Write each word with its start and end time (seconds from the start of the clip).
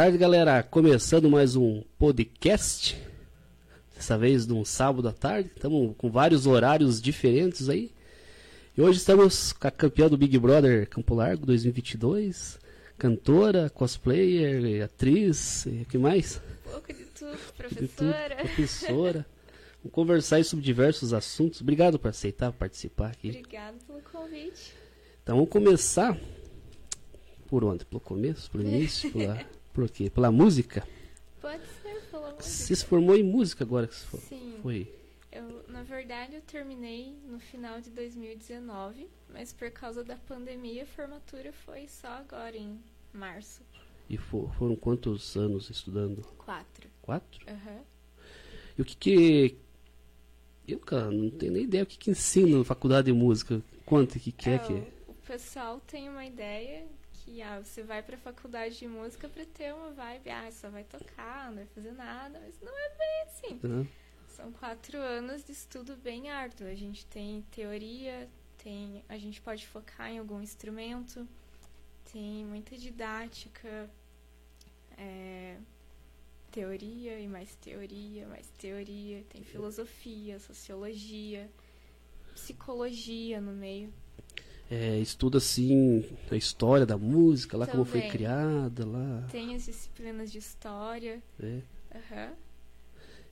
Boa 0.00 0.06
tarde, 0.06 0.16
galera. 0.16 0.62
Começando 0.62 1.28
mais 1.28 1.56
um 1.56 1.82
podcast. 1.98 2.96
Dessa 3.94 4.16
vez 4.16 4.46
num 4.46 4.64
sábado 4.64 5.06
à 5.06 5.12
tarde. 5.12 5.50
Estamos 5.54 5.94
com 5.98 6.10
vários 6.10 6.46
horários 6.46 7.02
diferentes 7.02 7.68
aí. 7.68 7.92
E 8.74 8.80
hoje 8.80 8.96
estamos 8.96 9.52
com 9.52 9.68
a 9.68 9.70
campeã 9.70 10.08
do 10.08 10.16
Big 10.16 10.38
Brother 10.38 10.88
Campo 10.88 11.14
Largo 11.14 11.44
2022. 11.44 12.58
Cantora, 12.96 13.68
cosplayer, 13.68 14.82
atriz, 14.82 15.66
e 15.66 15.82
o 15.82 15.84
que 15.84 15.98
mais? 15.98 16.40
Um 16.66 16.70
pouco 16.70 16.94
de 16.94 17.04
tudo, 17.04 17.38
professora. 17.58 17.82
De 17.82 17.88
tudo, 17.88 18.36
professora. 18.38 19.26
Vamos 19.82 19.92
conversar 19.92 20.36
aí 20.36 20.44
sobre 20.44 20.64
diversos 20.64 21.12
assuntos. 21.12 21.60
Obrigado 21.60 21.98
por 21.98 22.08
aceitar 22.08 22.50
participar 22.52 23.10
aqui. 23.10 23.28
Obrigado 23.28 23.76
pelo 23.86 24.00
convite. 24.00 24.72
Então 25.22 25.36
vamos 25.36 25.50
começar 25.50 26.18
por 27.48 27.62
onde? 27.64 27.84
Pelo 27.84 28.00
começo, 28.00 28.50
pelo 28.50 28.64
início, 28.64 29.12
pela, 29.12 29.38
por 29.72 29.88
quê? 29.88 30.10
Pela 30.10 30.30
música? 30.30 30.86
Pode 31.40 31.62
ser 31.82 32.00
pela 32.10 32.32
música. 32.32 32.42
Você 32.42 32.76
se 32.76 32.84
formou 32.84 33.16
em 33.16 33.22
música 33.22 33.64
agora 33.64 33.86
que 33.86 33.94
você 33.94 34.06
foi? 34.06 34.20
Sim. 34.20 34.58
foi. 34.62 35.00
Eu, 35.32 35.64
na 35.68 35.82
verdade, 35.82 36.34
eu 36.34 36.42
terminei 36.42 37.14
no 37.28 37.38
final 37.38 37.80
de 37.80 37.88
2019, 37.90 39.08
mas 39.28 39.52
por 39.52 39.70
causa 39.70 40.02
da 40.02 40.16
pandemia, 40.16 40.82
a 40.82 40.86
formatura 40.86 41.52
foi 41.52 41.86
só 41.86 42.08
agora, 42.08 42.56
em 42.56 42.80
março. 43.12 43.62
E 44.08 44.16
for, 44.16 44.52
foram 44.54 44.74
quantos 44.74 45.36
anos 45.36 45.70
estudando? 45.70 46.22
Quatro. 46.36 46.90
Quatro? 47.00 47.46
Aham. 47.48 47.80
E 48.76 48.82
o 48.82 48.84
que 48.84 48.96
que... 48.96 49.56
Eu, 50.66 50.80
cara, 50.80 51.10
não 51.10 51.30
tenho 51.30 51.52
nem 51.52 51.62
ideia 51.62 51.84
o 51.84 51.86
que 51.86 51.96
que 51.96 52.10
ensina 52.10 52.58
na 52.58 52.64
faculdade 52.64 53.06
de 53.06 53.12
música. 53.12 53.62
Conta 53.86 54.18
o 54.18 54.20
que 54.20 54.32
que 54.32 54.50
é, 54.50 54.58
que... 54.58 54.72
o, 54.72 54.86
o 55.08 55.14
pessoal 55.26 55.80
tem 55.86 56.08
uma 56.08 56.24
ideia 56.26 56.86
que 57.30 57.40
ah, 57.42 57.60
você 57.60 57.84
vai 57.84 58.02
pra 58.02 58.16
faculdade 58.16 58.76
de 58.76 58.88
música 58.88 59.28
pra 59.28 59.44
ter 59.44 59.72
uma 59.72 59.92
vibe, 59.92 60.30
ah, 60.30 60.50
só 60.50 60.68
vai 60.68 60.82
tocar, 60.82 61.48
não 61.48 61.56
vai 61.56 61.66
fazer 61.66 61.92
nada, 61.92 62.40
mas 62.40 62.60
não 62.60 62.76
é 62.76 62.88
bem 62.96 63.22
assim. 63.22 63.60
Né? 63.62 63.88
São 64.26 64.50
quatro 64.52 64.98
anos 64.98 65.44
de 65.44 65.52
estudo 65.52 65.96
bem 65.96 66.28
árduo. 66.28 66.66
A 66.66 66.74
gente 66.74 67.06
tem 67.06 67.42
teoria, 67.52 68.28
tem, 68.58 69.04
a 69.08 69.16
gente 69.16 69.40
pode 69.40 69.64
focar 69.66 70.10
em 70.10 70.18
algum 70.18 70.40
instrumento, 70.40 71.26
tem 72.12 72.44
muita 72.44 72.76
didática, 72.76 73.88
é, 74.98 75.56
teoria 76.50 77.20
e 77.20 77.28
mais 77.28 77.54
teoria, 77.56 78.26
mais 78.26 78.50
teoria, 78.58 79.22
tem 79.28 79.44
filosofia, 79.44 80.40
sociologia, 80.40 81.48
psicologia 82.34 83.40
no 83.40 83.52
meio. 83.52 83.92
É, 84.70 84.98
estuda 85.00 85.38
assim 85.38 86.04
a 86.30 86.36
história 86.36 86.86
da 86.86 86.96
música, 86.96 87.56
lá 87.56 87.66
como 87.66 87.84
foi 87.84 88.00
Também. 88.02 88.12
criada, 88.12 88.86
lá. 88.86 89.26
Tem 89.30 89.54
as 89.56 89.64
disciplinas 89.64 90.30
de 90.30 90.38
história, 90.38 91.20
É. 91.42 91.60
aham, 91.92 92.32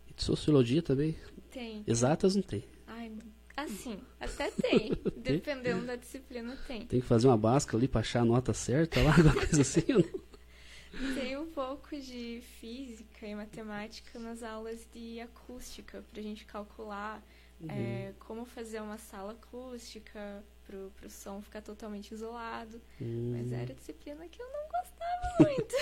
E 0.09 0.15
de 0.15 0.23
sociologia 0.25 0.83
também. 0.83 1.17
tem. 1.51 1.85
Exatas 1.87 2.35
não 2.35 2.43
tem. 2.43 2.65
Ai, 2.89 3.13
assim, 3.57 4.01
até 4.21 4.51
tem, 4.51 4.91
dependendo 5.17 5.87
da 5.87 5.95
disciplina 5.95 6.57
tem. 6.67 6.87
Tem 6.87 7.01
que 7.01 7.07
fazer 7.07 7.29
uma 7.29 7.39
basca 7.39 7.77
ali 7.77 7.87
pra 7.87 8.01
achar 8.01 8.23
a 8.23 8.25
nota 8.25 8.53
certa 8.53 9.01
lá, 9.01 9.11
alguma 9.17 9.35
coisa 9.35 9.63
assim. 9.63 9.85
ou 9.93 10.01
não? 10.01 11.15
Tem 11.15 11.37
um 11.37 11.47
pouco 11.53 11.97
de 12.01 12.43
física 12.61 13.25
e 13.27 13.35
matemática 13.35 14.19
nas 14.19 14.43
aulas 14.43 14.89
de 14.93 15.21
acústica, 15.21 16.03
pra 16.11 16.21
gente 16.21 16.45
calcular 16.47 17.23
é, 17.69 18.13
como 18.19 18.45
fazer 18.45 18.81
uma 18.81 18.99
sala 18.99 19.33
acústica 19.33 20.43
pro, 20.69 20.93
pro 20.95 21.11
som 21.11 21.41
ficar 21.41 21.63
totalmente 21.63 22.13
isolado. 22.13 22.81
Hum. 23.01 23.33
Mas 23.33 23.51
era 23.51 23.73
disciplina 23.75 24.29
que 24.29 24.41
eu 24.41 24.47
não 24.47 24.69
gostava 24.69 25.37
muito. 25.51 25.75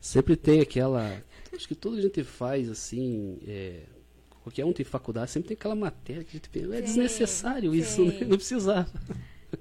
Sempre 0.00 0.34
tem 0.34 0.60
aquela. 0.60 1.22
Acho 1.54 1.68
que 1.68 1.74
tudo 1.74 1.98
a 1.98 2.00
gente 2.00 2.24
faz 2.24 2.70
assim. 2.70 3.38
é, 3.46 3.84
qualquer 4.42 4.64
um 4.64 4.72
tem 4.72 4.84
faculdade, 4.84 5.30
sempre 5.30 5.48
tem 5.48 5.54
aquela 5.54 5.74
matéria 5.74 6.24
que 6.24 6.30
a 6.30 6.32
gente 6.32 6.48
pensa. 6.48 6.74
É 6.74 6.80
desnecessário 6.80 7.74
isso, 7.74 8.04
né? 8.04 8.20
não 8.20 8.38
precisava. 8.38 8.90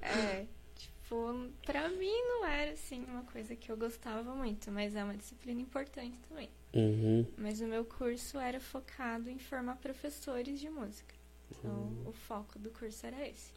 é, 0.01 0.45
tipo, 0.75 1.49
pra 1.65 1.89
mim 1.89 2.21
não 2.27 2.45
era 2.45 2.71
assim 2.71 3.03
uma 3.03 3.23
coisa 3.23 3.55
que 3.55 3.69
eu 3.69 3.75
gostava 3.75 4.33
muito, 4.33 4.71
mas 4.71 4.95
é 4.95 5.03
uma 5.03 5.17
disciplina 5.17 5.59
importante 5.59 6.17
também. 6.29 6.49
Uhum. 6.73 7.25
Mas 7.37 7.59
o 7.59 7.65
meu 7.65 7.83
curso 7.83 8.39
era 8.39 8.59
focado 8.59 9.29
em 9.29 9.37
formar 9.37 9.75
professores 9.75 10.59
de 10.59 10.69
música. 10.69 11.18
Então, 11.51 11.91
o 12.05 12.11
foco 12.11 12.57
do 12.59 12.69
curso 12.69 13.05
era 13.05 13.27
esse. 13.27 13.51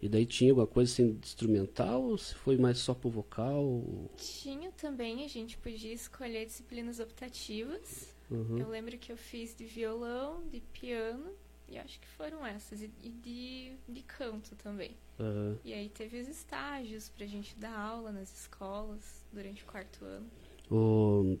E 0.00 0.08
daí 0.08 0.24
tinha 0.26 0.52
alguma 0.52 0.66
coisa 0.66 0.92
assim 0.92 1.12
de 1.14 1.26
instrumental 1.26 2.02
ou 2.02 2.18
se 2.18 2.34
foi 2.34 2.56
mais 2.56 2.78
só 2.78 2.94
pro 2.94 3.10
vocal? 3.10 3.82
Tinha 4.16 4.70
também, 4.72 5.24
a 5.24 5.28
gente 5.28 5.56
podia 5.58 5.92
escolher 5.92 6.46
disciplinas 6.46 7.00
optativas. 7.00 8.14
Uhum. 8.30 8.58
Eu 8.58 8.68
lembro 8.68 8.96
que 8.98 9.10
eu 9.10 9.16
fiz 9.16 9.54
de 9.54 9.64
violão, 9.64 10.46
de 10.48 10.60
piano, 10.60 11.32
e 11.68 11.78
acho 11.78 11.98
que 12.00 12.08
foram 12.08 12.46
essas, 12.46 12.82
e 12.82 12.88
de, 12.88 13.72
de 13.88 14.02
canto 14.02 14.54
também. 14.56 14.96
Aham. 15.18 15.58
E 15.64 15.72
aí 15.72 15.88
teve 15.88 16.20
os 16.20 16.28
estágios 16.28 17.08
pra 17.08 17.26
gente 17.26 17.56
dar 17.56 17.76
aula 17.76 18.12
nas 18.12 18.32
escolas 18.40 19.24
durante 19.32 19.62
o 19.62 19.66
quarto 19.66 20.04
ano. 20.04 20.26
O- 20.70 21.38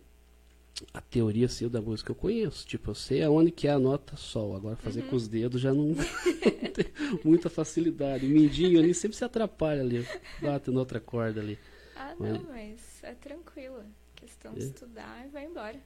a 0.94 1.00
teoria 1.00 1.46
assim, 1.46 1.68
da 1.68 1.80
música 1.80 2.10
eu 2.12 2.14
conheço. 2.16 2.66
Tipo, 2.66 2.90
eu 2.90 2.94
sei 2.94 3.22
aonde 3.22 3.50
que 3.50 3.66
é 3.66 3.70
a 3.70 3.78
nota 3.78 4.16
sol. 4.16 4.54
Agora 4.56 4.76
fazer 4.76 5.02
Uhum. 5.02 5.08
com 5.08 5.16
os 5.16 5.28
dedos 5.28 5.60
já 5.60 5.72
não, 5.74 5.94
tem 6.74 6.86
muita 7.24 7.48
facilidade. 7.50 8.26
O 8.26 8.28
mindinho 8.28 8.78
ali 8.78 8.94
sempre 8.94 9.16
se 9.16 9.24
atrapalha 9.24 9.80
ali. 9.82 10.06
Bate 10.40 10.70
na 10.70 10.80
outra 10.80 11.00
corda 11.00 11.40
ali. 11.40 11.58
Ah, 11.96 12.14
Mas- 12.18 12.32
não, 12.34 12.44
mas 12.44 12.80
é 13.02 13.14
tranquilo. 13.14 13.82
Questão 14.14 14.52
de 14.54 14.62
É. 14.62 14.64
estudar 14.64 15.26
e 15.26 15.30
vai 15.30 15.44
embora. 15.46 15.80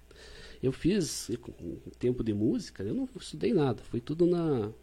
Eu 0.62 0.72
fiz 0.72 1.30
um 1.60 1.76
tempo 1.98 2.22
de 2.24 2.32
música, 2.32 2.82
eu 2.82 2.94
não 2.94 3.09
estudei 3.20 3.53
nada, 3.53 3.82
foi 3.82 4.00
tudo 4.00 4.26
na. 4.26 4.60
Como 4.60 4.74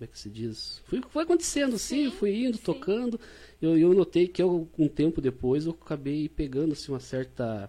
é 0.00 0.06
que 0.06 0.18
se 0.18 0.28
diz? 0.30 0.80
Foi, 0.86 1.00
foi 1.08 1.22
acontecendo 1.24 1.74
assim, 1.76 2.10
Sim, 2.10 2.16
fui 2.16 2.44
indo, 2.44 2.56
sim. 2.56 2.62
tocando. 2.62 3.18
Eu, 3.60 3.76
eu 3.78 3.92
notei 3.94 4.26
que 4.28 4.40
eu, 4.42 4.68
um 4.78 4.88
tempo 4.88 5.20
depois 5.20 5.66
eu 5.66 5.72
acabei 5.72 6.28
pegando 6.28 6.72
assim, 6.72 6.92
uma 6.92 7.00
certa. 7.00 7.68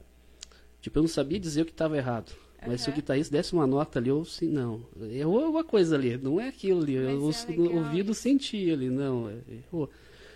Tipo, 0.83 0.99
eu 0.99 1.03
não 1.03 1.07
sabia 1.07 1.39
dizer 1.39 1.61
o 1.61 1.65
que 1.65 1.71
estava 1.71 1.95
errado. 1.95 2.33
Mas 2.67 2.81
se 2.81 2.89
o 2.89 2.93
guitarrista 2.93 3.31
desse 3.35 3.53
uma 3.53 3.65
nota 3.65 3.99
ali, 3.99 4.09
eu 4.09 4.21
assim, 4.21 4.47
não. 4.49 4.85
Errou 5.11 5.45
alguma 5.45 5.63
coisa 5.63 5.95
ali, 5.95 6.17
não 6.17 6.41
é 6.41 6.49
aquilo 6.49 6.81
ali. 6.83 6.97
Mas 6.97 7.47
eu, 7.47 7.65
é 7.65 7.69
o 7.69 7.77
ouvido 7.77 8.11
isso. 8.11 8.21
sentia 8.21 8.73
ali, 8.73 8.89
não. 8.89 9.29
é- 9.29 9.39
Errou. 9.49 9.89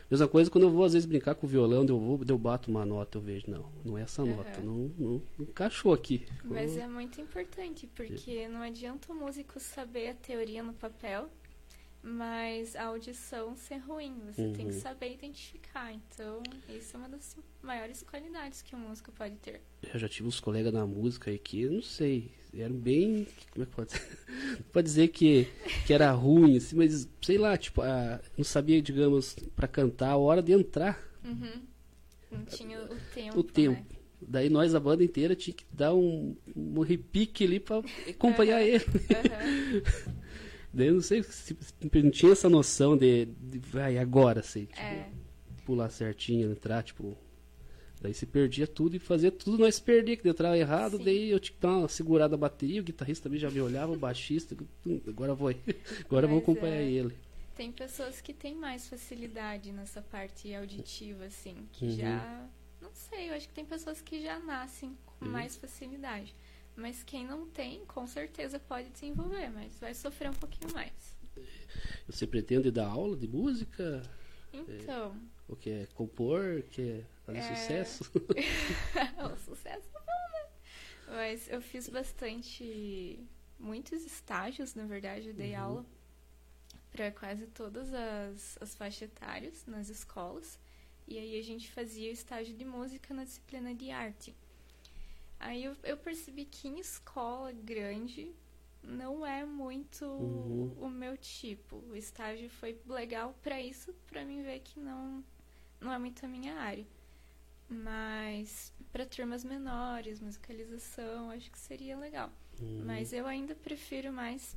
Mesma 0.09 0.25
coisa 0.25 0.49
quando 0.49 0.63
eu 0.63 0.69
vou 0.69 0.85
às 0.85 0.93
vezes 0.93 1.05
brincar 1.05 1.35
com 1.35 1.45
o 1.45 1.49
violão, 1.49 1.85
eu 1.85 1.99
vou, 1.99 2.21
eu 2.25 2.37
bato 2.37 2.71
uma 2.71 2.85
nota, 2.85 3.17
eu 3.17 3.21
vejo, 3.21 3.43
não, 3.51 3.65
não 3.83 3.97
é 3.97 4.03
essa 4.03 4.21
Aham. 4.21 4.35
nota, 4.37 4.61
não, 4.61 4.89
não, 4.97 5.21
não 5.37 5.45
encaixou 5.49 5.93
aqui. 5.93 6.25
Mas 6.45 6.71
Ficou- 6.71 6.85
é 6.85 6.87
muito 6.87 7.19
importante, 7.19 7.89
porque 7.93 8.47
não 8.47 8.61
adianta 8.61 9.11
o 9.11 9.15
músico 9.15 9.59
saber 9.59 10.07
a 10.11 10.13
teoria 10.13 10.63
no 10.63 10.71
papel, 10.71 11.29
mas 12.03 12.75
a 12.75 12.85
audição 12.85 13.55
ser 13.55 13.77
ruim. 13.77 14.15
Você 14.27 14.47
tem 14.49 14.67
que 14.67 14.73
Uhum. 14.75 14.81
saber 14.81 15.13
identificar. 15.13 15.91
Então, 15.93 16.41
isso 16.69 16.95
é 16.95 16.99
uma 16.99 17.09
das 17.09 17.35
maiores 17.61 18.03
qualidades 18.03 18.61
que 18.61 18.75
um 18.75 18.79
músico 18.79 19.11
pode 19.11 19.35
ter. 19.37 19.61
Eu 19.93 19.99
já 19.99 20.07
tive 20.07 20.27
uns 20.27 20.39
colegas 20.39 20.73
na 20.73 20.85
música 20.85 21.29
aí 21.29 21.37
que, 21.37 21.67
não 21.69 21.81
sei, 21.81 22.31
eram 22.53 22.75
bem. 22.75 23.27
Como 23.51 23.63
é 23.63 23.65
que 23.65 23.75
pode 23.75 23.91
dizer? 23.93 24.17
Pode 24.71 24.85
dizer 24.85 25.07
que, 25.09 25.47
que 25.85 25.93
era 25.93 26.11
ruim, 26.11 26.57
assim, 26.57 26.75
mas 26.75 27.07
sei 27.21 27.37
lá, 27.37 27.57
tipo, 27.57 27.81
ah, 27.81 28.19
não 28.37 28.43
sabia, 28.43 28.81
digamos, 28.81 29.35
pra 29.55 29.67
cantar 29.67 30.11
a 30.11 30.17
hora 30.17 30.41
de 30.41 30.51
entrar 30.53 31.03
Uhum. 31.23 31.61
Não 32.31 32.45
tinha 32.45 32.79
o 32.81 32.95
tempo. 33.13 33.39
o 33.39 33.43
tempo. 33.43 33.93
Né? 33.93 33.97
Daí 34.21 34.49
nós, 34.49 34.73
a 34.73 34.79
banda 34.79 35.03
inteira, 35.03 35.35
tinha 35.35 35.53
que 35.53 35.63
dar 35.71 35.93
um, 35.93 36.35
um 36.55 36.79
repique 36.81 37.43
ali 37.43 37.59
pra 37.59 37.77
acompanhar 38.09 38.61
Aham. 38.61 38.67
ele. 38.67 38.85
Aham. 39.11 40.17
Daí 40.73 40.87
eu 40.87 40.95
não 40.95 41.01
sei 41.01 41.23
se 41.23 41.55
não 41.93 42.11
tinha 42.11 42.31
essa 42.33 42.49
noção 42.49 42.95
de, 42.97 43.25
de 43.25 43.57
vai 43.59 43.97
agora, 43.97 44.41
assim, 44.41 44.65
tipo, 44.65 44.79
É. 44.81 45.09
pular 45.65 45.89
certinho, 45.89 46.51
entrar, 46.51 46.83
tipo. 46.83 47.17
Daí 47.99 48.13
se 48.13 48.27
perdia 48.27 48.67
tudo 48.67 48.95
e 48.95 48.99
fazia 48.99 49.31
tudo 49.31 49.57
nós 49.57 49.79
perder, 49.79 50.17
que 50.17 50.29
entrava 50.29 50.55
errado, 50.55 50.97
Sim. 50.97 51.03
daí 51.03 51.29
eu 51.31 51.39
tinha 51.39 51.55
que 51.55 51.59
dar 51.61 51.77
uma 51.77 51.87
segurada 51.87 52.35
a 52.35 52.37
bateria, 52.37 52.79
o 52.79 52.83
guitarrista 52.83 53.23
também 53.23 53.39
já 53.39 53.49
me 53.49 53.59
olhava, 53.59 53.91
o 53.91 53.97
baixista, 53.97 54.55
hum, 54.85 55.01
agora 55.07 55.33
vou, 55.33 55.49
agora 56.05 56.25
eu 56.25 56.29
vou 56.29 56.37
Mas 56.39 56.43
acompanhar 56.47 56.75
é. 56.81 56.91
ele. 56.91 57.15
Tem 57.55 57.71
pessoas 57.71 58.21
que 58.21 58.33
têm 58.35 58.53
mais 58.53 58.87
facilidade 58.87 59.71
nessa 59.71 59.99
parte 59.99 60.53
auditiva, 60.53 61.25
assim, 61.25 61.55
que 61.73 61.85
Uhum. 61.85 61.91
já. 61.97 62.47
Não 62.79 62.91
sei, 62.93 63.31
eu 63.31 63.33
acho 63.33 63.47
que 63.47 63.55
tem 63.55 63.65
pessoas 63.65 63.99
que 63.99 64.21
já 64.21 64.37
nascem 64.37 64.95
com 65.07 65.25
Uhum. 65.25 65.31
mais 65.31 65.55
facilidade. 65.55 66.35
Mas 66.77 67.03
quem 67.03 67.25
não 67.25 67.47
tem, 67.49 67.83
com 67.85 68.05
certeza 68.07 68.59
pode 68.59 68.89
desenvolver, 68.89 69.49
mas 69.49 69.77
vai 69.79 69.93
sofrer 69.93 70.29
um 70.29 70.33
pouquinho 70.33 70.71
mais. 70.73 71.17
Você 72.07 72.25
pretende 72.27 72.71
dar 72.71 72.87
aula 72.87 73.17
de 73.17 73.27
música? 73.27 74.01
Então, 74.53 75.19
Ou 75.49 75.55
quer 75.55 75.87
compor? 75.93 76.63
Quer 76.71 77.03
fazer 77.25 77.39
É. 77.39 77.41
sucesso? 77.41 78.03
o 79.33 79.37
sucesso 79.45 79.87
é 79.95 79.99
bom, 79.99 80.31
né? 80.33 80.49
Mas 81.15 81.49
eu 81.49 81.61
fiz 81.61 81.89
bastante. 81.89 83.19
Muitos 83.59 84.05
estágios, 84.05 84.75
na 84.75 84.85
verdade, 84.85 85.29
eu 85.29 85.33
dei 85.33 85.55
Uhum. 85.55 85.61
aula 85.61 85.85
para 86.91 87.11
quase 87.11 87.47
todas 87.47 87.91
as, 87.93 88.57
as 88.61 88.75
faixas 88.75 89.03
etárias 89.03 89.65
nas 89.65 89.89
escolas. 89.89 90.59
E 91.07 91.17
aí 91.17 91.39
a 91.39 91.43
gente 91.43 91.71
fazia 91.71 92.09
o 92.09 92.13
estágio 92.13 92.55
de 92.55 92.65
música 92.65 93.13
na 93.13 93.23
disciplina 93.23 93.73
de 93.73 93.89
arte. 93.89 94.35
Aí 95.39 95.63
eu, 95.65 95.75
eu 95.83 95.97
percebi 95.97 96.45
que 96.45 96.67
em 96.67 96.79
escola 96.79 97.51
grande 97.51 98.31
não 98.83 99.25
é 99.25 99.45
muito 99.45 100.05
Uhum. 100.05 100.71
o 100.79 100.89
meu 100.89 101.17
tipo. 101.17 101.77
O 101.89 101.95
estágio 101.95 102.49
foi 102.49 102.79
legal 102.87 103.35
pra 103.43 103.61
isso, 103.61 103.93
pra 104.07 104.23
mim 104.25 104.41
ver 104.43 104.59
que 104.61 104.79
não, 104.79 105.23
não 105.79 105.91
é 105.93 105.97
muito 105.99 106.25
a 106.25 106.27
minha 106.29 106.55
área. 106.55 106.85
Mas 107.69 108.73
pra 108.91 109.05
turmas 109.05 109.43
menores, 109.43 110.21
musicalização, 110.21 111.29
acho 111.31 111.51
que 111.51 111.59
seria 111.59 111.97
legal. 111.97 112.31
Uhum. 112.61 112.83
Mas 112.85 113.11
eu 113.11 113.27
ainda 113.27 113.53
prefiro 113.53 114.11
mais 114.13 114.55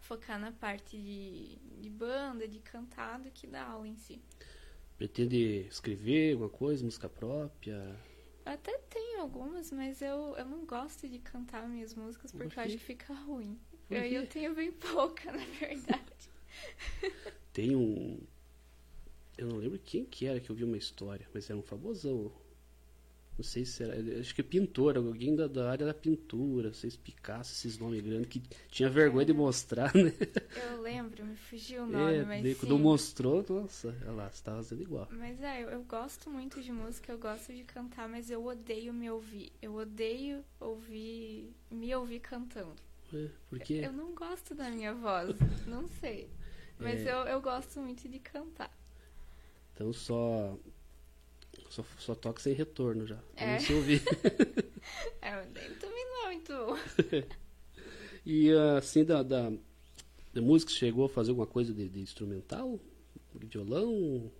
focar 0.00 0.38
na 0.40 0.50
parte 0.50 0.96
de, 0.96 1.56
de 1.80 1.90
banda, 1.90 2.48
de 2.48 2.58
cantar, 2.60 3.20
do 3.20 3.30
que 3.30 3.46
da 3.46 3.62
aula 3.64 3.86
em 3.86 3.96
si. 3.96 4.20
Pretende 4.96 5.66
escrever 5.68 6.32
alguma 6.32 6.48
coisa, 6.50 6.84
música 6.84 7.08
própria? 7.08 7.96
Até 8.50 8.76
tenho 8.90 9.20
algumas, 9.20 9.70
mas 9.70 10.02
eu, 10.02 10.36
eu 10.36 10.44
não 10.44 10.66
gosto 10.66 11.08
de 11.08 11.20
cantar 11.20 11.68
minhas 11.68 11.94
músicas 11.94 12.32
porque 12.32 12.48
Por 12.48 12.58
eu 12.58 12.64
acho 12.64 12.78
que 12.78 12.82
fica 12.82 13.14
ruim. 13.14 13.56
Eu, 13.88 14.02
eu 14.02 14.26
tenho 14.26 14.52
bem 14.56 14.72
pouca, 14.72 15.30
na 15.30 15.44
verdade. 15.44 16.30
Tem 17.52 17.76
um. 17.76 18.18
Eu 19.38 19.46
não 19.46 19.56
lembro 19.56 19.78
quem 19.78 20.04
que 20.04 20.26
era 20.26 20.40
que 20.40 20.50
eu 20.50 20.56
vi 20.56 20.64
uma 20.64 20.76
história, 20.76 21.28
mas 21.32 21.48
era 21.48 21.56
um 21.56 21.62
famosão. 21.62 22.32
Não 23.40 23.44
sei 23.44 23.64
se 23.64 23.82
era. 23.82 24.20
Acho 24.20 24.34
que 24.34 24.42
pintor, 24.42 24.98
alguém 24.98 25.34
da, 25.34 25.46
da 25.46 25.70
área 25.70 25.86
da 25.86 25.94
pintura, 25.94 26.66
não 26.68 26.74
sei 26.74 26.90
se 26.90 26.98
Picasso, 26.98 27.52
esses 27.54 27.78
nomes 27.78 28.02
grandes, 28.02 28.26
que 28.28 28.38
tinha 28.68 28.90
vergonha 28.90 29.24
de 29.24 29.32
mostrar, 29.32 29.94
né? 29.94 30.12
Eu 30.54 30.82
lembro, 30.82 31.24
me 31.24 31.34
fugiu 31.36 31.84
o 31.84 31.86
nome, 31.86 32.16
é, 32.16 32.22
mas 32.22 32.42
daí 32.42 32.54
quando 32.54 32.78
mostrou, 32.78 33.42
nossa, 33.48 33.96
olha 34.02 34.12
lá, 34.12 34.28
você 34.30 34.44
tava 34.44 34.58
fazendo 34.58 34.82
igual. 34.82 35.08
Mas 35.10 35.40
é, 35.40 35.62
eu, 35.62 35.70
eu 35.70 35.82
gosto 35.84 36.28
muito 36.28 36.60
de 36.60 36.70
música, 36.70 37.10
eu 37.12 37.18
gosto 37.18 37.50
de 37.54 37.64
cantar, 37.64 38.06
mas 38.10 38.30
eu 38.30 38.44
odeio 38.44 38.92
me 38.92 39.10
ouvir. 39.10 39.50
Eu 39.62 39.74
odeio 39.74 40.44
ouvir, 40.60 41.50
me 41.70 41.94
ouvir 41.94 42.20
cantando. 42.20 42.76
É, 43.14 43.26
porque 43.48 43.72
Eu 43.72 43.92
não 43.92 44.14
gosto 44.14 44.54
da 44.54 44.68
minha 44.70 44.92
voz, 44.92 45.34
não 45.66 45.88
sei. 45.88 46.28
Mas 46.78 47.06
É. 47.06 47.10
eu, 47.10 47.18
eu 47.26 47.40
gosto 47.40 47.80
muito 47.80 48.06
de 48.06 48.18
cantar. 48.18 48.70
então 49.74 49.92
só, 49.94 50.58
só 51.70 51.84
só 51.98 52.14
toca 52.14 52.40
sem 52.42 52.52
retorno 52.52 53.06
já. 53.06 53.18
É. 53.36 53.52
Não 53.54 53.60
se 53.60 53.72
ouvir. 53.72 54.02
É, 55.22 55.30
mas 55.36 55.50
daí 55.52 55.74
também 55.76 56.04
não 56.06 56.22
é 56.24 56.26
muito 56.26 56.52
bom. 56.52 56.76
E 58.24 58.50
assim 58.76 59.04
da, 59.04 59.22
da, 59.22 59.50
da 60.32 60.42
música, 60.42 60.70
você 60.72 60.78
chegou 60.78 61.04
a 61.06 61.08
fazer 61.08 61.30
alguma 61.30 61.46
coisa 61.46 61.72
de, 61.72 61.88
de 61.88 62.00
instrumental? 62.00 62.78
Violão? 63.34 64.30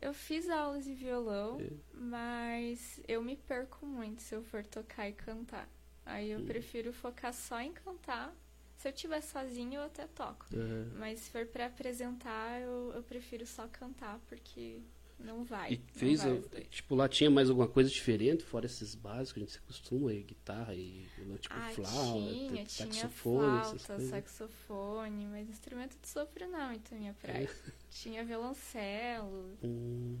Eu 0.00 0.12
fiz 0.14 0.48
aulas 0.48 0.84
de 0.84 0.94
violão, 0.94 1.58
É. 1.60 1.70
mas 1.94 3.00
eu 3.08 3.22
me 3.22 3.36
perco 3.36 3.84
muito 3.86 4.22
se 4.22 4.34
eu 4.34 4.42
for 4.42 4.64
tocar 4.64 5.08
e 5.08 5.12
cantar. 5.12 5.68
Aí 6.06 6.34
Hum. 6.34 6.40
eu 6.40 6.46
prefiro 6.46 6.92
focar 6.92 7.32
só 7.34 7.60
em 7.60 7.72
cantar. 7.72 8.34
Se 8.76 8.88
eu 8.88 8.92
estiver 8.92 9.20
sozinha, 9.20 9.78
eu 9.78 9.82
até 9.82 10.06
toco. 10.06 10.46
É, 10.54 10.96
Mas 10.98 11.20
se 11.20 11.30
for 11.30 11.44
pra 11.46 11.66
apresentar, 11.66 12.60
eu, 12.60 12.92
eu 12.94 13.02
prefiro 13.02 13.44
só 13.46 13.66
cantar, 13.68 14.20
porque 14.28 14.80
não 15.18 15.44
vai. 15.44 15.74
E 15.74 15.80
fez, 15.92 16.22
vai 16.22 16.40
tipo, 16.70 16.94
lá 16.94 17.08
tinha 17.08 17.30
mais 17.30 17.48
alguma 17.50 17.68
coisa 17.68 17.90
diferente, 17.90 18.42
fora 18.44 18.66
esses 18.66 18.94
básicos 18.94 19.32
que 19.32 19.38
a 19.40 19.42
gente 19.42 19.52
se 19.52 19.58
acostuma, 19.58 20.10
aí, 20.10 20.22
guitarra 20.22 20.74
e 20.74 21.06
violão, 21.16 21.36
tipo 21.38 21.54
Ah, 21.56 21.70
flauta, 21.70 22.46
tinha, 22.46 22.64
tinha 22.64 22.66
saxofone, 22.68 23.58
essas 23.58 23.82
flauta, 23.86 23.86
coisas. 23.86 24.10
saxofone, 24.10 25.26
mas 25.26 25.48
instrumento 25.48 25.96
de 26.00 26.08
sopro 26.08 26.48
não, 26.48 26.72
então 26.72 26.96
minha 26.98 27.14
praia. 27.14 27.48
Tinha 27.90 28.24
violoncelo. 28.24 29.58
Hum, 29.62 30.18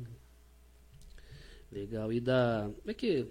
legal. 1.70 2.12
E 2.12 2.20
da. 2.20 2.70
Como 2.78 2.90
é 2.90 2.94
que. 2.94 3.26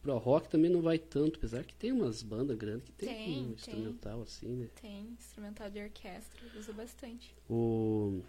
Pro 0.00 0.16
rock 0.16 0.48
também 0.48 0.70
não 0.70 0.80
vai 0.80 0.96
tanto, 0.96 1.38
apesar 1.38 1.64
que 1.64 1.74
tem 1.74 1.90
umas 1.90 2.22
bandas 2.22 2.56
grandes 2.56 2.84
que 2.84 2.92
tem, 2.92 3.08
Tem, 3.08 3.38
um 3.40 3.44
tem. 3.46 3.52
instrumental 3.54 4.22
assim, 4.22 4.46
né? 4.46 4.68
Tem 4.80 5.00
instrumental 5.18 5.68
de 5.68 5.80
orquestra, 5.82 6.40
uso 6.56 6.72
bastante. 6.72 7.34
O, 7.50 8.22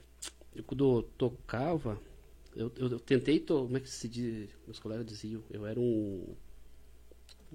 eu, 0.55 0.63
quando 0.63 0.97
eu 0.97 1.03
tocava, 1.15 2.01
eu, 2.55 2.71
eu, 2.77 2.89
eu 2.89 2.99
tentei, 2.99 3.39
to, 3.39 3.63
como 3.63 3.77
é 3.77 3.79
que 3.79 3.89
se 3.89 4.07
diz, 4.07 4.49
meus 4.65 4.79
colegas 4.79 5.05
diziam, 5.05 5.43
eu 5.49 5.65
era 5.65 5.79
um, 5.79 6.35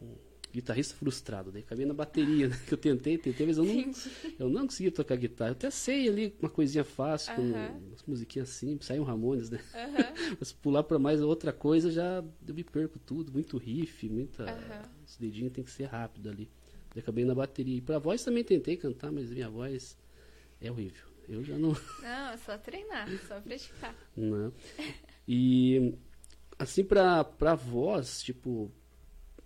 um 0.00 0.14
guitarrista 0.52 0.94
frustrado, 0.94 1.50
daí 1.50 1.62
acabei 1.62 1.85
na 1.85 1.94
bateria, 1.94 2.49
né? 2.49 2.56
Que 2.67 2.75
eu 2.75 2.79
tentei, 2.79 3.19
tentei, 3.19 3.46
mas 3.46 3.58
eu 3.58 3.64
não, 3.64 3.93
eu 4.38 4.49
não 4.49 4.67
conseguia 4.67 4.93
tocar 4.93 5.17
guitarra. 5.17 5.50
Eu 5.50 5.55
até 5.55 5.70
sei 5.70 6.08
ali 6.08 6.35
uma 6.41 6.49
coisinha 6.49 6.85
fácil, 6.85 7.35
com 7.35 7.43
Aham. 7.43 7.81
umas 7.88 8.02
musiquinhas 8.06 8.50
simples, 8.50 8.87
sai 8.87 9.00
um 9.00 9.05
Ramones, 9.05 9.50
né? 9.50 9.61
Mas 10.38 10.52
pular 10.52 10.85
pra 10.85 10.99
mais 10.99 11.20
outra 11.20 11.52
coisa, 11.52 11.91
já 11.91 12.25
eu 12.46 12.55
me 12.55 12.62
perco 12.62 12.99
tudo, 12.99 13.32
muito 13.32 13.58
riff, 13.58 14.08
muita... 14.08 14.44
Aham. 14.44 14.94
Os 15.06 15.19
dedinhos 15.19 15.52
tem 15.52 15.62
que 15.62 15.70
ser 15.70 15.85
rápido 15.85 16.31
ali. 16.31 16.50
Daí 16.94 17.00
acabei 17.02 17.25
na 17.25 17.35
bateria. 17.35 17.76
E 17.76 17.81
pra 17.81 17.99
voz 17.99 18.25
também 18.25 18.43
tentei 18.43 18.76
cantar, 18.76 19.12
mas 19.12 19.31
minha 19.31 19.50
voz 19.50 19.99
é 20.61 20.70
horrível. 20.70 21.13
Eu 21.28 21.42
já 21.42 21.56
não... 21.58 21.76
Não, 22.02 22.30
é 22.30 22.36
só 22.38 22.58
treinar, 22.58 23.08
só 23.26 23.40
praticar. 23.40 23.94
Não. 24.16 24.52
E 25.26 25.94
assim 26.58 26.84
pra, 26.84 27.24
pra 27.24 27.54
voz, 27.54 28.22
tipo, 28.22 28.70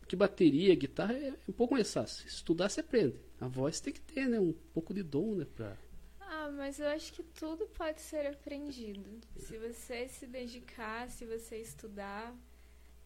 que 0.07 0.17
bateria, 0.17 0.75
guitarra 0.75 1.15
é 1.15 1.35
um 1.49 1.53
pouco 1.53 1.75
mais 1.75 1.93
fácil. 1.93 2.27
Estudar 2.27 2.69
você 2.69 2.81
aprende. 2.81 3.21
A 3.41 3.47
voz 3.47 3.81
tem 3.81 3.93
que 3.93 4.01
ter, 4.01 4.27
né? 4.29 4.41
Um 4.41 4.53
pouco 4.53 4.93
de 4.93 5.03
dom, 5.03 5.35
né? 5.37 5.47
Pra... 5.55 5.77
Ah, 6.21 6.51
mas 6.51 6.81
eu 6.81 6.89
acho 6.89 7.13
que 7.13 7.23
tudo 7.23 7.67
pode 7.69 8.01
ser 8.01 8.27
aprendido. 8.27 9.21
Se 9.37 9.57
você 9.59 10.09
se 10.09 10.27
dedicar, 10.27 11.09
se 11.09 11.25
você 11.25 11.59
estudar. 11.59 12.35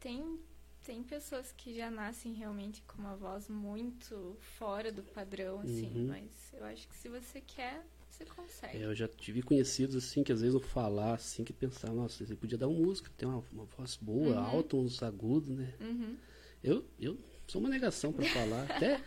Tem, 0.00 0.40
tem 0.82 1.02
pessoas 1.02 1.52
que 1.52 1.74
já 1.74 1.90
nascem 1.90 2.32
realmente 2.32 2.82
com 2.82 3.00
uma 3.02 3.14
voz 3.14 3.48
muito 3.48 4.36
fora 4.40 4.90
do 4.90 5.02
padrão, 5.02 5.60
assim. 5.60 5.92
Uhum. 5.94 6.06
Mas 6.08 6.30
eu 6.52 6.64
acho 6.64 6.88
que 6.88 6.96
se 6.96 7.08
você 7.08 7.40
quer, 7.40 7.84
você 8.12 8.24
consegue. 8.24 8.78
É, 8.78 8.84
eu 8.84 8.94
já 8.94 9.08
tive 9.08 9.42
conhecidos 9.42 9.96
assim 9.96 10.22
que 10.22 10.32
às 10.32 10.40
vezes 10.40 10.54
eu 10.54 10.60
falar 10.60 11.14
assim 11.14 11.42
que 11.44 11.52
pensar, 11.52 11.92
nossa, 11.92 12.24
você 12.24 12.34
podia 12.36 12.58
dar 12.58 12.69
uma 12.69 12.78
música, 12.78 13.10
tem 13.16 13.28
uma, 13.28 13.42
uma 13.52 13.64
voz 13.64 13.96
boa, 14.00 14.34
Uhum. 14.34 14.44
alta, 14.44 14.76
uns 14.76 15.02
agudos, 15.02 15.48
né? 15.50 15.72
Uhum. 15.81 16.16
Eu, 16.62 16.84
eu 17.00 17.19
sou 17.46 17.60
uma 17.60 17.69
negação 17.70 18.12
pra 18.12 18.24
falar. 18.26 18.64
Até 18.64 19.00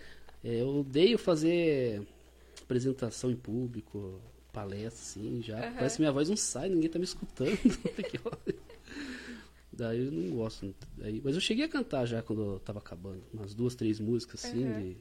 é, 0.44 0.62
eu 0.62 0.68
odeio 0.80 1.18
fazer 1.18 2.06
apresentação 2.62 3.32
em 3.32 3.36
público, 3.36 4.22
palestra, 4.52 5.02
assim, 5.02 5.42
já. 5.42 5.60
Aham. 5.60 5.74
Parece 5.76 5.96
que 5.98 6.02
minha 6.02 6.12
voz 6.12 6.28
não 6.30 6.36
sai, 6.38 6.70
ninguém 6.70 6.90
tá 6.90 6.98
me 7.00 7.06
escutando. 7.06 7.58
Daí 9.72 10.06
eu 10.06 10.12
não 10.12 10.36
gosto. 10.36 10.74
Daí, 10.98 11.22
mas 11.24 11.36
eu 11.36 11.42
cheguei 11.42 11.66
a 11.66 11.70
cantar 11.70 12.06
já 12.06 12.22
quando 12.22 12.42
eu 12.54 12.60
tava 12.60 12.80
acabando. 12.80 13.22
Umas 13.34 13.54
duas, 13.54 13.76
três 13.76 14.00
músicas 14.00 14.46
assim, 14.46 14.64
Aham. 14.64 14.74
de, 14.74 14.98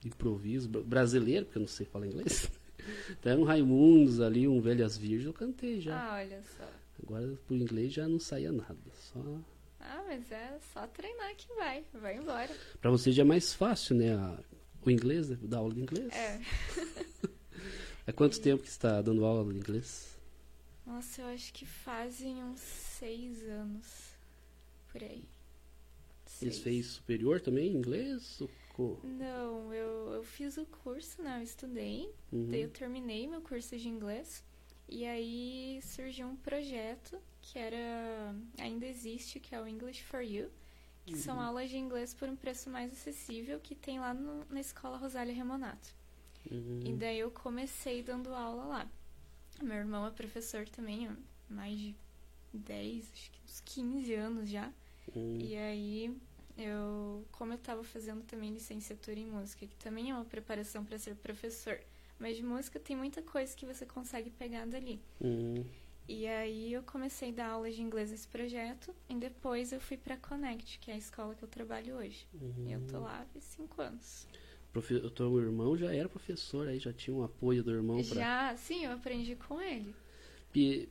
de 0.00 0.08
improviso. 0.08 0.68
bra- 0.68 0.82
Brasileiro, 0.82 1.44
porque 1.46 1.58
eu 1.58 1.60
não 1.60 1.68
sei 1.68 1.86
falar 1.86 2.06
inglês. 2.06 2.50
Então 3.10 3.40
um 3.40 3.44
Raimundos 3.44 4.20
ali, 4.20 4.46
um 4.48 4.60
Velhas 4.60 4.96
Virgens, 4.96 5.26
eu 5.26 5.32
cantei 5.32 5.80
já. 5.80 5.96
Ah, 5.98 6.14
olha 6.16 6.42
só. 6.56 6.64
Agora 7.02 7.34
por 7.46 7.54
inglês 7.54 7.92
já 7.92 8.08
não 8.08 8.18
saía 8.18 8.50
nada. 8.52 8.76
Só 9.12 9.20
Ah, 9.80 10.02
mas 10.06 10.30
é 10.32 10.58
só 10.72 10.86
treinar 10.88 11.34
que 11.36 11.46
vai. 11.54 11.84
Vai 11.94 12.16
embora. 12.16 12.54
Pra 12.80 12.90
você 12.90 13.12
já 13.12 13.22
é 13.22 13.24
mais 13.26 13.52
fácil, 13.54 13.96
né? 13.96 14.14
a- 14.14 14.38
o 14.84 14.90
inglês, 14.90 15.28
né? 15.28 15.36
Dar 15.42 15.58
aula 15.58 15.74
de 15.74 15.80
inglês. 15.80 16.12
É. 16.14 16.40
Há 18.06 18.12
quanto 18.14 18.40
tempo 18.40 18.62
que 18.62 18.68
você 18.68 18.74
está 18.76 19.02
dando 19.02 19.24
aula 19.24 19.50
de 19.52 19.58
inglês? 19.58 20.16
Nossa, 20.86 21.22
eu 21.22 21.26
acho 21.28 21.52
que 21.52 21.66
fazem 21.66 22.42
uns 22.44 22.60
seis 22.60 23.42
anos. 23.48 23.86
Por 24.92 25.02
aí. 25.02 25.24
Você 26.24 26.46
Seis. 26.50 26.58
fez 26.58 26.86
superior 26.86 27.40
também, 27.40 27.68
inglês? 27.72 28.40
Não, 29.04 29.72
eu, 29.72 30.12
eu 30.14 30.22
fiz 30.22 30.56
o 30.56 30.66
curso, 30.66 31.22
né? 31.22 31.38
Eu 31.38 31.42
estudei, 31.42 32.12
Uhum. 32.32 32.48
daí 32.50 32.62
eu 32.62 32.70
terminei 32.70 33.26
meu 33.26 33.40
curso 33.40 33.76
de 33.76 33.88
inglês. 33.88 34.44
E 34.88 35.04
aí 35.04 35.80
surgiu 35.82 36.28
um 36.28 36.36
projeto 36.36 37.18
que 37.42 37.58
era. 37.58 38.34
ainda 38.58 38.86
existe, 38.86 39.40
que 39.40 39.54
é 39.54 39.60
o 39.60 39.66
English 39.66 40.02
for 40.04 40.20
You, 40.20 40.50
que 41.04 41.16
são 41.16 41.40
aulas 41.40 41.70
de 41.70 41.76
inglês 41.76 42.12
por 42.14 42.28
um 42.28 42.36
preço 42.36 42.68
mais 42.70 42.92
acessível 42.92 43.58
que 43.60 43.74
tem 43.74 43.98
lá 43.98 44.12
no- 44.14 44.44
na 44.50 44.60
escola 44.60 44.96
Rosália 44.96 45.32
Remonato. 45.34 45.94
Uhum. 46.50 46.80
E 46.84 46.92
daí 46.92 47.18
eu 47.18 47.30
comecei 47.30 48.02
dando 48.02 48.32
aula 48.34 48.64
lá. 48.64 48.90
Meu 49.62 49.76
irmão 49.76 50.06
é 50.06 50.10
professor 50.10 50.68
também, 50.68 51.08
há 51.08 51.16
mais 51.48 51.76
de 51.78 51.94
10, 52.52 53.10
acho 53.12 53.30
que 53.32 53.40
uns 53.44 53.60
15 53.60 54.14
anos 54.14 54.48
já. 54.48 54.70
Uhum. 55.14 55.38
E 55.40 55.56
aí, 55.56 56.16
eu, 56.56 57.24
como 57.32 57.52
eu 57.52 57.58
tava 57.58 57.84
fazendo 57.84 58.22
também 58.22 58.52
licenciatura 58.52 59.18
em 59.18 59.26
música, 59.26 59.66
que 59.66 59.76
também 59.76 60.10
é 60.10 60.14
uma 60.14 60.24
preparação 60.24 60.84
para 60.84 60.98
ser 60.98 61.14
professor, 61.16 61.78
mas 62.18 62.36
de 62.36 62.42
música 62.42 62.80
tem 62.80 62.96
muita 62.96 63.22
coisa 63.22 63.54
que 63.54 63.66
você 63.66 63.84
consegue 63.84 64.30
pegar 64.30 64.66
dali. 64.66 65.00
Uhum. 65.20 65.64
E 66.08 66.26
aí 66.26 66.72
eu 66.72 66.82
comecei 66.84 67.30
a 67.30 67.32
dar 67.32 67.50
aula 67.50 67.70
de 67.70 67.82
inglês 67.82 68.10
nesse 68.10 68.28
projeto 68.28 68.94
e 69.08 69.14
depois 69.16 69.72
eu 69.72 69.80
fui 69.80 69.96
para 69.96 70.16
Connect, 70.16 70.78
que 70.78 70.90
é 70.90 70.94
a 70.94 70.98
escola 70.98 71.34
que 71.34 71.42
eu 71.42 71.48
trabalho 71.48 71.96
hoje. 71.96 72.26
Uhum. 72.32 72.68
E 72.68 72.72
eu 72.72 72.80
tô 72.86 73.00
lá 73.00 73.26
há 73.34 73.40
cinco 73.40 73.82
anos. 73.82 74.26
Profe... 74.72 74.94
O 74.94 75.10
teu 75.10 75.38
irmão 75.40 75.76
já 75.76 75.92
era 75.92 76.08
professor, 76.08 76.68
aí 76.68 76.78
já 76.78 76.92
tinha 76.92 77.14
um 77.14 77.24
apoio 77.24 77.62
do 77.62 77.72
irmão 77.72 78.02
pra. 78.04 78.20
Já, 78.20 78.56
sim, 78.56 78.84
eu 78.84 78.92
aprendi 78.92 79.34
com 79.34 79.60
ele. 79.60 79.94
E 80.54 80.88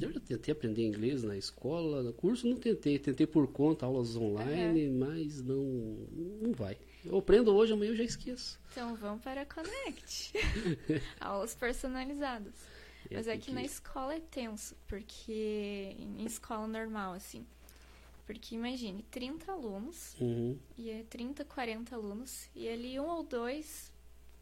Eu 0.00 0.12
já 0.12 0.18
tentei 0.20 0.52
aprender 0.52 0.84
inglês 0.84 1.22
na 1.22 1.36
escola, 1.36 2.02
no 2.02 2.12
curso 2.12 2.48
não 2.48 2.56
tentei, 2.56 2.98
tentei 2.98 3.26
por 3.26 3.46
conta, 3.46 3.86
aulas 3.86 4.16
online, 4.16 4.90
mas 4.90 5.40
não, 5.40 5.62
não 6.42 6.52
vai. 6.52 6.76
Eu 7.04 7.18
aprendo 7.18 7.54
hoje, 7.54 7.72
amanhã 7.72 7.92
eu 7.92 7.96
já 7.96 8.02
esqueço. 8.04 8.58
Então 8.72 8.96
vamos 8.96 9.22
para 9.22 9.42
a 9.42 9.46
Connect. 9.46 10.32
Aulas 11.20 11.54
personalizadas. 11.54 12.54
É, 13.10 13.16
Mas 13.16 13.28
é 13.28 13.36
que 13.36 13.52
na 13.52 13.62
escola 13.62 14.14
é 14.14 14.20
tenso, 14.20 14.74
porque 14.88 15.94
em 15.98 16.24
escola 16.24 16.66
normal, 16.66 17.12
assim. 17.12 17.46
Porque 18.26 18.54
imagine, 18.54 19.02
30 19.10 19.52
alunos, 19.52 20.16
Uhum, 20.18 20.58
e 20.78 20.90
é 20.90 21.04
30, 21.10 21.44
40 21.44 21.94
alunos, 21.94 22.48
e 22.54 22.66
ali 22.66 22.98
um 22.98 23.06
ou 23.06 23.22
dois 23.22 23.92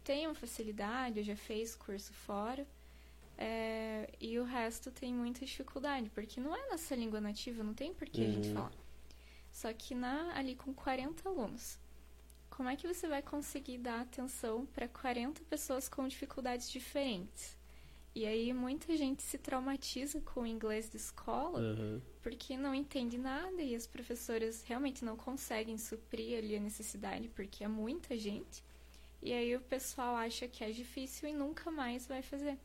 tem 0.05 0.27
uma 0.27 0.35
facilidade, 0.35 1.19
ou 1.19 1.25
já 1.25 1.35
fez 1.37 1.75
curso 1.75 2.13
fora, 2.13 2.65
é, 3.43 4.09
e 4.21 4.39
o 4.41 4.45
resto 4.45 4.91
tem 4.91 5.13
muita 5.15 5.45
dificuldade, 5.45 6.11
porque 6.11 6.41
não 6.41 6.55
é 6.55 6.63
nossa 6.71 6.95
língua 7.03 7.21
nativa, 7.21 7.63
não 7.65 7.75
tem 7.75 7.93
por 7.95 8.09
que 8.09 8.23
a 8.25 8.29
gente 8.29 8.49
Uhum. 8.49 8.55
falar. 8.55 8.73
Só 9.53 9.73
que 9.73 9.95
na, 9.95 10.17
ali 10.39 10.55
com 10.57 10.73
40 10.75 11.29
alunos, 11.29 11.79
como 12.51 12.69
é 12.69 12.77
que 12.77 12.87
você 12.93 13.09
vai 13.09 13.23
conseguir 13.23 13.79
dar 13.79 14.01
atenção 14.03 14.67
para 14.67 14.89
40 14.89 15.43
pessoas 15.45 15.89
com 15.89 16.07
dificuldades 16.09 16.71
diferentes? 16.71 17.57
E 18.15 18.27
aí 18.27 18.53
muita 18.53 18.97
gente 18.97 19.23
se 19.23 19.39
traumatiza 19.39 20.21
com 20.21 20.43
o 20.43 20.47
inglês 20.47 20.91
de 20.91 20.97
escola 20.99 21.61
aham. 21.61 22.03
porque 22.23 22.57
não 22.57 22.75
entende 22.75 23.19
nada 23.19 23.63
e 23.63 23.75
as 23.75 23.87
professoras 23.87 24.63
realmente 24.65 25.05
não 25.05 25.17
conseguem 25.17 25.79
suprir 25.79 26.39
ali 26.39 26.57
a 26.57 26.61
necessidade 26.61 27.29
porque 27.31 27.65
é 27.65 27.69
muita 27.69 28.17
gente. 28.19 28.63
E 29.23 29.33
aí 29.33 29.57
o 29.57 29.61
pessoal 29.61 30.17
acha 30.17 30.49
que 30.49 30.65
é 30.65 30.71
difícil 30.71 31.29
e 31.29 31.33
nunca 31.33 31.71
mais 31.71 32.07
vai 32.07 32.23
fazer. 32.23 32.59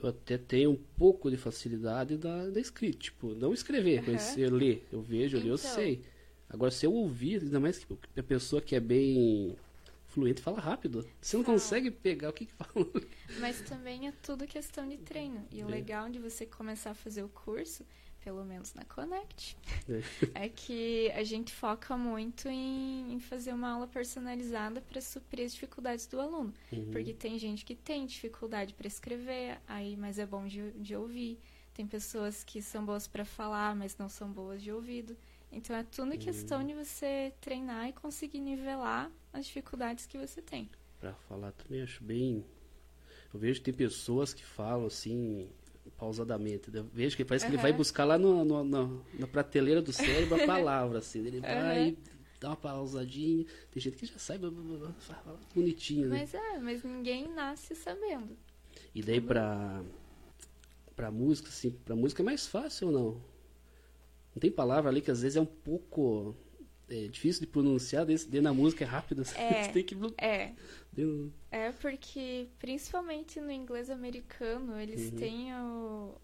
Eu 0.00 0.08
até 0.08 0.38
tenho 0.38 0.70
um 0.72 0.76
pouco 0.96 1.30
de 1.30 1.36
facilidade 1.36 2.16
da, 2.16 2.48
da 2.48 2.60
escrita, 2.60 2.98
tipo, 2.98 3.34
não 3.34 3.52
escrever, 3.52 4.02
mas 4.06 4.36
Aham. 4.36 4.40
eu 4.40 4.50
ler, 4.54 4.86
eu 4.92 5.00
vejo, 5.02 5.36
eu, 5.36 5.40
ler, 5.42 5.50
eu 5.50 5.54
Então. 5.54 5.74
sei. 5.74 6.02
Agora, 6.48 6.70
se 6.70 6.86
eu 6.86 6.92
ouvir, 6.92 7.42
ainda 7.42 7.60
mais 7.60 7.78
que 7.84 8.20
a 8.20 8.22
pessoa 8.22 8.62
que 8.62 8.74
é 8.74 8.80
bem 8.80 9.56
fluente 10.06 10.40
fala 10.40 10.60
rápido. 10.60 11.06
Você 11.20 11.36
não 11.36 11.44
consegue 11.44 11.90
pegar 11.90 12.30
o 12.30 12.32
que 12.32 12.46
que 12.46 12.52
fala. 12.54 12.86
Mas 13.36 13.60
também 13.60 14.08
é 14.08 14.12
tudo 14.22 14.46
questão 14.46 14.88
de 14.88 14.96
treino. 14.98 15.46
E 15.50 15.62
o 15.62 15.68
legal 15.68 16.08
de 16.08 16.18
você 16.18 16.46
começar 16.46 16.90
a 16.90 16.94
fazer 16.94 17.22
o 17.22 17.28
curso, 17.28 17.84
pelo 18.22 18.44
menos 18.44 18.74
na 18.74 18.84
Connect, 18.84 19.56
É. 20.34 20.44
é 20.44 20.48
que 20.48 21.10
a 21.12 21.22
gente 21.24 21.52
foca 21.52 21.96
muito 21.96 22.48
em, 22.48 23.12
em 23.12 23.20
fazer 23.20 23.52
uma 23.52 23.70
aula 23.70 23.86
personalizada 23.86 24.80
para 24.80 25.00
suprir 25.00 25.46
as 25.46 25.54
dificuldades 25.54 26.06
do 26.06 26.20
aluno. 26.20 26.52
Uhum. 26.72 26.90
Porque 26.90 27.14
tem 27.14 27.38
gente 27.38 27.64
que 27.64 27.74
tem 27.74 28.06
dificuldade 28.06 28.74
para 28.74 28.86
escrever, 28.86 29.58
aí 29.66 29.96
mas 29.96 30.18
é 30.18 30.26
bom 30.26 30.46
de, 30.46 30.72
de 30.72 30.94
ouvir. 30.96 31.38
Tem 31.74 31.86
pessoas 31.86 32.42
que 32.42 32.60
são 32.60 32.84
boas 32.84 33.06
para 33.06 33.24
falar, 33.24 33.74
mas 33.76 33.96
não 33.96 34.08
são 34.08 34.30
boas 34.32 34.60
de 34.62 34.72
ouvido. 34.72 35.16
Então 35.50 35.74
é 35.76 35.82
tudo 35.84 36.18
questão 36.18 36.64
de 36.66 36.74
você 36.74 37.32
treinar 37.40 37.88
e 37.88 37.92
conseguir 37.92 38.40
nivelar 38.40 39.10
as 39.32 39.46
dificuldades 39.46 40.04
que 40.06 40.18
você 40.18 40.42
tem. 40.42 40.68
Pra 40.98 41.14
falar 41.14 41.52
também 41.52 41.80
acho 41.82 42.02
bem. 42.02 42.44
Eu 43.32 43.38
vejo 43.38 43.60
que 43.60 43.66
tem 43.66 43.74
pessoas 43.74 44.34
que 44.34 44.44
falam 44.44 44.86
assim, 44.86 45.48
pausadamente. 45.96 46.70
Eu 46.72 46.84
vejo 46.92 47.16
que 47.16 47.24
parece 47.24 47.46
que 47.46 47.50
ele 47.52 47.62
vai 47.62 47.72
buscar 47.72 48.04
lá 48.04 48.18
no, 48.18 48.44
no- 48.44 48.64
no- 48.64 49.04
na 49.18 49.26
prateleira 49.26 49.80
do 49.82 49.92
cérebro 49.92 50.42
a 50.42 50.46
palavra, 50.46 50.98
assim. 50.98 51.26
Ele 51.26 51.40
vai 51.40 51.88
Aham. 51.90 51.96
dá 52.40 52.48
uma 52.50 52.56
pausadinha. 52.56 53.44
Tem 53.70 53.80
gente 53.82 53.96
que 53.96 54.06
já 54.06 54.18
fala 54.18 55.38
bonitinho, 55.54 56.08
né? 56.08 56.18
Mas 56.20 56.34
é, 56.34 56.58
mas 56.58 56.82
ninguém 56.82 57.28
nasce 57.28 57.74
sabendo. 57.74 58.36
E 58.94 59.02
daí 59.02 59.20
pra, 59.20 59.82
pra 60.94 61.10
música, 61.10 61.48
assim, 61.48 61.70
pra 61.70 61.96
música 61.96 62.22
é 62.22 62.24
mais 62.24 62.46
fácil 62.46 62.88
ou 62.88 62.92
não? 62.92 63.10
Não 64.34 64.40
tem 64.40 64.50
palavra 64.50 64.90
ali 64.90 65.00
que 65.00 65.10
às 65.10 65.22
vezes 65.22 65.36
é 65.36 65.40
um 65.40 65.46
pouco 65.46 66.36
é, 66.88 67.06
difícil 67.08 67.40
de 67.42 67.46
pronunciar, 67.46 68.06
daí 68.06 68.40
na 68.40 68.52
música 68.54 68.84
é 68.84 68.86
rápido. 68.86 69.22
É. 69.36 69.64
Você 69.64 69.72
tem 69.72 69.84
que. 69.84 69.96
É, 70.18 70.52
Deu- 70.92 71.30
é 71.50 71.70
porque 71.72 72.48
principalmente 72.58 73.40
no 73.40 73.50
inglês 73.50 73.90
americano 73.90 74.78
eles 74.80 75.10
Uhum. 75.10 75.16
têm 75.18 75.54
o- 75.54 76.14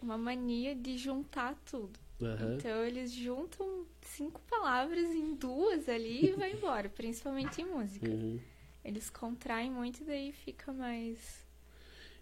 uma 0.00 0.16
mania 0.16 0.74
de 0.74 0.96
juntar 0.96 1.54
tudo. 1.64 1.98
Aham. 2.20 2.54
Então 2.56 2.84
eles 2.84 3.12
juntam 3.12 3.86
cinco 4.02 4.40
palavras 4.42 5.10
em 5.14 5.34
duas 5.34 5.88
ali 5.88 6.26
e 6.30 6.32
vai 6.32 6.52
embora, 6.56 6.88
principalmente 6.88 7.60
em 7.60 7.64
música. 7.66 8.08
Uhum. 8.08 8.40
Eles 8.84 9.10
contraem 9.10 9.70
muito 9.70 10.00
e 10.02 10.04
daí 10.04 10.32
fica 10.32 10.72
mais. 10.72 11.46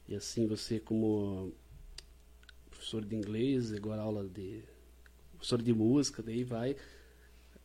E 0.09 0.15
assim, 0.15 0.47
você 0.47 0.79
como 0.81 1.53
professor 2.71 3.05
de 3.05 3.15
inglês, 3.17 3.73
agora 3.73 4.03
aula 4.03 4.27
de 4.29 4.63
professor 5.33 5.61
de 5.63 5.73
música, 5.73 6.23
daí 6.23 6.45
vai. 6.45 6.77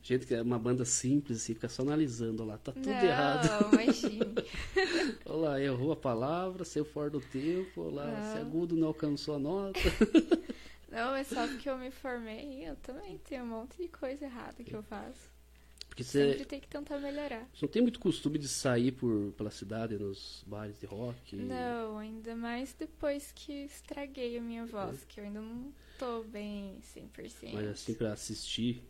Gente 0.03 0.25
que 0.25 0.33
é 0.33 0.41
uma 0.41 0.57
banda 0.57 0.83
simples, 0.83 1.37
assim, 1.37 1.53
fica 1.53 1.69
só 1.69 1.83
analisando 1.83 2.43
lá, 2.43 2.57
tá 2.57 2.71
tudo 2.71 2.89
não, 2.89 3.03
errado. 3.03 3.47
imagine. 3.73 4.19
Olha 5.25 5.35
lá, 5.49 5.61
errou 5.61 5.91
a 5.91 5.95
palavra, 5.95 6.65
saiu 6.65 6.85
fora 6.85 7.09
do 7.09 7.19
tempo, 7.21 7.81
olha 7.83 7.95
lá, 7.95 8.05
Não. 8.07 8.19
esse 8.19 8.37
agudo 8.39 8.75
não 8.75 8.87
alcançou 8.87 9.35
a 9.35 9.39
nota. 9.39 9.79
Não, 10.91 11.11
mas 11.11 11.27
só 11.27 11.47
porque 11.47 11.69
eu 11.69 11.77
me 11.77 11.89
formei, 11.89 12.67
eu 12.67 12.75
também 12.75 13.17
tenho 13.19 13.43
um 13.43 13.47
monte 13.47 13.77
de 13.77 13.87
coisa 13.87 14.25
errada 14.25 14.61
que 14.61 14.73
eu 14.73 14.83
faço. 14.83 15.31
Porque 15.87 16.03
você, 16.03 16.31
Sempre 16.31 16.45
tem 16.45 16.59
que 16.59 16.67
tentar 16.67 16.97
melhorar. 16.99 17.47
você 17.53 17.65
não 17.65 17.71
tem 17.71 17.81
muito 17.81 17.97
costume 17.99 18.37
de 18.37 18.49
sair 18.49 18.91
por, 18.91 19.31
pela 19.37 19.49
cidade, 19.51 19.97
nos 19.97 20.43
bares 20.45 20.77
de 20.79 20.85
rock. 20.85 21.35
Não, 21.35 21.97
ainda 21.97 22.35
mais 22.35 22.73
depois 22.73 23.31
que 23.33 23.53
estraguei 23.65 24.37
a 24.37 24.41
minha 24.41 24.65
voz, 24.65 25.05
que 25.05 25.21
eu 25.21 25.23
ainda 25.23 25.39
não 25.39 25.71
tô 25.97 26.23
bem 26.23 26.77
100%. 26.93 27.51
Mas 27.53 27.67
assim, 27.67 27.93
pra 27.93 28.11
assistir. 28.11 28.83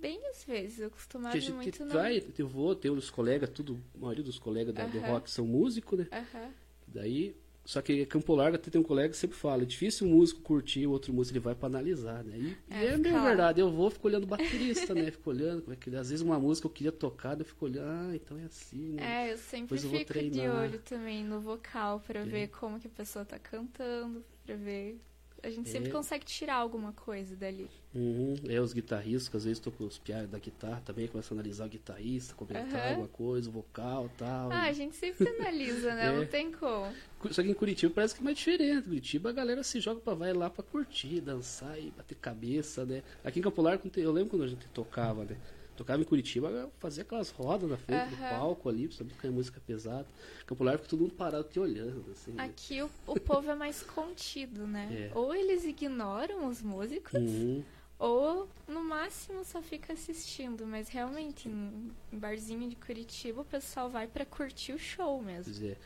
Bem 0.00 0.20
às 0.28 0.44
vezes, 0.44 0.78
eu 0.80 0.90
a 0.90 1.40
gente 1.40 1.52
muito 1.56 1.86
vai, 1.92 2.22
eu 2.38 2.48
vou, 2.48 2.74
tem 2.74 2.90
os 2.90 3.10
colegas, 3.10 3.50
tudo, 3.50 3.80
a 3.94 3.98
maioria 3.98 4.24
dos 4.24 4.38
colegas 4.38 4.74
da- 4.74 4.86
do 4.86 4.98
Aham. 4.98 5.06
rock 5.08 5.30
são 5.30 5.46
músicos, 5.46 5.98
né? 5.98 6.06
no... 6.10 6.16
Aham. 6.18 6.50
Daí, 6.86 7.36
só 7.64 7.82
que 7.82 8.06
Campo 8.06 8.34
Largo 8.34 8.56
até 8.56 8.70
tem 8.70 8.80
um 8.80 8.84
colega 8.84 9.10
que 9.10 9.16
sempre 9.16 9.36
fala, 9.36 9.62
é 9.62 9.66
difícil 9.66 10.06
um 10.06 10.10
músico 10.10 10.40
curtir, 10.40 10.86
o 10.86 10.90
outro 10.92 11.12
músico 11.12 11.36
ele 11.36 11.44
vai 11.44 11.54
pra 11.54 11.66
analisar, 11.66 12.24
né? 12.24 12.38
E 12.38 12.56
É, 12.70 12.84
é, 13.08 13.12
lá. 13.12 13.22
verdade, 13.24 13.60
eu 13.60 13.70
vou, 13.70 13.90
fico 13.90 14.08
olhando 14.08 14.24
o 14.24 14.26
baterista, 14.26 14.94
né? 14.94 15.10
Fico 15.10 15.28
olhando, 15.30 15.62
como 15.62 15.74
é 15.74 15.76
que 15.76 15.90
ele- 15.90 15.96
às 15.98 16.08
vezes 16.08 16.24
uma 16.24 16.38
música 16.38 16.66
eu 16.66 16.70
queria 16.70 16.92
tocar, 16.92 17.38
eu 17.38 17.44
fico 17.44 17.66
olhando, 17.66 17.88
ah, 17.90 18.14
então 18.14 18.38
é 18.38 18.44
assim, 18.44 18.92
né? 18.92 19.26
É, 19.28 19.32
eu 19.32 19.36
sempre 19.36 19.76
Depois 19.76 19.84
eu 19.84 19.90
fico 19.90 20.04
de 20.30 20.40
treinar. 20.40 20.62
olho 20.64 20.78
também 20.80 21.24
no 21.24 21.40
vocal 21.40 22.00
pra 22.00 22.20
É. 22.20 22.24
ver 22.24 22.48
como 22.48 22.80
que 22.80 22.86
a 22.86 22.90
pessoa 22.90 23.24
tá 23.24 23.38
cantando, 23.38 24.24
pra 24.46 24.54
ver. 24.56 24.98
A 25.42 25.50
gente 25.50 25.68
sempre 25.68 25.88
É. 25.88 25.92
consegue 25.92 26.24
tirar 26.24 26.56
alguma 26.56 26.92
coisa 26.92 27.36
dali. 27.36 27.68
Uhum. 27.94 28.34
É, 28.48 28.60
os 28.60 28.72
guitarristas, 28.72 29.28
que 29.28 29.36
às 29.36 29.44
vezes 29.44 29.60
tô 29.60 29.70
com 29.70 29.84
os 29.84 29.98
piados 29.98 30.28
da 30.30 30.38
guitarra 30.38 30.82
também, 30.84 31.06
começa 31.06 31.32
a 31.32 31.36
analisar 31.36 31.66
o 31.66 31.68
guitarrista, 31.68 32.34
comentar 32.34 32.66
Aham. 32.74 32.88
alguma 32.90 33.08
coisa, 33.08 33.48
o 33.48 33.52
vocal 33.52 34.06
e 34.06 34.18
tal. 34.18 34.50
Ah, 34.52 34.64
a 34.64 34.72
gente 34.72 34.96
sempre 34.96 35.28
analisa, 35.28 35.94
né? 35.94 36.06
É. 36.08 36.16
Não 36.16 36.26
tem 36.26 36.50
como. 36.52 36.92
Só 37.30 37.42
que 37.42 37.48
em 37.50 37.54
Curitiba 37.54 37.92
parece 37.94 38.14
que 38.14 38.20
é 38.20 38.24
mais 38.24 38.36
diferente. 38.36 38.78
Em 38.78 38.82
Curitiba 38.82 39.30
a 39.30 39.32
galera 39.32 39.62
se 39.62 39.80
joga 39.80 40.00
pra 40.00 40.14
vai 40.14 40.32
lá 40.32 40.50
pra 40.50 40.62
curtir, 40.62 41.20
dançar 41.20 41.78
e 41.78 41.90
bater 41.96 42.16
cabeça, 42.16 42.84
né? 42.84 43.02
Aqui 43.24 43.38
em 43.38 43.42
Campo 43.42 43.62
Largo, 43.62 43.90
eu 43.96 44.12
lembro 44.12 44.30
quando 44.30 44.42
a 44.42 44.48
gente 44.48 44.66
tocava, 44.68 45.24
né? 45.24 45.36
Tocava 45.78 46.02
em 46.02 46.04
Curitiba, 46.04 46.68
fazia 46.80 47.04
aquelas 47.04 47.30
rodas 47.30 47.70
na 47.70 47.76
frente 47.76 48.08
do 48.08 48.16
Aham. 48.16 48.28
palco 48.30 48.68
ali, 48.68 48.88
pra 48.88 49.06
tocar 49.06 49.30
música 49.30 49.60
pesada. 49.64 50.04
Campo 50.44 50.64
Largo 50.64 50.78
fica 50.82 50.90
todo 50.90 51.00
mundo 51.02 51.14
parado 51.14 51.44
te 51.44 51.60
olhando, 51.60 52.04
assim. 52.10 52.32
né? 52.32 52.42
Aqui 52.46 52.82
o, 52.82 52.90
o 53.06 53.20
povo 53.20 53.48
é 53.48 53.54
mais 53.54 53.80
contido, 53.84 54.66
né? 54.66 55.10
É. 55.14 55.16
Ou 55.16 55.32
eles 55.32 55.64
ignoram 55.64 56.48
os 56.48 56.60
músicos, 56.60 57.14
Uhum. 57.20 57.62
ou 57.96 58.48
no 58.66 58.82
máximo 58.82 59.44
só 59.44 59.62
fica 59.62 59.92
assistindo. 59.92 60.66
Mas 60.66 60.88
realmente, 60.88 61.48
em 61.48 61.92
em 62.12 62.18
barzinho 62.18 62.68
de 62.68 62.74
Curitiba, 62.74 63.42
o 63.42 63.44
pessoal 63.44 63.88
vai 63.88 64.08
pra 64.08 64.26
curtir 64.26 64.72
o 64.72 64.78
show 64.80 65.22
mesmo. 65.22 65.44
Pois 65.44 65.62
é. 65.62 65.76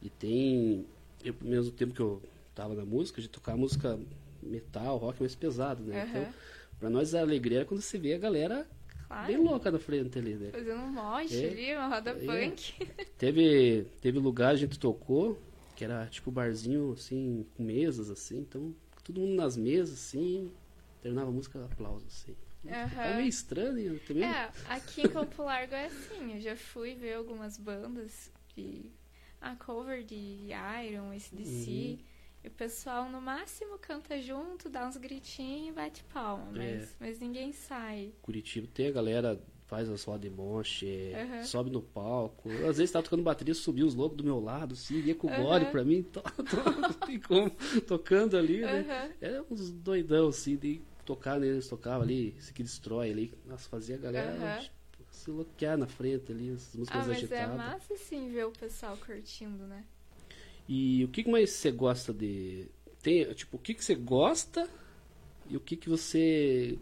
E 0.00 0.08
tem. 0.08 0.86
Eu, 1.24 1.34
ao 1.42 1.48
mesmo 1.48 1.72
tempo 1.72 1.92
que 1.92 2.00
eu 2.00 2.22
tava 2.54 2.74
na 2.74 2.84
música, 2.84 3.20
de 3.20 3.28
tocar 3.28 3.56
música 3.56 3.98
metal, 4.40 4.96
rock 4.96 5.18
mais 5.20 5.34
pesado, 5.34 5.82
né? 5.82 6.02
Aham. 6.02 6.08
Então, 6.08 6.34
pra 6.78 6.88
nós 6.88 7.16
a 7.16 7.20
alegria 7.20 7.62
é 7.62 7.64
quando 7.64 7.80
você 7.82 7.98
vê 7.98 8.14
a 8.14 8.18
galera 8.18 8.64
Claro. 9.10 9.26
bem 9.26 9.36
louca 9.38 9.70
na 9.72 9.78
frente 9.80 10.18
ali, 10.18 10.34
né? 10.36 10.50
Fazendo 10.52 10.80
um 10.82 10.92
moche 10.92 11.44
É. 11.44 11.50
ali, 11.50 11.74
uma 11.74 11.88
roda 11.88 12.10
É. 12.10 12.14
punk. 12.14 12.74
Teve, 13.18 13.84
teve 14.00 14.18
lugar 14.20 14.52
a 14.52 14.56
gente 14.56 14.78
tocou, 14.78 15.36
que 15.74 15.84
era 15.84 16.06
tipo 16.06 16.30
barzinho, 16.30 16.92
assim, 16.92 17.44
com 17.56 17.62
mesas, 17.64 18.08
assim, 18.08 18.38
então 18.38 18.72
todo 19.02 19.20
mundo 19.20 19.34
nas 19.34 19.56
mesas, 19.56 19.94
assim, 19.98 20.50
terminava 21.02 21.28
a 21.28 21.32
música, 21.32 21.64
aplauso, 21.64 22.06
assim. 22.06 22.36
Aham. 22.66 23.02
É 23.02 23.16
meio 23.16 23.28
estranho 23.28 23.98
também. 24.00 24.22
É, 24.24 24.50
aqui 24.68 25.02
em 25.02 25.08
Campo 25.08 25.42
Largo 25.42 25.74
é 25.74 25.86
assim. 25.86 26.34
Eu 26.34 26.40
já 26.40 26.54
fui 26.56 26.94
ver 26.94 27.14
algumas 27.14 27.58
bandas 27.58 28.30
de. 28.54 28.92
A 29.40 29.56
cover 29.56 30.04
de 30.04 30.48
Iron, 30.86 31.10
ACDC. 31.10 31.70
Uhum. 31.70 31.98
E 32.42 32.48
o 32.48 32.50
pessoal 32.50 33.08
no 33.10 33.20
máximo 33.20 33.78
canta 33.78 34.20
junto, 34.20 34.68
dá 34.68 34.86
uns 34.86 34.96
gritinhos 34.96 35.68
e 35.68 35.72
bate 35.72 36.02
palma. 36.04 36.50
É. 36.62 36.76
Mas, 36.76 36.96
mas 36.98 37.20
ninguém 37.20 37.52
sai. 37.52 38.12
Curitiba 38.22 38.66
tem 38.72 38.88
a 38.88 38.92
galera 38.92 39.40
faz 39.66 39.88
as 39.88 40.02
rodas 40.02 40.22
de 40.22 40.30
moche, 40.30 41.12
Aham. 41.14 41.44
sobe 41.44 41.70
no 41.70 41.80
palco. 41.80 42.64
Às 42.64 42.78
vezes 42.78 42.90
tava 42.90 43.04
tocando 43.04 43.22
bateria, 43.22 43.54
subia 43.54 43.86
os 43.86 43.94
loucos 43.94 44.16
do 44.18 44.24
meu 44.24 44.40
lado, 44.40 44.72
assim, 44.72 44.98
ia 44.98 45.14
com 45.14 45.28
o 45.28 45.30
Aham. 45.30 45.42
gole 45.44 45.66
pra 45.66 45.84
mim, 45.84 46.02
to, 46.10 46.20
não 46.76 46.92
tem 47.06 47.20
como, 47.20 47.50
tocando 47.86 48.36
ali, 48.36 48.62
né? 48.62 48.80
Aham. 48.80 49.10
Era 49.20 49.44
uns 49.48 49.70
doidão, 49.70 50.28
assim, 50.28 50.56
de 50.56 50.82
tocar 51.04 51.38
neles, 51.38 51.68
tocava 51.68 52.02
ali, 52.02 52.34
esse 52.36 52.52
que 52.52 52.64
destrói 52.64 53.12
ali. 53.12 53.32
Nossa, 53.46 53.68
fazia 53.68 53.94
a 53.94 53.98
galera 53.98 54.32
Aham. 54.36 54.58
tipo, 54.60 55.04
se 55.12 55.30
bloquear 55.30 55.78
na 55.78 55.86
frente 55.86 56.32
ali, 56.32 56.50
as 56.50 56.74
músicas 56.74 57.02
Ah, 57.02 57.06
mas 57.06 57.16
é 57.16 57.18
agitadas. 57.18 57.56
massa 57.56 57.96
sim 57.96 58.28
ver 58.28 58.46
o 58.46 58.50
pessoal 58.50 58.96
curtindo, 58.96 59.68
né? 59.68 59.84
E 60.70 61.04
o 61.04 61.08
que 61.08 61.28
mais 61.28 61.50
você 61.50 61.72
gosta 61.72 62.14
de. 62.14 62.68
Tem, 63.02 63.24
tipo, 63.34 63.56
o 63.56 63.60
que, 63.60 63.74
que 63.74 63.84
você 63.84 63.96
gosta 63.96 64.68
e 65.48 65.56
o 65.56 65.60
que, 65.60 65.76
que 65.76 65.88
você. 65.88 66.78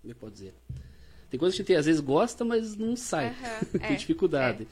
Como 0.00 0.12
é 0.12 0.16
pode 0.16 0.34
dizer? 0.34 0.54
Tem 1.30 1.38
coisas 1.38 1.56
que 1.56 1.62
a 1.62 1.64
gente 1.66 1.78
às 1.78 1.86
vezes 1.86 2.00
gosta, 2.00 2.44
mas 2.44 2.76
não 2.76 2.96
sai. 2.96 3.26
Aham, 3.26 3.60
Tem 3.86 3.94
é, 3.94 3.96
dificuldade. 3.96 4.66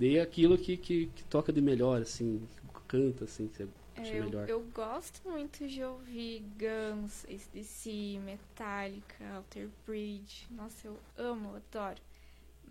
É 0.00 0.20
aquilo 0.20 0.58
que, 0.58 0.76
que, 0.76 1.06
que 1.06 1.24
toca 1.24 1.52
de 1.52 1.60
melhor, 1.60 2.02
assim, 2.02 2.42
canta, 2.88 3.24
assim, 3.24 3.48
que 3.48 3.58
você 3.58 3.68
acha 3.96 4.12
É, 4.12 4.18
eu, 4.18 4.24
melhor. 4.26 4.48
eu 4.48 4.60
gosto 4.74 5.28
muito 5.28 5.66
de 5.66 5.82
ouvir 5.84 6.42
Guns, 6.58 7.24
ACDC, 7.24 8.18
Metallica, 8.24 9.24
Alter 9.36 9.68
Bridge. 9.86 10.46
Nossa, 10.50 10.88
eu 10.88 10.98
amo, 11.16 11.54
adoro. 11.56 12.00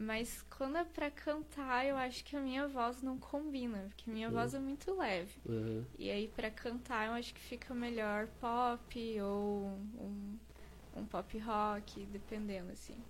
Mas 0.02 0.44
quando 0.50 0.78
é 0.78 0.84
pra 0.84 1.10
cantar, 1.12 1.86
eu 1.86 1.96
acho 1.98 2.24
que 2.26 2.36
a 2.36 2.42
minha 2.42 2.68
voz 2.68 3.02
não 3.02 3.18
combina, 3.18 3.86
porque 3.90 4.10
a 4.10 4.14
minha 4.14 4.30
Hum. 4.30 4.32
voz 4.32 4.54
é 4.54 4.60
muito 4.60 4.94
leve. 4.98 5.42
Aham. 5.50 5.86
E 5.98 6.10
aí 6.12 6.28
pra 6.30 6.52
cantar 6.52 7.08
eu 7.08 7.14
acho 7.14 7.34
que 7.34 7.42
fica 7.42 7.74
melhor 7.74 8.28
pop 8.40 9.22
ou 9.22 9.66
um, 10.00 10.40
um 10.96 11.06
pop 11.06 11.38
rock, 11.40 12.06
dependendo 12.08 12.72
assim. 12.72 13.04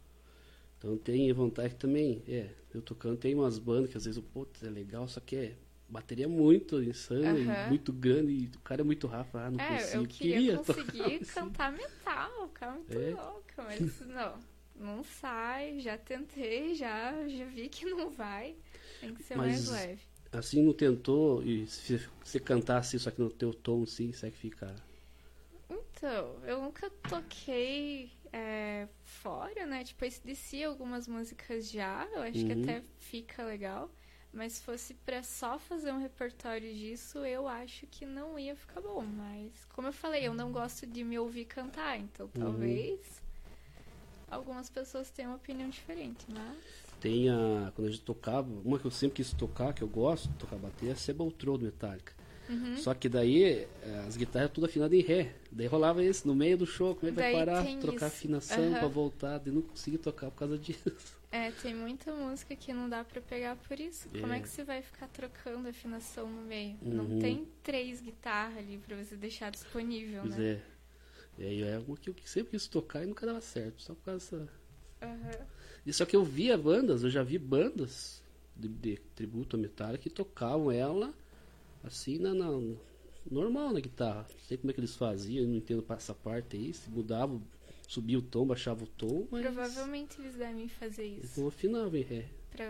Então 0.77 0.97
tem 0.97 1.31
vontade 1.33 1.75
também, 1.75 2.23
é, 2.27 2.49
eu 2.73 2.81
tocando, 2.81 3.17
tem 3.17 3.35
umas 3.35 3.59
bandas 3.59 3.89
que 3.91 3.97
às 3.97 4.05
vezes, 4.05 4.21
putz, 4.33 4.63
é 4.63 4.69
legal, 4.69 5.07
só 5.07 5.19
que 5.19 5.35
é 5.35 5.57
bateria 5.87 6.27
muito 6.27 6.81
insana 6.81 7.37
Aham. 7.37 7.63
muito 7.63 7.93
grande 7.93 8.31
e 8.33 8.45
o 8.47 8.59
cara 8.59 8.81
é 8.81 8.83
muito 8.83 9.05
rápido, 9.07 9.37
ah, 9.37 9.51
não 9.51 9.59
é, 9.59 9.59
consigo. 9.59 10.05
eu 10.05 10.07
queria, 10.07 10.57
tocar 10.59 10.83
conseguir 10.85 11.21
assim. 11.21 11.51
cantar 11.51 11.71
metal, 11.71 12.47
ficar 12.49 12.71
muito 12.71 12.99
É. 12.99 13.15
louca, 13.15 13.63
mas 13.63 13.99
não, 14.01 14.43
não 14.81 15.03
sai, 15.03 15.79
já 15.79 15.97
tentei, 15.97 16.75
já, 16.75 17.27
já 17.27 17.45
vi 17.45 17.69
que 17.69 17.85
não 17.85 18.09
vai. 18.09 18.55
Tem 18.99 19.13
que 19.13 19.21
ser 19.23 19.35
Mas- 19.35 19.65
mais 19.65 19.65
leve. 19.65 20.01
Assim 20.31 20.63
não 20.63 20.73
tentou, 20.73 21.43
e 21.43 21.67
se 21.67 21.97
você 22.23 22.39
cantasse 22.39 22.95
isso 22.97 23.09
aqui 23.09 23.19
no 23.21 23.29
teu 23.29 23.53
tom, 23.53 23.85
sim, 23.85 24.13
será 24.13 24.31
que 24.31 24.37
fica... 24.37 24.75
Então, 25.69 26.43
eu 26.45 26.61
nunca 26.61 26.89
toquei 27.07 28.11
é, 28.31 28.87
fora, 29.03 29.65
né? 29.65 29.83
Tipo, 29.83 30.05
esse 30.05 30.23
DC 30.25 30.63
algumas 30.63 31.07
músicas 31.07 31.69
já, 31.69 32.07
eu 32.13 32.21
acho 32.21 32.45
que 32.45 32.51
Uhum. 32.51 32.53
até 32.53 32.83
fica 32.99 33.43
legal. 33.43 33.89
Mas 34.33 34.53
se 34.53 34.63
fosse 34.63 34.93
pra 34.93 35.23
só 35.23 35.59
fazer 35.59 35.91
um 35.91 35.97
repertório 35.99 36.73
disso, 36.73 37.25
eu 37.25 37.47
acho 37.47 37.85
que 37.87 38.05
não 38.05 38.39
ia 38.39 38.55
ficar 38.55 38.81
bom. 38.81 39.01
Mas, 39.03 39.65
como 39.65 39.87
eu 39.89 39.93
falei, 39.93 40.25
eu 40.25 40.33
não 40.33 40.51
gosto 40.51 40.87
de 40.87 41.03
me 41.03 41.19
ouvir 41.19 41.45
cantar, 41.45 41.97
então 41.99 42.29
Uhum. 42.35 42.39
talvez 42.39 43.20
algumas 44.31 44.69
pessoas 44.69 45.09
tenham 45.11 45.31
uma 45.31 45.37
opinião 45.37 45.69
diferente, 45.69 46.25
mas. 46.29 46.57
Tem 46.99 47.29
a. 47.29 47.71
Quando 47.75 47.87
a 47.87 47.91
gente 47.91 48.03
tocava, 48.03 48.47
uma 48.63 48.77
que 48.79 48.85
eu 48.85 48.91
sempre 48.91 49.17
quis 49.17 49.33
tocar, 49.33 49.73
que 49.73 49.81
eu 49.81 49.87
gosto 49.87 50.27
de 50.29 50.35
tocar 50.35 50.55
bateria, 50.57 50.93
é 50.93 50.95
Sebultrou 50.95 51.57
do 51.57 51.65
Metallica. 51.65 52.13
Uhum. 52.49 52.75
Só 52.77 52.93
que 52.93 53.07
daí 53.07 53.43
eh, 53.81 54.03
as 54.07 54.17
guitarras 54.17 54.51
tudo 54.51 54.65
afinadas 54.65 54.97
em 54.97 55.01
ré. 55.01 55.33
Daí 55.51 55.67
rolava 55.67 56.03
isso 56.03 56.27
no 56.27 56.35
meio 56.35 56.57
do 56.57 56.65
show, 56.65 56.93
como 56.95 57.07
é 57.09 57.11
que 57.11 57.19
vai 57.21 57.33
parar, 57.33 57.63
trocar 57.79 58.07
isso. 58.07 58.15
afinação 58.17 58.63
Aham. 58.71 58.79
pra 58.79 58.87
voltar, 58.87 59.37
daí 59.39 59.53
não 59.53 59.61
consegui 59.61 59.97
tocar 59.97 60.29
por 60.31 60.37
causa 60.39 60.57
disso. 60.57 60.91
É, 61.31 61.49
tem 61.51 61.73
muita 61.73 62.13
música 62.13 62.53
que 62.57 62.73
não 62.73 62.89
dá 62.89 63.05
pra 63.05 63.21
pegar 63.21 63.55
por 63.55 63.79
isso. 63.79 64.09
Como 64.09 64.33
É. 64.33 64.37
é 64.37 64.39
que 64.41 64.49
você 64.49 64.65
vai 64.65 64.81
ficar 64.81 65.07
trocando 65.07 65.69
afinação 65.69 66.29
no 66.29 66.41
meio? 66.41 66.77
Uhum. 66.81 66.93
Não 66.93 67.19
tem 67.19 67.47
três 67.63 68.01
guitarras 68.01 68.57
ali 68.57 68.77
pra 68.85 68.97
você 68.97 69.15
deixar 69.15 69.49
disponível, 69.49 70.21
Pois 70.23 70.35
né? 70.37 70.45
é. 70.55 70.61
E 71.41 71.43
aí 71.43 71.63
é 71.63 71.79
uma 71.79 71.97
que 71.97 72.07
eu 72.07 72.15
sempre 72.23 72.51
quis 72.51 72.67
tocar 72.67 73.01
e 73.03 73.07
nunca 73.07 73.25
dava 73.25 73.41
certo, 73.41 73.81
só 73.81 73.95
por 73.95 74.03
causa 74.03 74.37
dessa. 74.37 74.53
Aham. 75.01 75.47
E 75.83 75.91
só 75.91 76.05
que 76.05 76.15
eu 76.15 76.23
via 76.23 76.55
bandas, 76.55 77.01
eu 77.03 77.09
já 77.09 77.23
vi 77.23 77.39
bandas 77.39 78.21
de, 78.55 78.67
de 78.67 78.97
tributo 79.15 79.55
a 79.55 79.59
Metallica 79.59 80.03
que 80.03 80.09
tocavam 80.11 80.71
ela 80.71 81.11
assim 81.83 82.19
na, 82.19 82.31
na- 82.35 82.75
normal 83.29 83.73
na 83.73 83.79
guitarra. 83.79 84.27
Não 84.31 84.39
sei 84.47 84.57
como 84.57 84.69
é 84.69 84.73
que 84.75 84.79
eles 84.79 84.95
faziam, 84.95 85.41
eu 85.43 85.47
não 85.49 85.55
entendo 85.55 85.83
essa 85.89 86.13
parte 86.13 86.55
aí, 86.57 86.71
se 86.75 86.87
mudava, 86.91 87.41
subia 87.87 88.19
o 88.19 88.21
tom, 88.21 88.45
baixava 88.45 88.83
o 88.83 88.87
tom, 88.87 89.27
mas 89.31 89.41
Provavelmente 89.41 90.21
eles 90.21 90.35
devem 90.35 90.67
fazer 90.67 91.05
eles 91.07 91.23
isso. 91.25 91.41
não 91.41 91.47
afinavam 91.47 91.95
em 91.95 92.03
ré. 92.03 92.29
Pra... 92.51 92.65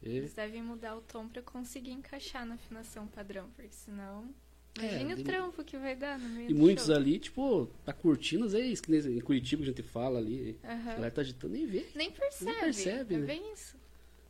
É, 0.00 0.08
Eles 0.08 0.32
devem 0.32 0.62
mudar 0.62 0.96
o 0.96 1.00
tom 1.00 1.26
pra 1.28 1.42
conseguir 1.42 1.90
encaixar 1.90 2.46
na 2.46 2.54
afinação 2.54 3.08
padrão, 3.08 3.50
porque 3.56 3.72
senão. 3.72 4.32
É, 4.80 4.86
Imagine 4.86 5.14
de- 5.16 5.20
o 5.20 5.24
trampo 5.24 5.64
que 5.64 5.76
vai 5.78 5.94
dar 5.96 6.18
no 6.18 6.28
meio 6.28 6.50
E 6.50 6.54
muitos 6.54 6.86
show. 6.86 6.94
ali, 6.94 7.18
tipo, 7.18 7.68
tá 7.84 7.92
curtindo, 7.92 8.44
às 8.44 8.52
vezes, 8.52 8.80
que 8.80 8.90
nem 8.90 9.18
em 9.18 9.20
Curitiba 9.20 9.62
a 9.62 9.66
gente 9.66 9.82
fala 9.82 10.18
ali, 10.18 10.58
a 10.62 10.72
Aham. 10.72 10.84
galera 10.94 11.10
tá 11.10 11.20
agitando 11.20 11.52
nem 11.54 11.66
vê. 11.66 11.86
Nem 11.94 12.10
percebe. 12.10 12.58
percebe, 12.60 13.14
é 13.14 13.18
né? 13.18 13.26
bem 13.26 13.52
isso. 13.52 13.76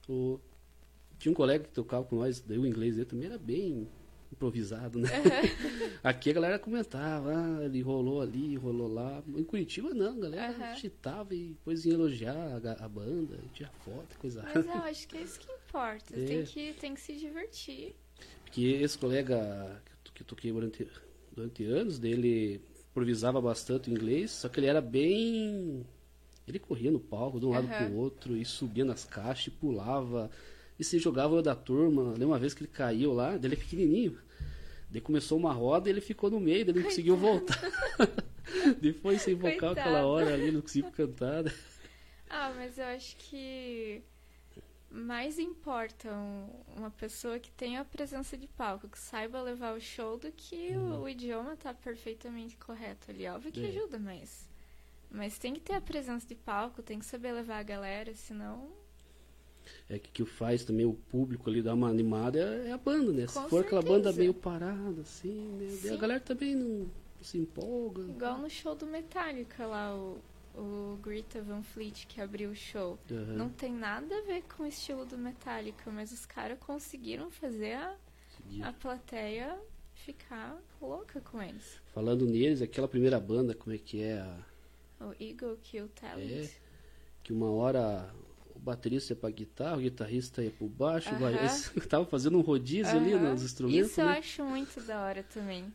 O- 0.08 0.38
Tinha 1.18 1.32
um 1.32 1.34
colega 1.34 1.64
que 1.64 1.70
tocava 1.70 2.04
com 2.04 2.16
nós, 2.16 2.40
daí 2.40 2.58
o 2.58 2.66
inglês 2.66 2.94
dele 2.94 3.06
também 3.06 3.26
era 3.26 3.36
bem 3.38 3.88
improvisado, 4.32 4.98
né? 5.00 5.08
Aham. 5.08 5.18
Aqui 6.04 6.30
a 6.30 6.32
galera 6.34 6.58
comentava, 6.58 7.32
ah, 7.34 7.64
ele 7.64 7.80
rolou 7.80 8.20
ali, 8.20 8.54
rolou 8.56 8.86
lá. 8.86 9.22
Em 9.26 9.42
Curitiba 9.42 9.92
não, 9.94 10.16
a 10.16 10.20
galera 10.20 10.48
Aham. 10.52 10.64
agitava 10.72 11.34
e 11.34 11.48
depois 11.48 11.84
ia 11.84 11.94
elogiar 11.94 12.36
a, 12.64 12.84
a 12.84 12.88
banda, 12.88 13.38
tinha 13.52 13.68
foto, 13.84 14.16
coisa 14.18 14.42
Mas 14.54 14.64
eu 14.66 14.72
acho 14.74 15.08
que 15.08 15.16
é 15.16 15.22
isso 15.22 15.40
que 15.40 15.50
importa. 15.50 16.14
É. 16.18 16.24
Tem, 16.24 16.44
que, 16.44 16.72
tem 16.74 16.94
que 16.94 17.00
se 17.00 17.16
divertir. 17.16 17.96
Porque 18.44 18.62
esse 18.62 18.96
colega 18.96 19.82
que 19.84 19.92
que 20.18 20.22
eu 20.22 20.26
toquei 20.26 20.52
durante, 20.52 20.86
durante 21.32 21.64
anos, 21.64 21.98
dele 21.98 22.60
improvisava 22.90 23.40
bastante 23.40 23.88
o 23.88 23.92
inglês, 23.92 24.32
só 24.32 24.48
que 24.48 24.58
ele 24.58 24.66
era 24.66 24.80
bem. 24.80 25.86
Ele 26.46 26.58
corria 26.58 26.90
no 26.90 26.98
palco 26.98 27.38
de 27.38 27.46
um 27.46 27.50
lado 27.50 27.68
Aham. 27.68 27.86
pro 27.86 27.94
outro 27.96 28.36
e 28.36 28.44
subia 28.44 28.84
nas 28.84 29.04
caixas 29.04 29.46
e 29.48 29.50
pulava. 29.50 30.30
E 30.78 30.82
se 30.84 30.98
jogava 30.98 31.40
da 31.42 31.54
turma. 31.54 32.12
Lembra 32.12 32.26
uma 32.28 32.38
vez 32.38 32.54
que 32.54 32.62
ele 32.64 32.70
caiu 32.72 33.12
lá, 33.12 33.36
dele 33.36 33.54
é 33.54 33.58
pequenininho. 33.58 34.18
Daí 34.90 35.00
começou 35.00 35.38
uma 35.38 35.52
roda 35.52 35.88
e 35.88 35.92
ele 35.92 36.00
ficou 36.00 36.30
no 36.30 36.40
meio, 36.40 36.64
daí 36.64 36.72
ele 36.74 36.78
não 36.80 36.88
conseguiu 36.88 37.16
voltar. 37.16 37.60
Depois 38.80 39.20
sem 39.22 39.34
vocal 39.34 39.74
Coitado. 39.74 39.80
aquela 39.80 40.06
hora 40.06 40.32
ali, 40.34 40.50
não 40.50 40.62
conseguiu 40.62 40.90
cantar. 40.90 41.44
né? 41.44 41.52
Ah, 42.28 42.52
mas 42.56 42.78
eu 42.78 42.84
acho 42.86 43.16
que 43.16 44.02
mais 44.90 45.38
importa 45.38 46.10
um- 46.12 46.48
uma 46.76 46.90
pessoa 46.90 47.38
que 47.38 47.50
tenha 47.50 47.80
a 47.80 47.84
presença 47.84 48.36
de 48.36 48.46
palco, 48.46 48.88
que 48.88 48.98
saiba 48.98 49.42
levar 49.42 49.76
o 49.76 49.80
show, 49.80 50.16
do 50.18 50.32
que 50.32 50.76
o, 50.76 51.02
o 51.02 51.08
idioma 51.08 51.56
tá 51.56 51.74
perfeitamente 51.74 52.56
correto 52.56 53.10
ali. 53.10 53.26
Óbvio 53.26 53.52
que 53.52 53.60
Uhum. 53.60 53.66
É. 53.66 53.68
ajuda, 53.68 53.98
mas. 53.98 54.48
Mas 55.10 55.38
tem 55.38 55.54
que 55.54 55.60
ter 55.60 55.74
a 55.74 55.80
presença 55.80 56.26
de 56.26 56.34
palco, 56.34 56.82
tem 56.82 56.98
que 56.98 57.04
saber 57.06 57.32
levar 57.32 57.58
a 57.58 57.62
galera, 57.62 58.14
senão. 58.14 58.68
É 59.88 59.98
que 59.98 60.08
o 60.08 60.12
que 60.12 60.24
faz 60.24 60.64
também 60.64 60.86
o 60.86 60.94
público 60.94 61.48
ali 61.50 61.62
dar 61.62 61.74
uma 61.74 61.88
animada 61.88 62.38
é 62.38 62.68
é 62.68 62.72
a 62.72 62.78
banda, 62.78 63.12
né? 63.12 63.26
Se 63.26 63.34
Com 63.38 63.48
for 63.48 63.64
aquela 63.64 63.82
banda 63.82 64.04
certeza. 64.04 64.18
meio 64.20 64.34
parada, 64.34 65.00
assim, 65.02 65.58
né? 65.58 65.90
A 65.92 65.96
galera 65.96 66.20
também 66.20 66.54
não 66.54 66.90
se 67.20 67.36
empolga. 67.38 68.02
Igual 68.02 68.38
no 68.38 68.48
show 68.48 68.74
do 68.74 68.86
Metallica 68.86 69.66
lá, 69.66 69.94
o, 69.94 70.18
o 70.58 70.98
Greta 71.02 71.40
Van 71.40 71.62
Fleet 71.62 72.06
que 72.06 72.20
abriu 72.20 72.50
o 72.50 72.54
show. 72.54 72.98
Aham. 73.10 73.34
Não 73.34 73.48
tem 73.48 73.72
nada 73.72 74.18
a 74.18 74.22
ver 74.22 74.42
com 74.42 74.64
o 74.64 74.66
estilo 74.66 75.06
do 75.06 75.16
Metallica, 75.16 75.90
mas 75.90 76.10
os 76.12 76.26
caras 76.26 76.58
conseguiram 76.58 77.30
fazer 77.30 77.74
a, 77.74 77.96
a 78.64 78.72
plateia 78.72 79.56
ficar 79.94 80.56
louca 80.80 81.20
com 81.20 81.40
eles. 81.42 81.80
Falando 81.94 82.26
neles, 82.26 82.60
aquela 82.62 82.88
primeira 82.88 83.18
banda, 83.20 83.54
como 83.54 83.74
é 83.74 83.78
que 83.78 84.02
é? 84.02 84.18
a- 84.20 84.38
O 85.00 85.14
Eagle 85.22 85.56
Kill 85.62 85.88
Talent. 85.88 86.30
É. 86.30 86.50
Que 87.22 87.32
uma 87.32 87.50
hora 87.50 88.12
o 88.54 88.58
baterista 88.58 89.12
ia 89.12 89.16
pra 89.16 89.30
guitarra, 89.30 89.76
o 89.76 89.80
guitarrista 89.80 90.42
ia 90.42 90.50
pro 90.50 90.66
baixo, 90.68 91.14
baixista 91.16 91.80
tava 91.86 92.04
fazendo 92.06 92.38
um 92.38 92.40
rodízio 92.40 92.96
ali 92.96 93.14
nos 93.14 93.42
instrumentos, 93.42 93.90
Isso 93.90 94.00
eu 94.00 94.06
né? 94.06 94.18
acho 94.18 94.44
muito 94.44 94.80
da 94.80 95.00
hora 95.04 95.22
também. 95.22 95.72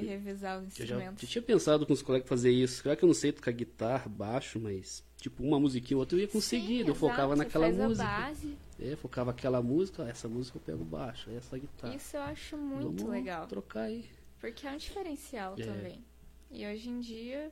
Você 0.00 0.06
revezar 0.06 0.58
os 0.62 0.78
Eu 0.78 0.86
já, 0.86 0.94
instrumentos. 0.96 1.22
eu 1.22 1.28
tinha 1.28 1.42
pensado 1.42 1.86
com 1.86 1.92
os 1.92 2.02
colegas 2.02 2.28
fazer 2.28 2.50
isso. 2.50 2.82
Claro 2.82 2.98
que 2.98 3.04
eu 3.04 3.06
não 3.06 3.14
sei 3.14 3.32
tocar 3.32 3.52
guitarra, 3.52 4.08
baixo, 4.08 4.58
mas 4.60 5.04
tipo 5.18 5.42
uma 5.42 5.58
musiquinha 5.60 5.96
ou 5.96 6.00
outra 6.00 6.16
eu 6.16 6.22
ia 6.22 6.28
conseguir. 6.28 6.82
Sim, 6.82 6.88
eu 6.88 6.94
focava 6.94 7.34
exato, 7.34 7.38
naquela 7.38 7.66
faz 7.66 7.76
música. 7.78 8.04
Base. 8.04 8.56
É, 8.80 8.96
focava 8.96 9.30
aquela 9.30 9.62
música, 9.62 10.04
ah, 10.04 10.08
essa 10.08 10.28
música 10.28 10.58
eu 10.58 10.62
pego 10.62 10.84
baixo, 10.84 11.30
essa 11.30 11.56
guitarra. 11.58 11.94
Isso 11.94 12.16
eu 12.16 12.22
acho 12.22 12.56
muito 12.56 12.96
Vamos 13.04 13.12
legal. 13.12 13.46
trocar 13.46 13.82
aí. 13.82 14.04
Porque 14.40 14.66
é 14.66 14.70
um 14.72 14.76
diferencial 14.76 15.54
É. 15.58 15.64
também. 15.64 16.04
E 16.50 16.66
hoje 16.66 16.88
em 16.90 17.00
dia 17.00 17.50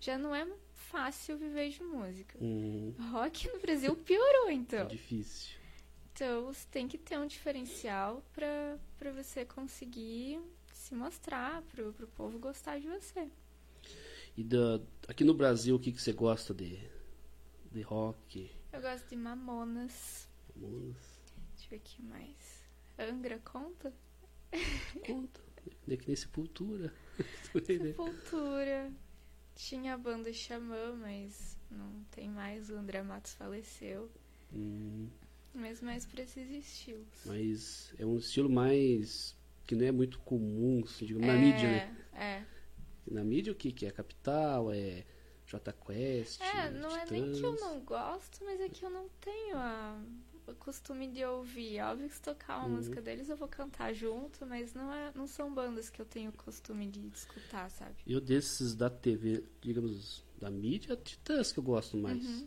já 0.00 0.18
não 0.18 0.34
é 0.34 0.46
fácil 0.74 1.36
viver 1.38 1.70
de 1.70 1.82
música. 1.84 2.36
Hum, 2.40 2.92
Rock 3.12 3.48
no 3.52 3.60
Brasil 3.60 3.94
piorou, 3.96 4.48
é 4.50 4.52
então. 4.54 4.86
difícil. 4.88 5.54
Então 6.14 6.46
você 6.46 6.66
tem 6.70 6.86
que 6.88 6.98
ter 6.98 7.18
um 7.18 7.26
diferencial 7.26 8.22
pra 8.34 9.10
você 9.12 9.44
conseguir 9.44 10.40
se 10.92 10.94
mostrar, 10.94 11.62
pro, 11.62 11.90
pro 11.94 12.06
povo 12.08 12.38
gostar 12.38 12.78
de 12.78 12.86
você. 12.86 13.26
E 14.36 14.44
da, 14.44 14.78
aqui 15.08 15.24
no 15.24 15.32
Brasil, 15.32 15.74
o 15.74 15.78
que, 15.78 15.90
que 15.90 16.00
você 16.02 16.12
gosta 16.12 16.52
de, 16.52 16.78
de 17.70 17.80
rock? 17.80 18.50
Eu 18.70 18.80
gosto 18.82 19.08
de 19.08 19.16
Mamonas. 19.16 20.28
Mamonas. 20.54 20.96
Deixa 21.54 21.64
eu 21.66 21.70
ver 21.70 21.76
aqui 21.76 22.02
mais. 22.02 22.62
Angra 22.98 23.38
conta? 23.38 23.92
Conta. 25.06 25.40
É 25.88 25.96
que 25.96 26.08
nem 26.08 26.16
Sepultura. 26.16 26.92
Sepultura. 27.52 28.92
Tinha 29.54 29.94
a 29.94 29.96
banda 29.96 30.32
Xamã, 30.32 30.96
mas 30.96 31.56
não 31.70 32.02
tem 32.10 32.28
mais. 32.28 32.68
O 32.68 32.74
André 32.74 33.00
Matos 33.00 33.34
faleceu. 33.34 34.10
Hum, 34.52 35.08
Mas 35.54 35.80
mais 35.80 36.04
pra 36.04 36.22
esses 36.22 36.50
estilos. 36.50 37.06
mas 37.24 37.94
é 37.96 38.04
um 38.04 38.16
estilo 38.18 38.50
mais. 38.50 39.36
Que 39.72 39.76
não 39.76 39.86
é 39.86 39.90
muito 39.92 40.18
comum, 40.18 40.82
assim, 40.84 41.06
digamos, 41.06 41.26
na 41.26 41.32
é, 41.32 41.38
mídia, 41.38 41.68
né? 41.70 41.96
É. 42.12 42.42
Na 43.10 43.24
mídia 43.24 43.52
o 43.52 43.56
que? 43.56 43.72
Que 43.72 43.86
é 43.86 43.90
Capital, 43.90 44.70
é 44.70 45.02
J 45.46 45.72
Quest. 45.72 46.42
É, 46.42 46.70
não 46.70 46.94
é 46.94 47.06
nem 47.10 47.32
que 47.32 47.42
eu 47.42 47.52
Titãs. 47.54 47.60
não 47.62 47.80
gosto, 47.80 48.44
mas 48.44 48.60
é 48.60 48.68
que 48.68 48.84
eu 48.84 48.90
não 48.90 49.08
tenho 49.18 49.56
a, 49.56 49.98
o 50.46 50.54
costume 50.56 51.08
de 51.08 51.24
ouvir. 51.24 51.80
Óbvio 51.80 52.06
que 52.10 52.14
se 52.14 52.20
tocar 52.20 52.58
uma 52.58 52.68
Uhum. 52.68 52.76
música 52.76 53.00
deles 53.00 53.30
eu 53.30 53.36
vou 53.36 53.48
cantar 53.48 53.94
junto, 53.94 54.44
mas 54.44 54.74
não, 54.74 54.92
é, 54.92 55.10
não 55.14 55.26
são 55.26 55.52
bandas 55.54 55.88
que 55.88 56.02
eu 56.02 56.04
tenho 56.04 56.28
o 56.28 56.34
costume 56.36 56.86
de 56.86 57.00
escutar, 57.08 57.70
sabe? 57.70 57.94
Eu 58.06 58.20
desses 58.20 58.74
da 58.74 58.90
TV, 58.90 59.42
digamos, 59.62 60.22
da 60.38 60.50
mídia, 60.50 60.94
Titãs 60.96 61.50
que 61.50 61.58
eu 61.58 61.64
gosto 61.64 61.96
mais. 61.96 62.22
Uhum. 62.22 62.46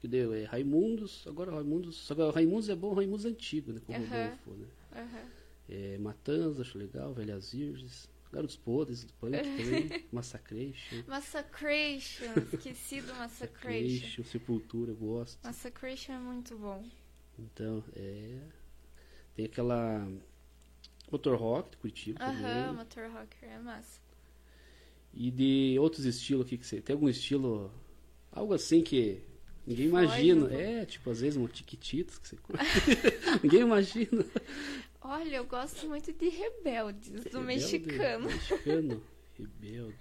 Que 0.00 0.08
deu 0.08 0.32
é 0.32 0.44
Raimundos, 0.44 1.26
agora 1.26 1.50
Raimundos. 1.50 1.96
Só 1.96 2.14
que 2.14 2.22
o 2.22 2.30
Raimundos 2.30 2.70
é 2.70 2.74
bom, 2.74 2.94
Raimundos 2.94 3.26
antigo, 3.26 3.70
né? 3.70 3.80
Com 3.86 3.92
o 3.92 3.96
Aham. 3.96 4.06
Rodolfo, 4.06 4.50
né? 4.54 4.66
Aham. 4.92 5.37
É, 5.68 5.98
Matanza, 5.98 6.62
acho 6.62 6.78
legal, 6.78 7.12
Velhas 7.12 7.52
Virgens, 7.52 8.08
Garotos 8.32 8.56
Podres, 8.56 9.04
do 9.04 9.12
Punk 9.14 9.32
também, 9.42 10.06
Massacration. 10.12 11.02
Massacration, 11.06 12.32
esqueci 12.52 13.00
do 13.00 13.14
Massacration. 13.14 13.94
Massacration, 13.94 14.24
Sepultura, 14.24 14.90
eu 14.92 14.96
gosto. 14.96 15.38
Massacration 15.44 16.12
é 16.14 16.18
muito 16.18 16.56
bom. 16.56 16.84
Então, 17.38 17.84
é. 17.94 18.38
Tem 19.34 19.46
aquela. 19.46 20.06
Motor 21.10 21.38
Rock 21.38 21.70
de 21.70 21.76
Curitiba 21.78 22.22
Aham, 22.22 22.34
também. 22.34 22.74
Motor 22.74 23.10
Rocker 23.10 23.48
é 23.48 23.58
massa. 23.58 24.00
E 25.14 25.30
de 25.30 25.76
outros 25.78 26.04
estilos 26.04 26.44
aqui 26.44 26.58
que 26.58 26.66
você. 26.66 26.80
Tem 26.80 26.94
algum 26.94 27.08
estilo. 27.08 27.72
Algo 28.32 28.52
assim 28.52 28.82
que 28.82 29.22
ninguém 29.66 29.86
imagina. 29.86 30.52
É, 30.52 30.84
tipo, 30.84 31.08
às 31.10 31.20
vezes 31.20 31.36
um 31.36 31.46
tiquititos 31.46 32.18
que 32.18 32.28
você 32.28 32.36
ninguém 33.42 33.60
imagina. 33.60 34.24
Olha, 35.00 35.36
eu 35.36 35.44
gosto 35.46 35.86
muito 35.88 36.12
de 36.12 36.28
Rebeldes, 36.28 37.10
do 37.10 37.22
Rebelde, 37.22 37.44
mexicano. 37.46 38.26
Mexicano. 38.26 39.02
Rebelde. 39.38 39.96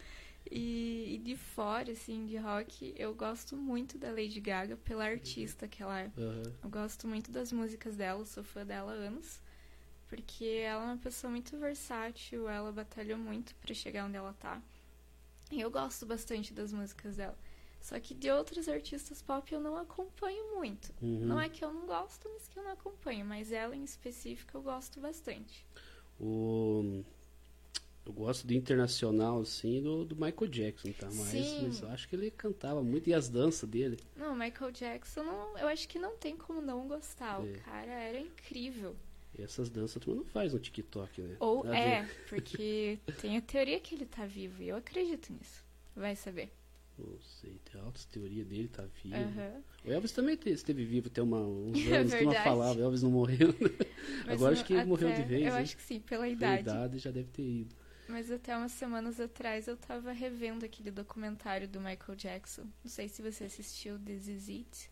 E, 0.50 1.16
e 1.16 1.18
de 1.18 1.36
fora, 1.36 1.92
assim, 1.92 2.26
de 2.26 2.38
rock, 2.38 2.94
eu 2.98 3.14
gosto 3.14 3.56
muito 3.56 3.98
da 3.98 4.10
Lady 4.10 4.40
Gaga 4.40 4.78
pela 4.78 5.04
artista 5.06 5.68
que 5.68 5.84
ela 5.84 6.00
é. 6.00 6.12
Aham. 6.18 6.54
Eu 6.64 6.70
gosto 6.70 7.08
muito 7.08 7.32
das 7.32 7.52
músicas 7.52 7.96
dela, 7.96 8.26
sou 8.26 8.44
fã 8.44 8.66
dela 8.66 8.94
há 8.94 8.96
anos. 8.96 9.40
Porque 10.08 10.46
ela 10.46 10.84
é 10.84 10.86
uma 10.86 10.98
pessoa 10.98 11.30
muito 11.30 11.58
versátil, 11.58 12.48
ela 12.48 12.72
batalhou 12.72 13.18
muito 13.18 13.54
pra 13.56 13.74
chegar 13.74 14.06
onde 14.06 14.16
ela 14.16 14.34
tá. 14.40 14.62
E 15.52 15.60
eu 15.60 15.70
gosto 15.70 16.06
bastante 16.06 16.54
das 16.54 16.72
músicas 16.72 17.18
dela. 17.18 17.38
Só 17.88 17.98
que 18.02 18.14
de 18.14 18.30
outros 18.30 18.68
artistas 18.68 19.22
pop 19.22 19.50
eu 19.54 19.62
não 19.62 19.78
acompanho 19.78 20.56
muito. 20.56 20.94
Uhum. 21.02 21.26
Não 21.26 21.40
é 21.40 21.48
que 21.48 21.64
eu 21.64 21.74
não 21.74 21.86
gosto, 21.86 22.30
mas 22.34 22.46
que 22.46 22.60
eu 22.60 22.64
não 22.64 22.72
acompanho. 22.72 23.26
Mas 23.26 23.50
ela 23.54 23.74
em 23.74 23.84
específico 23.86 24.58
eu 24.58 24.62
gosto 24.62 25.00
bastante. 25.00 25.66
O... 26.20 27.02
Eu 28.06 28.12
gosto 28.12 28.46
do 28.46 28.54
internacional, 28.54 29.40
assim, 29.40 29.82
do, 29.82 30.04
do 30.04 30.16
Michael 30.18 30.48
Jackson, 30.50 30.92
tá? 30.92 31.08
Mas, 31.08 31.62
mas 31.62 31.82
eu 31.82 31.88
acho 31.88 32.10
que 32.10 32.16
ele 32.18 32.30
cantava 32.30 32.84
muito 32.84 33.10
e 33.10 33.14
as 33.14 33.30
danças 33.30 33.70
dele. 33.70 33.98
Não, 34.18 34.36
Michael 34.36 34.72
Jackson, 34.72 35.24
não- 35.24 35.58
eu 35.58 35.70
acho 35.70 35.88
que 35.88 35.98
não 35.98 36.18
tem 36.18 36.36
como 36.36 36.62
não 36.62 36.90
gostar. 36.90 37.40
É. 37.40 37.44
O 37.44 37.62
cara 37.62 37.92
era 37.92 38.20
incrível. 38.20 38.98
E 39.40 39.42
essas 39.42 39.70
danças 39.70 40.04
turma 40.04 40.24
não 40.24 40.26
faz 40.30 40.52
no 40.52 40.60
TikTok, 40.60 41.22
né? 41.22 41.38
Ou 41.40 41.64
Nada 41.64 41.78
é, 41.78 42.10
porque 42.28 43.00
tem 43.22 43.38
a 43.38 43.42
teoria 43.42 43.80
que 43.80 43.96
ele 43.96 44.06
tá 44.06 44.26
vivo 44.26 44.62
e 44.62 44.68
eu 44.68 44.76
acredito 44.76 45.32
nisso. 45.32 45.64
Vai 45.96 46.14
saber. 46.18 46.52
Não 46.98 47.20
sei, 47.22 47.60
tem 47.72 47.80
altas 47.82 48.06
teorias 48.06 48.48
dele, 48.48 48.68
tá 48.68 48.84
vivo. 49.04 49.16
Aham. 49.16 49.64
O 49.86 49.92
Elvis 49.92 50.12
também 50.12 50.36
te- 50.36 50.50
esteve 50.50 50.84
vivo 50.84 51.08
até 51.08 51.22
uma, 51.22 51.40
uns 51.40 51.78
É 51.88 51.98
anos, 51.98 52.12
uma 52.14 52.32
verdade. 52.32 52.44
falava, 52.44 52.82
Elvis 52.82 53.04
não 53.04 53.12
morreu. 53.12 53.54
Mas 54.26 54.36
Agora 54.36 54.52
no- 54.52 54.60
acho 54.60 54.66
que 54.66 54.74
ele 54.74 54.86
morreu 54.86 55.12
de 55.12 55.24
vez, 55.24 55.46
Eu 55.46 55.56
hein? 55.56 55.62
acho 55.64 55.76
que 55.78 55.84
sim, 55.84 56.00
pela 56.00 56.22
Pela 56.24 56.34
idade. 56.34 56.62
idade 56.62 57.00
já 57.00 57.12
deve 57.12 57.30
ter 57.30 57.44
ido. 57.44 57.76
Mas 58.08 58.32
até 58.32 58.56
umas 58.56 58.72
semanas 58.72 59.20
atrás 59.20 59.68
eu 59.68 59.76
tava 59.78 60.12
revendo 60.12 60.66
aquele 60.66 60.90
documentário 60.92 61.68
do 61.68 61.80
Michael 61.80 62.16
Jackson. 62.16 62.64
Não 62.84 62.90
sei 62.90 63.08
se 63.10 63.22
você 63.22 63.44
assistiu 63.46 64.00
This 64.00 64.28
Is 64.28 64.50
It. 64.50 64.90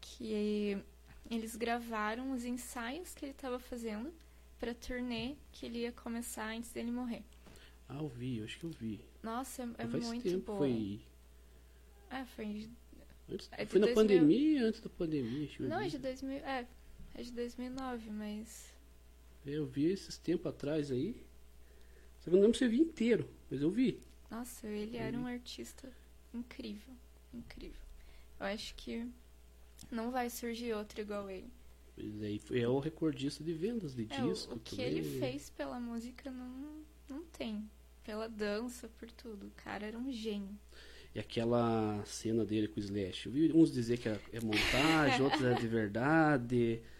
Que 0.00 0.82
eles 1.30 1.56
gravaram 1.56 2.32
os 2.32 2.44
ensaios 2.44 3.14
que 3.14 3.24
ele 3.26 3.34
tava 3.34 3.58
fazendo 3.58 4.12
pra 4.58 4.74
turnê 4.74 5.36
que 5.52 5.66
ele 5.66 5.80
ia 5.80 5.92
começar 5.92 6.48
antes 6.48 6.72
dele 6.72 6.90
morrer. 6.90 7.22
Ah, 7.88 7.98
eu 7.98 8.08
vi, 8.08 8.38
eu 8.38 8.44
acho 8.44 8.58
que 8.58 8.64
eu 8.64 8.70
vi. 8.70 9.00
Nossa, 9.22 9.62
é, 9.62 9.82
é 9.82 9.86
muito 9.86 10.22
tempo, 10.22 10.46
boa. 10.46 10.58
foi... 10.58 11.00
É, 12.10 12.24
foi. 12.24 12.68
Antes, 13.28 13.48
É 13.52 13.64
foi 13.64 13.80
na 13.80 13.86
2000. 13.86 13.94
pandemia, 13.94 14.64
antes 14.66 14.80
da 14.80 14.90
pandemia, 14.90 15.44
acho 15.46 15.56
que 15.56 15.62
eu 15.62 15.68
Não, 15.68 15.78
vi. 15.78 15.84
é 15.84 15.88
de 15.88 15.98
2000. 15.98 16.38
É, 16.38 16.66
é 17.14 17.22
de 17.22 17.32
2009, 17.32 18.10
mas. 18.10 18.72
Eu 19.46 19.66
vi 19.66 19.86
esses 19.86 20.18
tempos 20.18 20.46
atrás 20.46 20.90
aí. 20.90 21.14
Só 22.18 22.24
que 22.24 22.30
eu 22.30 22.34
não 22.34 22.40
lembro 22.42 22.58
se 22.58 22.64
eu 22.64 22.70
vi 22.70 22.80
inteiro, 22.80 23.28
mas 23.50 23.62
eu 23.62 23.70
vi. 23.70 24.00
Nossa, 24.30 24.66
ele 24.66 24.96
era 24.96 25.16
um 25.16 25.26
artista 25.26 25.90
incrível. 26.34 26.94
Incrível. 27.32 27.80
Eu 28.38 28.46
acho 28.46 28.74
que 28.74 29.06
não 29.90 30.10
vai 30.10 30.28
surgir 30.28 30.72
outro 30.74 31.00
igual 31.00 31.30
ele. 31.30 31.48
Aí 32.22 32.38
foi- 32.38 32.60
é 32.60 32.68
o 32.68 32.78
recordista 32.78 33.42
de 33.44 33.52
vendas 33.52 33.94
de 33.94 34.06
É, 34.10 34.22
o- 34.24 34.28
disco 34.32 34.54
o, 34.56 34.60
que 34.60 34.76
também. 34.76 34.86
ele 34.98 35.18
fez 35.20 35.50
pela 35.50 35.78
música 35.80 36.30
não, 36.30 36.82
não 37.08 37.24
tem. 37.26 37.68
Pela 38.04 38.28
dança, 38.28 38.88
por 38.98 39.10
tudo. 39.12 39.46
O 39.46 39.50
cara 39.62 39.86
era 39.86 39.98
um 39.98 40.10
gênio. 40.10 40.58
E 41.14 41.18
aquela 41.18 42.02
cena 42.06 42.44
dele 42.44 42.68
com 42.68 42.78
o 42.78 42.82
Slash. 42.82 43.26
Eu 43.26 43.32
vi 43.32 43.52
uns 43.52 43.72
dizer 43.72 43.98
que 43.98 44.08
é 44.08 44.18
é 44.32 44.40
montagem, 44.40 45.22
outros 45.22 45.42
é 45.44 45.54
de 45.54 45.66
verdade. 45.68 46.80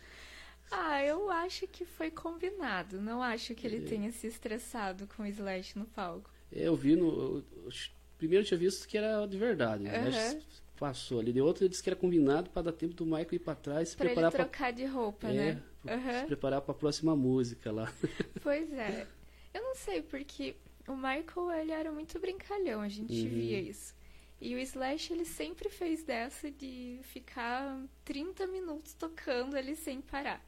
Ah, 0.73 1.05
eu 1.05 1.29
acho 1.31 1.67
que 1.67 1.85
foi 1.85 2.13
combinado. 2.13 3.01
Não 3.01 3.21
acho 3.21 3.57
que 3.57 3.67
ele 3.67 3.79
É. 3.79 3.89
tenha 3.89 4.13
se 4.13 4.29
estressado 4.29 5.05
com 5.09 5.25
o 5.25 5.27
Slash 5.27 5.77
no 5.77 5.85
palco. 5.85 6.31
É, 6.53 6.69
eu 6.69 6.77
vi 6.77 6.95
no. 6.95 7.39
eu- 7.39 7.73
primeiro 8.17 8.45
eu 8.45 8.47
tinha 8.47 8.57
visto 8.59 8.87
que 8.87 8.97
era 8.97 9.27
de 9.27 9.37
verdade. 9.37 9.83
Slash 9.87 10.37
Aham. 10.37 10.41
passou 10.79 11.19
ali. 11.19 11.33
De 11.33 11.41
outro 11.41 11.65
ele 11.65 11.71
disse 11.71 11.83
que 11.83 11.91
era 11.91 11.97
combinado 11.99 12.51
para 12.51 12.63
dar 12.63 12.73
tempo 12.73 12.95
do 12.95 13.05
Michael 13.05 13.27
ir 13.35 13.39
para 13.41 13.57
trás 13.57 13.89
se 13.89 13.97
Pra 13.97 14.07
preparar 14.07 14.31
para 14.31 14.45
trocar 14.45 14.73
de 14.73 14.85
roupa, 14.85 15.27
é, 15.27 15.33
né? 15.33 15.63
pra- 15.83 15.95
Aham. 15.97 16.21
se 16.21 16.27
preparar 16.27 16.61
para 16.61 16.71
a 16.71 16.79
próxima 16.79 17.17
música 17.17 17.73
lá. 17.73 17.93
Pois 18.41 18.73
é. 18.73 19.09
Eu 19.53 19.63
não 19.65 19.75
sei, 19.75 20.03
porque 20.03 20.55
o 20.87 20.95
Michael, 20.95 21.51
ele 21.63 21.73
era 21.73 21.91
muito 21.91 22.17
brincalhão, 22.21 22.81
a 22.81 22.89
gente 22.89 23.13
Uhum. 23.23 23.29
via 23.29 23.61
isso. 23.61 23.93
E 24.41 24.55
o 24.55 24.59
Slash, 24.59 25.13
ele 25.13 25.25
sempre 25.25 25.69
fez 25.69 26.03
dessa 26.03 26.51
de 26.51 26.99
ficar 27.03 27.85
30 28.05 28.47
minutos 28.47 28.95
tocando 28.95 29.55
ali 29.55 29.77
sem 29.77 30.01
parar. 30.01 30.43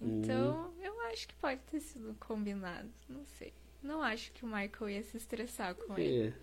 Então, 0.00 0.72
eu 0.80 1.00
acho 1.06 1.26
que 1.26 1.34
pode 1.34 1.60
ter 1.70 1.80
sido 1.80 2.14
combinado, 2.20 2.88
não 3.08 3.24
sei. 3.38 3.52
Não 3.82 4.02
acho 4.02 4.30
que 4.32 4.44
o 4.44 4.48
Michael 4.48 4.90
ia 4.90 5.02
se 5.02 5.16
estressar 5.16 5.74
com 5.74 5.98
ele. 5.98 6.28
É. 6.28 6.34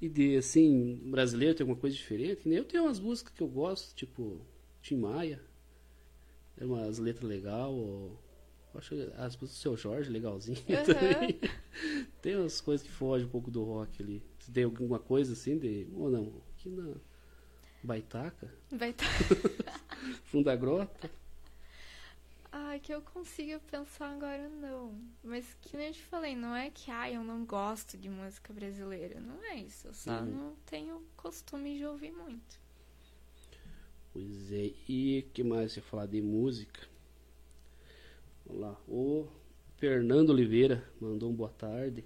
E 0.00 0.08
de 0.08 0.36
assim, 0.36 1.00
brasileiro 1.04 1.54
tem 1.54 1.64
alguma 1.64 1.78
coisa 1.78 1.94
diferente? 1.94 2.48
Eu 2.48 2.64
tenho 2.64 2.84
umas 2.84 2.98
músicas 2.98 3.32
que 3.34 3.42
eu 3.42 3.48
gosto, 3.48 3.94
tipo 3.94 4.40
Tim 4.80 4.96
Maia. 4.96 5.40
Tem 6.56 6.66
umas 6.66 6.98
letras 6.98 7.28
legais. 7.28 7.66
Ou... 7.66 8.18
Acho 8.74 8.94
as 9.16 9.36
músicas 9.36 9.50
do 9.50 9.54
seu 9.54 9.76
Jorge 9.76 10.10
legalzinho 10.10 10.58
Aham. 10.70 10.84
também. 10.84 11.40
Tem 12.22 12.36
umas 12.36 12.60
coisas 12.60 12.86
que 12.86 12.92
fogem 12.92 13.26
um 13.26 13.30
pouco 13.30 13.50
do 13.50 13.62
rock 13.64 14.02
ali. 14.02 14.22
Se 14.42 14.52
tem 14.52 14.64
alguma 14.64 14.98
coisa 14.98 15.32
assim 15.34 15.58
de. 15.58 15.88
Ou 15.94 16.10
não, 16.10 16.42
aqui 16.52 16.68
na 16.68 16.94
Baitaca, 17.82 18.52
estar. 18.72 19.06
Fundo 20.24 20.44
da 20.44 20.56
Grota. 20.56 21.10
Ah, 22.52 22.78
que 22.78 22.94
eu 22.94 23.02
consiga 23.02 23.58
pensar 23.60 24.10
agora 24.12 24.48
não. 24.48 24.94
Mas 25.24 25.54
que 25.60 25.76
nem 25.76 25.88
eu 25.88 25.92
te 25.92 26.02
falei, 26.02 26.36
não 26.36 26.54
é 26.54 26.70
que 26.70 26.90
ah, 26.90 27.10
eu 27.10 27.22
não 27.24 27.44
gosto 27.44 27.96
de 27.98 28.08
música 28.08 28.52
brasileira. 28.52 29.18
Não 29.20 29.42
é 29.44 29.56
isso. 29.56 29.88
Eu 29.88 29.94
só 29.94 30.20
Uhum. 30.20 30.26
não 30.26 30.56
tenho 30.66 31.02
costume 31.16 31.76
de 31.78 31.84
ouvir 31.86 32.12
muito. 32.12 32.60
Pois 34.12 34.50
é, 34.52 34.72
e 34.88 35.18
o 35.28 35.32
que 35.32 35.42
mais 35.44 35.76
ia 35.76 35.82
falar 35.82 36.06
de 36.06 36.20
música? 36.22 36.86
Vamos 38.46 38.62
lá, 38.62 38.80
o 38.88 39.26
Fernando 39.78 40.30
Oliveira 40.30 40.84
mandou 41.00 41.30
um 41.30 41.34
boa 41.34 41.50
tarde. 41.50 42.04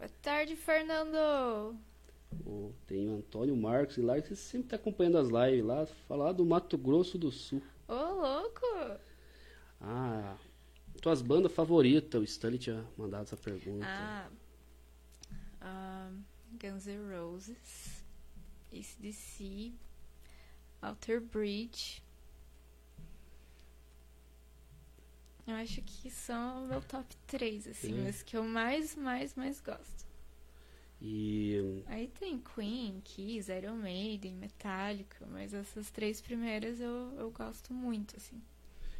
Boa 0.00 0.08
tarde, 0.22 0.56
Fernando! 0.56 1.76
O- 2.46 2.72
tem 2.86 3.06
o 3.10 3.16
Antônio 3.18 3.54
Marcos 3.54 3.98
e 3.98 4.00
lá 4.00 4.18
que 4.22 4.34
sempre 4.34 4.68
tá 4.70 4.76
acompanhando 4.76 5.18
as 5.18 5.28
lives 5.28 5.62
lá, 5.62 5.84
falar 6.08 6.32
do 6.32 6.42
Mato 6.42 6.78
Grosso 6.78 7.18
do 7.18 7.30
Sul. 7.30 7.62
Ô, 7.86 7.92
louco! 7.94 8.64
Ah, 9.78 10.38
tuas 11.02 11.20
bandas 11.20 11.52
favoritas, 11.52 12.18
o 12.18 12.24
Stanley 12.24 12.58
tinha 12.58 12.82
mandado 12.96 13.24
essa 13.24 13.36
pergunta. 13.36 13.84
Ah, 13.86 14.26
ah, 15.60 16.10
Guns 16.58 16.86
N' 16.86 17.06
Roses, 17.14 18.02
ACDC, 18.72 19.74
Alter 20.80 21.20
Bridge. 21.20 22.02
Eu 25.50 25.56
acho 25.56 25.82
que 25.82 26.10
são 26.10 26.64
o 26.64 26.68
meu 26.68 26.80
top 26.80 27.14
3, 27.26 27.66
assim, 27.66 28.06
É. 28.06 28.10
os 28.10 28.22
que 28.22 28.36
eu 28.36 28.44
mais, 28.44 28.94
mais, 28.96 29.34
mais 29.34 29.60
gosto. 29.60 30.06
E 31.02 31.82
Aí 31.86 32.08
tem 32.08 32.38
Queen, 32.54 33.00
Kiss, 33.02 33.50
Iron 33.50 33.76
Maiden, 33.76 34.34
Metallica, 34.34 35.26
mas 35.30 35.54
essas 35.54 35.90
três 35.90 36.20
primeiras 36.20 36.78
eu, 36.80 37.14
eu 37.18 37.30
gosto 37.30 37.72
muito, 37.72 38.16
assim. 38.16 38.40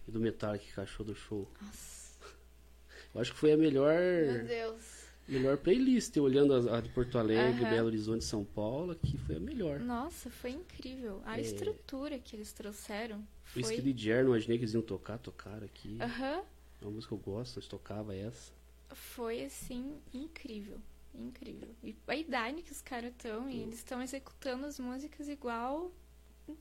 E 0.09 0.11
do 0.11 0.19
Metallica 0.19 0.65
que 0.65 0.81
achou 0.81 1.05
do 1.05 1.15
show. 1.15 1.47
Nossa, 1.61 2.19
Eu 3.15 3.21
acho 3.21 3.33
que 3.33 3.39
foi 3.39 3.53
a 3.53 3.57
melhor 3.57 3.95
meu 3.95 4.45
Deus. 4.47 4.83
melhor 5.29 5.59
playlist, 5.59 6.17
olhando 6.17 6.55
a, 6.71 6.79
a 6.79 6.81
de 6.81 6.89
Porto 6.89 7.19
Alegre, 7.19 7.65
Aham. 7.65 7.71
Belo 7.71 7.87
Horizonte, 7.89 8.25
São 8.25 8.45
Paulo, 8.45 8.95
que 8.95 9.19
foi 9.19 9.37
a 9.37 9.41
melhor. 9.41 9.79
Nossa, 9.81 10.31
foi 10.31 10.51
incrível. 10.53 11.21
A 11.27 11.39
É. 11.39 11.43
estrutura 11.43 12.19
que 12.19 12.35
eles 12.35 12.53
trouxeram 12.53 13.23
O 13.57 13.63
foi... 13.63 13.75
Skid 13.75 14.05
Jar, 14.05 14.23
não 14.23 14.31
imaginei 14.31 14.59
que 14.59 14.65
eles 14.65 14.75
iam 14.75 14.83
tocar, 14.83 15.19
tocaram 15.19 15.65
aqui. 15.65 15.99
Aham. 16.01 16.43
É 16.81 16.85
uma 16.85 16.93
música 16.93 17.15
que 17.15 17.21
eu 17.21 17.33
gosto, 17.35 17.59
eles 17.59 17.69
tocavam 17.69 18.13
essa. 18.13 18.53
Foi, 18.91 19.45
assim, 19.45 19.99
incrível. 20.13 20.79
Incrível. 21.15 21.69
E 21.83 21.95
a 22.07 22.17
idade 22.17 22.63
que 22.63 22.73
os 22.73 22.81
caras 22.81 23.11
estão, 23.11 23.49
e 23.49 23.61
eles 23.61 23.77
estão 23.77 24.01
executando 24.01 24.67
as 24.67 24.79
músicas 24.79 25.29
igual 25.29 25.93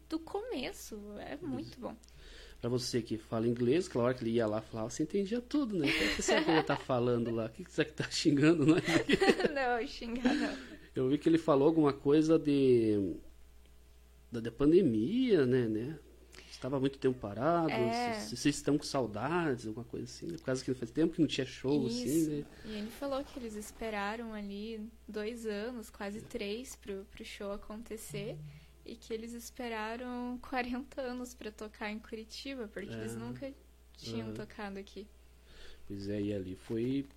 do 0.08 0.20
começo. 0.20 1.00
É 1.20 1.38
muito 1.38 1.80
bom. 1.80 1.96
Pra 2.60 2.70
você 2.70 3.02
que 3.02 3.18
fala 3.18 3.48
inglês, 3.48 3.90
hora 3.96 4.14
que 4.14 4.24
ele 4.24 4.32
ia 4.32 4.46
lá 4.46 4.62
falar, 4.62 4.90
você 4.90 5.04
entendia 5.04 5.40
tudo, 5.40 5.78
né? 5.78 5.88
O 5.88 6.16
que 6.16 6.22
será 6.22 6.44
que 6.44 6.52
ele 6.52 6.64
tá 6.64 6.76
falando 6.76 7.32
lá? 7.32 7.46
O 7.46 7.50
que 7.50 7.72
será 7.72 7.88
que 7.88 7.96
tá 7.96 8.10
xingando 8.12 8.66
nós? 8.66 8.84
não, 9.54 9.88
xingar 9.88 10.34
não. 10.34 10.58
Eu 10.94 11.08
vi 11.08 11.18
que 11.18 11.30
ele 11.30 11.38
falou 11.38 11.68
alguma 11.68 11.94
coisa 11.94 12.38
de. 12.38 13.16
da, 14.30 14.42
da 14.42 14.52
pandemia, 14.52 15.46
né, 15.46 15.68
né? 15.68 16.00
Estava 16.60 16.78
muito 16.78 16.98
tempo 17.00 17.18
parado, 17.18 17.72
É. 17.72 18.20
vocês 18.20 18.44
estão 18.58 18.78
com 18.78 18.84
saudades, 18.84 19.66
alguma 19.66 19.86
coisa 19.86 20.04
assim, 20.04 20.26
né? 20.28 20.38
Por 20.38 20.44
causa 20.44 20.62
que 20.62 20.74
faz 20.74 20.92
tempo 20.92 21.14
que 21.14 21.22
não 21.22 21.28
tinha 21.28 21.46
show, 21.48 21.88
assim, 21.88 22.04
Isso. 22.04 22.30
né? 22.32 22.46
E 22.66 22.72
ele 22.80 22.92
falou 22.92 23.24
que 23.24 23.40
eles 23.40 23.56
esperaram 23.56 24.34
ali 24.34 24.86
dois 25.08 25.46
anos, 25.46 25.90
quase 25.90 26.20
três, 26.20 26.76
pro, 26.76 27.06
pro 27.10 27.24
show 27.24 27.54
acontecer. 27.54 28.36
E 28.86 28.94
que 28.98 29.14
eles 29.14 29.32
esperaram 29.32 30.38
40 30.50 31.00
anos 31.02 31.34
pra 31.34 31.50
tocar 31.50 31.90
em 31.92 31.98
Curitiba, 32.00 32.68
porque 32.68 32.92
eles 32.92 33.14
Ah. 33.16 33.20
nunca 33.20 33.54
tinham 33.96 34.28
Aham. 34.28 34.34
tocado 34.36 34.78
aqui. 34.80 35.08
Pois 35.88 36.10
é, 36.10 36.20
e 36.22 36.34
ali 36.34 36.56
foi. 36.56 37.08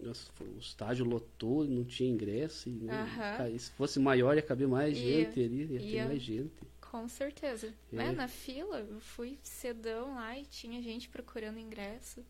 Nossa, 0.00 0.30
o 0.40 0.58
estádio 0.60 1.04
lotou, 1.04 1.64
não 1.64 1.82
tinha 1.84 2.08
ingresso. 2.08 2.68
E, 2.68 2.86
ca- 2.86 3.58
Se 3.58 3.70
fosse 3.72 3.98
maior, 3.98 4.36
ia 4.36 4.42
caber 4.42 4.68
mais 4.68 4.96
Ia. 4.96 5.02
gente 5.24 5.40
ali, 5.42 5.64
ia, 5.64 5.80
ter 5.80 6.06
mais 6.06 6.22
gente. 6.22 6.52
Com 6.96 7.08
certeza. 7.08 7.74
É. 7.92 7.96
É, 8.04 8.12
na 8.12 8.26
fila, 8.26 8.80
eu 8.80 8.98
fui 9.00 9.38
cedão 9.42 10.14
lá 10.14 10.38
e 10.38 10.46
tinha 10.46 10.80
gente 10.80 11.10
procurando 11.10 11.58
ingresso. 11.58 12.24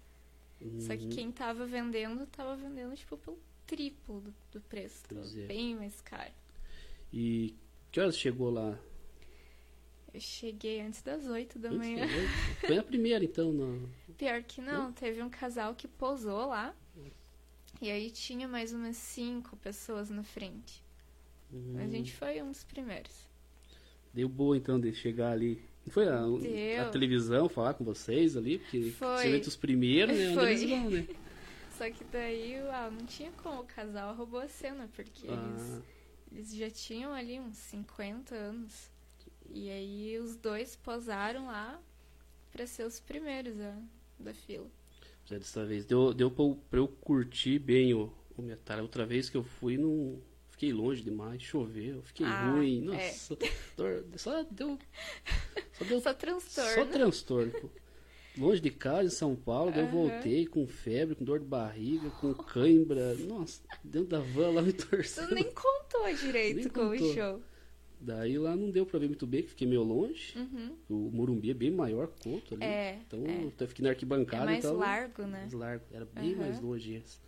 Só 0.81 0.97
que 0.97 1.05
Uhum. 1.05 1.11
quem 1.11 1.31
tava 1.33 1.65
vendendo, 1.67 2.27
tava 2.27 2.57
vendendo, 2.57 2.97
tipo, 2.97 3.17
pelo 3.17 3.39
triplo 3.65 4.21
do, 4.21 4.35
do 4.53 4.61
preço. 4.63 5.05
É. 5.13 5.47
bem 5.47 5.77
mais 5.77 6.01
caro. 6.01 6.33
E 7.13 7.55
que 7.93 8.01
horas 8.01 8.19
chegou 8.19 8.51
lá? 8.51 8.77
Eu 10.13 10.21
cheguei 10.21 10.81
antes 10.81 11.01
das 11.03 11.27
8 11.27 11.59
da 11.59 11.69
Antes 11.69 11.79
manhã. 11.79 12.07
Foi 12.67 12.79
a 12.79 12.83
primeira, 12.83 13.25
então. 13.25 13.53
No... 13.53 13.89
Pior 14.17 14.43
que 14.43 14.61
não, 14.61 14.93
teve 14.93 15.23
um 15.23 15.31
casal 15.31 15.75
que 15.75 15.87
posou 15.87 16.47
lá. 16.47 16.75
E 17.81 17.91
aí 17.91 18.11
tinha 18.11 18.49
mais 18.49 18.73
umas 18.73 18.97
cinco 18.97 19.57
pessoas 19.59 20.11
na 20.11 20.23
frente. 20.25 20.83
Uhum. 21.53 21.77
A 21.79 21.87
gente 21.87 22.13
foi 22.15 22.43
um 22.43 22.51
dos 22.51 22.65
primeiros. 22.65 23.27
Deu 24.17 24.29
boa, 24.29 24.57
então, 24.57 24.81
de 24.81 24.93
chegar 24.95 25.33
ali. 25.33 25.61
Não 25.85 25.93
foi 25.93 26.09
a, 26.09 26.83
a 26.83 26.89
televisão 26.89 27.49
falar 27.49 27.75
com 27.75 27.85
vocês 27.85 28.37
ali? 28.37 28.59
Porque 28.59 28.91
Foi. 28.93 29.41
você 29.41 29.49
os 29.49 29.57
primeiros, 29.57 30.17
né? 30.19 30.33
Foi. 30.35 30.51
eles 30.53 30.69
vão, 30.71 30.91
né? 30.91 31.07
Só 31.77 31.91
que 31.91 32.03
daí, 32.05 32.57
ah, 32.71 32.91
não 32.91 33.05
tinha 33.07 33.31
como, 33.43 33.61
o 33.61 33.65
casal 33.67 34.15
roubou 34.17 34.41
a 34.41 34.49
cena, 34.49 34.89
porque 34.97 35.27
eles, 35.27 35.39
Ah, 35.39 35.83
eles 36.33 36.55
já 36.57 36.71
tinham 36.71 37.13
ali 37.13 37.39
uns 37.39 37.57
50 37.59 38.35
anos. 38.35 38.91
E 39.51 39.69
aí 39.71 40.19
os 40.19 40.35
dois 40.37 40.75
posaram 40.77 41.47
lá 41.47 41.79
pra 42.51 42.67
ser 42.67 42.85
os 42.85 42.99
primeiros 42.99 43.55
da, 43.57 43.77
da 44.19 44.33
fila. 44.33 44.67
já 45.27 45.37
dessa 45.37 45.65
vez. 45.67 45.85
Deu, 45.85 46.15
deu 46.15 46.31
pra, 46.31 46.43
eu- 46.45 46.59
pra 46.71 46.79
eu 46.81 46.89
curtir 46.89 47.59
bem 47.59 47.93
o, 47.93 48.11
o 48.37 48.41
metal. 48.43 48.81
Outra 48.81 49.05
vez 49.05 49.29
que 49.29 49.37
eu 49.37 49.45
fui, 49.45 49.77
não. 49.77 50.19
Fiquei 50.57 50.73
longe 50.73 51.03
demais, 51.03 51.43
choveu, 51.43 52.01
fiquei 52.03 52.25
Ah, 52.25 52.51
ruim. 52.51 52.81
é. 52.81 52.85
Nossa, 53.09 53.37
dor- 53.77 54.05
só 54.17 54.43
deu. 54.51 54.79
Só 55.75 55.85
deu 55.85 56.01
Só 56.01 56.15
transtorno. 56.15 56.71
Só 56.75 56.85
transtorno. 56.87 57.71
Longe 58.39 58.61
de 58.63 58.71
casa, 58.71 59.07
em 59.07 59.11
São 59.11 59.37
Paulo, 59.37 59.71
daí 59.71 59.83
eu 59.85 59.89
voltei 59.89 60.47
com 60.47 60.67
febre, 60.67 61.15
com 61.15 61.25
dor 61.27 61.41
de 61.41 61.45
barriga, 61.45 62.09
com 62.09 62.33
cãibra. 62.33 63.15
Nossa, 63.17 63.61
dentro 63.85 64.09
da 64.09 64.21
van 64.21 64.51
lá 64.53 64.63
me 64.63 64.73
Tu 64.73 64.87
torcendo. 64.89 65.35
nem 65.35 65.45
contou 65.45 66.15
direito 66.19 66.57
Nem 66.57 66.69
com 66.69 66.87
o 66.87 66.91
contou. 66.91 67.15
show. 67.15 67.43
Daí 68.01 68.39
lá 68.39 68.57
não 68.57 68.71
deu 68.71 68.87
pra 68.87 68.99
ver 68.99 69.09
muito 69.09 69.27
bem, 69.27 69.43
que 69.43 69.49
fiquei 69.51 69.67
meio 69.67 69.83
longe. 69.83 70.39
Uhum. 70.39 70.77
O 70.89 70.95
Morumbi 71.11 71.51
é 71.51 71.55
bem 71.55 71.71
maior 71.71 72.09
que 72.09 72.29
o 72.29 72.33
outro 72.33 72.55
ali. 72.55 72.65
É, 72.65 72.99
Então 73.07 73.23
é. 73.27 73.51
eu 73.61 73.69
fiquei 73.69 73.83
na 73.83 73.89
É 73.91 73.93
arquibancada. 73.93 74.45
mais 74.47 74.59
então, 74.65 74.77
largo, 74.79 75.23
né? 75.23 75.41
Mais 75.41 75.53
largo. 75.53 75.85
Era 75.93 76.05
bem 76.07 76.33
Aham. 76.35 76.41
mais 76.41 76.61
longe 76.61 76.95
esse. 76.95 77.19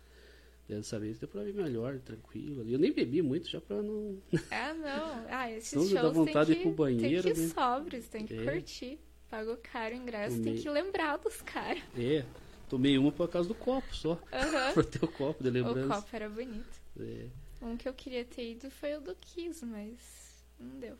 Dessa 0.69 0.99
vez 0.99 1.17
deu 1.17 1.27
pra 1.27 1.41
ver 1.43 1.53
melhor, 1.55 1.97
tranquilo. 1.99 2.63
Eu 2.69 2.77
nem 2.77 2.91
bebi 2.93 3.23
muito 3.23 3.49
já 3.49 3.59
pra 3.59 3.81
não. 3.81 4.21
Ah, 4.51 4.71
não. 4.75 5.25
Ah, 5.27 5.49
esses 5.51 5.69
Senão 5.69 5.89
dá 5.89 6.01
shows 6.01 6.13
vontade 6.13 6.53
de 6.53 6.53
tem 6.53 6.61
ir 6.61 6.63
que, 6.69 6.75
pro 6.75 6.83
banheiro, 6.85 7.23
tem 7.23 7.33
que 7.33 7.39
ir 7.39 7.43
né? 7.47 7.49
sóbrios, 7.55 8.07
tem 8.07 8.25
que 8.27 8.33
É. 8.35 8.43
curtir. 8.43 8.99
Pagou 9.31 9.57
caro 9.57 9.95
o 9.95 9.97
ingresso, 9.97 10.35
tem 10.35 10.43
Tomei. 10.45 10.61
que 10.61 10.69
lembrar 10.69 11.17
dos 11.17 11.41
caras. 11.41 11.81
É, 11.97 12.23
tomei 12.69 12.97
uma 12.99 13.11
por 13.11 13.27
causa 13.27 13.47
do 13.49 13.55
copo 13.55 13.95
só. 13.95 14.19
Aham. 14.31 14.73
pra 14.73 14.83
ter 14.83 15.03
o 15.03 15.07
copo 15.07 15.41
de 15.43 15.49
O 15.49 15.53
lembrança. 15.53 15.87
copo 16.01 16.07
era 16.15 16.29
bonito. 16.29 16.79
É. 16.99 17.25
Um 17.61 17.75
que 17.75 17.89
eu 17.89 17.93
queria 17.93 18.23
ter 18.23 18.51
ido 18.51 18.69
foi 18.69 18.95
o 18.95 19.01
do 19.01 19.15
Kiss, 19.15 19.65
mas 19.65 20.43
não 20.59 20.79
deu. 20.79 20.95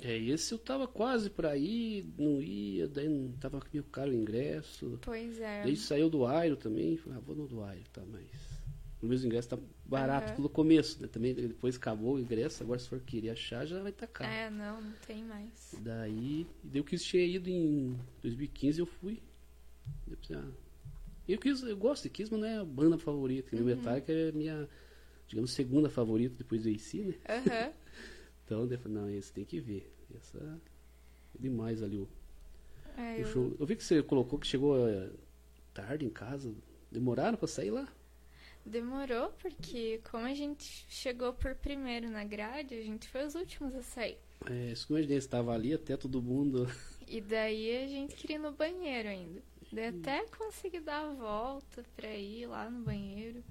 É, 0.00 0.16
esse 0.16 0.52
eu 0.52 0.58
tava 0.58 0.86
quase 0.86 1.28
pra 1.30 1.56
ir, 1.56 2.06
não 2.16 2.40
ia, 2.42 2.86
daí 2.86 3.08
não 3.08 3.32
tava 3.32 3.60
meio 3.72 3.82
caro 3.84 4.10
o 4.10 4.14
ingresso. 4.14 4.98
Pois 5.02 5.40
é. 5.40 5.62
Daí 5.64 5.76
saiu 5.76 6.08
do 6.10 6.24
Airo 6.26 6.56
também, 6.56 6.96
falei, 6.98 7.18
ah, 7.18 7.22
vou 7.22 7.34
no 7.34 7.48
do 7.48 7.62
Airo, 7.64 7.84
tá, 7.92 8.02
mas. 8.06 8.57
O 9.00 9.06
ingresso 9.14 9.48
tá 9.50 9.58
barato 9.84 10.26
Aham. 10.28 10.36
pelo 10.36 10.48
começo, 10.48 11.00
né? 11.00 11.08
Também 11.08 11.32
depois 11.34 11.76
acabou 11.76 12.14
o 12.16 12.18
ingresso, 12.18 12.62
agora 12.62 12.78
se 12.80 12.88
for 12.88 13.00
querer 13.00 13.30
achar 13.30 13.64
já 13.64 13.80
vai 13.80 13.90
estar 13.90 14.06
tá 14.08 14.12
caro. 14.12 14.30
É, 14.30 14.50
não, 14.50 14.80
não 14.80 14.92
tem 15.06 15.22
mais. 15.24 15.74
Daí, 15.82 16.46
eu 16.74 16.82
quis 16.82 17.04
tinha 17.04 17.24
ido 17.24 17.48
em 17.48 17.96
2015 18.22 18.80
eu 18.80 18.86
fui. 18.86 19.20
Eu, 20.10 20.16
pensei, 20.16 20.36
ah, 20.36 20.48
eu, 21.28 21.38
quis, 21.38 21.62
eu 21.62 21.76
gosto 21.76 22.04
de 22.04 22.10
Kiss, 22.10 22.30
mas 22.32 22.40
não 22.40 22.48
é 22.48 22.58
a 22.58 22.64
banda 22.64 22.98
favorita. 22.98 23.54
Uhum. 23.54 23.62
O 23.62 23.64
Metallica 23.66 24.12
é 24.12 24.30
a 24.30 24.32
minha, 24.32 24.68
digamos, 25.28 25.52
segunda 25.52 25.88
favorita 25.88 26.34
depois 26.36 26.62
do 26.64 26.70
AC, 26.70 27.04
né? 27.04 27.14
Aham. 27.28 27.72
Então 28.44 28.64
eu 28.64 28.78
falei, 28.78 28.96
não, 28.96 29.10
esse 29.10 29.30
tem 29.30 29.44
que 29.44 29.60
ver. 29.60 29.94
Essa 30.16 30.38
é 30.38 31.38
demais 31.38 31.82
ali 31.82 31.98
o, 31.98 32.08
É, 32.96 33.16
o 33.16 33.20
eu- 33.20 33.26
show. 33.26 33.56
Eu 33.60 33.66
vi 33.66 33.76
que 33.76 33.84
você 33.84 34.02
colocou 34.02 34.38
que 34.38 34.46
chegou 34.46 34.88
eh, 34.88 35.10
tarde 35.74 36.06
em 36.06 36.08
casa. 36.08 36.54
Demoraram 36.90 37.36
pra 37.36 37.46
sair 37.46 37.70
lá? 37.70 37.86
Demorou, 38.68 39.32
porque 39.40 40.00
como 40.10 40.26
a 40.26 40.34
gente 40.34 40.84
chegou 40.88 41.32
por 41.32 41.54
primeiro 41.54 42.10
na 42.10 42.22
grade, 42.22 42.74
a 42.74 42.82
gente 42.82 43.08
foi 43.08 43.24
os 43.24 43.34
últimos 43.34 43.74
a 43.74 43.82
sair. 43.82 44.18
É, 44.46 44.72
isso 44.72 44.86
que 44.86 44.92
eu 44.92 44.98
estava 44.98 45.52
ali 45.54 45.72
até 45.72 45.96
todo 45.96 46.22
mundo. 46.22 46.66
E 47.10 47.22
daí 47.22 47.84
a 47.84 47.88
gente 47.88 48.14
queria 48.14 48.36
ir 48.36 48.38
no 48.38 48.52
banheiro 48.52 49.08
ainda. 49.08 49.42
Daí 49.72 49.86
até 49.86 50.26
consegui 50.26 50.78
dar 50.78 51.06
a 51.06 51.14
volta 51.14 51.82
pra 51.96 52.14
ir 52.14 52.44
lá 52.46 52.68
no 52.68 52.84
banheiro. 52.84 53.42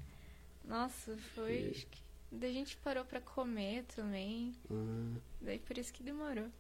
Nossa, 0.63 1.17
foi. 1.33 1.71
É. 1.71 1.97
Daí 2.31 2.51
a 2.51 2.53
gente 2.53 2.77
parou 2.77 3.03
pra 3.03 3.19
comer 3.19 3.83
também. 3.85 4.53
Ah, 4.69 5.19
Daí 5.41 5.57
por 5.57 5.75
isso 5.75 5.91
que 5.91 6.03
demorou. 6.03 6.51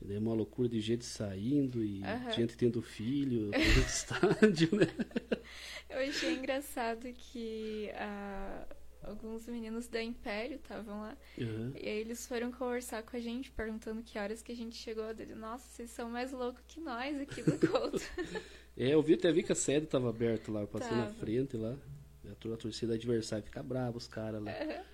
E 0.00 0.06
daí 0.06 0.18
uma 0.18 0.34
loucura 0.34 0.68
de 0.68 0.80
gente 0.80 1.04
saindo 1.04 1.84
e 1.84 2.02
Aham. 2.04 2.30
gente 2.32 2.56
tendo 2.56 2.80
filho 2.80 3.50
do 3.50 3.80
estádio, 3.80 4.68
né? 4.74 4.86
Eu 5.90 5.98
achei 5.98 6.34
engraçado 6.34 7.12
que 7.14 7.90
ah, 7.94 8.66
alguns 9.02 9.46
meninos 9.46 9.88
da 9.88 10.02
Império 10.02 10.56
estavam 10.56 11.00
lá. 11.00 11.16
Aham. 11.40 11.72
E 11.74 11.88
aí 11.88 11.98
eles 11.98 12.26
foram 12.26 12.52
conversar 12.52 13.02
com 13.02 13.16
a 13.16 13.20
gente, 13.20 13.50
perguntando 13.50 14.02
que 14.02 14.18
horas 14.18 14.42
que 14.42 14.52
a 14.52 14.56
gente 14.56 14.76
chegou. 14.76 15.12
Dele, 15.14 15.34
Nossa, 15.34 15.66
vocês 15.68 15.90
são 15.90 16.08
mais 16.10 16.32
loucos 16.32 16.62
que 16.68 16.80
nós 16.80 17.18
aqui 17.20 17.42
do 17.42 17.58
Couto. 17.66 18.00
É, 18.80 18.94
eu 18.94 19.02
vi 19.02 19.14
até 19.14 19.32
vi 19.32 19.42
que 19.42 19.50
a 19.50 19.56
sede 19.56 19.88
tava 19.88 20.08
aberta 20.08 20.52
lá, 20.52 20.60
eu 20.60 20.68
passei 20.68 20.96
na 20.96 21.06
Tava. 21.06 21.14
frente 21.14 21.56
lá. 21.56 21.76
A 22.24 22.54
a 22.54 22.56
torcida 22.56 22.94
adversária 22.94 23.44
fica 23.44 23.60
brava, 23.60 23.96
os 23.96 24.06
caras 24.06 24.40
lá. 24.40 24.52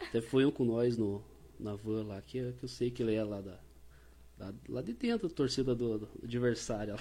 Até 0.09 0.23
foi 0.23 0.47
um 0.47 0.51
com 0.51 0.65
nós 0.65 0.97
no, 0.97 1.23
na 1.61 1.75
van 1.75 2.03
lá, 2.07 2.23
que, 2.23 2.53
que 2.53 2.65
eu 2.65 2.69
sei 2.69 2.91
que 2.91 3.03
ele 3.03 3.15
é 3.15 3.23
lá 3.23 3.43
da. 3.43 3.61
Lá, 4.45 4.55
lá 4.69 4.83
de 4.83 4.93
dentro 4.93 5.29
da 5.29 5.35
torcida 5.35 5.75
do, 5.75 5.99
do 5.99 6.09
adversário. 6.23 6.97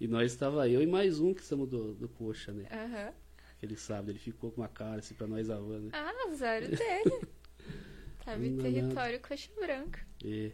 E 0.00 0.06
nós 0.06 0.30
estava 0.30 0.68
eu 0.68 0.80
e 0.80 0.86
mais 0.86 1.18
um 1.18 1.34
que 1.34 1.44
somos 1.44 1.68
do, 1.68 1.94
do 1.94 2.08
Coxa, 2.08 2.52
né? 2.52 2.68
Aham. 2.70 3.12
Ele 3.60 3.76
sabe, 3.76 4.12
ele 4.12 4.18
ficou 4.20 4.52
com 4.52 4.60
uma 4.60 4.68
cara 4.68 5.00
assim 5.00 5.14
pra 5.14 5.26
nós 5.26 5.50
a 5.50 5.58
van, 5.58 5.80
né? 5.80 5.90
Ah, 5.92 6.28
azar 6.28 6.60
dele. 6.60 6.78
Tava 8.24 8.46
em 8.46 8.56
território 8.56 9.18
coxa 9.20 9.50
branca. 9.58 10.06
É. 10.24 10.52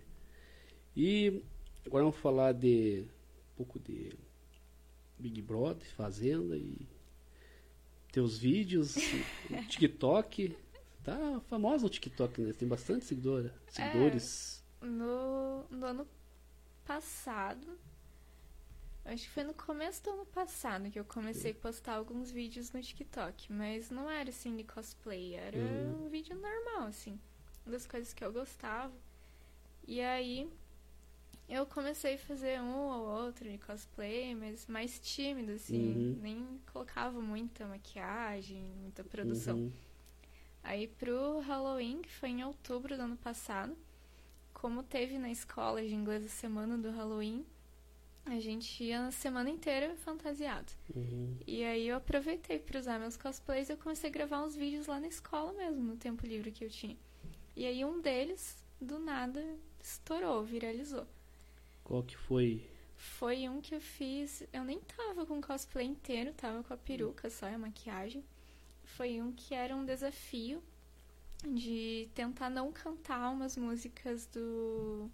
E 0.96 1.42
agora 1.84 2.04
vamos 2.04 2.18
falar 2.18 2.52
de 2.52 3.04
um 3.52 3.56
pouco 3.56 3.78
de 3.78 4.16
Big 5.18 5.42
Brother, 5.42 5.86
Fazenda 5.94 6.56
e 6.56 6.88
teus 8.10 8.38
vídeos, 8.38 8.94
TikTok. 9.68 10.56
Tá 11.02 11.42
famosa 11.48 11.84
o 11.84 11.90
TikTok, 11.90 12.40
né? 12.40 12.52
Tem 12.54 12.66
bastante 12.66 13.04
seguidora, 13.04 13.54
seguidores. 13.68 14.53
É, 14.53 14.53
no, 14.84 15.64
no 15.70 15.86
ano 15.86 16.08
passado, 16.86 17.78
acho 19.04 19.24
que 19.24 19.30
foi 19.30 19.44
no 19.44 19.54
começo 19.54 20.02
do 20.02 20.10
ano 20.10 20.26
passado 20.26 20.90
que 20.90 20.98
eu 20.98 21.04
comecei 21.04 21.52
a 21.52 21.54
postar 21.54 21.94
alguns 21.96 22.30
vídeos 22.30 22.70
no 22.72 22.80
TikTok, 22.80 23.52
mas 23.52 23.90
não 23.90 24.10
era 24.10 24.30
assim 24.30 24.56
de 24.56 24.64
cosplay, 24.64 25.34
era 25.34 25.56
Uhum. 25.58 26.06
um 26.06 26.08
vídeo 26.08 26.36
normal, 26.36 26.88
assim, 26.88 27.18
das 27.66 27.86
coisas 27.86 28.12
que 28.12 28.24
eu 28.24 28.32
gostava. 28.32 28.92
E 29.86 30.00
aí 30.00 30.50
eu 31.48 31.66
comecei 31.66 32.14
a 32.14 32.18
fazer 32.18 32.60
um 32.60 32.74
ou 32.88 33.06
outro 33.26 33.48
de 33.50 33.58
cosplay, 33.58 34.34
mas 34.34 34.66
mais 34.66 34.98
tímido, 35.00 35.52
assim, 35.52 35.76
Uhum. 35.76 36.18
nem 36.22 36.60
colocava 36.72 37.20
muita 37.20 37.66
maquiagem, 37.66 38.62
muita 38.82 39.04
produção. 39.04 39.56
Uhum. 39.58 39.72
Aí 40.62 40.88
pro 40.88 41.40
Halloween, 41.40 42.00
que 42.02 42.10
foi 42.10 42.30
em 42.30 42.44
outubro 42.44 42.96
do 42.96 43.02
ano 43.02 43.16
passado, 43.16 43.76
como 44.64 44.82
teve 44.82 45.18
na 45.18 45.30
escola 45.30 45.82
de 45.82 45.94
inglês 45.94 46.24
a 46.24 46.28
semana 46.28 46.78
do 46.78 46.90
Halloween, 46.90 47.44
a 48.24 48.40
gente 48.40 48.82
ia 48.82 49.08
a 49.08 49.10
semana 49.10 49.50
inteira 49.50 49.94
fantasiado. 49.96 50.72
Uhum. 50.96 51.36
E 51.46 51.62
aí 51.62 51.88
eu 51.88 51.98
aproveitei 51.98 52.58
para 52.58 52.80
usar 52.80 52.98
meus 52.98 53.14
cosplays 53.14 53.68
e 53.68 53.72
eu 53.72 53.76
comecei 53.76 54.08
a 54.08 54.12
gravar 54.12 54.42
uns 54.42 54.56
vídeos 54.56 54.86
lá 54.86 54.98
na 54.98 55.06
escola 55.06 55.52
mesmo, 55.52 55.82
no 55.82 55.98
tempo 55.98 56.26
livre 56.26 56.50
que 56.50 56.64
eu 56.64 56.70
tinha. 56.70 56.96
E 57.54 57.66
aí 57.66 57.84
um 57.84 58.00
deles, 58.00 58.64
do 58.80 58.98
nada, 58.98 59.44
estourou, 59.82 60.42
viralizou. 60.42 61.06
Qual 61.84 62.02
que 62.02 62.16
foi? 62.16 62.66
Foi 62.96 63.46
um 63.46 63.60
que 63.60 63.74
eu 63.74 63.82
fiz. 63.82 64.44
Eu 64.50 64.64
nem 64.64 64.80
tava 64.80 65.26
com 65.26 65.40
o 65.40 65.42
cosplay 65.42 65.86
inteiro, 65.86 66.32
tava 66.32 66.64
com 66.64 66.72
a 66.72 66.78
peruca 66.78 67.28
só 67.28 67.50
e 67.50 67.52
a 67.52 67.58
maquiagem. 67.58 68.24
Foi 68.82 69.20
um 69.20 69.30
que 69.30 69.54
era 69.54 69.76
um 69.76 69.84
desafio 69.84 70.62
de 71.46 72.08
tentar 72.14 72.50
não 72.50 72.72
cantar 72.72 73.30
umas 73.30 73.56
músicas 73.56 74.26
do 74.26 75.10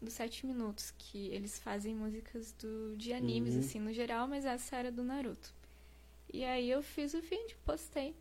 dos 0.00 0.12
sete 0.12 0.44
minutos, 0.46 0.92
que 0.98 1.28
eles 1.28 1.58
fazem 1.58 1.94
músicas 1.94 2.52
do, 2.52 2.94
de 2.98 3.14
animes, 3.14 3.54
Uhum. 3.54 3.60
assim, 3.60 3.78
no 3.80 3.92
geral, 3.94 4.28
mas 4.28 4.44
essa 4.44 4.76
era 4.76 4.92
do 4.92 5.02
Naruto. 5.02 5.54
E 6.32 6.44
aí 6.44 6.70
eu 6.70 6.82
fiz 6.82 7.14
o 7.14 7.20
vídeo, 7.22 7.56
postei. 7.64 8.14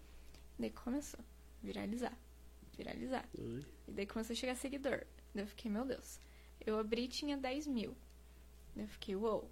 Daí 0.57 0.69
começou 0.69 1.19
a 1.19 1.65
viralizar, 1.65 2.17
viralizar. 2.77 3.27
Oi. 3.37 3.65
E 3.89 3.91
daí 3.91 4.05
começou 4.05 4.33
a 4.33 4.37
chegar 4.37 4.55
seguidor. 4.55 5.03
Daí 5.33 5.43
eu 5.43 5.47
fiquei, 5.47 5.69
meu 5.69 5.83
Deus. 5.85 6.17
Eu 6.65 6.79
abri 6.79 7.09
tinha 7.09 7.35
10 7.35 7.67
mil. 7.67 7.93
Daí 8.73 8.85
eu 8.85 8.89
fiquei, 8.89 9.15
uou. 9.17 9.51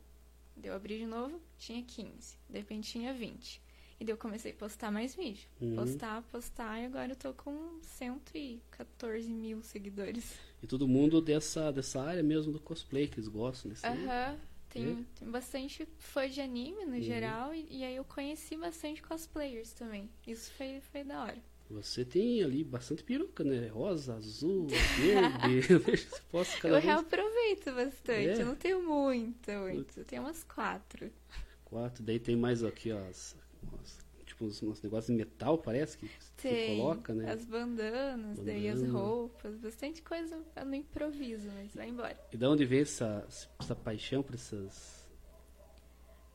Daí 0.56 0.70
eu 0.72 0.76
abri 0.76 0.98
de 1.00 1.06
novo, 1.06 1.42
tinha 1.58 1.84
15. 1.84 2.38
De 2.50 2.58
repente 2.58 2.90
tinha 2.90 3.14
20. 3.14 3.62
E 4.04 4.06
daí 4.06 4.12
eu 4.12 4.18
comecei 4.18 4.52
a 4.52 4.56
postar 4.56 4.92
mais 4.92 5.16
vídeo. 5.16 5.48
Uhum. 5.62 5.76
Postar, 5.78 6.22
postar, 6.24 6.78
e 6.82 6.86
agora 6.88 7.14
eu 7.14 7.16
tô 7.16 7.34
com 7.34 7.80
114 7.82 9.34
mil 9.34 9.64
seguidores. 9.64 10.38
E 10.62 10.68
todo 10.68 10.90
mundo 10.90 11.22
dessa, 11.22 11.72
dessa 11.72 12.02
área 12.02 12.22
mesmo 12.22 12.52
do 12.52 12.60
cosplay 12.60 13.08
que 13.08 13.16
eles 13.16 13.30
gostam, 13.30 13.72
né? 13.72 13.78
Aham. 13.82 14.38
Tem, 14.68 14.92
É? 14.92 14.98
tem 15.20 15.32
bastante 15.32 15.88
fã 15.98 16.28
de 16.30 16.42
anime 16.42 16.84
no 16.84 16.96
Uhum. 16.96 17.02
geral. 17.02 17.56
E, 17.56 17.66
e 17.78 17.84
aí 17.86 17.96
eu 17.96 18.04
conheci 18.04 18.58
bastante 18.58 19.02
cosplayers 19.02 19.72
também. 19.72 20.10
Isso 20.28 20.52
foi, 20.52 20.82
foi 20.92 21.06
da 21.06 21.24
hora. 21.24 21.38
Você 21.70 22.04
tem 22.04 22.44
ali 22.44 22.62
bastante 22.62 23.06
peruca, 23.06 23.42
né? 23.46 23.68
Rosa, 23.68 24.16
azul, 24.16 24.68
verde. 24.68 25.62
Posta 26.30 26.58
cada 26.60 26.76
eu 26.76 26.82
vez 26.82 26.84
reaproveito 26.84 27.72
bastante. 27.74 28.28
É? 28.28 28.42
Eu 28.42 28.48
não 28.48 28.56
tenho 28.56 28.84
muita, 28.84 29.58
muito. 29.62 29.98
Eu 29.98 30.04
tenho 30.04 30.24
umas 30.24 30.44
quatro. 30.44 31.10
quatro. 31.64 32.04
Daí 32.04 32.20
tem 32.20 32.36
mais 32.36 32.64
aqui, 32.66 32.92
ó, 32.92 33.00
as, 33.08 33.36
as- 33.82 33.98
tipo 34.26 34.46
uns, 34.46 34.62
uns 34.64 34.82
negócios 34.82 35.08
de 35.08 35.14
metal, 35.14 35.58
parece, 35.58 35.98
que 35.98 36.08
você 36.08 36.48
Tem 36.48 36.66
coloca, 36.66 37.14
né? 37.14 37.26
as 37.32 37.46
bandanas, 37.46 38.40
daí 38.40 38.68
as 38.70 38.82
Bandana. 38.82 38.94
roupas, 38.94 39.58
bastante 39.58 40.02
coisa 40.02 40.44
não 40.66 40.74
improviso, 40.74 41.50
mas 41.56 41.74
vai 41.74 41.90
embora. 41.90 42.18
E 42.32 42.38
da 42.38 42.50
onde 42.50 42.66
vem 42.66 42.82
essa, 42.82 43.26
essa 43.60 43.76
paixão 43.76 44.22
por 44.24 44.36
essas 44.36 45.08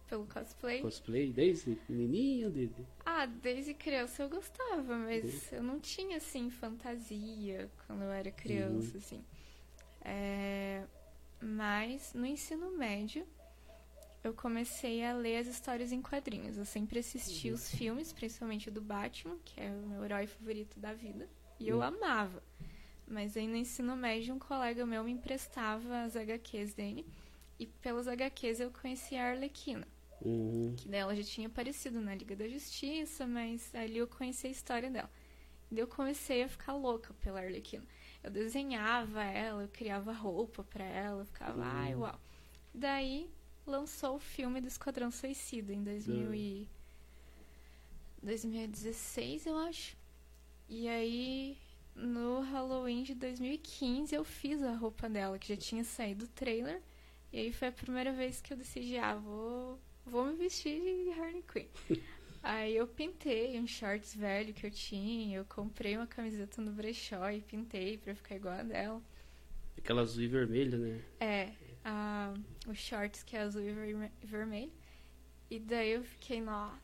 Pelo 0.08 0.26
cosplay. 0.26 0.82
cosplay? 0.82 1.32
Desde 1.32 1.76
menininha, 1.88 2.48
desde... 2.50 2.86
Ah, 3.04 3.26
desde 3.26 3.74
criança 3.74 4.22
eu 4.22 4.28
gostava, 4.28 4.96
mas 4.96 5.50
Uhum. 5.52 5.58
eu 5.58 5.62
não 5.62 5.80
tinha 5.80 6.18
assim 6.18 6.50
fantasia 6.50 7.70
quando 7.86 8.02
eu 8.02 8.10
era 8.10 8.30
criança, 8.30 8.96
Uhum. 8.96 8.98
assim. 8.98 9.24
É, 10.04 10.84
Mas 11.40 12.14
no 12.14 12.26
ensino 12.26 12.70
médio 12.78 13.26
eu 14.22 14.32
comecei 14.34 15.04
a 15.04 15.12
ler 15.14 15.38
as 15.38 15.46
histórias 15.46 15.92
em 15.92 16.02
quadrinhos. 16.02 16.56
Eu 16.58 16.64
sempre 16.64 16.98
assisti 16.98 17.50
os 17.50 17.70
filmes, 17.70 18.12
principalmente 18.12 18.70
do 18.70 18.80
Batman, 18.80 19.38
que 19.44 19.60
é 19.60 19.70
o 19.70 19.86
meu 19.88 20.04
herói 20.04 20.26
favorito 20.26 20.78
da 20.78 20.92
vida, 20.92 21.28
e 21.58 21.68
eu 21.68 21.76
Uhum. 21.78 21.82
amava. 21.84 22.42
Mas 23.06 23.36
aí 23.36 23.46
no 23.46 23.56
ensino 23.56 23.96
médio 23.96 24.34
um 24.34 24.38
colega 24.38 24.84
meu 24.84 25.02
me 25.04 25.12
emprestava 25.12 26.02
as 26.02 26.14
HQs 26.16 26.74
dele, 26.74 27.06
e 27.58 27.66
pelas 27.66 28.06
HQs 28.06 28.60
eu 28.60 28.70
conheci 28.70 29.16
a 29.16 29.30
Arlequina 29.30 29.86
Uhum. 30.20 30.74
que 30.76 30.88
dela 30.88 31.14
já 31.14 31.22
tinha 31.22 31.46
aparecido 31.48 32.00
na 32.00 32.14
Liga 32.14 32.34
da 32.36 32.48
Justiça, 32.48 33.26
mas 33.26 33.72
ali 33.74 33.98
eu 33.98 34.06
conheci 34.06 34.46
a 34.46 34.50
história 34.50 34.90
dela. 34.90 35.10
Daí 35.70 35.80
eu 35.80 35.86
comecei 35.86 36.42
a 36.42 36.48
ficar 36.48 36.74
louca 36.74 37.12
pela 37.22 37.40
Arlequina. 37.40 37.84
Eu 38.22 38.30
desenhava 38.30 39.22
ela, 39.22 39.62
eu 39.62 39.68
criava 39.68 40.12
roupa 40.12 40.64
pra 40.64 40.84
ela, 40.84 41.22
eu 41.22 41.26
ficava, 41.26 41.62
ai, 41.64 41.94
Uhum. 41.94 42.00
uau. 42.02 42.20
Daí 42.74 43.30
lançou 43.68 44.16
o 44.16 44.18
filme 44.18 44.60
do 44.60 44.68
Esquadrão 44.68 45.10
Suicida 45.10 45.72
em 45.72 45.82
2000 45.82 46.34
e... 46.34 46.68
2016, 48.22 49.46
eu 49.46 49.56
acho. 49.56 49.96
E 50.68 50.88
aí, 50.88 51.56
no 51.94 52.40
Halloween 52.40 53.02
de 53.02 53.14
2015, 53.14 54.14
eu 54.14 54.24
fiz 54.24 54.62
a 54.62 54.74
roupa 54.74 55.08
dela, 55.08 55.38
que 55.38 55.48
já 55.48 55.56
tinha 55.56 55.84
saído 55.84 56.24
o 56.24 56.28
trailer. 56.28 56.80
E 57.32 57.38
aí 57.38 57.52
foi 57.52 57.68
a 57.68 57.72
primeira 57.72 58.12
vez 58.12 58.40
que 58.40 58.52
eu 58.52 58.56
decidi, 58.56 58.96
ah, 58.96 59.14
vou, 59.14 59.78
vou 60.04 60.24
me 60.24 60.34
vestir 60.34 60.80
de 60.80 61.20
Harley 61.20 61.44
Quinn. 61.52 61.66
aí 62.42 62.76
eu 62.76 62.86
pintei 62.86 63.58
um 63.60 63.66
shorts 63.66 64.14
velho 64.14 64.52
que 64.52 64.66
eu 64.66 64.70
tinha, 64.70 65.38
eu 65.38 65.44
comprei 65.44 65.96
uma 65.96 66.06
camiseta 66.06 66.60
no 66.60 66.72
brechó 66.72 67.30
e 67.30 67.40
pintei 67.40 67.98
pra 67.98 68.14
ficar 68.14 68.36
igual 68.36 68.54
a 68.54 68.62
dela. 68.62 69.02
Aquela 69.76 70.02
azul 70.02 70.22
e 70.22 70.28
vermelha, 70.28 70.76
né? 70.76 71.00
É, 71.20 71.52
a, 71.84 72.32
o 72.66 72.74
shorts 72.74 73.22
que 73.22 73.36
é 73.36 73.40
azul 73.40 73.62
e 73.62 73.72
verme- 73.72 74.12
vermelho. 74.22 74.72
E 75.50 75.58
daí 75.58 75.90
eu 75.92 76.04
fiquei, 76.04 76.40
nossa, 76.40 76.78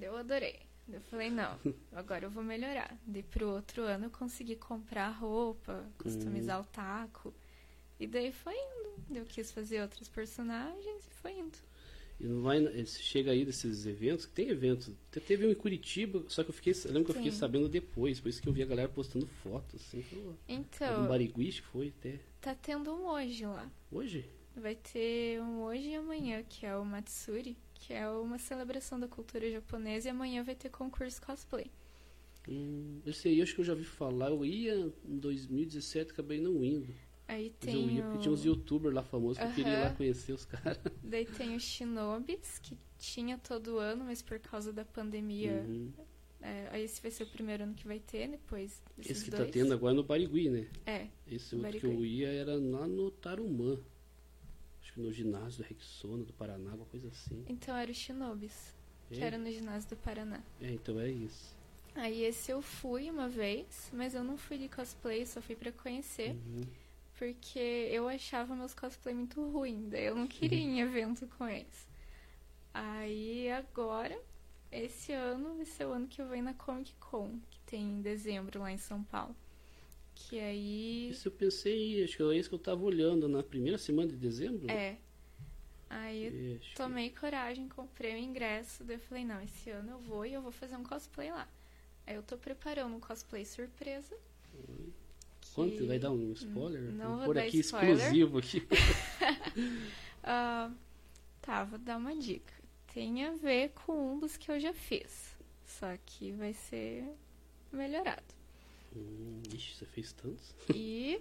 eu 0.00 0.16
adorei. 0.16 0.60
Eu 0.88 1.00
falei, 1.02 1.30
não, 1.30 1.58
agora 1.92 2.24
eu 2.24 2.30
vou 2.30 2.42
melhorar. 2.42 2.96
Daí 3.06 3.22
pro 3.22 3.48
outro 3.48 3.82
ano 3.82 4.06
eu 4.06 4.10
consegui 4.10 4.56
comprar 4.56 5.08
roupa, 5.10 5.84
customizar 5.98 6.60
o 6.60 6.64
taco. 6.64 7.32
E 7.98 8.06
daí 8.06 8.32
foi 8.32 8.54
indo. 8.54 8.90
Eu 9.18 9.24
quis 9.24 9.50
fazer 9.52 9.82
outros 9.82 10.08
personagens 10.08 11.06
e 11.06 11.14
foi 11.14 11.32
indo. 11.38 11.58
E 12.20 12.26
não 12.26 12.42
vai, 12.42 12.58
esse- 12.80 13.02
chega 13.02 13.30
aí 13.32 13.44
desses 13.44 13.86
eventos, 13.86 14.26
que 14.26 14.32
tem 14.32 14.48
evento. 14.50 14.96
Te- 15.10 15.20
Teve 15.20 15.46
um 15.46 15.50
em 15.50 15.54
Curitiba, 15.54 16.24
só 16.28 16.44
que 16.44 16.50
eu 16.50 16.54
fiquei, 16.54 16.72
eu 16.72 16.88
lembro 16.92 17.04
que 17.06 17.10
eu 17.10 17.14
fiquei 17.16 17.32
Sim. 17.32 17.38
sabendo 17.38 17.68
depois, 17.68 18.20
por 18.20 18.28
isso 18.28 18.42
que 18.42 18.48
eu 18.48 18.52
vi 18.52 18.62
a 18.62 18.66
galera 18.66 18.88
postando 18.88 19.26
fotos, 19.26 19.80
assim. 19.82 20.04
Então, 20.48 21.02
Um 21.02 21.06
barigui, 21.06 21.48
acho 21.48 21.62
que 21.62 21.68
foi 21.68 21.88
até 21.88 22.20
tá 22.40 22.54
tendo 22.54 22.92
um 22.94 23.06
hoje 23.06 23.46
lá. 23.46 23.70
hoje. 23.90 24.24
Vai 24.54 24.76
ter 24.76 25.40
um 25.42 25.62
hoje 25.62 25.88
e 25.90 25.94
amanhã, 25.96 26.42
que 26.44 26.64
é 26.66 26.76
o 26.76 26.84
Matsuri, 26.84 27.56
que 27.74 27.92
é 27.92 28.08
uma 28.08 28.38
celebração 28.38 28.98
da 29.00 29.08
cultura 29.08 29.50
japonesa, 29.50 30.08
e 30.08 30.10
amanhã 30.10 30.42
vai 30.44 30.54
ter 30.54 30.70
concurso 30.70 31.20
cosplay. 31.22 31.70
Hum, 32.48 33.00
esse 33.06 33.28
aí 33.28 33.40
acho 33.42 33.54
que 33.54 33.60
eu 33.60 33.64
já 33.64 33.74
vi 33.74 33.84
falar. 33.84 34.28
Eu 34.30 34.44
ia 34.44 34.74
em 35.04 35.18
2017, 35.18 36.12
acabei 36.12 36.40
não 36.40 36.62
indo. 36.64 36.94
Aí 37.30 37.50
tem 37.60 37.74
eu 37.84 37.90
ia 37.90 38.02
porque 38.02 38.18
tinha 38.18 38.32
uns 38.32 38.44
youtubers 38.44 38.92
lá 38.94 39.02
famosos 39.04 39.38
que 39.38 39.44
eu 39.44 39.52
queria 39.54 39.78
lá 39.84 39.90
conhecer 39.94 40.32
os 40.32 40.44
caras. 40.44 40.78
Daí 41.02 41.24
tem 41.26 41.54
o 41.54 41.60
Shinobis, 41.60 42.58
que 42.58 42.76
tinha 42.98 43.38
todo 43.38 43.78
ano, 43.78 44.04
mas 44.04 44.20
por 44.20 44.38
causa 44.40 44.72
da 44.72 44.84
pandemia, 44.84 45.64
Uhum. 45.68 45.92
é, 46.42 46.80
esse 46.80 47.00
vai 47.00 47.10
ser 47.10 47.22
o 47.22 47.26
primeiro 47.28 47.62
ano 47.62 47.74
que 47.74 47.86
vai 47.86 48.00
ter, 48.00 48.28
depois 48.28 48.82
desses 48.96 49.12
Esse 49.18 49.24
que 49.26 49.30
dois. 49.30 49.46
tá 49.46 49.52
tendo 49.52 49.72
agora 49.72 49.92
é 49.94 49.96
no 49.96 50.02
Barigui, 50.02 50.48
né? 50.50 50.66
É, 50.84 51.06
Esse 51.26 51.54
outro 51.54 51.70
que 51.70 51.78
Barigui. 51.86 51.86
eu 52.00 52.04
ia 52.04 52.28
era 52.32 52.54
lá 52.56 52.86
no 52.88 53.10
Tarumã. 53.12 53.78
Acho 54.82 54.92
que 54.94 55.00
no 55.00 55.12
ginásio 55.12 55.62
do 55.62 55.68
Rexona, 55.68 56.24
do 56.24 56.32
Paraná, 56.32 56.74
uma 56.74 56.86
coisa 56.86 57.06
assim. 57.08 57.44
então 57.48 57.76
era 57.76 57.90
o 57.90 57.94
Shinobis, 57.94 58.74
que 59.08 59.20
É? 59.20 59.24
era 59.26 59.38
no 59.38 59.50
ginásio 59.52 59.90
do 59.90 59.96
Paraná. 59.96 60.42
É, 60.60 60.72
então 60.72 60.98
é 60.98 61.08
isso. 61.08 61.54
Aí 61.94 62.22
esse 62.24 62.50
eu 62.50 62.60
fui 62.60 63.08
uma 63.10 63.28
vez, 63.28 63.88
mas 63.92 64.14
eu 64.14 64.24
não 64.24 64.36
fui 64.36 64.58
de 64.58 64.68
cosplay, 64.68 65.24
só 65.26 65.40
fui 65.40 65.54
pra 65.54 65.70
conhecer, 65.70 66.30
Uhum. 66.34 66.62
Porque 67.20 67.58
eu 67.92 68.08
achava 68.08 68.56
meus 68.56 68.72
cosplay 68.72 69.14
muito 69.14 69.46
ruim, 69.50 69.90
daí 69.90 70.06
eu 70.06 70.16
não 70.16 70.26
queria 70.26 70.58
ir 70.58 70.62
em 70.62 70.80
evento 70.80 71.26
com 71.36 71.46
eles. 71.46 71.86
Aí 72.72 73.50
agora, 73.50 74.18
esse 74.72 75.12
ano 75.12 75.54
vai 75.56 75.66
ser 75.66 75.84
o 75.84 75.92
ano 75.92 76.08
que 76.08 76.22
eu 76.22 76.26
venho 76.26 76.44
na 76.44 76.54
Comic 76.54 76.94
Con, 76.94 77.38
que 77.50 77.60
tem 77.66 77.82
em 77.82 78.00
dezembro 78.00 78.60
lá 78.60 78.72
em 78.72 78.78
São 78.78 79.04
Paulo. 79.04 79.36
Que 80.14 80.40
aí. 80.40 81.10
Isso 81.10 81.28
eu 81.28 81.32
pensei, 81.32 82.02
acho 82.02 82.16
que 82.16 82.22
é 82.22 82.36
isso 82.36 82.48
que 82.48 82.54
eu 82.54 82.58
tava 82.58 82.82
olhando 82.82 83.28
na 83.28 83.42
primeira 83.42 83.76
semana 83.76 84.08
de 84.08 84.16
dezembro. 84.16 84.70
É. 84.70 84.96
Aí 85.90 86.24
eu 86.24 86.60
tomei 86.74 87.10
coragem, 87.10 87.68
comprei 87.68 88.14
o 88.14 88.18
ingresso, 88.18 88.82
daí 88.82 88.96
eu 88.96 89.00
falei, 89.00 89.26
não, 89.26 89.42
esse 89.42 89.68
ano 89.68 89.90
eu 89.90 89.98
vou 89.98 90.24
e 90.24 90.32
eu 90.32 90.40
vou 90.40 90.52
fazer 90.52 90.76
um 90.76 90.84
cosplay 90.84 91.30
lá. 91.30 91.46
Aí 92.06 92.14
eu 92.14 92.22
tô 92.22 92.38
preparando 92.38 92.96
um 92.96 93.00
cosplay 93.00 93.44
surpresa. 93.44 94.16
que- 94.50 94.99
Quanto? 95.54 95.86
Vai 95.86 95.98
dar 95.98 96.10
um 96.12 96.32
spoiler? 96.32 96.82
Não 96.92 97.16
Vou 97.16 97.24
vou 97.26 97.34
dar 97.34 97.42
aqui 97.42 97.58
spoiler. 97.60 97.96
exclusivo 97.96 98.38
aqui. 98.38 98.66
Ah, 100.22 100.70
tá, 101.40 101.64
vou 101.64 101.78
dar 101.78 101.96
uma 101.96 102.14
dica. 102.16 102.52
Tem 102.92 103.24
a 103.24 103.32
ver 103.32 103.70
com 103.70 104.14
um 104.14 104.18
dos 104.18 104.36
que 104.36 104.50
eu 104.50 104.60
já 104.60 104.72
fiz. 104.72 105.34
Só 105.64 105.96
que 106.04 106.32
vai 106.32 106.52
ser 106.52 107.04
melhorado. 107.72 108.22
Hum, 108.94 109.40
ixi, 109.54 109.74
você 109.76 109.86
fez 109.86 110.12
tantos? 110.12 110.54
E. 110.74 111.20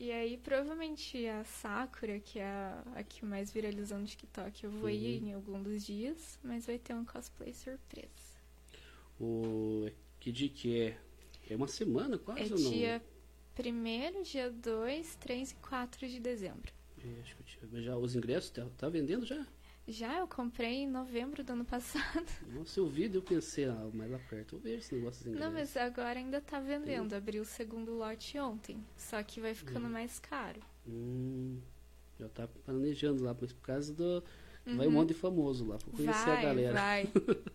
E 0.00 0.10
aí, 0.10 0.36
provavelmente 0.38 1.24
a 1.28 1.44
Sakura, 1.44 2.18
que 2.18 2.40
é 2.40 2.44
a, 2.44 2.82
a 2.96 3.02
que 3.04 3.24
mais 3.24 3.52
viralizou 3.52 3.98
no 3.98 4.06
TikTok, 4.06 4.64
eu 4.64 4.70
vou 4.70 4.90
ir 4.90 5.20
Uhum. 5.22 5.28
em 5.28 5.32
algum 5.34 5.62
dos 5.62 5.86
dias, 5.86 6.38
mas 6.42 6.66
vai 6.66 6.78
ter 6.78 6.94
um 6.94 7.04
cosplay 7.04 7.52
surpresa. 7.54 8.08
O... 9.20 9.88
Que 10.18 10.32
dia 10.32 10.48
que 10.48 10.80
é? 10.80 10.98
É 11.48 11.56
uma 11.56 11.68
semana 11.68 12.18
quase 12.18 12.40
É 12.40 12.54
ou 12.54 12.60
não? 12.60 12.70
dia 12.70 13.02
1 13.58 14.22
dia 14.22 14.50
2, 14.50 15.16
3 15.16 15.50
e 15.50 15.54
4 15.56 16.08
de 16.08 16.20
dezembro. 16.20 16.72
É, 17.04 17.20
acho 17.20 17.36
que 17.36 17.82
já 17.82 17.96
Os 17.96 18.14
ingressos 18.14 18.50
tá, 18.50 18.66
tá 18.78 18.88
vendendo 18.88 19.26
já? 19.26 19.46
Já 19.86 20.20
eu 20.20 20.28
comprei 20.28 20.82
em 20.82 20.88
novembro 20.88 21.42
do 21.42 21.52
ano 21.52 21.64
passado. 21.64 22.24
Nossa, 22.54 22.78
eu 22.78 22.86
vi, 22.86 23.12
eu 23.12 23.20
pensei, 23.20 23.64
ah, 23.64 23.90
mais 23.92 24.10
lá 24.10 24.18
perto, 24.30 24.54
eu 24.54 24.60
vejo 24.60 24.78
esse 24.78 24.94
negócio 24.94 25.24
dos 25.24 25.26
ingressos. 25.26 25.44
Não, 25.44 25.52
mas 25.52 25.76
agora 25.76 26.18
ainda 26.18 26.40
tá 26.40 26.60
vendendo. 26.60 27.12
Abriu 27.14 27.42
o 27.42 27.46
segundo 27.46 27.92
lote 27.92 28.38
ontem. 28.38 28.82
Só 28.96 29.20
que 29.24 29.40
vai 29.40 29.54
ficando 29.54 29.88
mais 29.88 30.20
caro. 30.20 30.60
Hum, 30.86 31.58
já 32.18 32.28
tá 32.28 32.46
planejando 32.64 33.24
lá, 33.24 33.36
mas 33.38 33.52
por 33.52 33.62
causa 33.62 33.92
do... 33.92 34.22
Vai 34.64 34.86
um 34.86 34.90
Uhum. 34.90 34.90
monte 34.90 35.08
de 35.08 35.14
famoso 35.14 35.66
lá, 35.66 35.76
pra 35.78 35.90
conhecer 35.90 36.24
vai, 36.26 36.38
a 36.38 36.42
galera. 36.42 36.72
vai. 36.74 37.10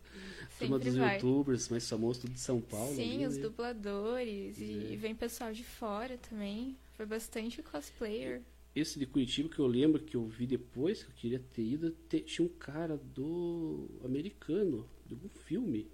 Turma 0.59 0.79
dos 0.79 0.95
vai. 0.95 1.15
youtubers 1.15 1.69
mais 1.69 1.87
famosos, 1.87 2.21
tudo 2.21 2.33
de 2.33 2.39
São 2.39 2.59
Paulo. 2.59 2.95
Sim, 2.95 3.15
ali, 3.17 3.27
os 3.27 3.35
né? 3.37 3.43
dubladores. 3.43 4.59
É. 4.59 4.63
E 4.63 4.95
vem 4.97 5.15
pessoal 5.15 5.53
de 5.53 5.63
fora 5.63 6.17
também. 6.17 6.75
Foi 6.95 7.05
bastante 7.05 7.61
cosplayer. 7.61 8.41
Esse 8.75 8.99
de 8.99 9.05
Curitiba 9.05 9.49
que 9.49 9.59
eu 9.59 9.67
lembro 9.67 10.01
que 10.03 10.15
eu 10.17 10.25
vi 10.25 10.45
depois, 10.47 11.03
que 11.03 11.09
eu 11.09 11.15
queria 11.15 11.39
ter 11.53 11.63
ido, 11.63 11.95
tinha 12.25 12.45
um 12.45 12.49
cara 12.49 12.97
do 12.97 13.87
americano, 14.03 14.87
de 15.05 15.13
algum 15.13 15.29
filme. 15.29 15.87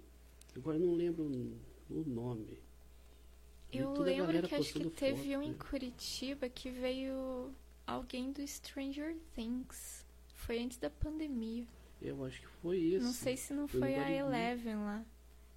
Agora 0.56 0.76
eu 0.78 0.86
não 0.86 0.94
lembro 0.94 1.24
o- 1.24 2.04
nome. 2.06 2.58
Eu 3.72 3.92
lembro 4.00 4.42
que 4.48 4.54
acho 4.54 4.72
que 4.74 4.90
teve 4.90 5.16
foto, 5.32 5.38
um 5.38 5.42
em 5.42 5.48
né? 5.50 5.56
Curitiba 5.70 6.48
que 6.48 6.70
veio 6.70 7.50
alguém 7.86 8.30
do 8.32 8.46
Stranger 8.46 9.16
Things. 9.34 10.03
Foi 10.46 10.58
antes 10.58 10.76
da 10.76 10.90
pandemia. 10.90 11.66
Eu 12.02 12.22
acho 12.24 12.40
que 12.40 12.46
foi 12.46 12.78
esse. 12.78 13.04
Não 13.04 13.12
sei 13.12 13.36
se 13.36 13.54
não 13.54 13.66
Foi 13.66 13.80
foi 13.80 13.94
a. 13.96 14.10
Eleven 14.10 14.76
lá. 14.76 15.04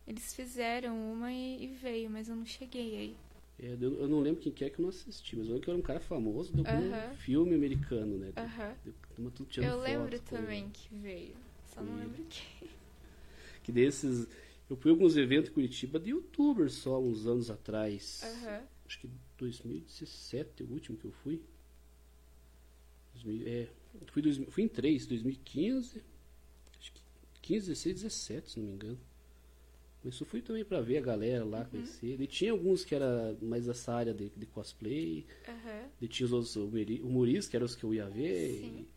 Eles 0.08 0.34
fizeram 0.34 0.96
uma 1.12 1.32
e, 1.32 1.66
e 1.66 1.68
veio, 1.68 2.10
mas 2.10 2.30
eu 2.30 2.36
não 2.36 2.46
cheguei 2.46 2.98
aí. 2.98 3.18
É, 3.60 3.76
eu, 3.82 4.00
eu 4.02 4.08
não 4.08 4.22
lembro 4.22 4.40
quem 4.42 4.52
que 4.52 4.64
é 4.64 4.70
que 4.70 4.80
eu 4.80 4.84
não 4.84 4.90
assisti, 4.90 5.36
mas 5.36 5.48
eu 5.48 5.54
lembro 5.54 5.66
que 5.66 5.70
era 5.70 5.80
um 5.80 5.82
cara 5.82 6.00
famoso 6.00 6.54
de 6.54 6.60
algum 6.60 6.90
Aham. 6.92 7.14
filme 7.16 7.56
americano, 7.56 8.18
né? 8.18 8.32
Tudo 9.36 9.50
tirando 9.50 9.72
Eu 9.72 9.82
lembro 9.82 10.20
com 10.22 10.26
também 10.36 10.70
que 10.70 10.96
veio. 10.96 11.36
Só 11.66 11.82
não 11.82 11.98
lembro 11.98 12.24
quem. 12.30 12.70
Que 13.64 13.72
desses. 13.72 14.28
Eu 14.70 14.78
fui 14.78 14.92
a 14.92 14.94
alguns 14.94 15.18
eventos 15.18 15.50
em 15.50 15.54
Curitiba 15.54 16.00
de 16.00 16.12
youtubers 16.12 16.74
só 16.74 17.02
uns 17.02 17.26
anos 17.26 17.50
atrás. 17.50 18.22
Aham. 18.24 18.64
acho 18.86 19.00
que 19.00 19.10
2017 19.38 20.64
o 20.64 20.72
último 20.72 20.98
que 20.98 21.06
eu 21.06 21.12
fui. 21.12 21.42
2000, 23.16 23.48
é, 23.48 23.68
fui, 24.08 24.22
dois, 24.22 24.38
fui 24.50 24.64
em 24.64 24.68
três, 24.68 25.06
2015, 25.06 26.02
acho 26.80 26.92
que 26.94 27.02
15, 27.42 27.68
16, 27.70 27.96
17, 28.04 28.52
se 28.52 28.60
não 28.60 28.68
me 28.68 28.74
engano. 28.74 29.00
Mas 30.04 30.20
eu 30.20 30.26
fui 30.28 30.42
também 30.42 30.64
pra 30.64 30.80
ver 30.80 30.98
a 31.00 31.02
galera 31.02 31.44
lá, 31.44 31.66
conhecer. 31.66 32.22
E 32.22 32.28
tinha 32.28 32.52
alguns 32.52 32.86
que 32.86 32.94
era 32.96 33.36
mais 33.42 33.66
dessa 33.66 33.94
área 33.94 34.14
de, 34.14 34.30
de 34.30 34.46
cosplay, 34.46 35.26
Aham. 35.48 35.90
e 36.02 36.08
tinha 36.08 36.26
os 36.26 36.32
outros 36.34 36.56
humori- 36.56 37.02
humoristas, 37.02 37.50
que 37.50 37.56
eram 37.56 37.66
os 37.66 37.76
que 37.76 37.84
eu 37.84 37.94
ia 37.94 38.08
ver, 38.08 38.60
Sim. 38.60 38.66
e 38.80 38.88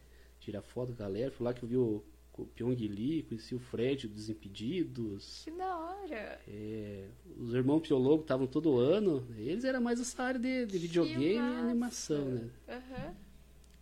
tirar 0.45 0.63
foto 0.63 0.89
com 0.93 1.03
a 1.03 1.07
galera. 1.07 1.31
Foi 1.31 1.45
lá 1.47 1.55
que 1.55 1.63
eu 1.65 1.69
vi 1.69 1.77
o, 1.77 2.05
o 2.37 2.45
Pyong 2.47 2.77
Lee, 2.87 3.23
conheci 3.25 3.55
o 3.55 3.59
Fred 3.59 4.07
dos 4.07 4.29
Impedidos. 4.29 5.43
Que 5.45 5.51
da 5.51 5.77
hora. 5.79 6.41
É, 6.47 7.09
os 7.39 7.55
irmãos 7.55 7.81
Piologo 7.81 8.23
estavam 8.23 8.47
todo 8.47 8.79
ano. 8.79 9.27
Eles 9.37 9.65
eram 9.65 9.81
mais 9.81 10.01
essa 10.01 10.23
área 10.23 10.39
de, 10.39 10.67
de 10.67 10.79
videogame 10.79 11.33
e 11.35 11.39
animação, 11.39 12.25
né? 12.27 12.51
Aham. 12.69 13.15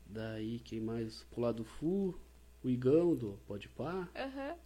Daí, 0.09 0.59
quem 0.61 0.81
mais? 0.81 1.27
O 1.37 1.41
Lado 1.41 1.65
Fu, 1.65 2.19
o 2.65 2.69
Igão 2.69 3.15
do 3.15 3.39
Pode 3.47 3.69
Pá. 3.69 4.09
Aham. 4.17 4.57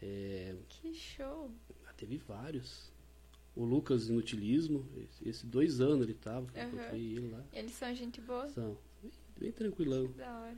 É, 0.00 0.54
Que 0.68 0.92
show. 0.94 1.50
ah, 1.86 1.92
teve 1.96 2.16
vários. 2.18 2.90
O 3.54 3.64
Lucas 3.64 4.08
Inutilismo, 4.08 4.84
esse, 4.96 5.28
esse 5.28 5.46
dois 5.46 5.80
anos 5.80 6.04
ele 6.04 6.14
tava, 6.14 6.46
encontrei 6.58 7.00
ele 7.16 7.30
lá. 7.30 7.44
Eles 7.52 7.72
são 7.72 7.94
gente 7.94 8.20
boa? 8.20 8.48
São, 8.48 8.76
bem, 9.02 9.12
bem 9.38 9.52
tranquilão. 9.52 10.08
Que 10.08 10.14
da 10.18 10.40
hora. 10.40 10.56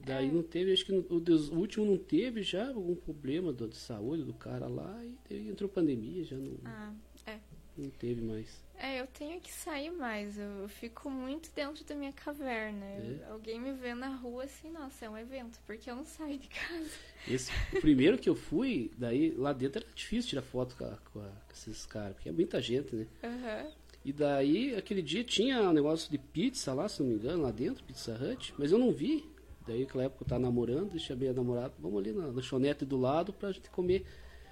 Daí 0.00 0.28
É. 0.28 0.32
não 0.32 0.42
teve, 0.42 0.72
acho 0.72 0.84
que 0.84 0.92
o, 0.92 1.20
dos- 1.20 1.48
o 1.48 1.54
último 1.54 1.86
não 1.86 1.96
teve 1.96 2.42
já 2.42 2.66
algum 2.68 2.96
problema 2.96 3.52
do- 3.52 3.68
de 3.68 3.76
saúde 3.76 4.24
do 4.24 4.34
cara 4.34 4.66
lá 4.66 5.00
e 5.04 5.16
teve- 5.28 5.48
entrou 5.48 5.70
pandemia, 5.70 6.24
já 6.24 6.36
não, 6.36 6.56
Ah, 6.64 6.92
é. 7.24 7.38
não 7.78 7.88
teve 7.88 8.20
mais. 8.20 8.64
É, 8.84 9.00
eu 9.00 9.06
tenho 9.06 9.40
que 9.40 9.52
sair 9.52 9.92
mais. 9.92 10.36
Eu 10.36 10.68
fico 10.68 11.08
muito 11.08 11.50
dentro 11.54 11.84
da 11.84 11.94
minha 11.94 12.12
caverna. 12.12 12.84
Eu- 12.96 13.32
alguém 13.34 13.60
me 13.60 13.72
vê 13.72 13.94
na 13.94 14.08
rua 14.16 14.42
assim, 14.42 14.70
nossa, 14.70 15.04
é 15.04 15.10
um 15.10 15.16
evento, 15.16 15.60
porque 15.64 15.88
eu 15.88 15.94
não 15.94 16.04
saio 16.04 16.36
de 16.36 16.48
casa. 16.48 16.90
Esse, 17.28 17.52
o 17.76 17.80
primeiro 17.80 18.18
que 18.18 18.28
eu 18.28 18.34
fui, 18.34 18.90
daí 18.98 19.30
lá 19.36 19.52
dentro 19.52 19.80
era 19.84 19.94
difícil 19.94 20.30
tirar 20.30 20.42
foto 20.42 20.74
com, 20.76 20.84
a- 20.84 20.98
com 21.12 21.20
a- 21.20 21.22
com 21.46 21.52
esses 21.52 21.86
caras, 21.86 22.14
porque 22.14 22.28
é 22.28 22.32
muita 22.32 22.60
gente, 22.60 22.96
né? 22.96 23.06
Aham. 23.22 23.70
E 24.04 24.12
daí, 24.12 24.74
aquele 24.74 25.00
dia 25.00 25.22
tinha 25.22 25.62
um 25.62 25.72
negócio 25.72 26.10
de 26.10 26.18
pizza 26.18 26.74
lá, 26.74 26.88
se 26.88 27.00
não 27.00 27.08
me 27.08 27.14
engano, 27.14 27.42
lá 27.44 27.52
dentro, 27.52 27.84
Pizza 27.84 28.18
Hut, 28.20 28.52
mas 28.58 28.72
eu 28.72 28.78
não 28.78 28.90
vi. 28.90 29.30
Daí, 29.64 29.82
naquela 29.82 30.02
época 30.02 30.24
eu 30.24 30.28
tava 30.28 30.40
namorando, 30.42 30.98
chamei 30.98 31.28
a 31.28 31.32
namorada, 31.32 31.72
vamos 31.78 32.00
ali 32.00 32.10
na 32.12 32.26
lanchonete 32.26 32.84
do 32.84 32.96
lado 32.96 33.32
pra 33.32 33.52
gente 33.52 33.70
comer. 33.70 34.04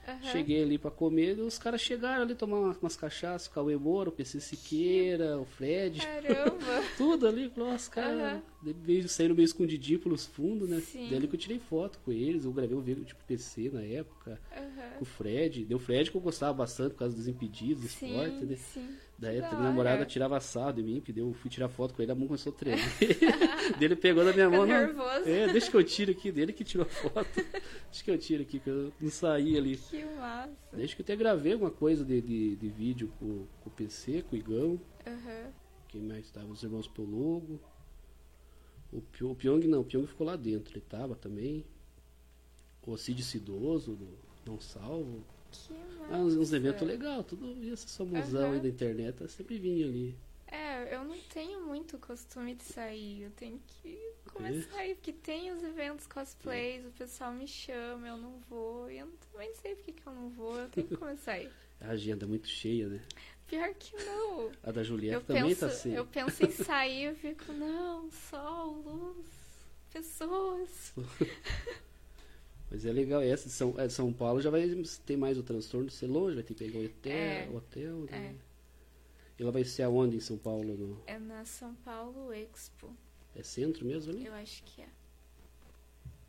Aham. 0.09 0.32
Cheguei 0.32 0.62
ali 0.62 0.78
pra 0.78 0.90
comer, 0.90 1.36
e 1.38 1.40
os 1.42 1.59
caras 1.59 1.80
chegaram 1.80 2.22
ali 2.22 2.34
tomar 2.34 2.59
uma- 2.59 2.76
umas 2.80 2.96
cachaças, 2.96 3.46
o 3.46 3.51
Cauê 3.51 3.76
Moura, 3.76 4.09
o 4.09 4.12
PC 4.12 4.40
Siqueira, 4.40 5.38
o 5.38 5.44
Fred, 5.44 6.01
Caramba! 6.01 6.82
tudo 6.96 7.28
ali. 7.28 7.53
Os 7.74 7.88
caras 7.88 8.42
daí 8.62 8.74
veio- 8.82 9.09
saíram 9.09 9.34
meio 9.34 9.44
escondidinho 9.44 9.98
pelos 10.01 10.26
fundos, 10.26 10.68
né? 10.68 10.80
Sim. 10.80 11.07
Daí 11.09 11.16
ali 11.16 11.28
que 11.28 11.34
eu 11.36 11.40
tirei 11.40 11.59
foto 11.59 11.98
com 12.05 12.11
eles, 12.11 12.44
eu 12.44 12.53
gravei 12.53 12.76
um 12.76 12.80
vídeo 12.80 13.05
tipo 13.05 13.22
PC 13.24 13.70
na 13.72 13.82
época 13.82 14.40
Aham. 14.57 14.90
com 14.98 15.03
o 15.03 15.07
Fred. 15.07 15.64
Deu 15.64 15.76
o 15.76 15.80
Fred 15.80 16.11
que 16.11 16.16
eu 16.16 16.20
gostava 16.20 16.53
bastante 16.55 16.92
por 16.92 17.01
causa 17.01 17.14
dos 17.14 17.28
impedidos, 17.28 17.82
do 17.82 17.88
Sim, 17.88 18.07
esporte, 18.11 18.44
né? 18.44 18.57
sim. 18.57 18.88
Daí 19.20 19.38
a 19.38 19.42
da 19.42 19.50
minha 19.50 19.64
namorada 19.64 20.06
tirava 20.06 20.38
assado 20.38 20.82
de 20.82 20.88
mim, 20.88 20.98
que 20.98 21.12
deu, 21.12 21.28
eu 21.28 21.34
fui 21.34 21.50
tirar 21.50 21.68
foto 21.68 21.92
com 21.92 22.00
ele, 22.00 22.10
a 22.10 22.14
mão 22.14 22.26
começou 22.26 22.54
a 22.54 22.56
tremer. 22.56 22.80
Daí 23.76 23.84
ele 23.84 23.94
pegou 23.94 24.24
na 24.24 24.32
minha 24.32 24.46
Fica 24.46 24.56
mão. 24.56 24.66
não, 24.66 24.74
nervoso. 24.74 25.28
é, 25.28 25.52
deixa 25.52 25.70
que 25.70 25.76
eu 25.76 25.84
tiro 25.84 26.10
aqui, 26.12 26.32
dele 26.32 26.54
que 26.54 26.64
tirou 26.64 26.86
a 26.86 26.88
foto. 26.88 27.28
deixa 27.34 28.02
que 28.02 28.10
eu 28.10 28.16
tiro 28.16 28.42
aqui, 28.42 28.58
que 28.58 28.70
eu 28.70 28.90
não 28.98 29.10
saí 29.10 29.58
ali. 29.58 29.76
Que 29.76 30.02
massa. 30.06 30.50
Desde 30.72 30.96
que 30.96 31.02
eu 31.02 31.04
até 31.04 31.14
gravei 31.16 31.52
alguma 31.52 31.70
coisa 31.70 32.02
de, 32.02 32.22
de, 32.22 32.56
de 32.56 32.68
vídeo 32.70 33.12
com, 33.18 33.44
com 33.60 33.68
o 33.68 33.72
PC, 33.72 34.22
com 34.22 34.34
o 34.34 34.38
Igão. 34.38 34.80
Aham. 35.06 35.52
Quem 35.88 36.00
mais 36.00 36.24
estava? 36.24 36.46
Os 36.46 36.62
irmãos 36.62 36.88
Pologo. 36.88 37.60
O, 38.90 39.02
o 39.26 39.34
Pyong 39.34 39.66
não, 39.68 39.82
o 39.82 39.84
Pyong 39.84 40.06
ficou 40.06 40.26
lá 40.26 40.34
dentro, 40.34 40.72
ele 40.72 40.84
tava 40.88 41.14
também. 41.14 41.66
O 42.86 42.96
Cid 42.96 43.22
Cidoso, 43.22 43.94
do 43.96 44.08
Não 44.46 44.58
Salvo. 44.58 45.22
Que 45.51 45.72
massa. 45.72 46.14
Ah, 46.14 46.18
uns, 46.18 46.36
uns 46.36 46.53
eventos 46.53 46.86
legais, 46.86 47.26
tudo 47.26 47.72
esses 47.72 47.96
famosão 47.96 48.46
Aham. 48.46 48.55
aí 48.55 48.61
da 48.61 48.68
internet, 48.68 49.20
eu 49.20 49.28
sempre 49.28 49.59
vinha 49.59 49.86
ali. 49.86 50.16
É, 50.46 50.94
eu 50.96 51.05
não 51.05 51.16
tenho 51.32 51.61
muito 51.64 51.96
costume 51.98 52.55
de 52.55 52.64
sair. 52.64 53.22
Eu 53.22 53.30
tenho 53.32 53.61
que 53.66 53.98
começar 54.32 54.78
a 54.78 54.86
ir, 54.86 54.96
porque 54.96 55.12
tem 55.12 55.53
os 55.53 55.62
eventos 55.62 56.07
cosplays, 56.09 56.84
o 56.84 56.90
pessoal 56.90 57.32
me 57.32 57.46
chama, 57.46 58.09
eu 58.09 58.16
não 58.16 58.40
vou. 58.48 58.90
E 58.90 58.98
eu 58.98 59.09
também 59.32 59.48
não 59.48 59.57
sei 59.57 59.74
porque 59.76 59.92
que 59.92 60.07
eu 60.07 60.12
não 60.12 60.28
vou, 60.30 60.59
eu 60.59 60.68
tenho 60.68 60.88
que 60.88 60.96
começar 60.96 61.32
a 61.32 61.40
ir. 61.40 61.51
A 61.80 61.90
agenda 61.92 62.26
é 62.26 62.28
muito 62.28 62.46
cheia, 62.46 62.88
né? 62.88 63.01
Pior 63.46 63.72
que 63.74 63.96
não. 64.05 64.53
A 64.62 64.70
da 64.70 64.82
Julieta 64.82 65.16
Eu 65.16 65.22
também 65.22 65.44
penso, 65.44 65.61
tá 65.61 65.66
assim. 65.66 65.94
eu 65.94 66.07
penso 66.07 66.44
em 66.44 66.51
sair 66.64 67.05
eu 67.05 67.14
fico, 67.14 67.53
não, 67.55 68.11
sol, 68.11 68.82
luz, 68.82 69.26
pessoas. 69.90 70.92
Mas 72.70 72.84
é 72.86 72.92
legal, 72.92 73.20
essa 73.20 73.46
de 73.48 73.52
São, 73.54 73.74
é 73.78 73.88
São 73.88 74.12
Paulo 74.12 74.40
já 74.40 74.48
vai 74.50 74.62
ter 75.04 75.16
mais 75.16 75.36
o 75.36 75.42
transtorno 75.42 75.88
de 75.88 75.92
ser 75.92 76.06
longe, 76.06 76.36
vai 76.36 76.44
ter 76.44 76.54
que 76.54 76.64
pegar 76.64 76.78
o 76.78 76.84
hotel, 76.84 77.12
É. 77.12 77.48
o 77.50 77.56
hotel 77.56 77.96
né? 78.10 78.36
É. 79.38 79.42
Ela 79.42 79.50
vai 79.50 79.64
ser 79.64 79.82
aonde 79.84 80.16
em 80.16 80.20
São 80.20 80.36
Paulo? 80.38 80.76
No, 80.76 81.02
É 81.06 81.18
na 81.18 81.44
São 81.44 81.74
Paulo 81.76 82.32
Expo. 82.32 82.94
é 83.34 83.42
centro 83.42 83.84
mesmo 83.86 84.12
ali? 84.12 84.26
Eu 84.26 84.34
acho 84.34 84.62
que 84.64 84.82
é. 84.82 84.88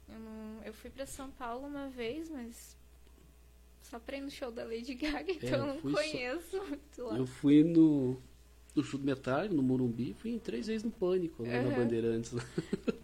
Eu, 0.10 0.20
não, 0.20 0.64
eu 0.66 0.74
fui 0.74 0.90
pra 0.90 1.06
São 1.06 1.30
Paulo 1.32 1.68
uma 1.68 1.90
vez, 1.90 2.30
mas 2.30 2.76
só 3.84 4.00
pra 4.00 4.18
ir 4.18 4.22
no 4.22 4.32
show 4.32 4.52
da 4.52 4.64
Lady 4.64 4.96
Gaga, 4.96 5.32
então 5.32 5.68
eu 5.68 5.74
não 5.76 5.78
fui 5.82 5.92
só- 5.92 5.98
conheço 6.02 6.58
muito 6.64 7.04
lá. 7.04 7.18
Eu 7.18 7.28
fui 7.28 7.64
no, 7.64 8.18
no 8.74 8.84
show 8.84 9.00
do 9.00 9.06
Metallica, 9.06 9.54
no 9.54 9.62
Morumbi, 9.62 10.14
fui 10.16 10.32
em 10.32 10.40
três 10.40 10.68
vezes 10.68 10.84
no 10.84 10.92
Pânico, 10.92 11.44
lá 11.44 11.62
na. 11.62 11.76
Bandeirantes. 11.78 12.34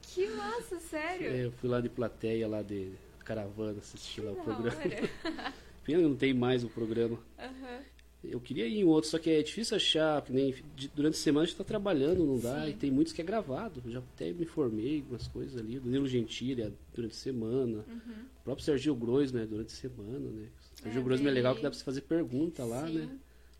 Que 0.02 0.28
massa, 0.30 0.80
sério? 0.80 1.28
É, 1.32 1.46
eu 1.46 1.52
fui 1.52 1.70
lá 1.70 1.80
de 1.82 1.90
plateia, 1.90 2.48
lá 2.48 2.62
de 2.62 2.92
caravana, 3.28 3.80
assistir 3.80 4.22
lá 4.22 4.32
o 4.32 4.36
programa. 4.36 4.72
Pena 5.84 6.00
que 6.02 6.08
não 6.08 6.16
tem 6.16 6.34
mais 6.34 6.64
o 6.64 6.70
programa. 6.70 7.20
Aham. 7.38 7.80
Eu 8.24 8.42
queria 8.42 8.66
ir 8.68 8.80
em 8.80 8.84
outro, 8.84 9.10
só 9.10 9.20
que 9.20 9.30
é 9.30 9.42
difícil 9.44 9.78
achar, 9.78 10.22
que 10.22 10.34
nem 10.34 10.54
durante 10.96 11.14
a 11.14 11.18
semana 11.18 11.44
a 11.44 11.46
gente 11.46 11.56
tá 11.58 11.64
trabalhando, 11.64 12.26
não 12.26 12.40
dá, 12.40 12.64
Sim. 12.66 12.72
e 12.72 12.74
tem 12.74 12.90
muitos 12.92 13.14
que 13.14 13.22
é 13.22 13.24
gravado. 13.24 13.82
Já 13.90 14.00
até 14.00 14.32
me 14.34 14.46
formei 14.46 15.04
umas 15.08 15.28
coisas 15.28 15.56
ali, 15.58 15.78
o 15.78 15.82
Danilo 15.82 16.08
Gentili 16.08 16.62
é 16.64 16.72
durante 16.94 17.12
a 17.12 17.16
semana, 17.16 17.86
Uhum. 17.88 18.26
o 18.42 18.44
próprio 18.44 18.66
Sergio 18.66 18.96
Grois, 18.96 19.32
né, 19.32 19.46
durante 19.46 19.68
a 19.68 19.78
semana, 19.78 20.20
né. 20.32 20.48
O 20.78 20.82
Sergio 20.82 21.00
É, 21.00 21.04
Grois 21.04 21.22
é 21.26 21.30
legal 21.30 21.56
que 21.56 21.62
dá 21.62 21.70
pra 21.70 21.78
você 21.78 21.86
fazer 21.86 22.02
pergunta 22.02 22.64
lá, 22.66 22.88
Sim. 22.88 22.94
né. 22.96 23.10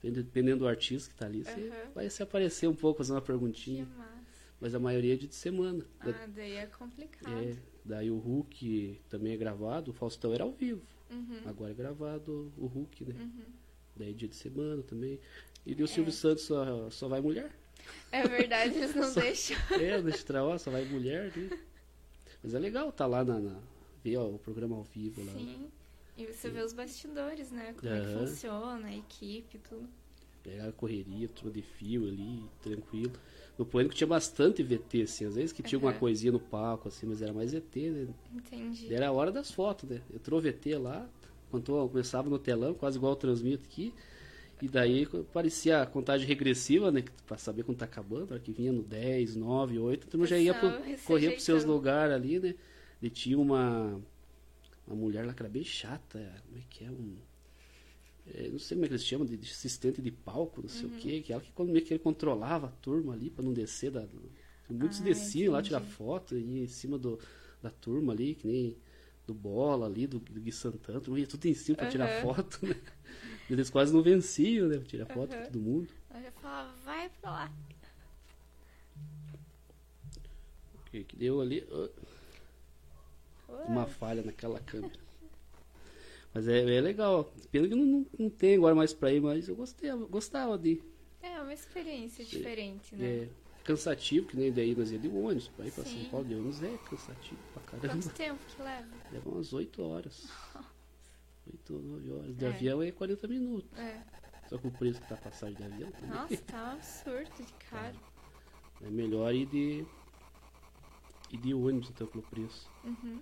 Dependendo 0.04 0.60
do 0.60 0.68
artista 0.68 1.10
que 1.12 1.16
tá 1.18 1.26
ali, 1.28 1.44
você 1.44 1.52
Aham. 1.70 1.92
vai 1.94 2.10
se 2.10 2.22
aparecer 2.24 2.68
um 2.68 2.76
pouco, 2.76 2.98
fazer 3.00 3.14
uma 3.14 3.22
perguntinha. 3.22 3.88
Mas 4.60 4.74
a 4.74 4.80
maioria 4.80 5.14
é 5.14 5.18
de 5.18 5.34
semana. 5.34 5.86
Ah, 6.00 6.14
daí 6.36 6.54
é 6.54 6.66
complicado. 6.66 7.32
é, 7.32 7.56
daí 7.88 8.12
o 8.12 8.18
Hulk 8.18 9.00
também 9.10 9.34
é 9.34 9.38
gravado, 9.38 9.92
o 9.92 9.94
Faustão 9.94 10.34
era 10.34 10.44
ao 10.44 10.52
vivo. 10.52 10.82
Uhum. 11.10 11.40
Agora 11.46 11.72
é 11.72 11.74
gravado 11.74 12.52
o 12.58 12.66
Hulk, 12.68 13.06
né? 13.06 13.16
Uhum. 13.18 13.46
Daí 13.96 14.14
dia 14.14 14.28
de 14.28 14.36
semana 14.36 14.84
também. 14.84 15.20
E 15.66 15.82
o 15.82 15.88
Silvio 15.88 16.14
Santos 16.14 16.44
só, 16.44 16.90
só 16.90 17.08
vai 17.08 17.22
mulher. 17.22 17.52
É 18.12 18.28
verdade, 18.28 18.78
eles 18.78 18.96
não 18.96 19.12
deixam. 19.14 19.58
É, 19.80 20.02
deixa 20.02 20.24
trabalhar, 20.24 20.60
só 20.60 20.70
vai 20.72 20.84
mulher, 20.86 21.32
né? 21.36 21.58
Mas 22.44 22.54
é 22.54 22.60
legal 22.60 22.92
tá 22.92 23.06
lá 23.06 23.24
na, 23.24 23.40
na 23.40 23.60
ver 24.04 24.18
ó, 24.18 24.28
o 24.28 24.40
programa 24.40 24.76
ao 24.76 24.84
vivo 24.84 25.24
lá. 25.24 25.34
Sim. 25.34 25.70
E 26.18 26.26
você 26.26 26.50
vê 26.50 26.62
os 26.62 26.74
bastidores, 26.74 27.52
né? 27.52 27.74
Como 27.78 27.94
é 27.94 28.00
que 28.00 28.06
Aham. 28.08 28.26
funciona, 28.26 28.88
a 28.88 28.96
equipe, 28.96 29.60
tudo. 29.60 29.88
Pegar 30.44 30.70
a 30.70 30.72
correria, 30.72 31.28
turma 31.28 31.52
de 31.52 31.62
fio 31.62 32.08
ali, 32.08 32.44
tranquilo. 32.64 33.14
No 33.58 33.66
Pânico 33.66 33.96
tinha 33.96 34.08
bastante 34.08 34.62
VT, 34.62 35.02
assim, 35.02 35.26
às 35.26 35.36
vezes 35.36 35.52
que 35.52 35.64
tinha 35.64 35.78
alguma 35.78 35.92
Aham. 35.92 36.00
coisinha 36.00 36.32
no 36.32 36.40
palco, 36.40 36.88
assim, 36.88 37.08
mas 37.08 37.22
era 37.22 37.34
mais 37.34 37.54
VT, 37.54 37.90
né? 37.90 38.08
Entendi. 38.32 38.94
Era 38.94 39.08
a 39.08 39.12
hora 39.12 39.32
das 39.32 39.50
fotos, 39.50 39.90
né? 39.90 40.02
Entrou 40.14 40.40
VT 40.40 40.78
lá, 40.78 41.10
quando 41.50 41.90
começava 41.90 42.30
no 42.30 42.38
telão, 42.38 42.74
quase 42.76 42.98
igual 42.98 43.14
eu 43.14 43.18
transmito 43.18 43.64
aqui. 43.66 43.94
E 44.62 44.68
daí 44.68 45.08
parecia 45.34 45.82
a 45.82 45.86
contagem 45.86 46.28
regressiva, 46.28 46.92
né? 46.92 47.04
Pra 47.26 47.38
saber 47.38 47.64
quando 47.64 47.78
tá 47.78 47.86
acabando, 47.86 48.32
a 48.32 48.34
hora 48.36 48.40
que 48.40 48.52
vinha 48.52 48.72
no 48.72 48.84
10, 48.84 49.36
9, 49.36 49.78
8, 49.80 50.08
então 50.08 50.26
já 50.26 50.38
ia 50.38 50.54
pro, 50.54 50.72
correr 51.06 51.32
pros 51.32 51.44
seus 51.44 51.64
lugares 51.64 52.14
ali, 52.16 52.40
né? 52.40 52.56
E 53.02 53.10
tinha 53.10 53.38
uma, 53.38 54.02
uma 54.86 54.96
mulher 54.96 55.26
lá 55.26 55.34
que 55.34 55.42
era 55.42 55.50
bem 55.50 55.64
chata, 55.64 56.20
como 56.48 56.58
é 56.58 56.64
que 56.70 56.84
é? 56.84 56.90
Um, 56.90 57.18
é, 58.34 58.50
não 58.50 58.60
sei 58.60 58.76
como 58.76 58.86
é 58.86 58.88
que 58.88 58.94
eles 58.94 59.06
chamam, 59.06 59.26
de, 59.26 59.38
de 59.38 59.52
assistente 59.52 60.02
de 60.02 60.12
palco, 60.12 60.62
não 60.62 60.70
sei 60.70 60.88
Uhum. 60.88 60.96
o 60.96 60.98
quê, 60.98 61.22
que 61.22 61.34
ela 61.34 61.42
que 61.42 61.64
meio 61.64 61.86
que 61.86 61.98
controlava 62.00 62.68
a 62.68 62.72
turma 62.72 63.14
ali 63.14 63.30
pra 63.30 63.44
não 63.44 63.54
descer 63.54 63.92
da. 63.92 64.08
Muitos 64.70 65.00
Ah, 65.00 65.02
desciam 65.02 65.54
lá 65.54 65.62
entendi. 65.62 65.68
tirar 65.68 65.82
foto 65.82 66.36
e 66.38 66.42
ia 66.58 66.64
em 66.64 66.68
cima 66.68 66.98
do, 66.98 67.20
da 67.62 67.70
turma 67.70 68.14
ali, 68.14 68.36
que 68.36 68.48
nem 68.48 68.78
do 69.26 69.34
Bola 69.34 69.86
ali, 69.88 70.08
do, 70.08 70.20
do 70.20 70.40
Gui 70.42 70.52
Santana, 70.52 71.00
turma 71.02 71.20
ia 71.20 71.28
tudo 71.28 71.46
em 71.46 71.54
cima 71.54 71.78
pra 71.78 71.88
tirar 71.88 72.08
Aham. 72.08 72.10
foto, 72.10 72.66
né? 72.66 72.76
Eles 73.50 73.70
quase 73.70 73.94
não 73.94 74.02
venciam, 74.02 74.68
né? 74.68 74.78
Pra 74.78 74.86
tirar 74.88 75.06
foto 75.06 75.36
com 75.38 75.44
todo 75.44 75.60
mundo. 75.60 75.90
Eu 76.14 76.22
já 76.22 76.32
falava, 76.32 76.74
vai 76.84 77.10
pra 77.22 77.32
lá. 77.32 77.52
O 80.76 80.90
que, 80.92 81.04
que 81.04 81.16
deu 81.18 81.42
ali? 81.42 81.64
Uma 83.68 83.86
falha 83.86 84.24
naquela 84.24 84.60
câmera. 84.60 85.00
Mas 86.38 86.48
é, 86.48 86.60
é 86.76 86.82
legal. 86.82 87.34
Pena 87.52 87.68
que 87.68 87.74
não, 87.74 87.84
não, 87.84 88.06
não 88.20 88.30
tem 88.30 88.56
agora 88.58 88.76
mais 88.76 88.94
pra 88.94 89.12
ir, 89.12 89.20
mas 89.20 89.48
eu 89.50 89.56
gostei, 89.56 89.90
eu 89.90 90.08
gostava 90.08 90.56
de. 90.56 90.80
É 91.20 91.42
uma 91.42 91.52
experiência 91.52 92.24
diferente, 92.24 92.96
né? 92.96 93.08
É, 93.24 93.30
cansativo, 93.64 94.28
que 94.28 94.38
nem 94.38 94.52
daí 94.52 94.76
nós 94.76 94.92
ia 94.92 95.00
de 95.00 95.08
ônibus. 95.08 95.48
Pra 95.48 95.66
ir 95.66 95.72
pra 95.72 95.84
São 95.84 95.94
Sim. 95.94 96.08
Paulo 96.12 96.28
de 96.28 96.36
ônibus 96.36 96.62
é 96.62 96.78
cansativo 96.88 97.42
pra 97.54 97.64
caramba. 97.64 97.88
Quanto 98.04 98.10
tempo 98.16 98.40
que 98.56 98.62
leva? 98.62 98.88
Leva 99.12 99.30
umas 99.32 99.52
8 99.52 99.82
horas. 99.82 100.28
8 101.52 101.74
ou 101.74 101.82
9 101.82 102.12
horas. 102.12 102.38
De 102.38 102.46
É. 102.46 102.50
avião 102.50 102.84
é 102.84 102.92
40 102.92 103.28
minutos. 103.28 103.80
É. 103.80 104.00
Só 104.48 104.60
com 104.60 104.68
o 104.68 104.72
preço 104.72 105.02
que 105.02 105.08
tá 105.10 105.16
a 105.16 105.18
passagem 105.18 105.56
de 105.56 105.64
avião. 105.64 105.90
né? 105.90 106.08
Nossa, 106.08 106.38
tá 106.46 106.64
um 106.66 106.72
absurdo 106.74 107.32
de 107.44 107.54
caro. 107.72 107.98
É 108.84 108.90
melhor 108.92 109.34
ir 109.34 109.48
de. 109.48 109.86
ir 111.32 111.38
de 111.38 111.52
ônibus 111.56 111.90
então 111.90 112.06
pelo 112.06 112.22
preço. 112.26 112.70
Uhum. 112.84 113.20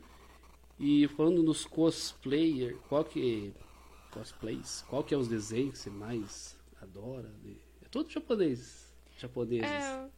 E 0.79 1.07
falando 1.09 1.41
nos 1.41 1.65
cosplayer, 1.65 2.77
qual 2.89 3.03
que. 3.05 3.53
Cosplays, 4.11 4.83
qual 4.87 5.03
que 5.03 5.13
é 5.13 5.17
os 5.17 5.27
desenhos 5.27 5.71
que 5.73 5.77
você 5.79 5.89
mais 5.89 6.57
adora? 6.81 7.29
É 7.81 7.87
todo 7.89 8.09
japonês. 8.09 8.93
Japoneses. 9.17 9.69
É, 9.69 10.09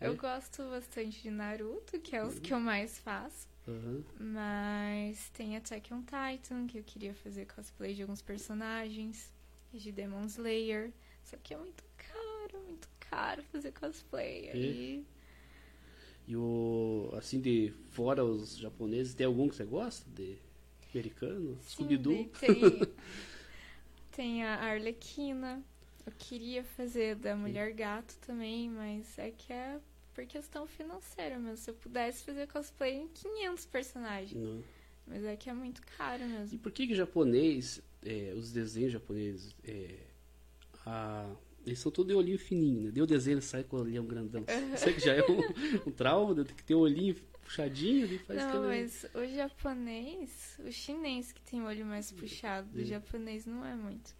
eu, 0.00 0.12
É? 0.12 0.14
gosto 0.14 0.62
bastante 0.70 1.22
de 1.22 1.30
Naruto, 1.30 1.98
que 2.00 2.14
é 2.14 2.24
os 2.24 2.38
que 2.38 2.52
eu 2.52 2.60
mais 2.60 2.98
faço. 2.98 3.48
Aham. 3.66 4.04
Mas 4.20 5.28
tem 5.30 5.56
Attack 5.56 5.92
on 5.92 6.02
Titan, 6.02 6.66
que 6.68 6.78
eu 6.78 6.84
queria 6.84 7.14
fazer 7.14 7.46
cosplay 7.46 7.94
de 7.94 8.02
alguns 8.02 8.22
personagens. 8.22 9.32
E 9.72 9.78
de 9.78 9.90
Demon 9.90 10.26
Slayer. 10.26 10.92
Só 11.24 11.36
que 11.42 11.52
é 11.52 11.56
muito 11.56 11.82
caro, 11.96 12.62
muito 12.64 12.88
caro 13.10 13.42
fazer 13.50 13.72
cosplay. 13.72 14.50
Aí. 14.50 15.04
E 16.26 16.36
o. 16.36 17.10
Assim, 17.16 17.40
de 17.40 17.72
fora 17.92 18.24
os 18.24 18.56
japoneses, 18.56 19.14
tem 19.14 19.26
algum 19.26 19.48
que 19.48 19.54
você 19.56 19.64
gosta? 19.64 20.08
De 20.10 20.36
americano? 20.92 21.56
Scooby-Doo? 21.62 22.28
Tem, 22.40 22.60
tem 24.12 24.44
a 24.44 24.56
Arlequina. 24.56 25.62
Eu 26.04 26.12
queria 26.18 26.62
fazer 26.62 27.16
da 27.16 27.34
Mulher 27.36 27.72
Gato 27.72 28.16
também, 28.24 28.70
mas 28.70 29.18
é 29.18 29.30
que 29.30 29.52
é 29.52 29.78
por 30.14 30.24
questão 30.26 30.66
financeira 30.66 31.38
mesmo. 31.38 31.56
Se 31.56 31.70
eu 31.70 31.74
pudesse 31.74 32.24
fazer 32.24 32.46
cosplay 32.46 32.94
em 32.94 33.08
500 33.08 33.66
personagens. 33.66 34.32
Não. 34.40 34.62
Mas 35.06 35.24
é 35.24 35.36
que 35.36 35.48
é 35.50 35.52
muito 35.52 35.82
caro 35.96 36.22
E 36.24 36.26
mesmo. 36.26 36.58
por 36.58 36.72
que 36.72 36.86
que 36.86 36.94
japonês, 36.94 37.80
é, 38.04 38.32
os 38.36 38.50
desenhos 38.52 38.92
japoneses, 38.92 39.54
é, 39.64 39.98
a- 40.84 41.32
eles 41.66 41.78
são 41.80 41.90
todos 41.92 42.12
de 42.12 42.16
olhinho 42.16 42.38
fininho, 42.38 42.82
né? 42.84 42.90
Deu 42.90 43.06
desenho, 43.06 43.42
sai 43.42 43.64
com 43.64 43.76
o 43.76 43.80
olhão 43.80 44.06
grandão. 44.06 44.44
Isso 44.74 44.92
que 44.94 45.00
já 45.00 45.12
é 45.14 45.22
um, 45.22 45.88
um 45.90 45.92
trauma, 45.92 46.34
né? 46.34 46.44
tem 46.44 46.54
que 46.56 46.64
ter 46.64 46.74
o 46.74 46.80
olhinho 46.80 47.14
puxadinho, 47.42 48.04
ali 48.06 48.18
faz 48.18 48.40
Não, 48.40 48.48
aquele- 48.48 48.66
mas 48.66 49.06
o 49.14 49.26
japonês, 49.36 50.58
o 50.66 50.72
chinês 50.72 51.32
que 51.32 51.40
tem 51.42 51.60
o 51.60 51.66
olho 51.66 51.84
mais 51.86 52.10
puxado, 52.12 52.68
o 52.76 52.80
Hum. 52.80 52.84
japonês 52.84 53.46
não 53.46 53.64
é 53.64 53.74
muito. 53.74 54.14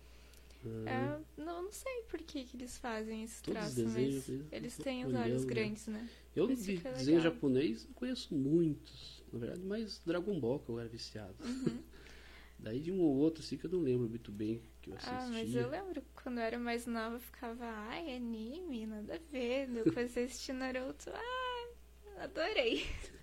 Ah, 0.86 1.18
É, 1.38 1.40
não, 1.42 1.62
não 1.64 1.72
sei 1.72 2.02
por 2.10 2.18
que, 2.20 2.44
que 2.44 2.56
eles 2.56 2.76
fazem 2.78 3.22
esse 3.22 3.42
Todos 3.42 3.68
os 3.68 3.74
traço, 3.74 3.88
mas 3.92 3.94
desenhos, 3.94 4.28
eles- 4.28 4.46
eles 4.52 4.76
têm 4.78 5.06
os 5.06 5.14
olhos 5.14 5.44
né? 5.44 5.54
grandes, 5.54 5.86
né? 5.86 6.08
eu 6.34 6.46
de 6.48 6.54
é 6.54 6.92
desenho 6.92 7.18
legal. 7.18 7.20
japonês 7.20 7.88
conheço 7.94 8.34
muitos. 8.34 9.22
Na 9.32 9.38
verdade, 9.38 9.62
mais 9.62 10.00
Dragon 10.04 10.38
Ball 10.40 10.58
que 10.60 10.68
eu 10.68 10.78
era 10.80 10.88
viciado. 10.88 11.34
Uhum. 11.44 11.78
Daí 12.58 12.80
de 12.80 12.90
um 12.90 13.00
ou 13.00 13.16
outro 13.16 13.42
assim 13.44 13.56
que 13.56 13.66
eu 13.66 13.70
não 13.70 13.80
lembro 13.80 14.08
muito 14.08 14.32
bem 14.32 14.62
que 14.86 14.90
eu 14.92 14.96
assistia. 14.96 15.18
Ah, 15.20 15.28
mas 15.30 15.54
eu 15.54 15.68
lembro 15.68 16.02
quando 16.22 16.38
eu 16.38 16.44
era 16.44 16.58
mais 16.58 16.86
nova, 16.86 17.16
eu 17.16 17.20
ficava, 17.20 17.64
ai, 17.64 18.14
anime, 18.16 18.86
nada 18.86 19.16
a 19.16 19.18
ver. 19.30 19.66
Depois 19.68 20.16
eu 20.16 20.24
assisti 20.24 20.52
Naruto, 20.52 21.10
ai, 21.12 22.24
adorei. 22.24 22.86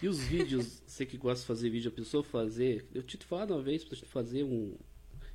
E 0.00 0.08
os 0.08 0.26
vídeos, 0.26 0.82
você 0.86 1.04
que 1.06 1.16
gosta 1.16 1.40
de 1.42 1.46
fazer 1.46 1.70
vídeo, 1.70 1.90
a 1.90 1.94
pessoa 1.94 2.22
fazer. 2.24 2.86
Eu 2.94 3.02
tinha 3.02 3.18
te 3.18 3.26
falado 3.26 3.52
uma 3.52 3.62
vez 3.62 3.84
pra 3.84 3.94
gente 3.96 4.08
fazer 4.08 4.42
um. 4.44 4.76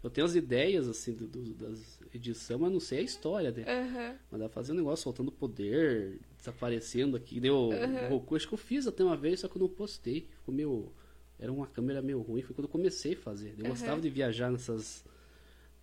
Eu 0.03 0.09
tenho 0.09 0.25
as 0.25 0.36
ideias, 0.36 0.88
assim, 0.88 1.13
do, 1.13 1.27
do- 1.27 1.53
das 1.53 1.99
edições, 2.13 2.59
mas 2.59 2.71
não 2.71 2.80
sei 2.80 2.99
a 2.99 3.01
história, 3.03 3.51
né? 3.51 3.67
Aham, 3.67 4.17
Mas 4.32 4.39
dá 4.41 4.47
pra 4.49 4.55
fazer 4.55 4.71
um 4.73 4.75
negócio 4.75 5.03
soltando 5.03 5.32
poder, 5.32 6.19
desaparecendo 6.38 7.17
aqui. 7.17 7.39
Deu 7.39 7.55
o 7.55 7.71
Aham. 7.73 8.09
Goku, 8.09 8.36
acho 8.36 8.47
que 8.47 8.53
eu 8.53 8.57
fiz 8.57 8.88
até 8.88 9.03
uma 9.03 9.17
vez, 9.17 9.41
só 9.41 9.47
que 9.47 9.57
eu 9.57 9.61
não 9.61 9.69
postei. 9.69 10.27
Ficou 10.39 10.53
meio. 10.53 10.91
Era 11.39 11.51
uma 11.51 11.67
câmera 11.67 12.01
meio 12.01 12.21
ruim, 12.21 12.41
foi 12.41 12.55
quando 12.55 12.65
eu 12.65 12.71
comecei 12.71 13.13
a 13.13 13.17
fazer. 13.17 13.55
Eu 13.57 13.65
Aham. 13.65 13.69
gostava 13.69 14.01
de 14.01 14.09
viajar 14.09 14.51
nessas. 14.51 15.05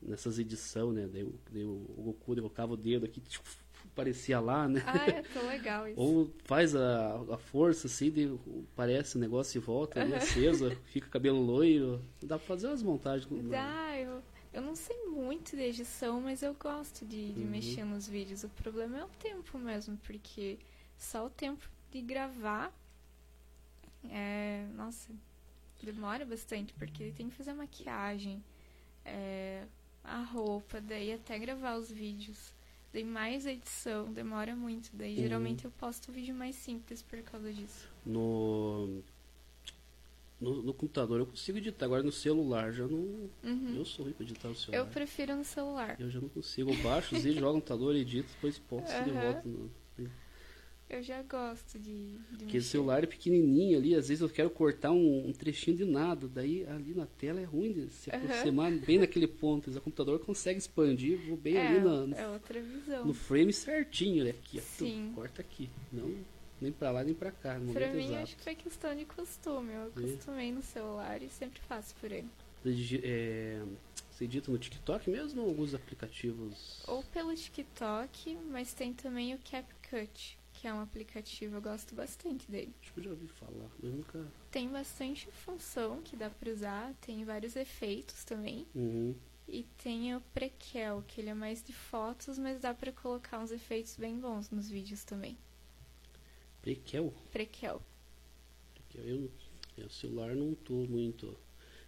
Nessas 0.07 0.39
edições, 0.39 0.95
né? 0.95 1.09
Daí, 1.13 1.25
o- 1.25 1.35
daí 1.51 1.65
o 1.65 1.75
Goku 1.99 2.35
colocava 2.37 2.73
o 2.75 2.77
dedo 2.77 3.05
aqui, 3.07 3.21
tipo, 3.21 3.49
parecia 3.95 4.39
lá, 4.39 4.69
né? 4.69 4.83
Ah, 4.87 5.07
é 5.11 5.23
tão 5.23 5.47
legal 5.47 5.87
isso. 5.89 6.01
Ou 6.01 6.31
faz 6.45 6.77
a, 6.77 7.17
a 7.33 7.39
força 7.39 7.87
assim, 7.89 8.11
de, 8.11 8.39
parece 8.77 9.17
o 9.17 9.19
negócio 9.19 9.59
e 9.59 9.61
volta, 9.61 10.05
né? 10.05 10.17
acesa, 10.17 10.71
fica 10.93 11.09
cabelo 11.09 11.41
loiro. 11.41 12.01
Dá 12.23 12.39
pra 12.39 12.47
fazer 12.47 12.69
umas 12.69 12.83
montagens. 12.83 13.25
com- 13.27 13.49
Dá, 13.49 13.97
eu, 13.99 14.23
eu 14.53 14.63
não 14.63 14.77
sei 14.77 14.97
muito 15.07 15.57
de 15.57 15.63
edição, 15.63 16.21
mas 16.21 16.43
eu 16.43 16.55
gosto 16.55 17.05
de, 17.05 17.33
de 17.33 17.41
Uhum. 17.41 17.51
mexer 17.51 17.85
nos 17.85 18.07
vídeos. 18.09 18.45
O 18.45 18.49
problema 18.51 18.99
é 18.99 19.05
o 19.05 19.09
tempo 19.09 19.59
mesmo, 19.59 19.97
porque 20.05 20.59
só 20.97 21.27
o 21.27 21.31
tempo 21.31 21.69
de 21.91 22.01
gravar 22.01 22.73
é. 24.11 24.67
Nossa, 24.75 25.11
demora 25.83 26.25
bastante, 26.25 26.73
porque 26.75 27.13
tem 27.17 27.29
que 27.29 27.35
fazer 27.37 27.51
a 27.51 27.55
maquiagem, 27.55 28.43
é, 29.05 29.65
a 30.07 30.23
roupa, 30.23 30.81
daí 30.81 31.13
até 31.13 31.39
gravar 31.39 31.77
os 31.77 31.91
vídeos. 31.91 32.53
Daí 32.93 33.05
mais 33.05 33.45
edição, 33.47 34.11
demora 34.13 34.55
muito. 34.57 34.91
Daí 34.95 35.15
Uhum. 35.17 35.23
geralmente 35.23 35.65
eu 35.65 35.71
posto 35.73 36.11
vídeo 36.13 36.35
mais 36.35 36.57
simples 36.57 37.03
por 37.03 37.21
causa 37.23 37.53
disso. 37.53 37.89
No. 38.05 39.03
no, 40.41 40.63
no 40.63 40.73
computador 40.75 41.21
eu 41.21 41.27
consigo 41.27 41.59
editar, 41.59 41.85
agora 41.87 42.03
no 42.03 42.13
celular 42.13 42.73
já 42.73 42.87
não. 42.87 42.99
Uhum. 43.45 43.75
Eu 43.77 43.85
sou 43.85 44.05
ruim 44.05 44.15
pra 44.15 44.25
editar 44.25 44.49
no 44.49 44.55
celular. 44.57 44.79
Eu 44.79 44.87
prefiro 44.87 45.37
no 45.37 45.45
celular. 45.45 45.97
Eu 46.01 46.11
já 46.11 46.21
não 46.21 46.29
consigo. 46.29 46.71
Eu 46.73 46.83
baixo 46.83 47.15
os 47.17 47.23
vídeos, 47.23 47.41
jogo 47.41 47.55
no 47.55 47.61
computador, 47.61 47.95
edito, 47.97 48.29
depois 48.35 48.59
posto 48.59 48.91
e 48.93 49.05
de 49.05 49.11
volta. 49.11 49.43
No... 49.49 49.71
Eu 50.89 51.03
já 51.03 51.21
gosto 51.23 51.79
de, 51.81 52.13
de 52.17 52.37
Porque 52.45 52.59
o 52.59 52.63
celular 52.63 53.03
é 53.03 53.07
pequenininho 53.07 53.77
ali, 53.77 53.95
às 53.97 54.07
vezes 54.09 54.23
eu 54.23 54.29
quero 54.29 54.49
cortar 54.49 54.93
um, 54.93 55.29
um 55.29 55.33
trechinho 55.33 55.77
de 55.77 55.85
nada, 55.85 56.29
daí 56.29 56.65
ali 56.69 56.95
na 56.95 57.07
tela 57.07 57.41
é 57.41 57.45
ruim 57.45 57.73
de 57.73 57.91
se 57.91 58.09
aproximar 58.09 58.71
bem 58.71 58.99
naquele 58.99 59.27
ponto. 59.27 59.69
O 59.69 59.81
computador 59.81 60.21
consegue 60.21 60.59
expandir, 60.61 61.19
vou 61.27 61.37
bem 61.37 61.57
é, 61.57 61.67
ali 61.67 61.81
na- 61.81 62.07
no, 62.07 62.15
é 62.15 62.29
outra 62.29 62.61
visão. 62.63 63.05
no 63.05 63.13
frame 63.13 63.53
certinho, 63.53 64.25
né? 64.25 64.31
Aqui, 64.31 64.61
Sim. 64.61 65.09
tu 65.11 65.17
corta 65.17 65.41
aqui. 65.43 65.69
Não, 65.93 66.15
nem 66.61 66.71
pra 66.71 66.93
lá 66.93 67.03
nem 67.03 67.15
pra 67.15 67.33
cá, 67.33 67.59
no 67.59 67.73
Pra 67.73 67.93
mim, 67.93 68.05
exato. 68.05 68.23
acho 68.23 68.37
que 68.37 68.45
foi 68.45 68.55
questão 68.55 68.95
de 68.95 69.05
costume. 69.05 69.73
Eu 69.73 69.83
acostumei 69.89 70.53
no 70.53 70.63
celular 70.63 71.21
e 71.21 71.29
sempre 71.29 71.61
faço 71.63 71.97
por 71.97 72.13
ele. 72.13 72.29
É, 73.03 73.61
você 74.11 74.25
edita 74.25 74.51
no 74.53 74.59
TikTok 74.59 75.11
mesmo 75.11 75.43
ou 75.43 75.49
alguns 75.49 75.75
aplicativos? 75.75 76.83
Ou 76.87 77.03
pelo 77.13 77.35
TikTok, 77.35 78.37
mas 78.51 78.73
tem 78.73 78.93
também 78.93 79.35
o 79.35 79.39
CapCut, 79.39 80.39
que 80.67 80.71
é 80.71 80.75
um 80.75 80.81
aplicativo, 80.81 81.55
eu 81.55 81.63
gosto 81.63 81.95
bastante 81.95 82.51
dele. 82.51 82.75
Acho 82.83 82.93
que 82.93 82.99
eu 82.99 83.05
já 83.05 83.11
ouvi 83.11 83.29
falar, 83.29 83.71
mas 83.81 83.95
nunca. 83.95 84.27
Tem 84.51 84.69
bastante 84.69 85.31
função 85.31 86.03
que 86.03 86.17
dá 86.17 86.29
pra 86.29 86.51
usar, 86.51 86.93
tem 87.01 87.25
vários 87.25 87.55
efeitos 87.55 88.25
também. 88.25 88.67
Uhum. 88.75 89.15
E 89.47 89.63
tem 89.79 90.17
o 90.17 90.21
Prequel, 90.35 91.05
que 91.07 91.21
ele 91.21 91.31
é 91.31 91.35
mais 91.35 91.63
de 91.63 91.73
fotos, 91.73 92.37
mas 92.37 92.61
dá 92.61 92.75
pra 92.75 92.91
colocar 92.91 93.39
uns 93.39 93.53
efeitos 93.53 93.97
bem 93.97 94.19
bons 94.19 94.51
nos 94.51 94.69
vídeos 94.69 95.05
também. 95.05 95.39
Prequel? 96.61 97.15
Prequel. 97.31 97.81
Prequel. 98.75 99.05
Eu, 99.05 99.31
eu 99.79 99.89
celular 99.89 100.35
não 100.35 100.53
tô 100.53 100.75
muito. 100.75 101.39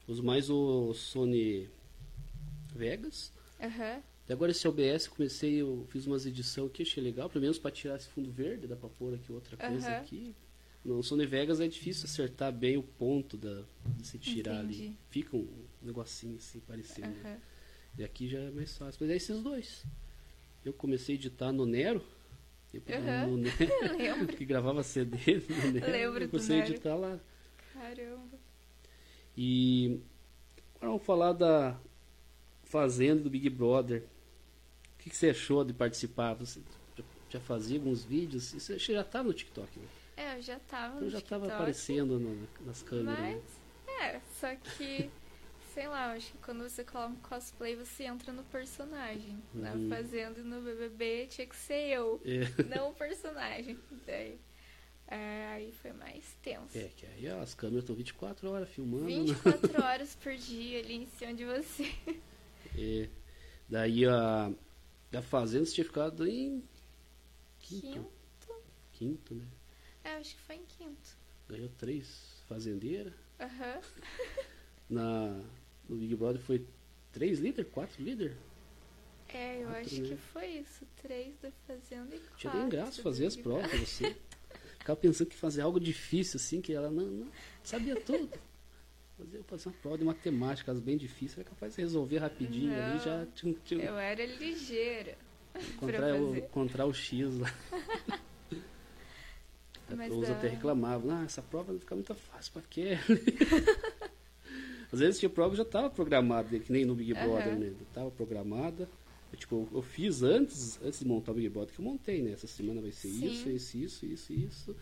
Uso 0.07 0.23
mais 0.23 0.49
o 0.49 0.95
Sony 0.95 1.69
Vegas. 2.77 3.33
Aham. 3.61 4.01
Até 4.29 4.35
agora 4.35 4.51
esse 4.51 4.69
OBS 4.69 5.09
comecei, 5.09 5.55
eu 5.55 5.87
fiz 5.89 6.07
umas 6.07 6.27
edições 6.27 6.69
aqui, 6.69 6.83
achei 6.83 7.03
legal, 7.03 7.31
pelo 7.31 7.41
menos 7.41 7.59
para 7.59 7.71
tirar 7.71 7.97
esse 7.97 8.09
fundo 8.09 8.31
verde, 8.31 8.67
dá 8.67 8.77
pra 8.77 8.91
pôr 8.91 9.15
aqui 9.15 9.33
outra 9.33 9.57
coisa 9.57 9.89
Aham. 9.89 9.97
aqui. 9.97 10.35
No 10.85 11.03
Sony 11.03 11.25
Vegas 11.25 11.61
é 11.61 11.67
difícil 11.67 12.05
acertar 12.05 12.53
bem 12.53 12.77
o 12.77 12.83
ponto 12.83 13.39
da, 13.39 13.63
de 13.97 14.07
se 14.07 14.19
tirar 14.19 14.59
ali. 14.59 14.75
Entendi. 14.75 14.97
Fica 15.09 15.35
um 15.35 15.49
negocinho 15.83 16.37
assim, 16.37 16.61
parecido. 16.61 17.09
Aham. 17.09 17.39
E 17.97 18.05
aqui 18.05 18.29
já 18.29 18.39
é 18.39 18.51
mais 18.51 18.77
fácil. 18.77 18.99
Mas 19.01 19.09
é 19.11 19.17
esses 19.17 19.43
dois. 19.43 19.87
Eu 20.63 20.75
comecei 20.75 21.15
a 21.15 21.19
editar 21.19 21.51
no 21.51 21.65
Nero. 21.65 22.05
eu- 22.75 22.83
Aham. 22.87 23.27
No 23.29 23.37
Nero 23.97 23.97
Lembro. 23.97 24.27
que 24.37 24.45
gravava 24.45 24.83
CD 24.83 25.17
no 25.49 25.73
Nero. 25.73 25.91
Lembro 25.91 26.25
eu 26.25 26.29
comecei 26.29 26.61
a 26.61 26.69
editar 26.69 26.97
lá. 26.97 27.19
Caramba. 27.73 28.39
E 29.35 30.01
agora 30.77 30.93
vamos 30.93 31.03
falar 31.07 31.33
da 31.33 31.81
Fazenda 32.65 33.23
do 33.23 33.31
Big 33.31 33.49
Brother. 33.49 34.05
O 35.09 35.11
que, 35.11 35.15
que 35.15 35.17
você 35.17 35.31
achou 35.31 35.65
de 35.65 35.73
participar? 35.73 36.35
Você 36.35 36.61
já, 36.95 37.05
já 37.31 37.41
fazia 37.41 37.79
alguns 37.79 38.05
vídeos? 38.05 38.53
Você 38.53 38.79
já 38.79 39.01
estava 39.01 39.27
no 39.29 39.33
TikTok, 39.33 39.79
né? 39.79 39.87
É, 40.17 40.37
eu 40.37 40.43
já 40.43 40.59
tava 40.59 40.97
Então 40.97 41.07
no 41.07 41.11
já 41.11 41.19
estava 41.19 41.47
TikTok, 41.47 41.63
aparecendo 41.63 42.19
no- 42.19 42.49
nas 42.67 42.83
câmeras. 42.83 43.19
né? 43.19 43.41
Mas, 43.87 44.03
é, 44.03 44.21
só 44.39 44.55
que, 44.57 45.09
sei 45.73 45.89
lá, 45.89 46.13
acho 46.13 46.33
que 46.33 46.39
quando 46.39 46.63
você 46.69 46.85
coloca 46.85 47.13
um 47.13 47.17
cosplay, 47.17 47.75
você 47.77 48.05
entra 48.05 48.33
no 48.33 48.43
personagem. 48.45 49.39
Na 49.55 49.73
Uhum. 49.73 49.89
Fazenda 49.89 50.41
e 50.41 50.43
no 50.43 50.61
BBB 50.61 51.27
tinha 51.29 51.47
que 51.47 51.57
ser 51.57 51.89
eu, 51.89 52.21
É, 52.25 52.41
não 52.69 52.91
o 52.91 52.95
personagem. 52.95 53.79
Daí, 54.07 54.39
é, 55.07 55.47
aí 55.53 55.73
foi 55.73 55.93
mais 55.93 56.25
tenso. 56.43 56.77
é, 56.79 56.89
que 56.97 57.07
aí 57.07 57.29
ó, 57.31 57.41
as 57.41 57.55
câmeras 57.55 57.85
estão 57.85 57.97
24 57.97 58.51
horas 58.51 58.69
filmando. 58.69 59.05
né? 59.09 59.35
24 59.35 59.79
horas 59.83 60.15
por 60.17 60.35
dia 60.37 60.81
ali 60.81 60.95
em 60.97 61.07
cima 61.07 61.33
de 61.33 61.45
você. 61.47 61.95
É, 62.77 63.09
daí 63.69 64.07
a, 64.07 64.51
a 65.17 65.23
Fazenda 65.23 65.65
você 65.65 65.75
tinha 65.75 65.85
ficado 65.85 66.27
em 66.27 66.63
quinto. 67.59 67.87
Quinto. 67.87 68.63
Quinto, 68.93 69.35
né? 69.35 69.47
É, 70.05 70.15
acho 70.17 70.35
que 70.35 70.43
foi 70.43 70.57
em 70.57 70.65
quinto. 70.67 71.17
Ganhou 71.49 71.69
três 71.79 72.43
fazendeiras. 72.47 73.13
Aham. 73.41 73.81
Na, 74.89 75.43
no 75.89 75.97
Big 75.97 76.15
Brother 76.17 76.41
foi 76.41 76.67
três 77.13 77.39
líder, 77.39 77.65
quatro 77.67 78.03
líder. 78.03 78.37
É, 79.29 79.63
eu 79.63 79.67
Quatro, 79.69 79.81
acho 79.83 80.03
né? 80.03 80.09
que 80.09 80.17
foi 80.17 80.47
isso. 80.47 80.87
Três 81.03 81.37
da 81.39 81.51
Fazenda 81.67 82.17
e 82.17 82.19
quatro. 82.19 82.39
Tinha 82.39 82.55
nem 82.55 82.69
graça 82.69 83.03
fazer 83.03 83.27
as 83.27 83.37
provas 83.37 83.69
pra 83.69 83.79
você. 83.79 84.17
Ficava 84.79 84.99
pensando 84.99 85.29
que 85.29 85.37
fazer 85.37 85.61
algo 85.61 85.79
difícil 85.79 86.37
assim, 86.39 86.63
que 86.63 86.73
ela 86.73 86.91
não, 86.91 87.05
não 87.07 87.33
sabia 87.63 87.97
tudo. 88.01 88.31
Fazer, 89.19 89.43
fazer 89.43 89.69
uma 89.69 89.75
prova 89.83 89.99
de 89.99 90.05
matemática, 90.05 90.73
bem 90.75 90.97
difíceis, 90.97 91.39
era 91.39 91.49
capaz 91.49 91.75
de 91.75 91.81
resolver 91.81 92.19
rapidinho 92.19 92.71
ali, 92.71 92.93
Não. 92.93 92.99
já 93.01 93.27
tinha, 93.35 93.53
tinha 93.65 93.85
Eu 93.85 93.99
era 93.99 94.25
ligeira. 94.25 95.19
encontrar, 95.75 96.15
o, 96.15 96.37
encontrar 96.37 96.87
o 96.87 96.95
X 96.95 97.37
lá. 97.37 97.53
Mas 99.97 100.13
Os 100.13 100.31
até 100.31 100.47
reclamavam, 100.49 101.11
ah, 101.11 101.25
essa 101.25 101.43
prova 101.43 101.73
vai 101.73 101.81
ficar 101.81 101.97
muito 101.97 102.15
fácil 102.15 102.53
pra 102.53 102.63
quê? 102.63 102.99
Às 104.93 105.01
vezes 105.01 105.19
tinha 105.19 105.29
prova 105.29 105.51
que 105.51 105.57
já 105.57 105.63
estava 105.63 105.91
programada, 105.91 106.59
que 106.59 106.71
nem 106.71 106.85
no 106.85 106.95
Big 106.95 107.13
Brother, 107.15 107.49
Aham. 107.55 107.59
né? 107.59 107.73
Tava 107.93 108.11
programada. 108.11 108.89
Eu, 109.33 109.39
tipo, 109.39 109.69
eu 109.73 109.83
fiz 109.83 110.23
antes, 110.23 110.79
antes 110.83 111.01
de 111.01 111.07
montar 111.07 111.33
o 111.33 111.35
Big 111.35 111.49
Brother, 111.49 111.75
que 111.75 111.81
eu 111.81 111.85
montei, 111.85 112.23
né? 112.23 112.33
Essa 112.33 112.47
semana 112.47 112.81
vai 112.81 112.93
ser 112.93 113.09
Sim. 113.09 113.27
isso, 113.27 113.49
isso, 113.51 113.77
isso, 113.77 114.07
isso, 114.07 114.33
isso. 114.33 114.77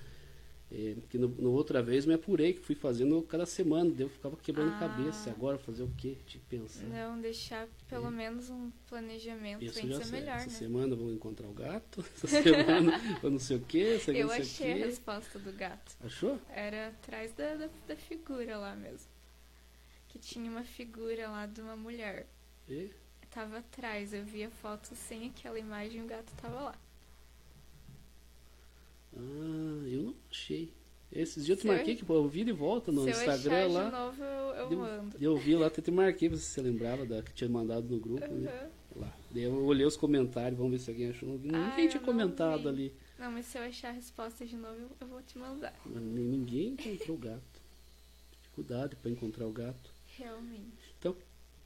É, 0.70 0.96
que 1.08 1.16
no, 1.16 1.28
no 1.28 1.52
outra 1.52 1.80
vez 1.80 2.04
me 2.04 2.14
apurei, 2.14 2.52
que 2.52 2.58
fui 2.60 2.74
fazendo 2.74 3.22
cada 3.22 3.46
semana, 3.46 3.94
eu 3.98 4.08
ficava 4.08 4.36
quebrando 4.36 4.72
a 4.72 4.76
Ah. 4.76 4.80
cabeça. 4.80 5.30
Agora 5.30 5.56
fazer 5.58 5.84
o 5.84 5.90
quê? 5.96 6.16
Que 6.26 6.38
pensar. 6.40 6.82
Não, 6.86 7.20
deixar 7.20 7.68
pelo 7.88 8.10
menos 8.10 8.50
um 8.50 8.72
planejamento 8.88 9.62
Isso 9.64 9.80
que 9.80 9.86
já 9.88 10.02
ser 10.02 10.10
melhor, 10.10 10.36
Essa 10.38 10.46
né? 10.46 10.52
semana 10.52 10.92
eu 10.94 10.96
vou 10.96 11.12
encontrar 11.12 11.46
o 11.46 11.52
gato, 11.52 12.04
essa 12.16 12.26
semana 12.26 12.92
eu 13.22 13.30
não 13.30 13.38
sei 13.38 13.58
o 13.58 13.60
quê, 13.60 13.94
essa 13.96 14.10
Eu 14.10 14.28
achei 14.30 14.72
a 14.82 14.86
resposta 14.86 15.38
do 15.38 15.52
gato. 15.52 15.96
Achou? 16.04 16.36
Era 16.50 16.88
atrás 16.88 17.32
da, 17.32 17.54
da, 17.54 17.68
da 17.86 17.94
figura 17.96 18.58
lá 18.58 18.74
mesmo. 18.74 19.08
Que 20.08 20.18
tinha 20.18 20.50
uma 20.50 20.64
figura 20.64 21.28
lá 21.28 21.46
de 21.46 21.60
uma 21.60 21.76
mulher. 21.76 22.26
E? 22.68 22.90
Tava 23.30 23.58
atrás, 23.58 24.12
eu 24.12 24.24
vi 24.24 24.42
a 24.42 24.50
foto 24.50 24.96
sem 24.96 25.28
aquela 25.28 25.58
imagem 25.60 26.00
e 26.00 26.04
o 26.04 26.06
gato 26.08 26.32
tava 26.40 26.60
lá. 26.60 26.74
Ah, 29.16 29.88
eu 29.88 30.02
não 30.02 30.14
achei. 30.30 30.72
Esses 31.10 31.46
dias 31.46 31.58
eu 31.58 31.62
te 31.62 31.66
marquei 31.68 31.94
eu- 31.94 31.98
que 31.98 32.10
eu 32.10 32.28
vi 32.28 32.44
de 32.44 32.52
volta 32.52 32.90
no 32.92 33.02
Se 33.04 33.10
eu 33.10 33.12
Instagram 33.12 33.56
achar 33.56 33.70
lá. 33.72 33.84
de 33.84 33.90
novo, 33.92 34.22
eu, 34.22 34.54
eu 34.54 34.78
mando. 34.78 35.16
Eu 35.20 35.36
vi 35.36 35.54
lá, 35.54 35.66
até 35.68 35.80
te 35.80 35.90
marquei, 35.90 36.28
pra 36.28 36.36
você 36.36 36.44
se 36.44 36.60
lembrava 36.60 37.06
da 37.06 37.22
que 37.22 37.32
tinha 37.32 37.48
mandado 37.48 37.88
no 37.88 37.98
grupo, 38.00 38.26
né? 38.34 38.50
Aham. 38.50 38.70
Lá. 38.96 39.16
Daí 39.30 39.42
eu 39.44 39.54
olhei 39.64 39.86
os 39.86 39.96
comentários, 39.96 40.56
vamos 40.58 40.72
ver 40.72 40.78
se 40.80 40.90
alguém 40.90 41.10
achou. 41.10 41.28
Ninguém 41.28 41.54
Ah, 41.54 41.74
tinha 41.76 41.96
eu 41.96 42.00
comentado 42.00 42.62
vi. 42.62 42.68
ali. 42.68 42.94
Não, 43.18 43.30
mas 43.30 43.46
se 43.46 43.56
eu 43.58 43.62
achar 43.62 43.88
a 43.90 43.92
resposta 43.92 44.44
de 44.44 44.56
novo, 44.56 44.74
eu, 44.80 44.90
eu 45.00 45.06
vou 45.06 45.22
te 45.22 45.38
mandar. 45.38 45.74
Mas 45.86 46.02
Ninguém 46.02 46.68
encontrou 46.70 47.16
o 47.16 47.20
gato. 47.20 47.60
Dificuldade 48.42 48.96
para 48.96 49.10
encontrar 49.10 49.46
o 49.46 49.52
gato. 49.52 49.90
Realmente. 50.16 50.94
Então, 50.98 51.12
o 51.12 51.16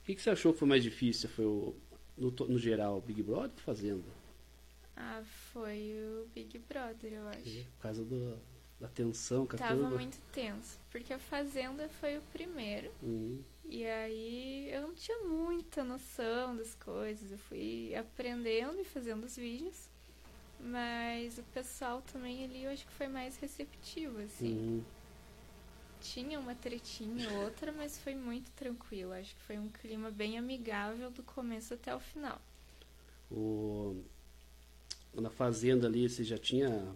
que, 0.05 0.15
que 0.15 0.21
você 0.21 0.29
achou 0.29 0.51
que 0.53 0.59
foi 0.59 0.67
mais 0.67 0.83
difícil? 0.83 1.29
Foi 1.29 1.45
o, 1.45 1.73
no, 2.17 2.31
no 2.31 2.59
geral, 2.59 3.01
Big 3.01 3.23
Brother 3.23 3.51
ou 3.51 3.63
Fazenda? 3.63 4.03
Ah, 4.95 5.21
foi 5.53 5.93
o 6.23 6.27
Big 6.33 6.59
Brother, 6.59 7.13
eu 7.13 7.27
acho. 7.27 7.59
É, 7.59 7.63
por 7.63 7.81
causa 7.81 8.03
do, 8.05 8.37
da 8.79 8.87
tensão 8.87 9.47
a 9.51 9.57
Tava 9.57 9.75
turma. 9.75 9.89
muito 9.89 10.19
tenso. 10.31 10.79
Porque 10.89 11.13
a 11.13 11.19
Fazenda 11.19 11.87
foi 11.89 12.17
o 12.17 12.21
primeiro. 12.33 12.91
Hum, 13.03 13.43
E 13.65 13.85
aí 13.85 14.69
eu 14.71 14.81
não 14.83 14.93
tinha 14.95 15.19
muita 15.23 15.83
noção 15.83 16.55
das 16.55 16.75
coisas. 16.75 17.31
Eu 17.31 17.37
fui 17.37 17.95
aprendendo 17.95 18.79
e 18.79 18.85
fazendo 18.85 19.23
os 19.25 19.35
vídeos. 19.35 19.89
Mas 20.59 21.37
o 21.39 21.43
pessoal 21.43 22.01
também 22.03 22.43
ali 22.45 22.63
eu 22.65 22.71
acho 22.71 22.85
que 22.85 22.93
foi 22.93 23.07
mais 23.07 23.37
receptivo, 23.37 24.19
assim. 24.19 24.57
hum. 24.57 24.83
Tinha 26.01 26.37
uma 26.37 26.53
tretinha 26.53 27.29
ou 27.31 27.43
outra, 27.43 27.71
mas 27.71 27.97
foi 27.97 28.13
muito 28.13 28.51
tranquilo. 28.51 29.13
Acho 29.13 29.33
que 29.35 29.41
foi 29.43 29.57
um 29.57 29.69
clima 29.69 30.11
bem 30.11 30.37
amigável 30.37 31.09
do 31.09 31.23
começo 31.23 31.73
até 31.73 31.95
o 31.95 31.99
final. 31.99 32.41
O, 33.31 34.03
na 35.13 35.29
Fazenda 35.29 35.87
ali, 35.87 36.07
você 36.09 36.23
já 36.23 36.37
tinha. 36.37 36.95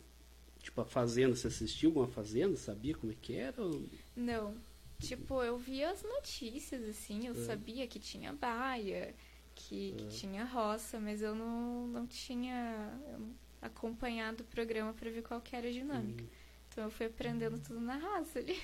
Tipo, 0.61 0.81
a 0.81 0.85
Fazenda, 0.85 1.35
você 1.35 1.47
assistiu 1.47 1.89
alguma 1.89 2.07
Fazenda? 2.07 2.55
Sabia 2.57 2.95
como 2.95 3.11
é 3.11 3.15
que 3.21 3.35
era? 3.35 3.61
ou- 3.61 3.83
Não. 4.15 4.55
Tipo, 4.99 5.43
eu 5.43 5.57
via 5.57 5.91
as 5.91 6.01
notícias, 6.03 6.87
assim, 6.89 7.27
eu 7.27 7.33
É. 7.33 7.45
sabia 7.45 7.85
que 7.87 7.99
tinha 7.99 8.31
baia, 8.33 9.13
que, 9.53 9.93
que 9.97 10.03
É. 10.05 10.07
tinha 10.07 10.43
roça, 10.45 10.99
mas 10.99 11.21
eu 11.21 11.35
não, 11.35 11.87
não 11.87 12.07
tinha 12.07 12.97
acompanhado 13.61 14.41
o 14.43 14.45
programa 14.47 14.93
pra 14.93 15.09
ver 15.11 15.21
qual 15.23 15.41
que 15.41 15.55
era 15.55 15.67
a 15.67 15.71
dinâmica. 15.71 16.23
Hum. 16.23 16.27
Então 16.69 16.83
eu 16.85 16.91
fui 16.91 17.05
aprendendo 17.05 17.59
tudo 17.59 17.79
na 17.79 17.95
raça 17.97 18.39
ali. 18.39 18.57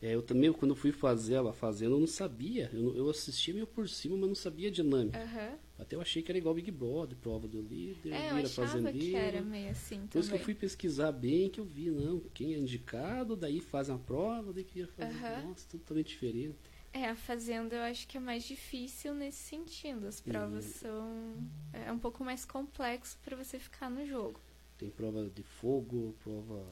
É, 0.00 0.14
eu 0.14 0.22
também, 0.22 0.52
quando 0.52 0.74
fui 0.76 0.92
fazer 0.92 1.34
ela 1.34 1.52
fazendo, 1.52 1.94
eu 1.96 2.00
não 2.00 2.06
sabia. 2.06 2.70
Eu, 2.72 2.94
eu 2.96 3.08
assistia 3.10 3.54
meio 3.54 3.66
por 3.66 3.88
cima, 3.88 4.16
mas 4.16 4.28
não 4.28 4.34
sabia 4.34 4.68
a 4.68 4.70
dinâmica. 4.70 5.18
Aham. 5.22 5.58
Até 5.78 5.94
eu 5.96 6.00
achei 6.00 6.22
que 6.22 6.30
era 6.30 6.38
igual 6.38 6.54
Big 6.54 6.70
Brother, 6.70 7.16
prova 7.18 7.46
do 7.46 7.60
líder, 7.60 8.12
É, 8.14 8.30
eu 8.30 8.36
achava 8.36 8.68
fazendeiro. 8.72 8.98
que 9.10 9.16
era 9.16 9.42
meio 9.42 9.70
assim 9.70 10.00
Depois 10.00 10.26
que 10.26 10.34
eu 10.34 10.38
também. 10.38 10.44
fui 10.44 10.54
pesquisar 10.54 11.12
bem, 11.12 11.50
que 11.50 11.60
eu 11.60 11.64
vi, 11.64 11.90
não, 11.90 12.20
quem 12.32 12.54
é 12.54 12.58
indicado, 12.58 13.36
daí 13.36 13.60
faz 13.60 13.90
a 13.90 13.98
prova, 13.98 14.52
daí 14.54 14.64
que 14.64 14.86
fazer. 14.86 15.10
Aham. 15.12 15.42
Nossa, 15.48 15.68
totalmente 15.68 16.08
diferente. 16.08 16.56
É, 16.94 17.04
a 17.10 17.14
Fazenda 17.14 17.76
eu 17.76 17.82
acho 17.82 18.08
que 18.08 18.16
é 18.16 18.20
mais 18.20 18.44
difícil 18.44 19.14
nesse 19.14 19.38
sentido. 19.38 20.06
As 20.06 20.18
provas 20.20 20.64
Uhum. 20.64 20.70
são. 20.72 21.36
É 21.74 21.92
um 21.92 21.98
pouco 21.98 22.24
mais 22.24 22.46
complexo 22.46 23.18
pra 23.22 23.36
você 23.36 23.58
ficar 23.58 23.90
no 23.90 24.06
jogo. 24.06 24.40
Tem 24.78 24.88
prova 24.88 25.28
de 25.28 25.42
fogo, 25.42 26.14
prova. 26.24 26.64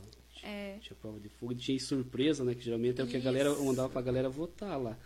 É. 0.45 0.79
Tinha 0.81 0.97
prova 1.01 1.19
de 1.19 1.29
fogo 1.29 1.55
tinha 1.55 1.79
surpresa, 1.81 2.45
né? 2.45 2.55
Que 2.55 2.63
geralmente 2.63 3.01
é 3.01 3.05
o 3.05 3.07
que 3.07 3.17
a 3.17 3.21
galera 3.21 3.55
mandava 3.55 3.89
pra 3.89 4.03
galera 4.03 4.29
votar 4.29 4.81
lá. 4.81 4.97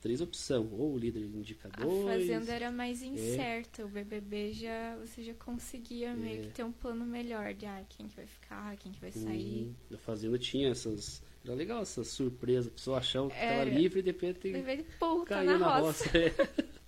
Três 0.00 0.20
opções, 0.20 0.64
ou 0.72 0.94
o 0.94 0.98
líder 0.98 1.20
indica 1.24 1.68
A. 1.72 2.04
Fazenda 2.04 2.52
era 2.52 2.70
mais 2.70 3.02
incerta. 3.02 3.84
O 3.84 3.88
BBB 3.88 4.52
já. 4.52 4.96
Você 4.98 5.22
já 5.24 5.34
conseguia 5.34 6.14
meio 6.14 6.40
É. 6.40 6.42
que 6.42 6.48
ter 6.50 6.62
um 6.64 6.70
plano 6.70 7.04
melhor 7.04 7.52
de 7.54 7.66
ah, 7.66 7.82
quem 7.88 8.06
que 8.06 8.14
vai 8.14 8.26
ficar, 8.26 8.76
quem 8.76 8.92
que 8.92 9.00
vai 9.00 9.10
sair. 9.10 9.64
Uhum. 9.66 9.74
Na 9.90 9.98
Fazenda 9.98 10.38
tinha 10.38 10.68
essas. 10.70 11.20
Era 11.44 11.54
legal 11.54 11.82
essas 11.82 12.08
surpresas, 12.08 12.68
a 12.68 12.70
pessoa 12.70 12.98
achava 12.98 13.28
que 13.28 13.34
tava 13.36 13.46
Era. 13.52 13.70
livre 13.70 14.00
e 14.00 14.02
de 14.02 14.10
repente 14.10 14.40
de 14.52 14.82
tá 14.98 15.24
caía 15.26 15.52
na, 15.52 15.58
na 15.58 15.78
roça. 15.78 16.04
roça. 16.04 16.18
é. 16.18 16.30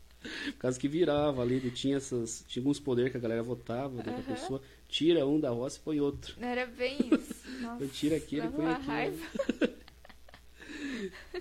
Por 0.53 0.59
causa 0.59 0.79
que 0.79 0.87
virava 0.87 1.41
ali, 1.43 1.59
tinha 1.71 1.97
essas. 1.97 2.45
Tinha 2.47 2.61
alguns 2.61 2.79
poderes 2.79 3.11
que 3.11 3.17
a 3.17 3.21
galera 3.21 3.43
votava, 3.43 4.03
daí 4.03 4.15
que 4.15 4.21
a 4.21 4.25
Aham. 4.25 4.35
pessoa 4.35 4.63
tira 4.91 5.27
um 5.27 5.39
da 5.41 5.51
roça 5.51 5.79
e 5.79 5.81
põe 5.83 6.01
outro. 6.01 6.35
Era 6.41 6.67
bem 6.67 6.99
isso. 7.15 7.51
Nossa, 7.61 7.85
Eu 7.85 7.89
tiro 7.89 8.15
aquele 8.17 8.47
e 8.47 8.51
põe 8.51 8.73
raiva. 8.73 9.27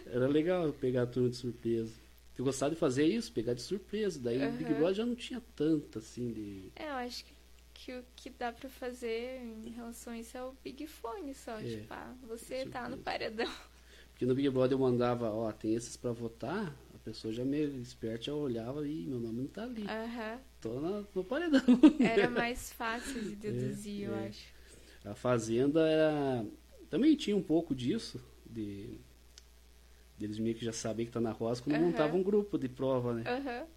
Era 0.06 0.28
legal 0.28 0.72
pegar 0.74 1.04
a 1.04 1.08
turma 1.08 1.30
de 1.30 1.36
surpresa. 1.38 1.94
Eu 2.38 2.46
gostava 2.46 2.74
de 2.74 2.80
fazer 2.80 3.06
isso, 3.06 3.32
pegar 3.34 3.54
de 3.54 3.62
surpresa. 3.62 4.20
Daí 4.20 4.38
o 4.48 4.52
Big. 4.54 4.74
Brother 4.74 4.94
já 4.96 5.06
não 5.06 5.16
tinha 5.16 5.42
tanto 5.56 6.00
assim 6.00 6.32
de. 6.32 6.72
É, 6.76 6.88
eu 6.90 6.94
acho 6.94 7.26
que, 7.26 7.34
que 7.74 7.92
o 7.98 8.04
que 8.16 8.30
dá 8.30 8.52
pra 8.52 8.70
fazer 8.70 9.42
em 9.42 9.70
relação 9.72 10.14
a 10.14 10.18
isso 10.20 10.38
é 10.38 10.44
o 10.44 10.54
Big 10.64 10.88
Fone 10.88 11.34
só. 11.34 11.58
É, 11.60 11.64
Tipo, 11.64 11.94
ah, 11.94 12.14
você 12.28 12.66
tá 12.66 12.88
no 12.88 12.98
paredão. 12.98 13.52
Porque 14.12 14.26
no 14.26 14.34
Big 14.36 14.50
Brother 14.50 14.74
eu 14.78 14.80
mandava, 14.80 15.30
ó, 15.32 15.52
tem 15.52 15.74
esses 15.76 15.96
pra 15.98 16.12
votar, 16.12 16.74
a 16.94 16.98
pessoa 17.00 17.34
já 17.34 17.44
meio 17.46 17.70
esperta 17.82 18.26
já 18.26 18.34
olhava 18.34 18.86
e 18.88 19.06
meu 19.06 19.20
nome 19.20 19.42
não 19.42 19.48
tá 19.48 19.64
ali. 19.64 19.84
Aham. 19.88 20.40
Tô 20.62 20.80
na, 20.80 21.04
no 21.16 21.24
paredão. 21.24 21.62
Era 22.02 22.30
mais 22.30 22.72
fácil 22.74 23.22
de 23.22 23.36
deduzir, 23.36 24.04
eu 24.04 24.16
é. 24.16 24.28
acho. 24.28 24.54
A 25.06 25.16
Fazenda 25.16 25.88
era. 25.88 26.46
Também 26.90 27.16
tinha 27.16 27.36
um 27.36 27.44
pouco 27.44 27.74
disso, 27.76 28.20
de. 28.46 29.00
Deles 30.18 30.38
meio 30.38 30.56
que 30.56 30.66
já 30.66 30.74
sabem 30.74 31.06
que 31.06 31.12
tá 31.12 31.22
na 31.22 31.32
roça 31.32 31.62
quando 31.62 31.76
Aham. 31.76 31.86
montavam 31.88 32.20
um 32.20 32.24
grupo 32.24 32.58
de 32.58 32.68
prova, 32.68 33.14
né? 33.14 33.24
Aham. 33.26 33.68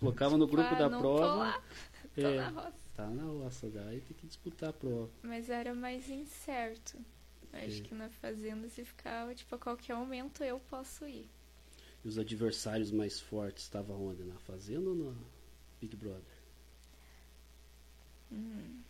Colocava 0.00 0.36
no 0.36 0.46
grupo 0.48 0.74
ah, 0.74 0.74
da 0.74 0.90
prova. 0.90 1.28
Tô 1.28 1.38
lá, 1.38 1.62
tô 2.20 2.20
é, 2.20 2.36
na 2.36 2.48
roça. 2.48 2.72
tá 2.96 3.08
na 3.08 3.22
roça, 3.22 3.70
daí 3.70 4.00
tem 4.00 4.16
que 4.16 4.26
disputar 4.26 4.70
a 4.70 4.72
prova. 4.72 5.08
Mas 5.22 5.48
era 5.48 5.74
mais 5.74 6.08
incerto. 6.10 6.98
Acho 7.52 7.82
É. 7.82 7.88
que 7.88 7.94
na 7.94 8.08
fazenda 8.08 8.68
se 8.68 8.84
ficava, 8.84 9.34
tipo, 9.34 9.54
a 9.54 9.58
qualquer 9.58 9.94
momento 9.96 10.42
eu 10.42 10.58
posso 10.60 11.06
ir. 11.06 11.28
E 12.04 12.08
os 12.08 12.18
adversários 12.18 12.90
mais 12.90 13.20
fortes 13.20 13.64
estavam 13.64 14.06
onde? 14.08 14.22
Na 14.24 14.38
Fazenda 14.40 14.90
ou 14.90 14.94
no 14.94 15.16
Big 15.80 15.96
Brother? 15.96 16.31
Hum. 18.32 18.82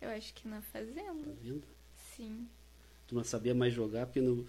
Eu 0.00 0.10
acho 0.10 0.32
que 0.34 0.48
na 0.48 0.60
fazenda, 0.62 1.34
Fazenda? 1.34 1.66
sim. 2.16 2.48
Tu 3.06 3.14
não 3.14 3.24
sabia 3.24 3.54
mais 3.54 3.72
jogar 3.72 4.06
porque 4.06 4.20
no. 4.20 4.46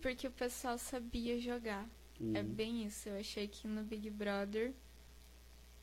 Porque 0.00 0.26
o 0.26 0.30
pessoal 0.30 0.78
sabia 0.78 1.38
jogar. 1.40 1.88
Hum, 2.20 2.32
É 2.36 2.42
bem 2.42 2.84
isso. 2.84 3.08
Eu 3.08 3.18
achei 3.18 3.48
que 3.48 3.66
no 3.66 3.82
Big 3.82 4.08
Brother, 4.10 4.72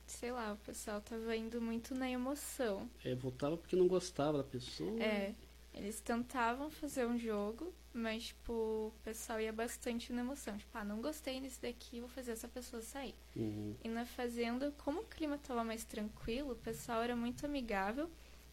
sei 0.06 0.32
lá, 0.32 0.54
o 0.54 0.58
pessoal 0.58 1.02
tava 1.02 1.36
indo 1.36 1.62
muito 1.62 1.94
na 1.96 2.10
emoção. 2.10 2.90
é, 3.04 3.16
votava 3.16 3.58
porque 3.58 3.76
não 3.76 3.88
gostava 3.88 4.38
da 4.40 4.44
pessoa. 4.44 5.02
É, 5.02 5.34
eles 5.74 6.00
tentavam 6.00 6.70
fazer 6.70 7.06
um 7.06 7.18
jogo, 7.18 7.74
mas, 7.94 8.26
tipo, 8.28 8.54
o 8.54 8.94
pessoal 9.04 9.40
ia 9.42 9.52
bastante 9.52 10.14
na 10.14 10.22
emoção. 10.22 10.58
Tipo, 10.58 10.78
ah, 10.78 10.84
não 10.84 11.02
gostei 11.02 11.40
desse 11.42 11.62
daqui, 11.62 12.00
vou 12.00 12.10
fazer 12.10 12.32
essa 12.32 12.48
pessoa 12.48 12.82
sair. 12.82 13.16
Uhum. 13.36 13.76
E 13.84 13.90
na 13.90 14.06
fazenda, 14.06 14.72
como 14.78 15.02
o 15.02 15.06
clima 15.06 15.38
tava 15.38 15.64
mais 15.64 15.84
tranquilo, 15.84 16.52
o 16.54 16.56
pessoal 16.56 17.02
era 17.02 17.16
muito 17.16 17.46
amigável. 17.46 18.10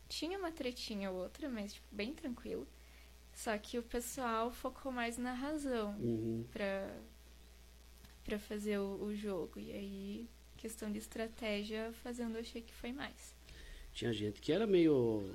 Tinha 0.08 0.38
uma 0.38 0.50
tretinha 0.52 1.10
ou 1.10 1.18
outra, 1.18 1.48
mas, 1.48 1.74
tipo, 1.74 1.86
bem 1.92 2.14
tranquilo. 2.14 2.66
Só 3.34 3.56
que 3.58 3.78
o 3.78 3.82
pessoal 3.82 4.50
focou 4.50 4.90
mais 4.90 5.18
na 5.18 5.34
razão 5.34 5.94
Uhum. 6.00 6.44
pra, 6.50 6.88
pra 8.24 8.38
fazer 8.38 8.78
o, 8.78 9.02
o 9.04 9.14
jogo. 9.14 9.60
E 9.60 9.72
aí, 9.72 10.28
questão 10.56 10.90
de 10.90 10.98
estratégia, 10.98 11.92
fazendo, 12.02 12.36
eu 12.36 12.40
achei 12.40 12.62
que 12.62 12.72
foi 12.72 12.92
mais. 12.92 13.34
Tinha 13.92 14.12
gente 14.12 14.40
que 14.40 14.52
era 14.52 14.66
meio. 14.66 15.34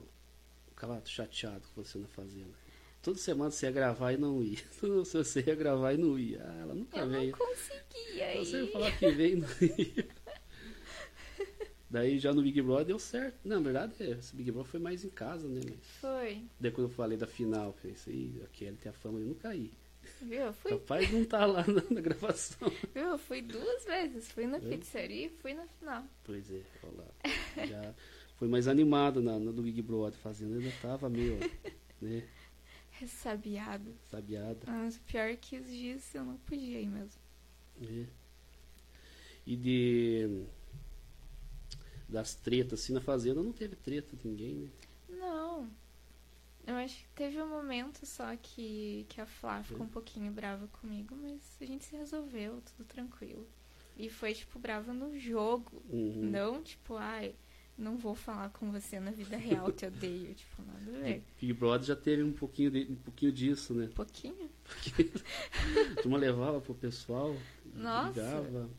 Ficava 0.70 1.02
chateado 1.06 1.68
com 1.76 1.84
você 1.84 1.98
na 2.00 2.08
Fazenda. 2.08 2.54
Toda 3.02 3.18
semana 3.18 3.50
você 3.50 3.66
ia 3.66 3.72
gravar 3.72 4.14
e 4.14 4.18
não 4.18 4.44
ia. 4.44 4.60
Toda 4.80 5.04
semana 5.06 5.24
você 5.26 5.44
ia 5.46 5.56
gravar 5.56 5.94
e 5.94 5.98
não 5.98 6.20
ia. 6.20 6.42
Ah, 6.46 6.58
ela 6.62 6.74
nunca 6.76 6.98
eu 7.00 7.06
não 7.08 7.20
veio. 7.20 7.36
conseguia 7.38 8.38
Você 8.38 8.62
ir. 8.64 8.72
falar 8.72 8.98
que 8.98 9.12
veio 9.12 9.38
e 9.38 9.40
não 9.42 9.48
ia. 9.62 10.08
Daí 11.90 12.20
já 12.20 12.32
no 12.34 12.42
Big 12.42 12.62
Brother 12.62 12.86
deu 12.86 13.00
certo. 13.00 13.38
Não, 13.44 13.58
na 13.58 13.64
verdade, 13.64 13.94
é, 14.00 14.12
esse 14.12 14.34
Big 14.34 14.50
Brother 14.52 14.72
foi 14.72 14.80
mais 14.80 15.04
em 15.04 15.10
casa, 15.10 15.46
né? 15.48 15.60
Mas 15.66 15.76
Foi. 16.00 16.42
daí 16.58 16.72
quando 16.72 16.88
eu 16.88 16.94
falei 16.94 17.18
da 17.18 17.28
final, 17.28 17.76
eu 17.84 17.94
aí, 18.08 18.42
a 18.46 18.48
Kelly 18.48 18.78
tem 18.78 18.90
a 18.90 18.94
fama 18.94 19.20
de 19.20 19.26
não 19.26 19.34
cair. 19.34 19.72
Viu? 20.22 20.40
Eu 20.40 20.54
fui, 20.54 20.72
Capaz 20.72 21.12
não 21.12 21.22
estar 21.24 21.46
lá 21.46 21.66
na, 21.68 21.84
na 21.90 22.00
gravação. 22.02 22.70
viu? 22.96 23.04
Eu 23.04 23.18
fui 23.18 23.42
duas 23.42 23.84
vezes. 23.84 24.32
Fui 24.32 24.48
na 24.48 24.56
É? 24.58 24.60
pizzaria 24.62 25.26
e 25.26 25.30
fui 25.30 25.54
na 25.54 25.68
final. 25.68 26.06
Pois 26.24 26.50
é, 26.50 26.62
olha 26.84 26.94
lá. 26.98 27.66
Já 27.66 27.94
foi 28.38 28.48
mais 28.48 28.70
animado 28.70 29.22
na, 29.22 29.38
no 29.38 29.52
do 29.52 29.62
Big 29.62 29.82
Brother 29.82 30.18
fazendo, 30.18 30.60
ainda 30.60 30.72
tava 30.82 31.10
meio, 31.10 31.38
né, 32.02 32.24
Ressabiado. 33.02 33.94
sabiada. 34.10 34.60
Mas 34.68 34.96
o 34.98 35.02
pior 35.02 35.30
é 35.30 35.36
que 35.36 35.58
os 35.58 35.68
dias 35.68 36.14
eu 36.14 36.24
não 36.24 36.38
podia 36.38 36.80
ir 36.80 36.88
mesmo. 36.88 37.20
né. 37.80 38.08
E 39.46 39.56
de. 39.56 40.46
Das 42.08 42.36
tretas 42.36 42.82
assim 42.82 42.94
na 42.94 43.02
fazenda 43.02 43.42
não 43.42 43.52
teve 43.54 43.76
treta 43.76 44.16
de 44.16 44.28
ninguém, 44.28 44.54
né? 44.56 44.70
Não. 45.10 45.70
Eu 46.68 46.76
acho 46.76 46.98
que 46.98 47.08
teve 47.16 47.42
um 47.42 47.48
momento 47.50 48.06
só 48.06 48.36
que, 48.36 49.06
que 49.10 49.20
a 49.20 49.26
Flá 49.26 49.64
ficou 49.64 49.84
um 49.86 49.90
pouquinho 49.90 50.32
brava 50.32 50.68
comigo, 50.68 51.16
mas 51.20 51.42
a 51.60 51.66
gente 51.66 51.84
se 51.86 51.96
resolveu, 51.96 52.62
tudo 52.62 52.86
tranquilo. 52.88 53.48
E 53.98 54.10
foi, 54.10 54.34
tipo, 54.34 54.60
brava 54.60 54.94
no 54.94 55.18
jogo. 55.18 55.82
Uhum. 55.90 56.30
Não, 56.30 56.62
tipo, 56.62 56.96
ai, 56.98 57.34
não 57.82 57.98
vou 57.98 58.16
falar 58.16 58.50
com 58.52 58.72
você 58.72 59.00
na 59.00 59.12
vida 59.12 59.36
real, 59.38 59.72
te 59.72 59.86
odeio. 59.86 60.34
Tipo, 60.36 60.62
nada 60.62 60.98
a 60.98 61.02
ver. 61.02 61.24
Big 61.40 61.54
Brother 61.54 61.88
já 61.88 61.96
teve 61.96 62.24
um 62.24 62.32
pouquinho, 62.34 62.72
de, 62.72 62.88
um 62.92 62.96
pouquinho 62.96 63.32
disso, 63.32 63.74
né? 63.74 63.86
Um 63.86 63.90
pouquinho? 63.96 64.50
Porque 64.64 65.12
a 65.98 66.02
turma 66.02 66.18
levava 66.18 66.62
pro 66.62 66.74
pessoal, 66.76 67.36
Nossa. 67.74 68.12
brigava. 68.14 68.70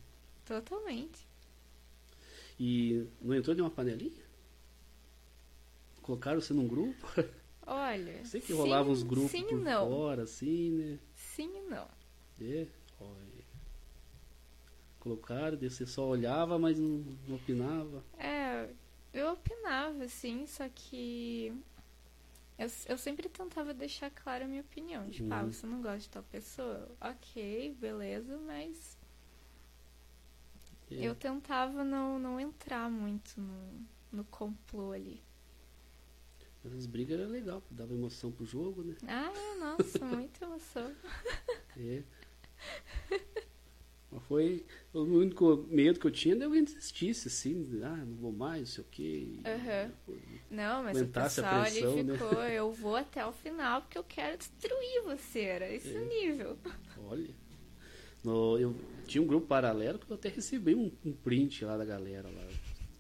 Totalmente. 0.46 1.26
E 2.58 3.06
não 3.20 3.34
entrou 3.34 3.54
de 3.54 3.60
uma 3.62 3.70
panelinha? 3.70 4.22
Colocaram 6.02 6.40
você 6.40 6.52
num 6.52 6.66
grupo? 6.66 7.06
Olha. 7.66 8.24
Sei 8.24 8.40
que 8.40 8.48
sim- 8.48 8.52
rolava 8.54 8.90
uns 8.90 9.02
grupos 9.02 9.30
Sim 9.30 9.44
por 9.46 9.60
não. 9.60 9.88
fora, 9.88 10.22
assim, 10.24 10.70
né? 10.70 10.98
Sim 11.14 11.50
e 11.58 11.60
não. 11.70 11.88
É, 12.40 12.66
olha. 13.00 13.42
Colocaram, 14.98 15.56
daí 15.56 15.68
você 15.70 15.86
só 15.86 16.06
olhava, 16.06 16.58
mas 16.58 16.78
não, 16.78 17.04
não 17.26 17.36
opinava. 17.36 18.04
É, 18.18 18.41
eu 19.12 19.32
opinava, 19.32 20.04
assim, 20.04 20.46
só 20.46 20.68
que 20.68 21.52
eu, 22.58 22.68
eu 22.88 22.98
sempre 22.98 23.28
tentava 23.28 23.74
deixar 23.74 24.10
clara 24.10 24.44
a 24.44 24.48
minha 24.48 24.62
opinião. 24.62 25.08
Tipo, 25.10 25.32
ah, 25.32 25.42
Uhum. 25.42 25.52
você 25.52 25.66
não 25.66 25.82
gosta 25.82 25.98
de 25.98 26.08
tal 26.10 26.22
pessoa? 26.24 26.90
Ok, 27.00 27.76
beleza, 27.80 28.38
mas 28.38 28.96
É. 30.90 31.06
eu 31.06 31.14
tentava 31.14 31.82
não, 31.84 32.18
não 32.18 32.38
entrar 32.40 32.90
muito 32.90 33.40
no, 33.40 33.86
no 34.12 34.24
complô 34.24 34.92
ali. 34.92 35.22
As 36.64 36.86
brigas 36.86 37.18
eram 37.18 37.30
legal, 37.30 37.62
dava 37.70 37.92
emoção 37.92 38.30
pro 38.30 38.46
jogo, 38.46 38.82
né? 38.84 38.94
Ah, 39.08 39.32
nossa, 39.58 40.04
muita 40.04 40.44
emoção. 40.44 40.94
É. 41.76 42.02
Mas 44.12 44.22
foi 44.24 44.66
o 44.92 45.00
único 45.00 45.64
medo 45.68 45.98
que 45.98 46.06
eu 46.06 46.10
tinha 46.10 46.36
de 46.36 46.44
alguém 46.44 46.62
desistisse, 46.62 47.28
assim, 47.28 47.80
ah, 47.82 47.96
não 47.96 48.14
vou 48.16 48.30
mais, 48.32 48.60
não 48.60 48.66
sei 48.66 48.84
o 48.84 48.86
quê. 48.90 49.40
Aham. 49.46 49.92
Não, 50.50 50.82
mas 50.82 51.00
o 51.00 51.06
pessoal 51.06 51.62
pressão, 51.62 51.92
ali 51.92 52.02
né? 52.02 52.12
ficou, 52.12 52.42
eu 52.44 52.72
vou 52.72 52.94
até 52.96 53.24
o 53.24 53.32
final 53.32 53.80
porque 53.80 53.96
eu 53.96 54.04
quero 54.04 54.36
destruir 54.36 55.02
você, 55.04 55.40
era 55.40 55.72
esse 55.72 55.96
É. 55.96 55.98
o 56.00 56.08
nível. 56.08 56.58
Olha. 56.98 57.34
No, 58.22 58.58
eu 58.58 58.76
tinha 59.06 59.22
um 59.22 59.26
grupo 59.26 59.46
paralelo 59.46 59.98
que 59.98 60.10
eu 60.10 60.14
até 60.14 60.28
recebi 60.28 60.74
um, 60.74 60.92
um 61.04 61.12
print 61.12 61.64
lá 61.64 61.76
da 61.76 61.84
galera 61.84 62.28
lá, 62.28 62.48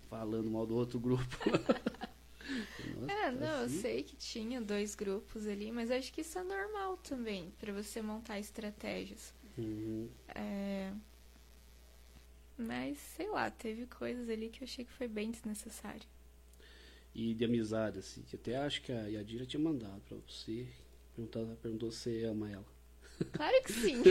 falando 0.08 0.50
mal 0.50 0.66
do 0.66 0.74
outro 0.74 0.98
grupo. 0.98 1.24
É, 3.08 3.30
não, 3.30 3.62
assim. 3.64 3.76
eu 3.76 3.80
sei 3.80 4.02
que 4.02 4.16
tinha 4.16 4.60
dois 4.60 4.94
grupos 4.94 5.46
ali, 5.46 5.70
mas 5.70 5.90
acho 5.90 6.12
que 6.12 6.22
isso 6.22 6.38
é 6.38 6.42
normal 6.42 6.96
também, 6.98 7.52
pra 7.58 7.72
você 7.72 8.02
montar 8.02 8.38
estratégias. 8.40 9.32
Uhum. 9.58 10.08
É... 10.34 10.92
Mas, 12.56 12.98
sei 12.98 13.28
lá, 13.28 13.50
teve 13.50 13.86
coisas 13.86 14.28
ali 14.28 14.48
que 14.48 14.62
eu 14.62 14.64
achei 14.66 14.84
que 14.84 14.92
foi 14.92 15.08
bem 15.08 15.30
desnecessário. 15.30 16.06
E 17.14 17.34
de 17.34 17.44
amizade, 17.44 17.98
assim, 17.98 18.22
que 18.22 18.36
até 18.36 18.56
acho 18.56 18.80
que 18.82 18.92
a 18.92 19.06
Yadira 19.06 19.44
tinha 19.44 19.60
mandado 19.62 20.00
pra 20.02 20.16
você. 20.26 20.66
Perguntou, 21.14 21.46
perguntou 21.60 21.90
se 21.90 21.98
você 22.20 22.24
ama 22.24 22.50
ela. 22.50 22.64
Claro 23.32 23.62
que 23.64 23.72
sim. 23.72 24.02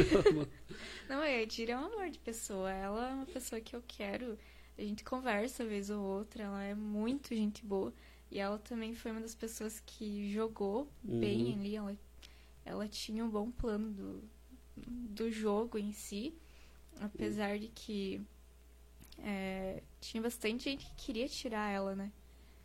Não, 1.09 1.19
a 1.21 1.25
Yadira 1.27 1.73
é 1.73 1.77
um 1.77 1.85
amor 1.85 2.09
de 2.09 2.19
pessoa. 2.19 2.71
Ela 2.71 3.09
é 3.09 3.13
uma 3.13 3.25
pessoa 3.25 3.59
que 3.59 3.75
eu 3.75 3.83
quero. 3.87 4.37
A 4.77 4.81
gente 4.81 5.03
conversa 5.03 5.65
vez 5.65 5.89
ou 5.89 6.01
outra. 6.03 6.43
Ela 6.43 6.63
é 6.63 6.75
muito 6.75 7.33
gente 7.33 7.65
boa. 7.65 7.93
E 8.29 8.39
ela 8.39 8.57
também 8.59 8.93
foi 8.93 9.11
uma 9.11 9.21
das 9.21 9.35
pessoas 9.35 9.81
que 9.85 10.31
jogou 10.31 10.87
bem 11.03 11.47
Uhum. 11.47 11.53
ali. 11.59 11.75
Ela, 11.75 11.97
ela 12.63 12.87
tinha 12.87 13.25
um 13.25 13.29
bom 13.29 13.49
plano 13.51 13.91
do, 13.91 14.23
do 14.87 15.31
jogo 15.31 15.77
em 15.77 15.91
si. 15.91 16.33
Apesar 16.99 17.57
de 17.57 17.67
que 17.69 18.21
é, 19.19 19.81
tinha 19.99 20.21
bastante 20.21 20.65
gente 20.65 20.85
que 20.85 21.05
queria 21.05 21.27
tirar 21.27 21.69
ela, 21.71 21.95
né? 21.95 22.11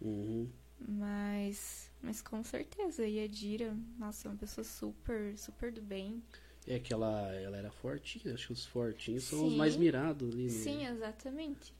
Uhum. 0.01 0.49
Mas, 0.79 1.91
mas 2.03 2.21
com 2.21 2.43
certeza. 2.43 3.07
E 3.07 3.23
a 3.23 3.27
Dira, 3.27 3.77
nossa, 3.99 4.29
é 4.29 4.31
uma 4.31 4.37
pessoa 4.37 4.65
super, 4.65 5.37
super 5.39 5.73
do 5.73 5.81
bem. 5.81 6.23
É 6.67 6.79
que 6.79 6.93
ela, 6.93 7.33
ela 7.35 7.57
era 7.57 7.71
fortinha, 7.71 8.35
acho 8.35 8.49
que 8.49 8.53
os 8.53 8.65
fortinhos 8.67 9.25
são 9.25 9.45
os 9.47 9.53
Sim. 9.53 9.57
mais 9.57 9.77
mirados 9.77 10.33
ali, 10.33 10.45
né? 10.45 10.51
Sim, 10.51 10.87
exatamente. 10.87 11.73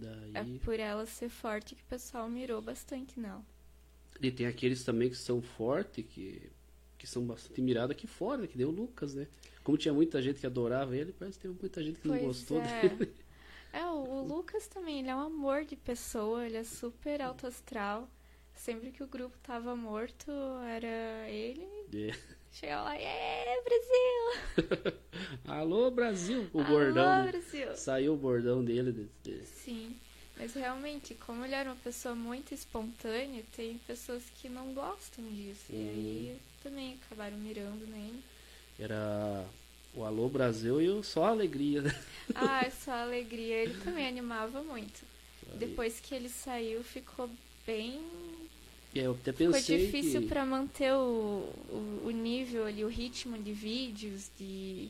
É 0.00 0.32
Daí. 0.32 0.58
por 0.60 0.78
ela 0.78 1.04
ser 1.06 1.28
forte 1.28 1.74
que 1.74 1.82
o 1.82 1.86
pessoal 1.86 2.28
mirou 2.28 2.62
bastante 2.62 3.18
nela. 3.18 3.44
E 4.20 4.30
tem 4.30 4.46
aqueles 4.46 4.84
também 4.84 5.10
que 5.10 5.16
são 5.16 5.42
fortes, 5.42 6.04
que, 6.06 6.50
que 7.02 7.08
são 7.08 7.24
bastante 7.26 7.60
mirados 7.60 7.90
aqui 7.90 8.06
fora, 8.06 8.46
que 8.46 8.56
deu 8.56 8.68
o 8.68 8.72
Lucas, 8.72 9.12
né? 9.14 9.26
Como 9.64 9.76
tinha 9.76 9.92
muita 9.92 10.22
gente 10.22 10.38
que 10.40 10.46
adorava 10.46 10.96
ele, 10.96 11.12
parece 11.12 11.36
que 11.36 11.42
teve 11.48 11.58
muita 11.60 11.82
gente 11.82 11.98
que 11.98 12.06
não 12.06 12.14
Pois 12.16 12.26
gostou 12.28 12.60
é. 12.62 12.88
dele. 12.88 13.12
É, 13.72 13.84
o, 13.86 14.04
o 14.04 14.22
Lucas 14.26 14.68
também, 14.68 15.00
ele 15.00 15.08
é 15.10 15.16
um 15.16 15.20
amor 15.20 15.64
de 15.64 15.74
pessoa, 15.76 16.46
ele 16.46 16.56
é 16.56 16.62
super 16.64 17.20
alto 17.20 17.46
astral. 17.46 18.08
Sempre 18.54 18.92
que 18.92 19.02
o 19.02 19.06
grupo 19.08 19.36
tava 19.42 19.74
morto, 19.74 20.30
era 20.68 21.28
ele. 21.28 21.66
É. 21.94 22.14
Chegava 22.52 22.84
lá, 22.84 22.96
é 22.96 23.62
Brasil! 23.64 24.92
Alô, 25.46 25.90
Brasil! 25.90 26.46
O 26.52 26.60
Alô, 26.60 26.68
bordão. 26.68 27.24
né? 27.24 27.30
Brasil! 27.32 27.74
Saiu 27.76 28.12
o 28.14 28.16
bordão 28.16 28.62
dele. 28.64 28.92
de- 28.92 29.08
de- 29.22 29.44
Sim, 29.46 29.96
mas 30.36 30.54
realmente, 30.54 31.14
como 31.14 31.44
ele 31.44 31.54
era 31.54 31.70
uma 31.70 31.76
pessoa 31.76 32.14
muito 32.14 32.54
espontânea, 32.54 33.44
tem 33.52 33.78
pessoas 33.78 34.24
que 34.30 34.48
não 34.48 34.72
gostam 34.74 35.24
disso. 35.32 35.72
E 35.72 35.74
Uhum. 35.74 35.88
aí 35.88 36.40
também 36.62 36.94
acabaram 37.04 37.36
mirando 37.38 37.86
nele. 37.86 38.24
Era 38.78 39.46
o 39.94 40.04
Alô 40.04 40.28
Brasil 40.28 40.80
e 40.80 40.88
o 40.88 41.02
Só 41.02 41.24
Alegria, 41.26 41.82
né? 41.82 41.90
Ah, 42.34 42.70
só 42.70 42.92
alegria. 42.92 43.56
Ele 43.62 43.74
também 43.74 44.06
animava 44.06 44.62
muito. 44.62 45.06
Depois 45.54 46.00
que 46.00 46.14
ele 46.14 46.28
saiu, 46.28 46.82
ficou 46.84 47.30
bem. 47.66 48.50
E 48.94 49.00
aí 49.00 49.06
eu 49.06 49.12
até 49.12 49.32
Ficou 49.34 49.60
pensei 49.60 49.76
difícil 49.78 50.22
que... 50.22 50.28
pra 50.28 50.44
manter 50.46 50.92
o, 50.94 51.52
o, 51.70 52.02
o 52.06 52.10
nível 52.10 52.66
ali, 52.66 52.84
o 52.84 52.88
ritmo 52.88 53.38
de 53.42 53.52
vídeos, 53.52 54.30
de, 54.38 54.88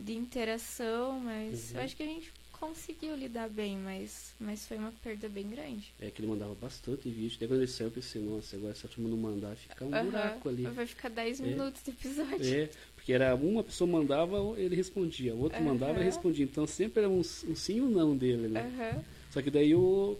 de 0.00 0.14
interação, 0.14 1.20
mas 1.20 1.70
Uhum. 1.70 1.78
eu 1.78 1.82
acho 1.82 1.96
que 1.96 2.02
a 2.02 2.06
gente 2.06 2.32
conseguiu 2.58 3.14
lidar 3.16 3.48
bem, 3.48 3.76
mas, 3.76 4.32
mas 4.40 4.66
foi 4.66 4.76
uma 4.78 4.92
perda 5.02 5.28
bem 5.28 5.48
grande. 5.48 5.92
É 6.00 6.10
que 6.10 6.20
ele 6.20 6.28
mandava 6.28 6.54
bastante 6.54 7.08
vídeo. 7.10 7.36
Daí 7.38 7.48
quando 7.48 7.60
ele 7.60 7.70
saiu, 7.70 7.88
eu 7.88 7.92
pensei, 7.92 8.22
nossa, 8.22 8.56
agora 8.56 8.74
se 8.74 8.86
a 8.86 8.88
turma 8.88 9.08
não 9.10 9.16
mandar, 9.16 9.54
fica 9.56 9.84
um 9.84 9.90
buraco 9.90 10.48
ali. 10.48 10.62
Vai 10.62 10.86
ficar 10.86 11.08
10 11.10 11.40
É. 11.40 11.42
minutos 11.44 11.82
de 11.82 11.90
episódio. 11.90 12.54
É, 12.54 12.70
porque 12.94 13.12
era 13.12 13.34
uma 13.34 13.62
pessoa 13.62 13.90
mandava, 13.90 14.36
ele 14.56 14.74
respondia. 14.74 15.34
O 15.34 15.40
outro 15.40 15.62
mandava, 15.62 15.94
ele 15.98 16.04
respondia. 16.04 16.44
Então 16.44 16.66
sempre 16.66 17.00
era 17.00 17.10
um, 17.10 17.20
um 17.20 17.54
sim 17.56 17.80
ou 17.80 17.88
não 17.90 18.16
dele, 18.16 18.48
né? 18.48 19.04
Só 19.30 19.42
que 19.42 19.50
daí 19.50 19.74
o, 19.74 20.16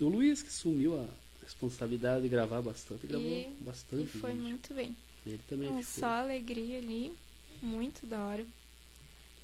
o 0.00 0.04
Luiz 0.08 0.42
que 0.42 0.48
assumiu 0.48 0.98
a 1.00 1.06
responsabilidade 1.42 2.22
de 2.22 2.28
gravar 2.28 2.62
bastante, 2.62 3.06
gravou 3.06 3.26
E- 3.28 3.50
bastante 3.60 4.04
E 4.16 4.20
foi 4.20 4.30
vídeo. 4.32 4.42
muito 4.48 4.72
bem. 4.74 4.96
Ele 5.26 5.40
também 5.48 5.68
Um 5.68 5.82
ficou. 5.82 6.00
só 6.00 6.06
alegria 6.06 6.78
ali, 6.78 7.12
muito 7.60 8.06
da 8.06 8.24
hora. 8.24 8.44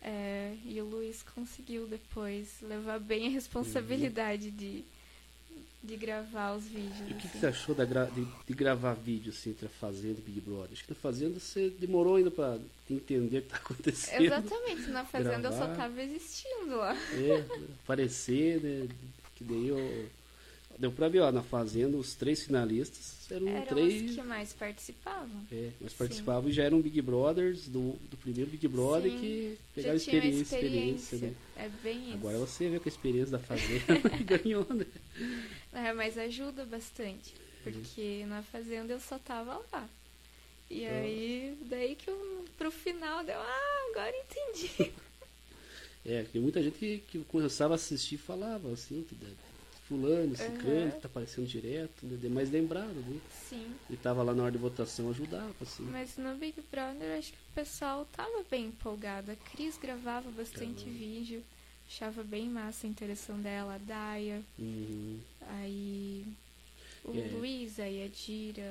É, 0.03 0.55
e 0.65 0.81
o 0.81 0.85
Luiz 0.85 1.23
conseguiu 1.35 1.87
depois 1.87 2.49
levar 2.63 3.01
bem 3.01 3.27
a 3.27 3.31
responsabilidade 3.31 4.51
de, 4.51 4.85
de 5.83 5.97
gravar 5.97 6.55
os 6.55 6.65
vídeos. 6.65 7.01
E 7.09 7.13
o 7.13 7.17
que, 7.17 7.23
que 7.23 7.27
assim. 7.29 7.41
você 7.41 7.47
achou 7.47 7.75
da 7.75 7.85
gra- 7.85 8.05
de, 8.07 8.25
de 8.47 8.55
gravar 8.55 8.95
vídeo 8.95 9.33
assim, 9.33 9.51
entre 9.51 9.67
a 9.67 9.69
Fazenda 9.69 10.19
e 10.21 10.23
Big 10.23 10.41
Brother? 10.41 10.71
Acho 10.73 10.85
que 10.85 10.91
na 10.91 10.97
Fazenda 10.97 11.41
você 11.41 11.71
demorou 11.71 12.15
ainda 12.17 12.31
pra 12.31 12.59
entender 12.89 13.39
o 13.39 13.43
que 13.43 13.49
tá 13.49 13.57
acontecendo. 13.57 14.23
Exatamente, 14.25 14.83
na 14.91 15.05
fazenda 15.05 15.49
eu 15.49 15.53
só 15.53 15.59
Gravar. 15.67 15.77
tava 15.77 16.03
existindo 16.03 16.77
lá. 16.77 16.95
É, 16.95 17.45
aparecer, 17.85 18.61
né? 18.63 18.89
Que 19.35 19.45
daí 19.45 19.69
eu. 19.69 20.09
Deu 20.79 20.93
pra 20.93 21.09
ver, 21.09 21.21
ó, 21.21 21.33
na 21.33 21.43
Fazenda 21.43 21.97
os 21.97 22.15
três 22.15 22.45
finalistas 22.45 23.27
eram 23.31 23.49
Eram 23.49 23.67
três. 23.67 24.11
os 24.11 24.17
que 24.17 24.23
mais 24.23 24.53
participavam. 24.53 25.43
É, 25.51 25.71
mas 25.81 25.93
participavam 25.93 26.49
e 26.49 26.53
já 26.53 26.63
eram 26.63 26.81
Big 26.81 27.03
Brothers 27.03 27.67
do, 27.67 27.93
do 28.09 28.17
primeiro 28.17 28.49
Big 28.51 28.67
Brother 28.69 29.11
Sim, 29.11 29.19
que 29.19 29.59
pegaram 29.75 29.97
experiência, 29.97 30.43
experiência. 30.43 31.17
experiência, 31.17 31.29
né? 31.29 31.35
É 31.57 31.69
bem 31.83 32.05
isso. 32.05 32.15
Agora 32.15 32.39
você 32.39 32.69
vê 32.69 32.79
com 32.79 32.89
a 32.89 32.93
experiência 32.93 33.33
da 33.33 33.39
Fazenda 33.41 33.85
e 34.21 34.23
ganhou, 34.25 34.67
né? 34.73 34.87
É, 35.73 35.93
mas 35.93 36.17
ajuda 36.17 36.65
bastante. 36.65 37.35
Porque 37.65 38.25
na 38.29 38.41
fazenda 38.43 38.93
eu 38.93 39.01
só 39.01 39.19
tava 39.19 39.61
lá. 39.73 39.89
E 40.71 40.87
Ah. 40.87 40.91
aí, 41.01 41.59
daí 41.69 41.97
que 41.97 42.09
eu, 42.09 42.45
pro 42.57 42.71
final 42.71 43.25
deu, 43.25 43.37
ah, 43.37 43.89
agora 43.91 44.15
entendi. 44.17 44.93
É, 46.07 46.23
tem 46.33 46.41
muita 46.41 46.63
gente 46.63 46.79
que, 46.79 46.99
que 47.11 47.19
começava 47.25 47.75
a 47.75 47.77
assistir 47.77 48.17
falava 48.17 48.73
assim, 48.73 49.05
que 49.07 49.15
fulano, 49.89 50.37
ciclano, 50.37 50.81
Aham. 50.83 50.91
que 50.91 51.01
tá 51.01 51.09
aparecendo 51.09 51.47
direto, 51.47 52.05
né? 52.07 52.29
Mais 52.29 52.51
lembrado, 52.51 52.93
né? 52.95 53.21
Sim. 53.49 53.75
Ele 53.89 53.99
tava 53.99 54.23
lá 54.23 54.35
na 54.35 54.43
hora 54.43 54.53
de 54.53 54.59
votação, 54.59 55.11
ajudava, 55.11 55.55
assim. 55.63 55.83
Mas 55.85 56.17
no 56.17 56.35
Big 56.37 56.61
Brother 56.71 57.19
acho 57.19 57.33
que 57.33 57.39
o 57.39 57.55
pessoal 57.55 58.07
tava 58.13 58.45
bem 58.51 58.67
empolgado. 58.67 59.31
A 59.33 59.37
Cris 59.37 59.79
gravava 59.79 60.31
bastante 60.31 60.85
Gravava. 60.85 60.91
vídeo. 60.99 61.43
Achava 61.89 62.23
bem 62.23 62.51
massa 62.51 62.87
a 62.87 62.91
interação 62.91 63.41
dela, 63.41 63.77
a 63.77 63.79
Daya. 63.79 64.43
Uhum. 64.59 65.19
Aí 65.49 66.27
o 67.05 67.17
É. 67.19 67.29
Luiz, 67.33 67.81
aí 67.81 68.05
a 68.05 68.09
Dira, 68.09 68.63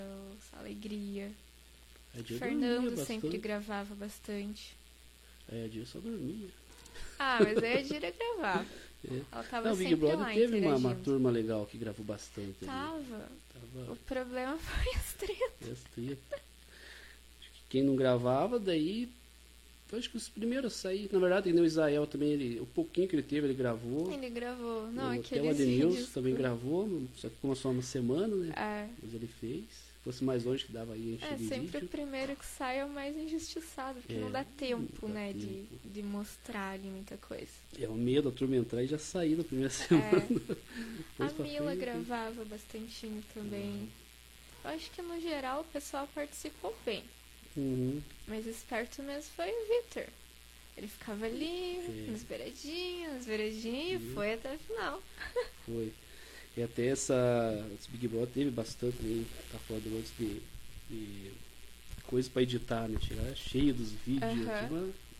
o 0.53 0.59
Alegria. 0.59 1.31
A 2.15 2.21
Dia 2.21 2.37
Fernando 2.37 2.95
sempre 2.97 3.15
bastante. 3.29 3.37
gravava 3.39 3.95
bastante. 3.95 4.75
É, 5.51 5.65
a 5.65 5.67
Dia 5.67 5.85
só 5.85 5.99
dormia. 5.99 6.49
Ah, 7.17 7.39
mas 7.41 7.57
aí 7.63 7.79
a 7.79 7.81
Dira 7.81 8.11
gravava. 8.11 8.65
Ela 9.31 9.43
tava 9.43 9.67
Não, 9.67 9.73
o 9.73 9.77
Big 9.77 9.95
Brother 9.95 10.33
teve 10.33 10.59
uma, 10.59 10.75
uma 10.75 10.95
turma 10.95 11.29
legal 11.29 11.65
que 11.65 11.77
gravou 11.77 12.05
bastante. 12.05 12.65
Tava. 12.65 13.29
Tava 13.53 13.91
O 13.91 13.95
problema 13.95 14.57
foi 14.59 14.93
as 14.95 15.13
tretas. 15.13 15.79
que 15.93 16.17
Quem 17.69 17.83
não 17.83 17.95
gravava, 17.95 18.59
daí. 18.59 19.09
Acho 19.93 20.09
que 20.09 20.17
os 20.17 20.27
primeiros 20.27 20.73
a 20.73 20.77
sair. 20.77 21.09
Na 21.13 21.19
verdade, 21.19 21.49
o 21.49 21.65
Israel 21.65 22.05
também, 22.05 22.31
ele, 22.31 22.59
o 22.59 22.65
pouquinho 22.65 23.07
que 23.07 23.15
ele 23.15 23.23
teve, 23.23 23.47
ele 23.47 23.53
gravou. 23.53 24.11
Ele 24.11 24.29
gravou. 24.29 24.91
Não, 24.91 25.05
o, 25.05 25.07
até 25.07 25.17
o 25.17 25.21
aqueles 25.21 25.51
Adenilson 25.51 26.11
também 26.11 26.35
gravou, 26.35 27.03
só 27.15 27.29
que 27.29 27.55
só 27.55 27.69
uma 27.69 27.81
semana, 27.81 28.35
né? 28.35 28.53
É, 28.57 28.89
Mas 29.01 29.13
ele 29.13 29.27
fez. 29.27 29.86
Se 30.07 30.13
fosse 30.13 30.23
mais 30.23 30.43
longe 30.45 30.63
que 30.63 30.71
dava 30.71 30.93
aí 30.93 31.19
é 31.21 31.33
de 31.35 31.47
sempre 31.49 31.83
o 31.83 31.87
primeiro 31.89 32.33
que 32.37 32.45
sai 32.45 32.79
é 32.79 32.85
o 32.85 32.89
mais 32.89 33.13
injustiçado, 33.17 33.99
porque 33.99 34.13
É, 34.13 34.19
não 34.19 34.31
dá 34.31 34.45
tempo, 34.45 35.05
não 35.05 35.09
dá 35.13 35.19
né, 35.19 35.33
de, 35.33 35.45
tempo. 35.47 35.89
de 35.89 36.01
mostrar 36.01 36.69
ali 36.75 36.87
muita 36.87 37.17
coisa. 37.17 37.51
É 37.77 37.89
o 37.89 37.93
medo 37.93 38.31
da 38.31 38.37
turma 38.37 38.55
entrar 38.55 38.81
e 38.81 38.87
já 38.87 38.97
sair 38.97 39.35
na 39.35 39.43
primeira 39.43 39.69
semana. 39.69 40.23
É, 41.19 41.23
a 41.23 41.43
Mila 41.43 41.65
frente. 41.71 41.79
gravava 41.79 42.45
bastante 42.45 43.11
também. 43.33 43.89
Eu 44.63 44.69
acho 44.69 44.89
que 44.91 45.01
no 45.01 45.19
geral 45.19 45.61
o 45.61 45.65
pessoal 45.65 46.07
participou 46.15 46.73
bem. 46.85 47.03
Uhum. 47.57 48.01
Mas 48.27 48.45
esperto 48.47 49.03
mesmo 49.03 49.29
foi 49.35 49.49
o 49.49 49.67
Victor. 49.81 50.05
Ele 50.77 50.87
ficava 50.87 51.25
ali, 51.25 51.79
É. 51.79 52.07
nas 52.11 52.23
beiradinhas, 52.23 53.13
nas 53.13 53.25
beiradinhas, 53.25 54.01
e 54.01 54.13
foi 54.13 54.33
até 54.35 54.55
o 54.55 54.59
final. 54.59 55.03
Foi. 55.65 55.91
E 56.57 56.63
até 56.63 56.87
essa. 56.87 57.13
Esse 57.79 57.89
Big 57.91 58.07
Brother 58.07 58.29
teve 58.33 58.49
bastante 58.49 58.97
aí, 59.01 59.25
tá 59.51 59.59
falando 59.59 59.97
antes 59.99 60.11
de, 60.17 60.41
de 60.89 61.31
coisa 62.07 62.27
pra 62.31 62.41
editar, 62.41 62.87
né? 62.87 62.97
Tirar 62.99 63.35
cheio 63.35 63.73
dos 63.75 63.91
vídeos. 63.91 64.47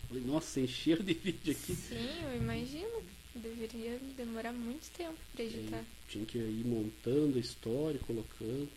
Falei, 0.08 0.24
Nossa, 0.24 0.60
encheu 0.60 1.00
de 1.02 1.14
vídeo 1.14 1.52
aqui. 1.52 1.74
Sim, 1.74 2.08
eu 2.24 2.36
imagino. 2.36 3.02
Deveria 3.36 4.00
demorar 4.16 4.52
muito 4.52 4.90
tempo 4.96 5.14
pra 5.32 5.44
editar. 5.44 5.84
Tinha 6.08 6.26
que 6.26 6.38
ir 6.38 6.64
montando 6.66 7.38
a 7.38 7.40
história, 7.40 8.00
colocando 8.00 8.68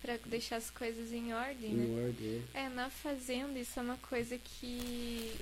Pra 0.00 0.16
deixar 0.24 0.56
as 0.56 0.70
coisas 0.70 1.12
em 1.12 1.34
ordem, 1.34 1.72
em 1.72 1.74
né? 1.74 2.02
ordem. 2.06 2.42
é. 2.54 2.60
É, 2.62 2.68
na 2.70 2.88
fazenda 2.88 3.58
isso 3.58 3.78
é 3.78 3.82
uma 3.82 3.98
coisa 3.98 4.38
que 4.38 5.34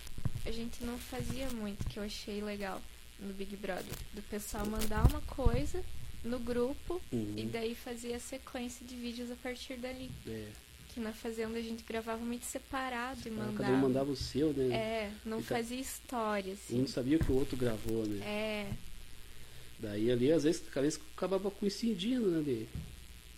a 0.44 0.50
gente 0.50 0.82
não 0.82 0.98
fazia 0.98 1.48
muito, 1.50 1.86
que 1.88 1.98
eu 1.98 2.02
achei 2.02 2.40
legal 2.42 2.82
no 3.20 3.32
Big 3.32 3.54
Brother. 3.54 3.94
Do 4.12 4.22
pessoal 4.22 4.66
mandar 4.66 5.06
uma 5.08 5.20
coisa 5.20 5.84
no 6.24 6.38
grupo 6.38 7.00
Uhum. 7.12 7.34
e 7.36 7.44
daí 7.44 7.74
fazia 7.74 8.16
a 8.16 8.20
sequência 8.20 8.84
de 8.86 8.94
vídeos 8.96 9.30
a 9.30 9.36
partir 9.36 9.76
dali. 9.76 10.10
É. 10.26 10.48
Que 10.94 11.00
na 11.00 11.12
fazenda 11.12 11.58
a 11.58 11.62
gente 11.62 11.84
gravava 11.84 12.24
muito 12.24 12.44
separado 12.46 13.20
e 13.24 13.28
Ah, 13.28 13.32
mandava. 13.32 13.56
Cada 13.58 13.72
um 13.72 13.76
mandava 13.76 14.10
o 14.10 14.16
seu, 14.16 14.52
né? 14.52 14.74
É, 14.74 15.12
não 15.24 15.38
E 15.40 15.42
ca- 15.42 15.56
fazia 15.56 15.78
história, 15.80 16.50
Um 16.50 16.54
assim. 16.54 16.78
não 16.78 16.86
sabia 16.88 17.18
que 17.18 17.30
o 17.30 17.36
outro 17.36 17.56
gravou, 17.56 18.04
né? 18.06 18.24
É, 18.26 18.72
Daí 19.80 20.10
ali, 20.10 20.32
às 20.32 20.42
vezes, 20.42 20.60
às 20.74 20.82
vezes 20.82 21.00
acabava 21.16 21.50
coincidindo, 21.52 22.28
né? 22.30 22.42
De, 22.42 22.66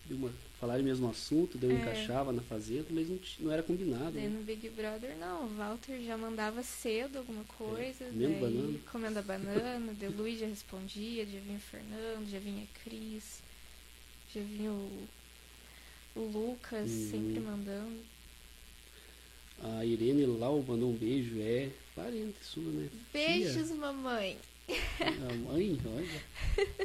de 0.06 0.14
uma, 0.14 0.32
falar 0.60 0.78
o 0.78 0.82
mesmo 0.82 1.08
assunto, 1.08 1.56
daí 1.56 1.70
eu 1.70 1.76
É. 1.76 1.80
encaixava 1.80 2.32
na 2.32 2.42
fazenda, 2.42 2.86
mas 2.90 3.08
não, 3.08 3.18
não 3.38 3.50
era 3.52 3.62
combinado. 3.62 4.12
daí 4.12 4.24
Né? 4.24 4.28
no 4.28 4.44
Big 4.44 4.68
Brother 4.70 5.16
não, 5.16 5.46
o 5.46 5.54
Walter 5.56 6.00
já 6.02 6.16
mandava 6.18 6.62
cedo 6.62 7.18
alguma 7.18 7.44
coisa, 7.44 8.04
comendo 8.04 8.28
daí 8.32 8.40
banana. 8.40 8.78
comendo 8.92 9.18
a 9.18 9.22
banana, 9.22 9.92
o 10.08 10.12
Luiz 10.16 10.38
já 10.38 10.46
respondia, 10.46 11.24
já 11.24 11.38
vinha 11.40 11.56
o 11.56 11.60
Fernando, 11.60 12.30
já 12.30 12.38
vinha 12.38 12.64
a 12.64 12.84
Cris, 12.84 13.42
já 14.34 14.40
vinha 14.42 14.70
o, 14.70 15.08
o 16.16 16.20
Lucas 16.20 16.90
Uhum. 16.90 17.10
sempre 17.10 17.40
mandando. 17.40 18.00
A 19.62 19.84
Irene 19.84 20.24
Lau 20.26 20.62
mandou 20.66 20.90
um 20.90 20.96
beijo, 20.96 21.38
é 21.40 21.68
parente 21.94 22.36
sua, 22.42 22.62
né? 22.64 22.88
Beijos, 23.12 23.70
mamãe! 23.72 24.38
Tia, 24.66 24.78
a 25.08 25.34
mãe, 25.34 25.78
olha. 25.84 26.76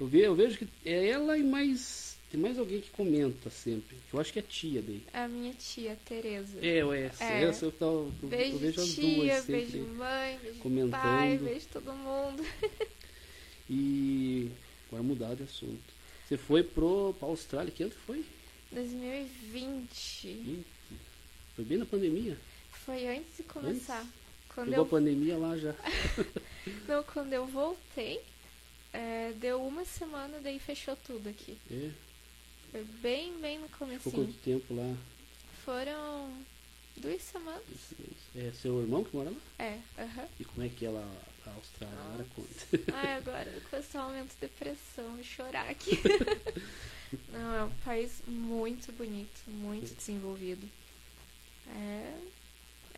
Eu 0.00 0.06
vejo, 0.06 0.24
eu 0.24 0.34
vejo 0.34 0.58
que 0.58 0.68
é 0.84 1.08
ela 1.10 1.36
e 1.36 1.42
mais. 1.44 2.09
Tem 2.30 2.40
mais 2.40 2.58
alguém 2.58 2.80
que 2.80 2.90
comenta 2.90 3.50
sempre. 3.50 3.96
Eu 4.12 4.20
acho 4.20 4.32
que 4.32 4.38
é 4.38 4.42
tia 4.42 4.80
dele. 4.80 5.04
A 5.12 5.26
minha 5.26 5.52
tia, 5.54 5.98
Tereza. 6.04 6.64
É, 6.64 6.84
ué, 6.84 7.06
essa, 7.06 7.24
É. 7.24 7.42
essa 7.44 7.64
eu, 7.64 7.72
tô, 7.72 8.04
eu, 8.22 8.28
Beijo 8.28 8.52
eu 8.54 8.58
vejo 8.60 8.80
as 8.80 8.88
tia, 8.94 9.14
duas 9.16 9.44
beijo 9.46 9.70
sempre. 9.72 9.80
mãe, 9.92 10.38
beijo 10.40 10.58
comentando. 10.60 10.90
pai, 11.02 11.38
beijo 11.38 11.66
todo 11.72 11.92
mundo. 11.92 12.44
E 13.68 14.50
agora 14.88 15.02
mudar 15.02 15.34
de 15.34 15.42
assunto. 15.44 15.82
Você 16.28 16.36
foi 16.36 16.62
pro, 16.62 17.14
pra 17.18 17.26
Austrália, 17.28 17.72
que 17.72 17.82
ano 17.82 17.92
que 17.92 17.98
foi? 17.98 18.24
2020 18.72 20.26
Ih, 20.28 20.64
Foi 21.56 21.64
bem 21.64 21.78
na 21.78 21.86
pandemia. 21.86 22.36
foi 22.86 23.06
antes 23.08 23.36
de 23.38 23.42
começar. 23.44 24.06
Quando 24.54 24.66
Pegou 24.70 24.84
eu, 24.84 24.86
a 24.86 24.88
pandemia 24.88 25.36
lá 25.38 25.56
já. 25.56 25.74
não, 26.88 27.02
quando 27.04 27.32
eu 27.32 27.46
voltei, 27.46 28.20
é, 28.92 29.32
deu 29.36 29.60
uma 29.64 29.84
semana, 29.84 30.38
daí 30.40 30.58
fechou 30.58 30.96
tudo 30.96 31.28
aqui. 31.28 31.56
É, 31.70 31.90
Foi 32.70 32.84
bem, 33.02 33.32
bem 33.40 33.58
no 33.58 33.68
ficou 33.68 33.86
comecinho. 33.88 34.14
quanto 34.14 34.32
tempo 34.38 34.74
lá? 34.74 34.96
Foram 35.64 36.32
duas 36.96 37.22
semanas. 37.22 37.62
É 38.36 38.52
seu 38.52 38.80
irmão 38.80 39.02
que 39.04 39.14
mora 39.16 39.30
lá? 39.30 39.36
É, 39.58 39.78
aham. 39.98 40.28
E 40.38 40.44
como 40.44 40.64
é 40.66 40.68
que 40.68 40.86
é 40.86 40.90
lá 40.90 41.06
a 41.46 41.50
Austrália? 41.50 41.98
Agora 41.98 42.26
conta. 42.36 42.92
Ai, 42.94 43.14
agora 43.16 43.62
com 43.68 43.76
esse 43.76 43.96
aumento 43.96 44.30
de 44.34 44.40
depressão 44.40 45.18
e 45.20 45.24
chorar 45.24 45.68
aqui. 45.68 45.98
Não, 47.32 47.54
é 47.54 47.64
um 47.64 47.70
país 47.84 48.22
muito 48.26 48.92
bonito, 48.92 49.40
muito 49.48 49.92
desenvolvido. 49.94 50.68
É, 51.66 52.18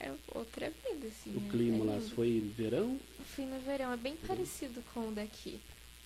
é 0.00 0.14
outra 0.34 0.70
vida, 0.70 1.06
assim. 1.06 1.34
O 1.34 1.46
é- 1.46 1.50
clima 1.50 1.84
é 1.84 1.94
lá, 1.96 2.00
foi 2.14 2.40
verão? 2.56 3.00
Eu 3.18 3.24
fui 3.24 3.46
no 3.46 3.58
verão, 3.60 3.92
é 3.92 3.96
bem 3.96 4.16
parecido 4.16 4.82
com 4.92 5.08
o 5.08 5.12
daqui. 5.12 5.58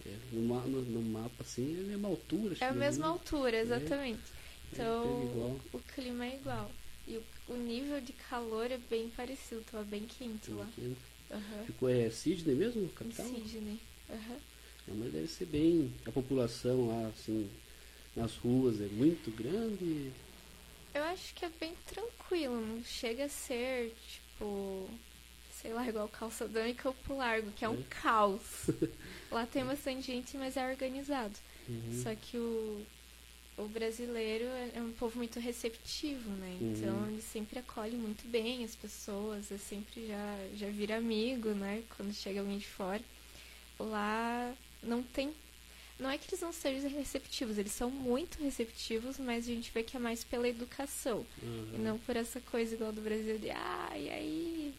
É, 0.07 0.16
no, 0.32 0.42
no- 0.68 0.82
no 0.82 1.02
mapa, 1.02 1.42
assim, 1.42 1.76
é 1.76 1.80
a 1.80 1.86
mesma 1.86 2.09
altura. 2.09 2.52
acho 2.52 2.64
É 2.64 2.68
a 2.68 2.72
mesma 2.72 3.07
altura, 3.09 3.57
exatamente. 3.59 4.20
É, 4.72 4.74
Então, 4.74 5.22
igual. 5.32 5.61
o 5.72 5.78
clima 5.94 6.26
é 6.26 6.36
igual. 6.36 6.70
E 7.09 7.16
o, 7.16 7.22
o 7.48 7.57
nível 7.57 8.00
de 8.00 8.12
calor 8.12 8.70
é 8.70 8.78
bem 8.78 9.09
parecido, 9.11 9.62
tava 9.70 9.84
bem 9.84 10.02
quente 10.07 10.50
lá. 10.50 10.64
Aqui. 10.64 10.96
Aham. 11.30 11.64
Ficou, 11.66 11.88
é 11.88 12.09
Sydney 12.11 12.54
mesmo, 12.54 12.88
capital? 12.90 13.26
Sydney. 13.26 13.78
Aham. 14.11 14.36
Não, 14.88 14.96
mas 14.96 15.12
deve 15.12 15.26
ser 15.26 15.46
bem. 15.46 15.92
A 16.07 16.12
população 16.12 16.86
lá, 16.88 17.09
assim, 17.09 17.50
nas 18.14 18.36
ruas 18.36 18.80
é 18.80 18.86
muito 18.86 19.30
grande. 19.36 20.12
Eu 20.94 21.02
acho 21.04 21.34
que 21.34 21.44
é 21.44 21.50
bem 21.61 21.74
tranquilo, 21.86 22.59
não 22.61 22.82
chega 22.84 23.24
a 23.26 23.28
ser, 23.28 23.92
tipo, 24.09 24.88
sei 25.61 25.72
lá, 25.72 25.86
igual 25.88 26.09
calçadão 26.09 26.66
e 26.66 26.74
Campo 26.74 27.14
Largo, 27.16 27.50
que 27.52 27.64
é 27.64 27.68
um 27.68 27.80
É. 27.80 27.84
caos. 28.02 28.42
Lá 29.30 29.44
tem 29.46 29.64
bastante 29.64 30.07
gente, 30.07 30.36
mas 30.36 30.57
é 30.57 30.68
organizado. 30.70 31.34
Uhum. 31.68 32.00
Só 32.02 32.14
que 32.14 32.36
o, 32.36 32.86
o 33.59 33.66
brasileiro 33.68 34.44
é 34.44 34.72
é 34.76 34.80
um 34.80 34.92
povo 34.92 35.16
muito 35.18 35.40
receptivo, 35.40 36.28
né? 36.30 36.57
Uhum. 36.61 36.72
Então 36.72 37.11
ele 37.11 37.22
sempre 37.22 37.59
acolhe 37.59 37.96
muito 37.96 38.26
bem 38.28 38.64
as 38.64 38.76
pessoas, 38.76 39.50
é 39.50 39.59
sempre 39.59 40.07
já, 40.07 40.38
já 40.54 40.68
vira 40.68 40.96
amigo, 40.96 41.50
né? 41.50 41.82
Quando 41.96 42.12
chega 42.14 42.40
alguém 42.40 42.59
de 42.59 42.66
fora. 42.66 43.02
Lá 43.78 44.54
não 44.82 45.02
tem. 45.02 45.32
Não 45.98 46.11
é 46.11 46.18
que 46.18 46.28
eles 46.28 46.42
não 46.42 46.52
sejam 46.52 46.90
receptivos, 46.90 47.57
eles 47.57 47.72
são 47.72 47.90
muito 47.90 48.42
receptivos, 48.42 49.18
mas 49.18 49.44
a 49.48 49.52
gente 49.52 49.70
vê 49.72 49.82
que 49.82 49.96
é 49.96 50.00
mais 50.00 50.22
pela 50.22 50.46
educação. 50.46 51.24
E 51.42 51.46
Uhum. 51.46 51.78
não 51.78 51.98
por 51.98 52.16
essa 52.16 52.38
coisa 52.40 52.74
igual 52.74 52.92
do 52.92 53.00
Brasil 53.00 53.38
de 53.38 53.50
ah, 53.50 53.92
e 53.96 54.11
aí? 54.11 54.74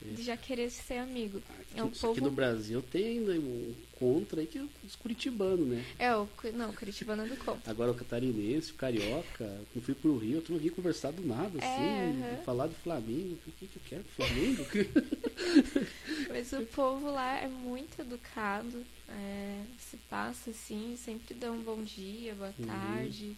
De 0.00 0.22
já 0.22 0.36
querer 0.36 0.70
ser 0.70 0.98
amigo. 0.98 1.38
Aqui, 1.60 1.78
É 1.80 1.82
um 1.82 1.88
isso 1.88 2.06
aqui 2.06 2.20
povo- 2.20 2.30
no 2.30 2.34
Brasil 2.36 2.80
tem 2.82 3.04
ainda 3.18 3.32
um 3.32 3.74
contra 3.98 4.40
aí 4.40 4.46
que 4.46 4.58
é 4.58 4.62
os 4.86 4.94
curitibanos, 4.96 5.66
né? 5.66 5.82
É, 5.98 6.14
o. 6.14 6.28
Não, 6.54 6.72
Curitibano 6.72 7.24
é 7.24 7.26
do 7.26 7.36
conta. 7.36 7.68
Agora 7.70 7.90
o 7.90 7.94
catarinense, 7.94 8.70
o 8.72 8.74
carioca, 8.74 9.60
quando 9.72 9.84
fui 9.84 9.94
pro 9.94 10.16
Rio, 10.16 10.38
eu 10.38 10.44
não 10.50 10.58
vim 10.58 10.68
conversar 10.68 11.10
do 11.10 11.26
nada, 11.26 11.58
É, 11.58 11.64
assim, 11.64 12.22
aham. 12.22 12.36
falar 12.44 12.66
do 12.68 12.74
Flamengo. 12.76 13.34
O 13.46 13.52
que, 13.52 13.66
que 13.66 13.76
eu 13.76 13.82
quero? 13.88 14.04
Flamengo? 14.04 14.64
Mas 16.30 16.52
o 16.52 16.62
povo 16.66 17.10
lá 17.10 17.38
é 17.38 17.48
muito 17.48 18.00
educado, 18.00 18.84
é, 19.08 19.62
se 19.78 19.96
passa 20.08 20.50
assim, 20.50 20.96
sempre 20.96 21.34
dá 21.34 21.50
um 21.50 21.60
bom 21.60 21.82
dia, 21.82 22.34
boa 22.34 22.54
Uhum. 22.58 22.66
tarde. 22.66 23.36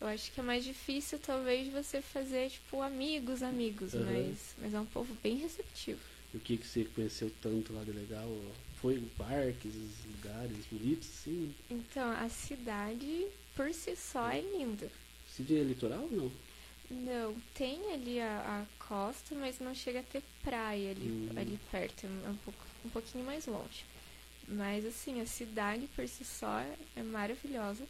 Eu 0.00 0.06
acho 0.08 0.30
que 0.32 0.40
é 0.40 0.42
mais 0.42 0.62
difícil, 0.64 1.18
talvez, 1.18 1.72
você 1.72 2.02
fazer, 2.02 2.50
tipo, 2.50 2.82
amigos, 2.82 3.42
amigos, 3.42 3.94
Uhum. 3.94 4.04
mas, 4.04 4.54
mas 4.58 4.74
é 4.74 4.80
um 4.80 4.84
povo 4.86 5.14
bem 5.22 5.36
receptivo. 5.36 6.00
o 6.34 6.38
que, 6.38 6.58
que 6.58 6.66
você 6.66 6.84
conheceu 6.94 7.32
tanto 7.40 7.72
lá 7.72 7.82
de 7.82 7.92
legal? 7.92 8.28
Foi 8.82 9.00
parques, 9.16 9.72
lugares 10.04 10.66
bonitos, 10.70 11.08
assim? 11.08 11.54
Então, 11.70 12.10
a 12.12 12.28
cidade, 12.28 13.26
por 13.54 13.72
si 13.72 13.96
só, 13.96 14.28
é 14.28 14.40
linda. 14.42 14.90
Cidade 15.34 15.60
é 15.60 15.64
litoral 15.64 16.02
ou 16.02 16.10
não? 16.10 16.32
Não, 16.90 17.34
tem 17.54 17.92
ali 17.94 18.20
a, 18.20 18.38
a 18.62 18.84
costa, 18.84 19.34
mas 19.34 19.58
não 19.58 19.74
chega 19.74 20.00
a 20.00 20.02
ter 20.02 20.22
praia 20.42 20.90
ali, 20.90 21.08
Hum. 21.08 21.30
ali 21.36 21.58
perto, 21.70 22.06
é 22.06 22.28
um, 22.28 22.36
pouco, 22.36 22.60
um 22.84 22.90
pouquinho 22.90 23.24
mais 23.24 23.46
longe. 23.46 23.84
Mas 24.46 24.84
assim, 24.84 25.20
a 25.22 25.26
cidade 25.26 25.88
por 25.96 26.06
si 26.06 26.24
só 26.24 26.60
é 26.94 27.02
maravilhosa. 27.02 27.84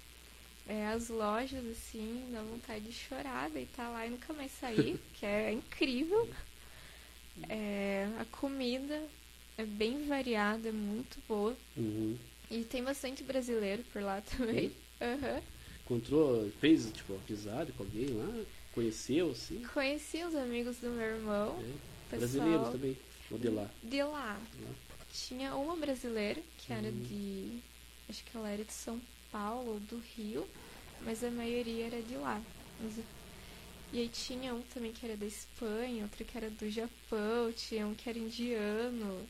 É, 0.69 0.87
as 0.89 1.09
lojas, 1.09 1.65
assim, 1.67 2.29
dá 2.33 2.43
vontade 2.43 2.85
de 2.87 2.93
chorar, 2.93 3.49
deitar 3.51 3.89
lá 3.89 4.05
e 4.07 4.11
nunca 4.11 4.33
mais 4.33 4.51
sair, 4.53 4.99
que 5.15 5.25
é 5.25 5.53
incrível. 5.53 6.29
É, 7.49 8.09
a 8.19 8.25
comida 8.25 9.03
é 9.57 9.65
bem 9.65 10.07
variada, 10.07 10.69
é 10.69 10.73
muito 10.73 11.19
boa. 11.29 11.57
Uhum. 11.77 12.17
E 12.51 12.65
tem 12.65 12.83
bastante 12.83 13.23
brasileiro 13.23 13.85
por 13.93 14.03
lá 14.03 14.21
também. 14.23 14.73
Aham. 15.01 15.43
Encontrou, 15.85 16.51
fez, 16.61 16.91
tipo, 16.93 17.15
amizade 17.15 17.73
com 17.73 17.85
alguém 17.85 18.09
lá? 18.09 18.45
Conheceu, 18.73 19.31
assim? 19.31 19.63
Conheci 19.73 20.23
os 20.25 20.35
amigos 20.35 20.77
do 20.79 20.91
meu 20.91 21.07
irmão. 21.17 21.63
É. 22.13 22.17
Brasileiros 22.17 22.71
também, 22.71 22.97
ou 23.31 23.39
de 23.39 23.49
lá. 23.49 23.71
De 23.83 24.03
lá. 24.03 24.09
lá. 24.61 24.75
Tinha 25.13 25.55
uma 25.55 25.77
brasileira, 25.77 26.41
que 26.59 26.73
era 26.73 26.89
Uhum. 26.89 27.01
de. 27.01 27.59
Acho 28.09 28.25
que 28.25 28.37
ela 28.37 28.49
era 28.49 28.65
de 28.65 28.73
São 28.73 29.01
Paulo 29.33 29.75
ou 29.75 29.81
do 29.81 29.99
Rio, 30.17 30.47
mas 31.03 31.23
a 31.25 31.31
maioria 31.31 31.87
era 31.87 32.03
de 32.03 32.17
lá. 32.17 32.41
E 33.93 34.01
aí 34.01 34.09
tinha 34.09 34.55
um 34.55 34.63
também 34.63 34.93
que 34.93 35.05
era 35.05 35.17
da 35.17 35.27
Espanha, 35.27 36.03
outro 36.05 36.25
que 36.25 36.37
era 36.37 36.51
do 36.51 36.71
Japão, 36.71 37.53
tinha 37.53 37.87
um 37.87 37.95
que 37.95 38.09
era 38.09 38.19
indiano. 38.19 39.27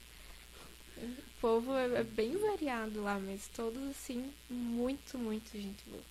O 0.98 1.40
povo 1.40 1.74
é, 1.74 2.00
é 2.00 2.02
bem 2.02 2.36
variado 2.36 3.02
lá, 3.02 3.18
mas 3.18 3.48
todos 3.54 3.82
assim, 3.90 4.30
muito, 4.48 5.18
muito 5.18 5.52
gente 5.52 5.82
boa. 5.86 6.02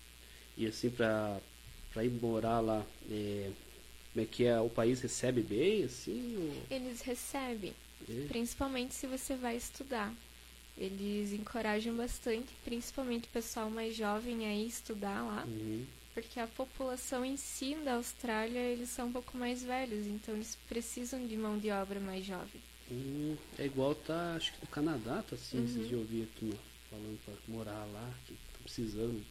E 0.57 0.67
assim, 0.67 0.89
pra, 0.89 1.39
pra 1.91 2.03
ir 2.03 2.11
morar 2.11 2.59
lá, 2.59 2.85
é, 3.09 3.51
como 4.13 4.23
é 4.23 4.27
que 4.27 4.45
é? 4.45 4.59
O 4.59 4.69
país 4.69 5.01
recebe 5.01 5.41
bem, 5.41 5.83
assim? 5.83 6.37
Ou, 6.37 6.75
Eles 6.75 7.01
recebem, 7.01 7.73
é? 8.07 8.27
principalmente 8.27 8.93
se 8.93 9.07
você 9.07 9.35
vai 9.35 9.57
estudar. 9.57 10.13
Eles 10.77 11.31
encorajam 11.31 11.95
bastante, 11.95 12.47
principalmente 12.63 13.25
o 13.25 13.31
pessoal 13.31 13.69
mais 13.69 13.95
jovem 13.95 14.45
a 14.45 14.55
estudar 14.55 15.21
lá. 15.23 15.43
Uhum. 15.47 15.85
Porque 16.13 16.39
a 16.39 16.47
população 16.47 17.25
em 17.25 17.37
si 17.37 17.75
da 17.83 17.95
Austrália, 17.95 18.59
eles 18.59 18.89
são 18.89 19.07
um 19.07 19.11
pouco 19.11 19.37
mais 19.37 19.63
velhos, 19.63 20.05
então 20.07 20.33
eles 20.35 20.57
precisam 20.67 21.25
de 21.25 21.35
mão 21.37 21.57
de 21.57 21.69
obra 21.71 21.99
mais 21.99 22.25
jovem. 22.25 22.61
Hum, 22.91 23.35
é 23.57 23.65
igual 23.65 23.95
tá, 23.95 24.35
acho 24.35 24.53
que 24.53 24.61
no 24.61 24.67
Canadá, 24.67 25.23
tá 25.27 25.35
assim, 25.35 25.57
Uhum. 25.57 25.65
esses 25.65 25.87
dias 25.87 25.91
eu 26.11 26.23
aqui 26.23 26.53
falando 26.89 27.19
pra 27.25 27.33
morar 27.47 27.85
lá, 27.91 28.13
que 28.27 28.33
tá 28.33 28.59
precisando. 28.63 29.21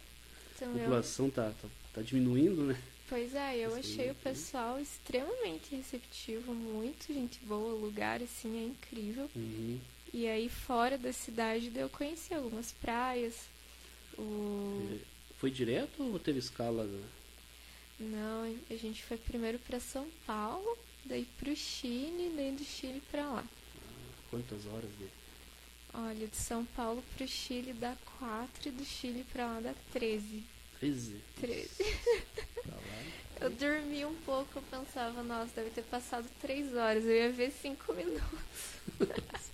Então, 0.57 0.69
A 0.69 0.73
eu, 0.73 0.79
população 0.81 1.31
tá, 1.31 1.53
tá, 1.63 1.69
tá 1.95 2.03
diminuindo, 2.03 2.63
né? 2.65 2.81
pois 3.09 3.35
é, 3.35 3.59
eu 3.59 3.71
Assim, 3.75 3.79
achei 3.81 4.05
o 4.07 4.15
né? 4.15 4.17
pessoal 4.23 4.81
extremamente 4.81 5.75
receptivo, 5.75 6.53
muito 6.55 7.13
gente 7.13 7.39
boa, 7.45 7.75
o 7.75 7.81
lugar 7.81 8.23
assim 8.23 8.59
é 8.59 8.67
incrível. 8.67 9.31
Uhum. 9.37 9.79
E 10.15 10.29
aí 10.29 10.49
fora 10.49 10.97
da 10.97 11.13
cidade 11.13 11.73
eu 11.75 11.89
conheci 11.89 12.33
algumas 12.33 12.71
praias. 12.71 13.49
O... 14.17 15.01
Foi 15.39 15.51
direto 15.51 16.05
ou 16.05 16.21
teve 16.21 16.39
escala? 16.39 16.85
né? 16.85 17.05
Não, 17.99 18.57
a 18.71 18.77
gente 18.77 19.03
foi 19.03 19.17
primeiro 19.17 19.59
para 19.59 19.81
São 19.81 20.07
Paulo, 20.25 20.79
daí 21.05 21.25
pro 21.37 21.57
Chile, 21.57 22.33
daí 22.37 22.53
do 22.53 22.63
Chile 22.63 23.03
pra 23.11 23.29
lá. 23.29 23.45
Quantas 24.31 24.65
horas 24.67 24.89
de. 24.97 25.09
Olha, 25.93 26.29
de 26.29 26.37
São 26.37 26.65
Paulo 26.65 27.03
pro 27.17 27.27
Chile 27.27 27.73
dá 27.73 27.97
4 28.21 28.69
e 28.69 28.71
do 28.71 28.85
Chile 28.85 29.27
pra 29.33 29.47
lá 29.47 29.61
dá 29.61 29.75
13. 29.93 30.45
13? 30.79 31.21
13. 31.41 31.69
Pra 32.63 32.77
lá. 32.77 33.03
Eu 33.41 33.51
dormi 33.51 34.05
um 34.05 34.15
pouco, 34.25 34.61
eu 34.61 34.63
pensava, 34.63 35.25
nossa, 35.25 35.51
deve 35.57 35.71
ter 35.71 35.83
passado 35.83 36.29
3 36.41 36.73
horas, 36.77 37.05
eu 37.05 37.11
ia 37.11 37.33
ver 37.33 37.51
5 37.51 37.93
minutos. 37.93 38.25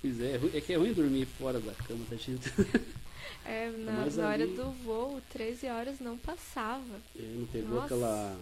Pois 0.00 0.20
é, 0.20 0.36
é 0.36 0.58
é 0.58 0.60
que 0.60 0.72
é 0.72 0.76
ruim 0.76 0.92
dormir 0.92 1.26
fora 1.26 1.58
da 1.60 1.72
cama 1.74 2.04
da 2.10 2.16
gente. 2.16 2.50
É, 3.44 3.70
na, 3.70 3.92
Mas 3.92 4.16
na 4.16 4.28
hora 4.28 4.42
ali- 4.42 4.52
do 4.54 4.70
voo, 4.84 5.22
13 5.32 5.68
horas 5.68 6.00
não 6.00 6.18
passava. 6.18 7.00
É, 7.18 7.22
não 7.22 7.46
pegou 7.46 7.70
Nossa. 7.76 7.86
aquela. 7.86 8.40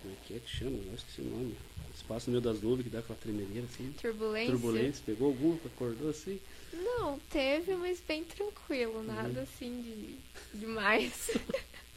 Como 0.00 0.14
é 0.14 0.16
que 0.26 0.34
é 0.34 0.38
que 0.38 0.48
chama? 0.48 0.78
Eu 0.86 0.94
esqueci 0.94 1.22
o 1.22 1.24
nome. 1.24 1.56
Espaço 1.92 2.30
no 2.30 2.32
meio 2.40 2.42
das 2.42 2.62
nuvens 2.62 2.84
que 2.84 2.90
dá 2.90 3.00
aquela 3.00 3.18
tremedeira 3.18 3.66
assim. 3.66 3.92
Turbulência. 4.00 4.52
Turbulência, 4.52 5.02
pegou 5.04 5.28
alguma 5.28 5.56
que 5.58 5.66
acordou 5.66 6.10
assim? 6.10 6.38
Não, 6.72 7.18
teve, 7.30 7.74
mas 7.74 8.00
bem 8.06 8.22
tranquilo, 8.22 8.98
Uhum. 8.98 9.02
nada 9.04 9.40
assim 9.40 9.82
de 9.82 10.58
demais. 10.58 11.30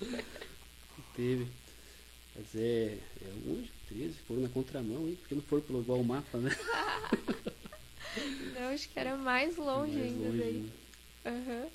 Teve. 1.15 1.47
Mas 2.35 2.55
é. 2.55 2.97
É 3.21 3.33
longe, 3.45 3.69
13, 3.87 4.13
foram 4.27 4.41
na 4.41 4.49
contramão, 4.49 5.07
hein? 5.07 5.15
Porque 5.19 5.35
não 5.35 5.41
foram 5.43 5.61
pelo 5.63 5.81
igual 5.81 5.99
o 5.99 6.03
mapa, 6.05 6.37
né? 6.39 6.49
Não, 8.53 8.69
acho 8.73 8.89
que 8.89 8.99
era 8.99 9.15
mais 9.17 9.57
longe 9.57 9.93
Mais 9.93 10.11
ainda 10.11 10.27
longe, 10.27 10.37
daí. 10.37 10.53
né? 10.53 10.69
Aham. 11.25 11.69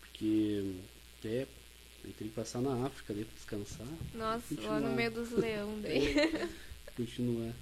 Porque 0.00 0.74
até 1.18 1.42
eu 1.42 2.12
teria 2.12 2.28
que 2.28 2.36
passar 2.36 2.60
na 2.60 2.86
África 2.86 3.12
daí 3.14 3.24
pra 3.24 3.34
descansar. 3.34 3.86
Nossa, 4.14 4.60
lá 4.62 4.80
no 4.80 4.94
meio 4.94 5.10
dos 5.10 5.30
leão 5.30 5.78
daí. 5.82 6.14
Continuar. 6.96 7.52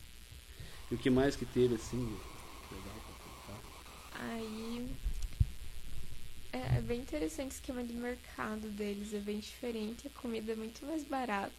E 0.91 0.95
o 0.95 0.99
que 0.99 1.11
mais 1.11 1.35
que 1.37 1.45
teve 1.47 1.75
assim? 1.75 1.99
Legal 2.71 2.95
pra 3.05 3.53
contar. 3.53 4.25
Aí 4.27 4.89
é, 6.53 6.79
é 6.79 6.81
bem 6.81 7.01
interessante 7.01 7.51
o 7.51 7.55
esquema 7.55 7.83
de 7.83 7.93
mercado 7.93 8.69
deles, 8.69 9.13
é 9.13 9.19
bem 9.19 9.41
diferente, 9.41 10.07
a 10.07 10.21
comida 10.21 10.53
é 10.53 10.57
muito 10.57 10.85
mais 10.87 11.03
barata. 11.03 11.53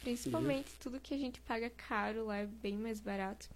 Principalmente 0.00 0.70
tudo 0.80 1.00
que 1.00 1.14
a 1.14 1.18
gente 1.18 1.40
paga 1.40 1.68
caro 1.70 2.26
lá 2.26 2.36
é 2.36 2.46
bem 2.46 2.74
mais 2.74 3.00
barato. 3.00 3.48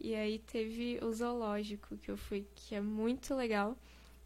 E 0.00 0.14
aí 0.14 0.38
teve 0.38 0.98
o 1.02 1.12
zoológico 1.12 1.96
que 1.98 2.10
eu 2.10 2.16
fui, 2.16 2.46
que 2.54 2.74
é 2.74 2.80
muito 2.80 3.34
legal, 3.34 3.76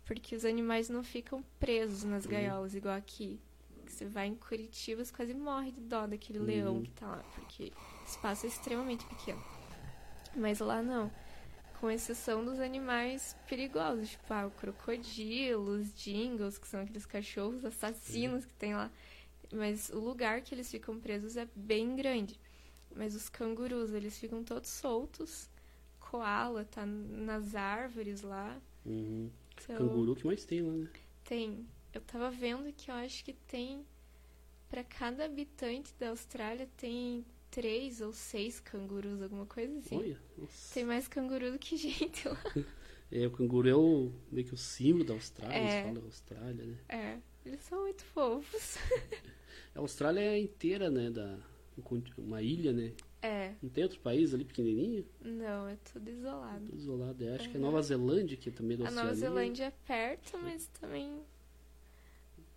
porque 0.04 0.36
os 0.36 0.44
animais 0.44 0.88
não 0.88 1.02
ficam 1.04 1.42
presos 1.60 2.04
nas 2.04 2.26
Uhum. 2.26 2.32
gaiolas, 2.32 2.74
igual 2.74 2.96
aqui. 2.96 3.40
Você 3.86 4.06
vai 4.06 4.26
em 4.28 4.34
Curitiba, 4.36 5.04
você 5.04 5.12
quase 5.12 5.34
morre 5.34 5.72
de 5.72 5.80
dó 5.80 6.06
daquele 6.06 6.38
Uhum. 6.38 6.46
leão 6.46 6.82
que 6.82 6.90
tá 6.92 7.06
lá, 7.08 7.24
porque 7.32 7.72
o 8.04 8.06
espaço 8.08 8.46
é 8.46 8.48
extremamente 8.48 9.06
pequeno. 9.06 9.42
Mas 10.36 10.60
lá 10.60 10.82
não 10.82 11.12
com 11.80 11.90
exceção 11.90 12.44
dos 12.44 12.60
animais 12.60 13.36
perigosos, 13.46 14.10
tipo 14.10 14.32
ah, 14.34 14.46
o 14.46 14.50
crocodilo, 14.52 15.72
os 15.78 15.94
jingles, 15.94 16.58
que 16.58 16.68
são 16.68 16.80
aqueles 16.82 17.06
cachorros 17.06 17.64
assassinos 17.64 18.44
que 18.46 18.54
tem 18.54 18.74
lá. 18.74 18.90
Mas 19.52 19.90
o 19.90 19.98
lugar 19.98 20.42
que 20.42 20.54
eles 20.54 20.70
ficam 20.70 21.00
presos 21.00 21.36
é 21.36 21.48
bem 21.54 21.96
grande. 21.96 22.40
Mas 22.94 23.14
os 23.14 23.28
cangurus, 23.28 23.92
eles 23.92 24.18
ficam 24.18 24.44
todos 24.44 24.70
soltos. 24.70 25.50
Koala 26.10 26.64
tá 26.64 26.84
nas 26.84 27.54
árvores 27.54 28.22
lá. 28.22 28.60
Uhum. 28.84 29.30
Então, 29.62 29.76
Canguru 29.76 30.16
que 30.16 30.26
mais 30.26 30.44
tem 30.44 30.60
lá, 30.60 30.72
né? 30.72 30.88
tem. 31.24 31.64
Eu 31.92 32.00
tava 32.00 32.30
vendo 32.30 32.72
que 32.72 32.90
eu 32.90 32.94
acho 32.96 33.24
que 33.24 33.32
tem. 33.32 33.84
Pra 34.68 34.82
cada 34.84 35.24
habitante 35.24 35.92
da 35.98 36.10
Austrália 36.10 36.68
tem 36.76 37.24
três 37.50 38.00
ou 38.00 38.12
seis 38.12 38.60
cangurus, 38.60 39.20
alguma 39.22 39.46
coisa 39.46 39.78
assim. 39.78 39.96
Olha, 39.96 40.20
nossa. 40.38 40.74
Tem 40.74 40.84
mais 40.84 41.06
canguru 41.08 41.52
do 41.52 41.58
que 41.58 41.76
gente 41.76 42.28
lá. 42.28 42.42
É, 43.12 43.26
o 43.26 43.30
canguru 43.32 43.68
é 43.68 43.74
o, 43.74 44.12
meio 44.30 44.46
que 44.46 44.54
o 44.54 44.56
símbolo 44.56 45.02
da 45.04 45.14
Austrália, 45.14 45.56
É. 45.56 45.80
eles 45.80 45.88
falam 45.88 46.04
Austrália, 46.04 46.64
né? 46.64 46.78
É, 46.88 47.18
eles 47.44 47.60
são 47.62 47.80
muito 47.80 48.04
fofos. 48.04 48.76
A 49.74 49.80
Austrália 49.80 50.20
é 50.20 50.38
inteira, 50.38 50.88
né? 50.88 51.10
Da, 51.10 51.36
um 51.76 52.02
uma 52.18 52.40
ilha, 52.40 52.72
né? 52.72 52.92
É, 53.22 53.52
Não 53.62 53.68
tem 53.68 53.84
outro 53.84 54.00
país 54.00 54.32
ali 54.32 54.44
pequenininho? 54.44 55.04
não, 55.22 55.68
é 55.68 55.76
tudo 55.92 56.08
isolado. 56.10 56.64
Tudo 56.66 56.76
isolado. 56.78 57.24
É, 57.24 57.34
acho 57.36 57.50
que 57.50 57.56
é 57.56 57.60
Uhum. 57.60 57.66
Nova 57.66 57.82
Zelândia, 57.82 58.36
que 58.36 58.48
é 58.48 58.52
também 58.52 58.76
da 58.78 58.88
A 58.88 58.90
Nova 58.90 59.12
Oceania. 59.12 59.14
Zelândia 59.14 59.64
é 59.66 59.70
perto, 59.86 60.38
mas 60.38 60.66
também 60.80 61.22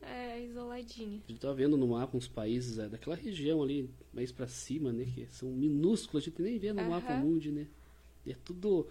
é 0.02 0.40
isoladinha. 0.42 1.22
A 1.28 1.32
gente 1.32 1.40
tava 1.42 1.54
vendo 1.54 1.78
no 1.78 1.88
mapa 1.88 2.18
uns 2.18 2.28
países 2.28 2.78
é, 2.78 2.88
daquela 2.90 3.16
região 3.16 3.62
ali, 3.62 3.90
mais 4.14 4.32
pra 4.32 4.48
cima, 4.48 4.92
né? 4.92 5.06
Que 5.06 5.26
são 5.28 5.50
minúsculos, 5.50 6.24
a 6.24 6.26
gente 6.30 6.42
nem 6.42 6.58
vê 6.60 6.74
no 6.74 6.84
mapa 6.84 7.14
Aham. 7.14 7.22
mundi, 7.22 7.52
né? 7.52 7.68
E 8.26 8.32
é 8.32 8.36
tudo 8.44 8.88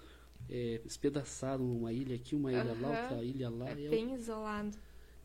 é, 0.51 0.81
espedaçado, 0.85 1.63
uma 1.65 1.93
ilha 1.93 2.17
aqui, 2.17 2.35
uma 2.35 2.53
ilha 2.53 2.75
lá, 2.75 2.89
Aham. 2.91 3.03
outra 3.03 3.25
ilha 3.25 3.49
lá. 3.51 3.69
É 3.69 3.73
é 3.73 3.89
bem 3.89 4.15
isolado. 4.15 4.77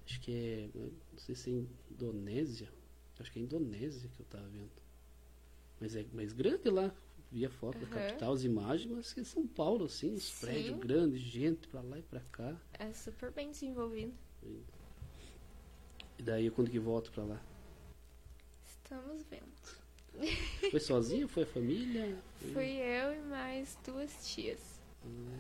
Acho 0.06 0.20
que 0.22 0.32
é. 0.32 0.70
Não 0.74 0.92
sei 1.18 1.36
se 1.36 1.50
é 1.52 1.54
Indonésia. 1.94 2.70
Acho 3.20 3.32
que 3.32 3.40
é 3.40 3.42
Indonésia 3.42 4.10
que 4.16 4.20
eu 4.22 4.26
tava 4.26 4.48
vendo. 4.48 4.70
Mas 5.80 5.96
é 5.96 6.06
mais 6.14 6.34
grande 6.34 6.70
lá. 6.70 6.92
Via 7.30 7.50
foto 7.50 7.78
da 7.80 7.86
Aham. 7.88 8.08
capital, 8.08 8.32
as 8.34 8.44
imagens, 8.46 8.90
mas 8.90 9.14
que 9.14 9.24
São 9.26 9.46
Paulo, 9.46 9.86
assim, 9.86 10.14
os 10.14 10.24
Sim. 10.24 10.46
prédios 10.46 10.80
grandes, 10.80 11.20
gente 11.20 11.68
pra 11.68 11.82
lá 11.82 12.00
e 12.00 12.02
pra 12.02 12.22
cá. 12.32 12.56
É 12.80 12.94
super 12.94 13.32
bem 13.32 13.52
desenvolvido. 13.52 14.14
E 16.18 16.24
daí 16.24 16.50
quando 16.50 16.70
que 16.72 16.80
volta 16.80 17.12
pra 17.12 17.24
lá? 17.24 17.40
Estamos 18.66 19.24
vendo. 19.30 19.52
Foi 20.72 20.80
sozinho? 20.80 21.28
Foi 21.28 21.44
a 21.44 21.48
família? 21.48 22.16
Foi- 22.40 22.52
Fui 22.54 22.72
eu 22.78 23.14
e 23.14 23.22
mais 23.30 23.78
duas 23.86 24.12
tias. 24.28 24.80
Hum. 25.06 25.38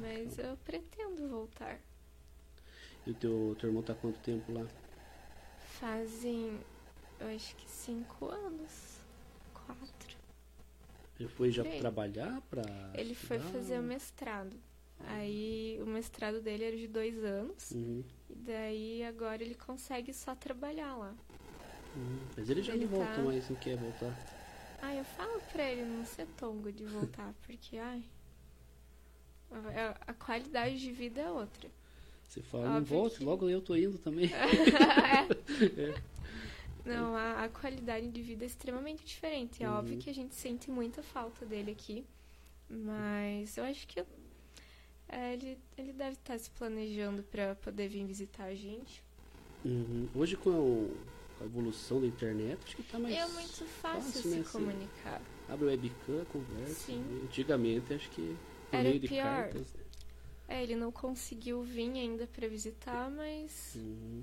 Mas 0.00 0.38
eu 0.38 0.56
pretendo 0.64 1.28
voltar. 1.28 1.78
E 3.06 3.10
o 3.10 3.14
teu, 3.14 3.56
teu 3.58 3.68
irmão 3.68 3.82
tá 3.82 3.94
quanto 3.94 4.18
tempo 4.20 4.52
lá? 4.52 4.66
Fazem, 5.80 6.58
eu 7.20 7.26
acho 7.34 7.54
que 7.56 7.68
cinco 7.68 8.26
anos. 8.26 8.96
Quatro. 9.54 10.16
Ele 11.18 11.28
foi 11.28 11.50
já 11.50 11.64
trabalhar 11.64 12.40
pra. 12.50 12.62
Ele 12.94 13.14
foi 13.14 13.36
estudar? 13.38 13.58
fazer 13.58 13.78
o 13.78 13.82
mestrado. 13.82 14.56
Aí 15.08 15.78
o 15.82 15.86
mestrado 15.86 16.40
dele 16.40 16.64
era 16.64 16.76
de 16.76 16.86
dois 16.88 17.22
anos. 17.24 17.70
Uhum, 17.70 18.02
E 18.30 18.34
daí 18.34 19.04
agora 19.04 19.42
ele 19.42 19.54
consegue 19.54 20.12
só 20.14 20.34
trabalhar 20.34 20.94
lá. 20.96 21.14
uhum. 21.94 22.18
Mas 22.36 22.48
ele 22.50 22.62
já 22.62 22.74
Ele 22.74 22.84
não 22.86 22.92
volta 22.92 23.14
tá- 23.14 23.22
mais, 23.22 23.48
não 23.48 23.56
quer 23.56 23.76
voltar. 23.76 24.14
Ah, 24.82 24.94
eu 24.94 25.04
falo 25.04 25.40
pra 25.52 25.70
ele 25.70 25.84
não 25.84 26.04
ser 26.04 26.26
tongo 26.38 26.70
de 26.72 26.84
voltar, 26.84 27.32
porque, 27.46 27.76
ai. 27.78 28.02
a- 30.06 30.12
qualidade 30.14 30.78
de 30.78 30.92
vida 30.92 31.20
é 31.22 31.30
outra. 31.30 31.70
Você 32.28 32.42
fala, 32.42 32.66
não 32.68 32.76
Óbvio 32.78 32.96
volte, 32.98 33.18
que- 33.18 33.24
logo 33.24 33.48
eu 33.48 33.60
tô 33.62 33.74
indo 33.76 33.98
também. 33.98 34.30
Não, 36.86 37.16
a, 37.16 37.44
a 37.44 37.48
qualidade 37.48 38.08
de 38.08 38.22
vida 38.22 38.44
é 38.44 38.46
extremamente 38.46 39.04
diferente. 39.04 39.62
É 39.62 39.68
Uhum. 39.68 39.76
óbvio 39.76 39.98
que 39.98 40.08
a 40.08 40.14
gente 40.14 40.34
sente 40.34 40.70
muita 40.70 41.02
falta 41.02 41.44
dele 41.44 41.72
aqui. 41.72 42.04
Mas 42.68 43.56
eu 43.56 43.64
acho 43.64 43.86
que 43.86 44.00
é, 45.08 45.32
ele, 45.34 45.58
ele 45.76 45.92
deve 45.92 46.12
estar 46.14 46.38
se 46.38 46.50
planejando 46.50 47.22
pra 47.24 47.54
poder 47.56 47.88
vir 47.88 48.04
visitar 48.04 48.44
a 48.44 48.54
gente. 48.54 49.02
Uhum. 49.64 50.08
Hoje 50.14 50.36
com 50.36 50.50
a, 50.50 51.38
com 51.38 51.44
a 51.44 51.46
evolução 51.46 52.00
da 52.00 52.06
internet, 52.06 52.58
acho 52.64 52.76
que 52.76 52.82
tá 52.82 52.98
mais. 52.98 53.14
É 53.14 53.26
muito 53.28 53.64
fácil, 53.66 54.02
fácil, 54.02 54.22
se 54.22 54.28
né, 54.38 54.44
comunicar. 54.50 55.20
Abre 55.48 55.64
o 55.66 55.68
webcam, 55.68 56.24
conversa. 56.26 56.74
Sim. 56.74 56.98
né? 56.98 57.20
Antigamente 57.24 57.94
acho 57.94 58.10
que 58.10 58.36
por 58.70 58.76
Era 58.76 58.88
meio 58.88 59.00
de 59.00 59.08
pior. 59.08 59.22
cartas. 59.24 59.72
né? 59.74 59.80
É, 60.48 60.62
ele 60.62 60.76
não 60.76 60.92
conseguiu 60.92 61.62
vir 61.62 61.90
ainda 61.92 62.26
pra 62.26 62.46
visitar, 62.48 63.10
mas. 63.10 63.74
Uhum. 63.76 64.22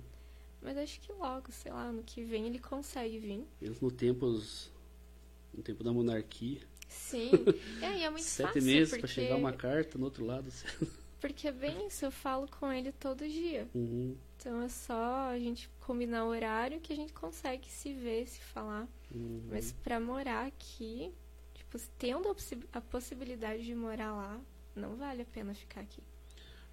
Mas 0.64 0.78
acho 0.78 1.00
que 1.02 1.12
logo, 1.12 1.52
sei 1.52 1.72
lá, 1.72 1.84
ano 1.84 2.02
que 2.04 2.24
vem 2.24 2.46
ele 2.48 2.58
consegue 2.60 3.20
vir. 3.20 3.46
Mesmo 3.62 3.90
no 3.90 3.92
tempos. 3.92 4.72
No 5.54 5.62
tempo 5.62 5.84
da 5.84 5.92
monarquia. 5.94 6.62
Sim. 6.88 7.30
É, 7.82 7.98
e 8.00 8.04
é 8.04 8.10
muito 8.10 8.24
Sete 8.24 8.48
fácil. 8.48 8.64
meses 8.64 8.90
porque, 8.90 9.02
pra 9.02 9.08
chegar 9.14 9.36
uma 9.36 9.52
carta 9.54 9.98
no 9.98 10.06
outro 10.06 10.26
lado. 10.26 10.50
Porque 11.20 11.48
é 11.48 11.54
bem 11.54 11.88
isso, 11.88 12.04
eu 12.04 12.12
falo 12.12 12.50
com 12.60 12.70
ele 12.70 12.92
todo 12.92 13.26
dia. 13.26 13.66
Uhum. 13.74 14.14
Então 14.36 14.62
é 14.62 14.68
só 14.68 15.30
a 15.30 15.40
gente 15.40 15.70
combinar 15.80 16.26
o 16.26 16.28
horário 16.28 16.82
que 16.82 16.92
a 16.92 16.96
gente 16.98 17.14
consegue 17.14 17.70
se 17.70 17.94
ver, 17.94 18.28
se 18.28 18.42
falar. 18.42 18.90
Uhum. 19.10 19.42
Mas 19.50 19.72
pra 19.72 20.02
morar 20.02 20.46
aqui, 20.46 21.14
tipo, 21.54 21.78
tendo 21.98 22.28
a, 22.28 22.34
possi- 22.36 22.68
a 22.74 22.82
possibilidade 22.82 23.64
de 23.64 23.74
morar 23.74 24.12
lá, 24.14 24.42
não 24.76 24.98
vale 24.98 25.22
a 25.22 25.26
pena 25.26 25.54
ficar 25.54 25.80
aqui. 25.80 26.04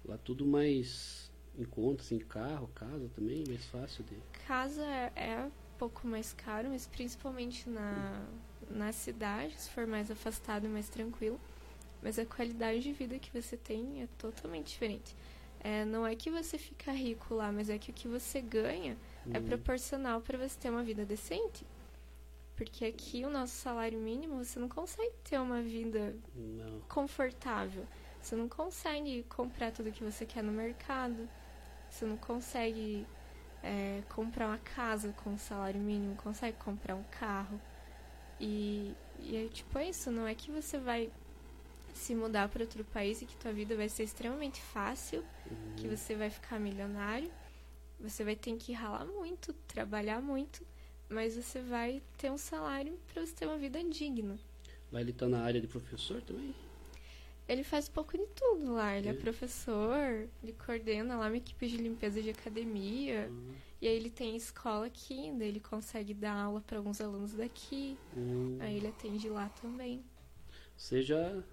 Lá 0.03 0.17
tudo 0.17 0.45
mais 0.45 1.30
em 1.57 1.65
conta, 1.65 2.01
assim, 2.03 2.19
carro, 2.19 2.67
casa 2.75 3.09
também, 3.15 3.43
mais 3.47 3.65
fácil 3.65 4.03
de. 4.03 4.17
Casa 4.47 4.83
é, 4.85 5.11
é 5.15 5.45
um 5.45 5.51
pouco 5.77 6.07
mais 6.07 6.33
caro, 6.33 6.69
mas 6.69 6.87
principalmente 6.87 7.69
na, 7.69 8.25
na 8.69 8.91
cidade, 8.91 9.59
se 9.59 9.69
for 9.69 9.85
mais 9.87 10.09
afastado 10.11 10.65
e 10.65 10.69
mais 10.69 10.89
tranquilo. 10.89 11.39
mas 12.01 12.17
a 12.17 12.25
qualidade 12.25 12.79
de 12.79 12.91
vida 12.93 13.19
que 13.19 13.31
você 13.31 13.55
tem 13.55 14.01
é 14.01 14.07
totalmente 14.17 14.67
diferente. 14.69 15.15
É, 15.63 15.85
não 15.85 16.07
é 16.07 16.15
que 16.15 16.31
você 16.31 16.57
fica 16.57 16.91
rico 16.91 17.35
lá, 17.35 17.51
mas 17.51 17.69
é 17.69 17.77
que 17.77 17.91
o 17.91 17.93
que 17.93 18.07
você 18.07 18.41
ganha 18.41 18.97
é 19.31 19.39
Hum. 19.39 19.43
proporcional 19.43 20.19
para 20.19 20.35
você 20.37 20.57
ter 20.59 20.69
uma 20.71 20.83
vida 20.83 21.05
decente. 21.05 21.63
Porque 22.55 22.85
aqui 22.85 23.23
o 23.23 23.29
nosso 23.29 23.53
salário 23.55 23.99
mínimo 23.99 24.43
você 24.43 24.59
não 24.59 24.67
consegue 24.69 25.13
ter 25.23 25.39
uma 25.39 25.61
vida 25.61 26.15
Não. 26.35 26.79
confortável. 26.89 27.85
Você 28.19 28.35
não 28.35 28.47
consegue 28.49 29.23
comprar 29.29 29.71
tudo 29.71 29.91
que 29.91 30.03
você 30.03 30.25
quer 30.25 30.43
no 30.43 30.51
mercado. 30.51 31.29
Você 31.91 32.05
não 32.05 32.15
consegue 32.15 33.05
é, 33.61 34.01
comprar 34.09 34.47
uma 34.47 34.57
casa 34.57 35.13
com 35.23 35.37
salário 35.37 35.79
mínimo, 35.79 36.15
consegue 36.15 36.57
comprar 36.57 36.95
um 36.95 37.03
carro. 37.03 37.59
E, 38.39 38.95
e 39.19 39.35
é 39.35 39.47
tipo 39.49 39.77
isso, 39.77 40.09
não 40.09 40.25
é 40.25 40.33
que 40.33 40.49
você 40.49 40.79
vai 40.79 41.11
se 41.93 42.15
mudar 42.15 42.47
para 42.47 42.63
outro 42.63 42.83
país 42.85 43.21
e 43.21 43.25
que 43.25 43.35
tua 43.35 43.51
vida 43.51 43.75
vai 43.75 43.89
ser 43.89 44.03
extremamente 44.03 44.61
fácil, 44.61 45.23
que 45.75 45.87
você 45.87 46.15
vai 46.15 46.29
ficar 46.29 46.59
milionário. 46.59 47.29
Você 47.99 48.23
vai 48.23 48.35
ter 48.35 48.55
que 48.55 48.71
ralar 48.71 49.05
muito, 49.05 49.53
trabalhar 49.67 50.21
muito, 50.21 50.65
mas 51.09 51.35
você 51.35 51.61
vai 51.61 52.01
ter 52.17 52.31
um 52.31 52.37
salário 52.37 52.97
para 53.13 53.23
você 53.23 53.35
ter 53.35 53.45
uma 53.45 53.57
vida 53.57 53.83
digna. 53.83 54.39
Lá 54.91 55.01
ele 55.01 55.13
tá 55.13 55.27
na 55.27 55.43
área 55.43 55.61
de 55.61 55.67
professor 55.67 56.21
também? 56.21 56.55
Ele 57.51 57.63
faz 57.63 57.89
um 57.89 57.91
pouco 57.91 58.17
de 58.17 58.25
tudo 58.27 58.73
lá. 58.73 58.97
Ele 58.97 59.09
é 59.09 59.11
É. 59.11 59.13
professor, 59.13 60.27
ele 60.41 60.53
coordena 60.65 61.17
lá 61.17 61.27
uma 61.27 61.37
equipe 61.37 61.67
de 61.67 61.77
limpeza 61.77 62.21
de 62.21 62.29
academia. 62.29 63.29
E 63.81 63.87
aí 63.87 63.95
ele 63.95 64.09
tem 64.09 64.35
escola 64.35 64.85
aqui, 64.85 65.31
daí 65.37 65.47
ele 65.49 65.59
consegue 65.59 66.13
dar 66.13 66.33
aula 66.33 66.61
para 66.61 66.77
alguns 66.77 67.01
alunos 67.01 67.33
daqui. 67.33 67.97
Hum. 68.15 68.57
Aí 68.61 68.77
ele 68.77 68.87
atende 68.87 69.27
lá 69.27 69.49
também. 69.61 70.03
Você 70.77 71.01
já. 71.01 71.43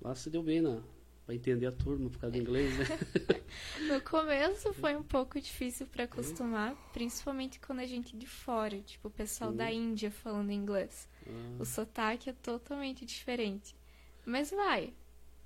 Lá 0.00 0.14
se 0.14 0.30
deu 0.30 0.42
bem 0.42 0.60
na. 0.60 0.80
Pra 1.26 1.34
entender 1.34 1.66
a 1.66 1.72
turma 1.72 2.08
por 2.08 2.18
causa 2.18 2.32
do 2.34 2.40
inglês, 2.40 2.72
né? 2.78 2.86
No 3.86 4.00
começo 4.00 4.72
foi 4.72 4.96
um 4.96 5.02
pouco 5.02 5.38
difícil 5.38 5.86
para 5.86 6.04
acostumar, 6.04 6.74
principalmente 6.92 7.60
quando 7.60 7.80
a 7.80 7.86
gente 7.86 8.14
é 8.16 8.18
de 8.18 8.26
fora, 8.26 8.78
tipo 8.80 9.08
o 9.08 9.10
pessoal 9.10 9.52
da 9.52 9.70
Índia 9.70 10.10
falando 10.10 10.50
inglês. 10.52 11.06
Ah, 11.26 11.30
O 11.60 11.64
sotaque 11.66 12.30
é 12.30 12.32
totalmente 12.32 13.04
diferente. 13.04 13.76
Mas 14.24 14.50
vai, 14.50 14.92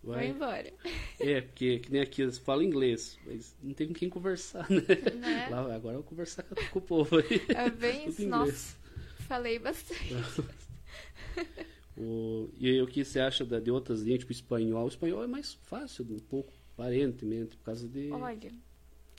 vai, 0.02 0.16
vai. 0.16 0.28
embora. 0.28 0.72
É, 1.20 1.40
porque 1.40 1.78
que 1.80 1.92
nem 1.92 2.02
aqui 2.02 2.22
eles 2.22 2.38
falam 2.38 2.62
inglês, 2.62 3.18
mas 3.24 3.54
não 3.62 3.72
tem 3.74 3.86
com 3.88 3.94
quem 3.94 4.08
conversar, 4.08 4.68
né? 4.70 4.82
Né? 5.14 5.48
Lá, 5.48 5.60
agora 5.74 5.94
eu 5.96 6.00
vou 6.00 6.08
conversar 6.10 6.42
com, 6.42 6.78
o 6.78 6.82
povo 6.82 7.18
aí. 7.18 7.40
É 7.54 7.70
bem 7.70 8.08
isso. 8.08 8.26
Nossa, 8.28 8.76
falei 9.28 9.58
bastante. 9.58 10.12
O, 11.96 12.48
e 12.58 12.80
o 12.80 12.86
que 12.86 13.04
você 13.04 13.20
acha 13.20 13.44
da- 13.44 13.60
de 13.60 13.70
outras 13.70 14.00
línguas, 14.00 14.20
tipo 14.20 14.32
espanhol? 14.32 14.84
O 14.84 14.88
espanhol 14.88 15.22
é 15.22 15.26
mais 15.26 15.52
fácil, 15.52 16.06
um 16.10 16.18
pouco, 16.18 16.52
aparentemente, 16.72 17.56
por 17.56 17.64
causa 17.64 17.86
de. 17.86 18.10
Olha, 18.10 18.52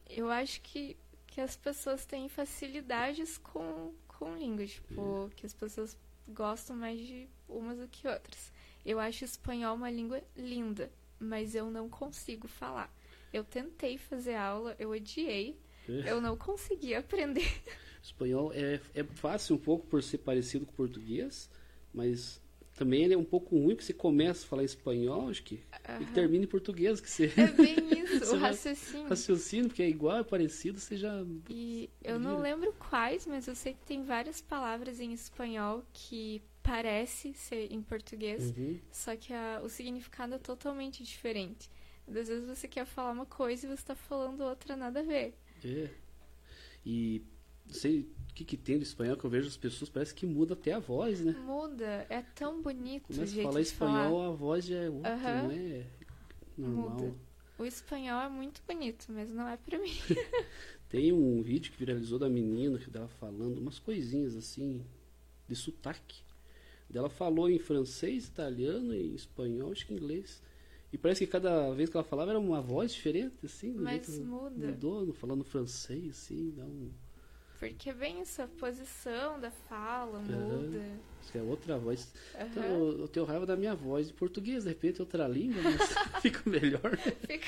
eu 0.09 0.29
acho 0.29 0.59
que, 0.61 0.97
que 1.27 1.39
as 1.39 1.55
pessoas 1.55 2.05
têm 2.05 2.27
facilidades 2.27 3.37
com, 3.37 3.93
com 4.07 4.35
línguas, 4.35 4.71
tipo, 4.71 5.29
que 5.35 5.45
as 5.45 5.53
pessoas 5.53 5.97
gostam 6.29 6.75
mais 6.75 6.99
de 6.99 7.27
umas 7.47 7.77
do 7.77 7.87
que 7.87 8.07
outras. 8.07 8.51
Eu 8.85 8.99
acho 8.99 9.23
espanhol 9.23 9.75
uma 9.75 9.89
língua 9.89 10.21
linda, 10.35 10.91
mas 11.19 11.55
eu 11.55 11.69
não 11.71 11.89
consigo 11.89 12.47
falar. 12.47 12.93
Eu 13.31 13.43
tentei 13.43 13.97
fazer 13.97 14.35
aula, 14.35 14.75
eu 14.77 14.91
odiei, 14.91 15.57
É. 15.89 16.11
eu 16.11 16.21
não 16.21 16.37
consegui 16.37 16.93
aprender. 16.95 17.49
Espanhol 18.01 18.51
é, 18.53 18.79
é 18.93 19.03
fácil 19.03 19.55
um 19.55 19.59
pouco 19.59 19.87
por 19.87 20.03
ser 20.03 20.17
parecido 20.19 20.65
com 20.65 20.73
português, 20.73 21.49
mas 21.93 22.41
também 22.75 23.03
ele 23.03 23.13
é 23.13 23.17
um 23.17 23.23
pouco 23.23 23.55
ruim 23.57 23.69
porque 23.75 23.85
você 23.85 23.93
começa 23.93 24.45
a 24.45 24.47
falar 24.47 24.63
espanhol, 24.63 25.29
acho 25.29 25.43
que, 25.43 25.55
e 25.55 25.87
Aham. 25.89 26.13
termina 26.13 26.43
em 26.43 26.47
português, 26.47 26.99
que 26.99 27.09
você 27.09 27.31
É 27.37 27.47
bem 27.51 27.99
isso, 27.99 28.25
o 28.35 28.37
raciocínio. 28.39 29.09
raciocina, 29.09 29.67
porque 29.67 29.83
é 29.83 29.89
igual, 29.89 30.17
é 30.17 30.23
parecido, 30.23 30.79
você 30.79 30.97
já. 30.97 31.23
E 31.49 31.89
eu 32.03 32.19
não 32.19 32.41
lembro 32.41 32.73
quais, 32.73 33.25
mas 33.25 33.47
eu 33.47 33.55
sei 33.55 33.73
que 33.73 33.85
tem 33.85 34.03
várias 34.03 34.41
palavras 34.41 34.99
em 34.99 35.13
espanhol 35.13 35.83
que 35.93 36.41
parece 36.63 37.33
ser 37.33 37.71
em 37.71 37.81
português, 37.81 38.51
Uhum. 38.57 38.79
só 38.91 39.15
que 39.15 39.33
a- 39.33 39.61
o 39.63 39.69
significado 39.69 40.33
é 40.35 40.39
totalmente 40.39 41.03
diferente. 41.03 41.69
Às 42.07 42.13
vezes 42.27 42.45
você 42.47 42.67
quer 42.67 42.85
falar 42.85 43.11
uma 43.11 43.25
coisa 43.25 43.65
e 43.65 43.69
você 43.69 43.73
está 43.75 43.95
falando 43.95 44.41
outra 44.41 44.75
nada 44.75 45.01
a 45.01 45.03
ver. 45.03 45.33
É. 45.63 45.89
E 46.85 47.21
não 47.65 47.73
sei 47.73 48.01
o 48.29 48.33
que, 48.33 48.43
que 48.43 48.57
tem 48.57 48.77
do 48.77 48.83
espanhol 48.83 49.15
que 49.15 49.23
eu 49.25 49.29
vejo 49.29 49.47
as 49.47 49.55
pessoas, 49.57 49.89
parece 49.89 50.13
que 50.13 50.25
muda 50.25 50.53
até 50.53 50.73
a 50.73 50.79
voz, 50.79 51.21
né? 51.21 51.31
Muda, 51.33 52.05
é 52.09 52.21
tão 52.21 52.61
bonito 52.61 53.07
Começa 53.07 53.39
a 53.39 53.43
falar 53.43 53.61
de 53.61 53.71
falar. 53.71 53.91
espanhol, 54.03 54.21
a 54.21 54.35
voz 54.35 54.65
já 54.65 54.77
é 54.79 54.89
outra, 54.89 55.13
Aham. 55.13 55.43
não 55.43 55.51
é 55.51 55.85
normal. 56.57 56.89
Muda. 56.99 57.15
O 57.57 57.65
espanhol 57.65 58.19
é 58.21 58.29
muito 58.29 58.61
bonito, 58.67 59.05
mas 59.09 59.31
não 59.31 59.47
é 59.47 59.55
pra 59.57 59.77
mim. 59.77 59.91
Tem 60.89 61.13
um 61.13 61.41
vídeo 61.41 61.71
que 61.71 61.77
viralizou 61.77 62.19
da 62.19 62.27
menina 62.29 62.77
que 62.77 62.89
tava 62.89 63.07
falando 63.07 63.59
umas 63.59 63.79
coisinhas 63.79 64.35
assim, 64.35 64.83
de 65.47 65.55
sotaque. 65.55 66.21
Dela 66.93 67.09
falou 67.09 67.49
em 67.49 67.57
francês, 67.57 68.27
italiano, 68.27 68.93
em 68.93 69.15
espanhol, 69.15 69.71
acho 69.71 69.87
que 69.87 69.93
inglês. 69.95 70.43
E 70.91 70.97
parece 70.97 71.25
que 71.25 71.31
cada 71.31 71.71
vez 71.73 71.89
que 71.89 71.97
ela 71.97 72.03
falava 72.03 72.29
era 72.29 72.39
uma 72.39 72.61
voz 72.61 72.93
diferente, 72.93 73.33
assim. 73.43 73.73
Mas 73.73 74.05
jeito- 74.05 74.23
muda. 74.23 74.67
Mudou, 74.67 75.11
falando 75.11 75.43
francês, 75.43 76.07
assim, 76.11 76.53
dá 76.55 76.63
um. 76.63 76.91
Porque 77.59 77.89
é 77.89 77.93
bem 77.93 78.21
isso, 78.21 78.41
a 78.43 78.47
posição 78.47 79.39
da 79.39 79.49
fala 79.49 80.19
muda. 80.19 80.83
Que 81.31 81.37
é 81.39 81.41
outra 81.41 81.79
voz. 81.79 82.13
Então, 82.35 82.61
Aham. 82.61 82.73
eu, 82.73 82.99
eu 82.99 83.07
tenho 83.07 83.25
raiva 83.25 83.45
da 83.47 83.55
minha 83.55 83.73
voz 83.73 84.07
de 84.07 84.13
português, 84.13 84.63
de 84.65 84.69
repente 84.69 84.99
é 84.99 85.01
outra 85.03 85.27
língua, 85.27 85.61
mas 85.63 85.81
fica 86.21 86.47
melhor. 86.47 86.95
Fica- 86.97 87.25
Tem 87.25 87.39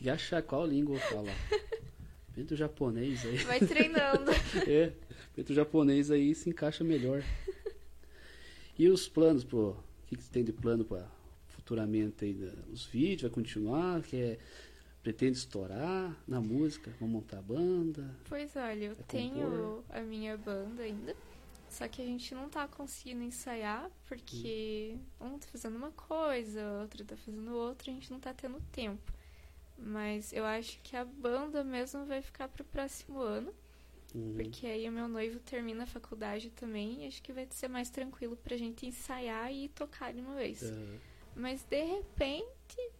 que 0.00 0.10
achar 0.10 0.42
qual 0.42 0.66
língua 0.66 0.96
eu 0.96 1.00
falar. 1.00 1.36
De 1.50 2.34
repente 2.42 2.54
o 2.54 2.56
japonês 2.56 3.24
aí. 3.24 3.36
Vai 3.44 3.60
treinando. 3.60 4.32
É, 4.66 4.92
repente 5.36 5.52
o 5.52 5.54
japonês 5.54 6.10
aí 6.10 6.34
se 6.34 6.48
encaixa 6.50 6.82
melhor. 6.82 7.22
E 8.78 8.88
os 8.88 9.08
planos, 9.08 9.44
pô? 9.44 9.70
O 9.70 9.76
que, 10.06 10.16
que 10.16 10.22
você 10.22 10.30
tem 10.32 10.44
de 10.44 10.52
plano 10.52 10.84
para 10.84 11.06
futuramente 11.48 12.24
aí? 12.24 12.34
né? 12.34 12.52
Os 12.72 12.86
vídeos, 12.86 13.22
vai 13.22 13.30
continuar? 13.30 14.02
Quer, 14.02 14.38
pretende 15.02 15.36
estourar 15.38 16.16
na 16.26 16.40
música? 16.40 16.92
Vamos 17.00 17.14
montar 17.14 17.42
banda? 17.42 18.14
Pois 18.28 18.54
olha, 18.56 18.84
eu 18.86 18.92
É 18.92 19.02
tenho 19.06 19.34
compor. 19.50 19.84
a 19.90 20.00
minha 20.00 20.36
banda 20.36 20.82
ainda. 20.82 21.14
Só 21.68 21.86
que 21.86 22.00
a 22.00 22.04
gente 22.04 22.34
não 22.34 22.48
tá 22.48 22.66
conseguindo 22.66 23.22
ensaiar 23.22 23.90
porque 24.06 24.96
um 25.20 25.38
tá 25.38 25.46
fazendo 25.52 25.76
uma 25.76 25.90
coisa, 25.90 26.62
outro 26.80 27.04
tá 27.04 27.14
fazendo 27.16 27.52
outra, 27.52 27.90
a 27.90 27.94
gente 27.94 28.10
não 28.10 28.18
tá 28.18 28.32
tendo 28.32 28.58
tempo. 28.72 29.12
Mas 29.76 30.32
eu 30.32 30.44
acho 30.46 30.80
que 30.82 30.96
a 30.96 31.04
banda 31.04 31.62
mesmo 31.62 32.06
vai 32.06 32.22
ficar 32.22 32.48
pro 32.48 32.64
próximo 32.64 33.20
ano, 33.20 33.52
Uhum. 34.14 34.32
porque 34.34 34.66
aí 34.66 34.88
o 34.88 34.92
meu 34.92 35.06
noivo 35.06 35.38
termina 35.40 35.82
a 35.84 35.86
faculdade 35.86 36.48
também 36.50 37.04
e 37.04 37.06
acho 37.08 37.22
que 37.22 37.32
vai 37.32 37.46
ser 37.50 37.68
mais 37.68 37.90
tranquilo 37.90 38.36
pra 38.36 38.56
gente 38.56 38.86
ensaiar 38.86 39.52
e 39.52 39.68
tocar 39.68 40.12
de 40.14 40.20
uma 40.20 40.34
vez. 40.34 40.62
É, 40.62 40.98
Mas 41.36 41.62
de 41.64 41.84
repente, 41.84 42.90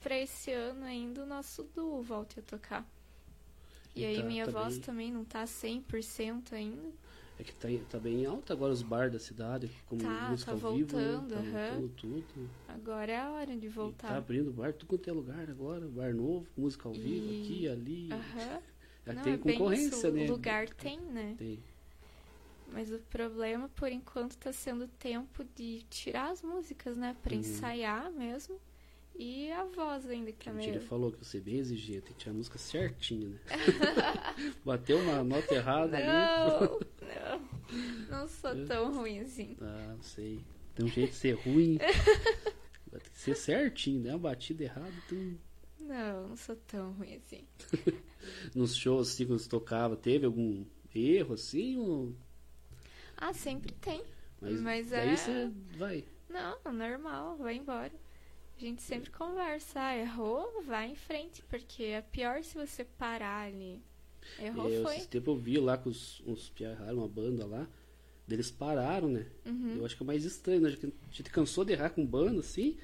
pra 0.00 0.18
esse 0.18 0.50
ano 0.52 0.84
ainda, 0.84 1.22
o 1.22 1.26
nosso 1.26 1.62
duo 1.74 2.02
volte 2.02 2.40
a 2.40 2.42
tocar. 2.42 2.88
E, 3.94 4.00
E 4.00 4.04
aí 4.06 4.16
tá- 4.18 4.24
minha 4.24 4.44
tá 4.46 4.50
voz 4.50 4.74
bem- 4.74 4.82
também 4.82 5.12
não 5.12 5.24
tá 5.24 5.46
100% 5.46 6.54
ainda. 6.54 6.88
é 7.38 7.44
que 7.44 7.54
tá, 7.54 7.68
tá 7.90 7.98
bem 7.98 8.24
alto 8.24 8.50
agora 8.52 8.72
os 8.72 8.80
bar 8.82 9.10
da 9.10 9.18
cidade, 9.18 9.70
como 9.86 10.00
Tá, 10.00 10.28
música 10.30 10.56
tá 10.56 10.66
ao 10.66 10.74
vivo, 10.74 10.96
né? 10.96 11.04
voltando, 11.12 11.34
tá 11.34 11.40
aham. 11.40 11.80
voltando 11.80 12.22
tudo. 12.24 12.50
Agora 12.68 13.12
é 13.12 13.16
a 13.18 13.30
hora 13.30 13.56
de 13.56 13.66
E 13.66 13.68
tá 13.68 13.74
voltar. 13.74 14.16
abrindo 14.16 14.50
bar, 14.52 14.72
tudo 14.72 14.88
quanto 14.88 15.10
é 15.10 15.12
lugar 15.12 15.50
agora, 15.50 15.86
bar 15.86 16.14
novo, 16.14 16.46
música 16.56 16.88
ao 16.88 16.94
vivo, 16.94 17.30
E- 17.30 17.42
aqui, 17.42 17.68
ali. 17.68 18.08
Aham. 18.10 18.62
Não, 19.14 19.22
tem 19.22 19.32
é 19.34 19.36
bem 19.36 19.54
concorrência, 19.58 19.96
isso. 19.96 20.10
né? 20.10 20.24
O 20.24 20.30
lugar 20.32 20.68
tem, 20.70 21.00
né? 21.00 21.34
Tem. 21.38 21.62
Mas 22.72 22.90
o 22.92 22.98
problema, 22.98 23.68
por 23.70 23.90
enquanto, 23.90 24.36
tá 24.36 24.52
sendo 24.52 24.84
o 24.84 24.88
tempo 24.88 25.44
de 25.54 25.84
tirar 25.88 26.30
as 26.32 26.42
músicas, 26.42 26.96
né? 26.96 27.16
Pra 27.22 27.32
Uhum. 27.34 27.40
ensaiar 27.40 28.10
mesmo. 28.10 28.60
E 29.18 29.50
a 29.52 29.64
voz 29.64 30.04
ainda, 30.10 30.30
que 30.32 30.48
é 30.48 30.52
A 30.52 30.56
Tia 30.58 30.72
meio... 30.72 30.82
falou 30.82 31.10
que 31.10 31.24
você 31.24 31.38
é 31.38 31.40
bem 31.40 31.58
exigente, 31.58 32.02
tem 32.02 32.12
que 32.12 32.18
tirar 32.18 32.32
a 32.32 32.34
música 32.36 32.58
certinha, 32.58 33.28
né? 33.30 33.38
Bateu 34.64 34.98
uma 34.98 35.22
nota 35.24 35.54
errada 35.54 35.96
ali. 35.96 36.06
Não, 36.06 36.80
não. 38.10 38.10
Não 38.10 38.28
sou 38.28 38.50
É. 38.50 38.64
tão 38.66 38.92
ruim 38.92 39.20
assim. 39.20 39.56
Ah, 39.60 39.94
não 39.96 40.02
sei. 40.02 40.44
Tem 40.74 40.84
um 40.84 40.88
jeito 40.88 41.10
de 41.12 41.16
ser 41.16 41.32
ruim. 41.32 41.78
Vai 42.90 43.00
ter 43.00 43.10
que 43.10 43.18
ser 43.18 43.36
certinho, 43.36 44.02
né? 44.02 44.10
Uma 44.10 44.18
batida 44.18 44.64
errada. 44.64 44.92
Então... 45.06 45.38
Não, 45.80 46.28
não 46.28 46.36
sou 46.36 46.56
tão 46.56 46.92
ruim 46.92 47.14
assim. 47.14 47.46
Nos 48.54 48.76
shows, 48.76 49.08
assim, 49.08 49.26
quando 49.26 49.38
você 49.38 49.48
tocava, 49.48 49.96
teve 49.96 50.26
algum 50.26 50.64
erro, 50.94 51.34
assim? 51.34 51.76
Ou... 51.78 52.14
Ah, 53.16 53.32
sempre 53.32 53.72
tem. 53.72 54.02
Mas, 54.40 54.60
Mas 54.60 54.90
daí 54.90 55.10
é- 55.10 55.16
você 55.16 55.50
vai. 55.76 56.04
Não, 56.28 56.58
normal, 56.72 57.36
vai 57.36 57.56
embora. 57.56 57.92
A 58.56 58.60
gente 58.60 58.82
sempre 58.82 59.10
conversa. 59.10 59.80
Ah, 59.80 59.96
errou, 59.96 60.62
vai 60.66 60.90
em 60.90 60.94
frente, 60.94 61.42
porque 61.44 61.84
é 61.84 62.00
pior 62.02 62.42
se 62.42 62.54
você 62.54 62.84
parar 62.84 63.46
ali. 63.46 63.82
Errou, 64.38 64.70
É, 64.72 64.82
foi. 64.82 64.96
Esse 64.96 65.08
tempo 65.08 65.30
eu 65.30 65.36
vi 65.36 65.58
lá 65.58 65.76
com 65.78 65.90
os, 65.90 66.22
uns 66.26 66.48
piarraram, 66.50 66.98
uma 66.98 67.08
banda 67.08 67.46
lá. 67.46 67.68
Eles 68.28 68.50
pararam, 68.50 69.08
né? 69.08 69.26
Uhum. 69.44 69.76
Eu 69.76 69.86
acho 69.86 69.96
que 69.96 70.02
é 70.02 70.06
mais 70.06 70.24
estranho, 70.24 70.60
né? 70.62 70.70
A 70.70 71.14
gente 71.14 71.30
cansou 71.30 71.64
de 71.64 71.72
errar 71.74 71.90
com 71.90 72.04
banda, 72.04 72.40
assim. 72.40 72.76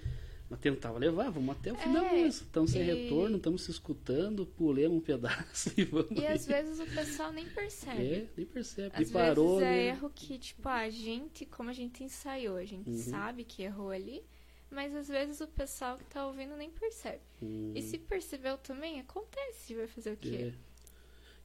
Mas 0.53 0.61
tentava 0.61 0.99
levar, 0.99 1.31
vamos 1.31 1.57
até 1.57 1.73
o 1.73 1.77
final 1.77 2.05
É, 2.05 2.12
mesmo. 2.12 2.45
Estamos 2.47 2.70
sem 2.73 2.83
e- 2.83 2.85
retorno, 2.85 3.39
estamos 3.39 3.62
se 3.62 3.70
escutando, 3.70 4.45
pulemos 4.45 4.99
um 4.99 5.01
pedaço 5.01 5.70
e 5.81 5.85
vamos. 5.85 6.11
E 6.11 6.27
aí. 6.27 6.35
às 6.35 6.47
vezes 6.47 6.79
o 6.79 6.85
pessoal 6.95 7.33
nem 7.33 7.49
percebe. 7.49 8.03
É, 8.05 8.27
nem 8.37 8.45
percebe. 8.47 8.91
Às 8.95 9.09
e 9.09 9.12
parou, 9.12 9.59
vezes 9.59 9.62
é 9.62 9.70
né? 9.77 9.87
erro 9.89 10.12
que, 10.15 10.39
tipo, 10.39 10.69
a 10.69 10.91
gente, 10.91 11.47
como 11.47 11.70
a 11.70 11.73
gente 11.73 12.05
ensaiou, 12.05 12.57
a 12.57 12.65
gente 12.66 12.91
Uhum. 12.91 12.99
sabe 12.99 13.45
que 13.45 13.62
errou 13.62 13.89
ali, 13.91 14.23
mas 14.70 14.95
às 14.95 15.09
vezes 15.09 15.41
o 15.41 15.47
pessoal 15.49 15.97
que 15.97 16.05
tá 16.05 16.27
ouvindo 16.27 16.55
nem 16.55 16.69
percebe. 16.70 17.23
Hum, 17.43 17.73
E 17.74 17.81
se 17.81 17.97
percebeu 17.97 18.59
também, 18.59 19.01
acontece, 19.01 19.74
vai 19.74 19.87
fazer 19.87 20.12
o 20.12 20.16
quê? 20.19 20.53
é. 20.53 20.55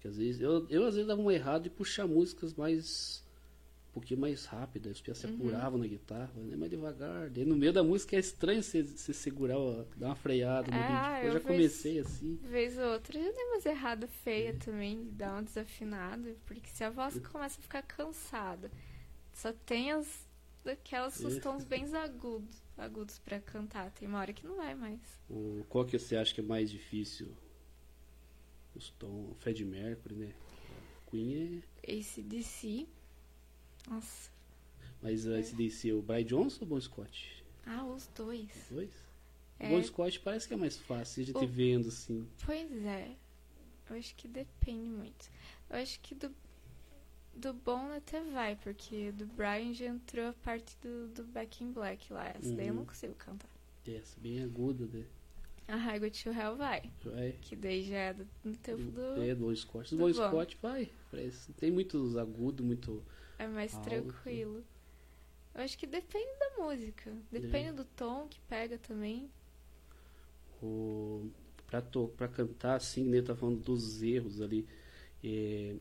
Que 0.01 0.09
às 0.09 0.17
vezes, 0.17 0.41
eu, 0.41 0.67
eu 0.69 0.85
às 0.85 0.95
vezes 0.95 1.07
dava 1.07 1.21
um 1.21 1.31
errado 1.31 1.65
e 1.65 1.69
puxar 1.69 2.05
músicas 2.05 2.53
mais. 2.53 3.23
Um 3.97 3.99
pouquinho 3.99 4.19
mais 4.19 4.45
rápidas, 4.45 4.97
os 4.97 5.01
pias 5.01 5.17
se 5.17 5.25
Uhum. 5.25 5.33
apuravam 5.37 5.79
na 5.79 5.87
guitarra, 5.87 6.31
né? 6.35 6.55
mais 6.55 6.69
devagar. 6.69 7.31
Daí 7.31 7.43
no 7.43 7.55
meio 7.55 7.73
da 7.73 7.83
música 7.83 8.15
é 8.15 8.19
estranho 8.19 8.61
você, 8.61 8.83
você 8.83 9.11
segurar, 9.11 9.57
ó, 9.57 9.85
dar 9.95 10.07
uma 10.09 10.15
freada 10.15 10.69
no 10.71 10.77
Ah, 10.77 11.15
ritmo. 11.15 11.17
Eu 11.17 11.23
eu 11.25 11.31
já 11.31 11.39
vejo- 11.39 11.47
comecei 11.47 11.99
assim. 11.99 12.35
Vez 12.43 12.77
ou 12.77 12.85
outra, 12.93 13.19
já 13.19 13.31
dei 13.31 13.43
umas 13.45 13.65
erradas 13.65 14.11
feias 14.23 14.55
É. 14.55 14.59
também, 14.59 15.03
de 15.05 15.11
dar 15.11 15.33
uma 15.33 15.41
desafinada, 15.41 16.35
porque 16.45 16.69
se 16.69 16.83
a 16.83 16.91
voz 16.91 17.17
começa 17.31 17.59
a 17.59 17.63
ficar 17.63 17.81
cansada, 17.81 18.69
só 19.33 19.51
tem 19.51 19.91
as 19.91 20.27
daquelas 20.63 21.19
os 21.19 21.37
É. 21.37 21.39
tons 21.39 21.63
bem 21.65 21.83
agudos, 21.95 22.61
agudos 22.77 23.17
para 23.17 23.39
cantar, 23.39 23.89
tem 23.91 24.07
uma 24.07 24.19
hora 24.19 24.31
que 24.31 24.45
não 24.45 24.57
vai 24.57 24.75
mais. 24.75 24.99
O, 25.27 25.65
qual 25.69 25.83
que 25.85 25.97
você 25.97 26.15
acha 26.15 26.35
que 26.35 26.41
é 26.41 26.43
mais 26.43 26.69
difícil? 26.69 27.29
Os 28.75 28.91
tons, 28.91 29.35
Fred 29.39 29.65
Mercury, 29.65 30.13
né? 30.15 30.33
Queen 31.09 31.63
é. 31.83 31.91
Esse 31.97 32.21
DC, 32.21 32.85
nossa, 33.87 34.29
Mas 35.01 35.25
uh, 35.25 35.35
esse 35.35 35.55
DC, 35.55 35.93
o 35.93 36.01
Brian 36.01 36.25
Johnson 36.25 36.59
ou 36.61 36.65
o 36.67 36.69
Bon 36.69 36.81
Scott? 36.81 37.43
ah, 37.65 37.83
os 37.85 38.07
dois. 38.15 38.49
Os 38.63 38.69
dois? 38.75 38.91
É. 39.59 39.67
O 39.67 39.69
Bon 39.71 39.83
Scott 39.83 40.19
parece 40.19 40.47
que 40.47 40.53
é 40.53 40.57
mais 40.57 40.77
fácil 40.77 41.23
de 41.25 41.31
O- 41.31 41.39
te 41.39 41.45
vendo 41.45 41.87
assim. 41.87 42.27
Pois 42.45 42.71
é. 42.85 43.15
Eu 43.89 43.95
acho 43.97 44.13
que 44.15 44.27
depende 44.27 44.89
muito. 44.89 45.29
Eu 45.69 45.77
acho 45.77 45.99
que 46.01 46.13
do, 46.13 46.29
do 47.35 47.53
bom 47.53 47.91
até 47.95 48.21
vai, 48.21 48.55
porque 48.55 49.11
do 49.13 49.25
Brian 49.25 49.73
já 49.73 49.85
entrou 49.85 50.27
a 50.27 50.33
parte 50.33 50.75
do, 50.81 51.07
do 51.09 51.23
Back 51.23 51.63
in 51.63 51.71
Black 51.71 52.11
lá. 52.11 52.27
Essa 52.29 52.53
daí 52.53 52.67
eu 52.67 52.73
não 52.73 52.81
Uhum. 52.81 52.87
consigo 52.87 53.13
cantar. 53.15 53.49
Essa, 53.87 54.19
bem 54.19 54.43
aguda, 54.43 54.85
né? 54.87 55.05
A 55.69 55.75
Highway 55.75 56.11
to 56.11 56.29
Hell 56.31 56.55
vai. 56.55 56.91
Vai. 57.03 57.33
Que 57.41 57.55
daí 57.55 57.83
já 57.83 57.97
é 57.97 58.13
do, 58.13 58.27
no 58.43 58.55
tempo 58.55 58.83
do. 58.91 59.21
É, 59.23 59.33
do 59.35 59.45
Bon 59.45 59.55
Scott. 59.55 59.93
O 59.95 59.97
do 59.97 60.03
Bon. 60.03 60.13
Scott 60.13 60.57
vai. 60.61 60.89
Parece. 61.11 61.51
Tem 61.53 61.71
muitos 61.71 62.15
agudos, 62.17 62.65
muito. 62.65 63.03
É 63.39 63.47
mais 63.47 63.77
tranquilo. 63.77 64.63
Eu 65.53 65.61
acho 65.63 65.77
que 65.77 65.87
depende 65.87 66.29
da 66.39 66.63
música. 66.63 67.11
Depende 67.31 67.71
do 67.71 67.85
tom 67.85 68.27
que 68.27 68.39
pega 68.41 68.77
também. 68.77 69.29
O, 70.61 71.29
pra, 71.67 71.81
to, 71.81 72.07
pra 72.15 72.27
cantar 72.27 72.75
assim, 72.75 73.03
né? 73.03 73.21
Tá 73.21 73.35
falando 73.35 73.59
dos 73.61 74.01
erros 74.01 74.41
ali. 74.41 74.67
É, 75.23 75.75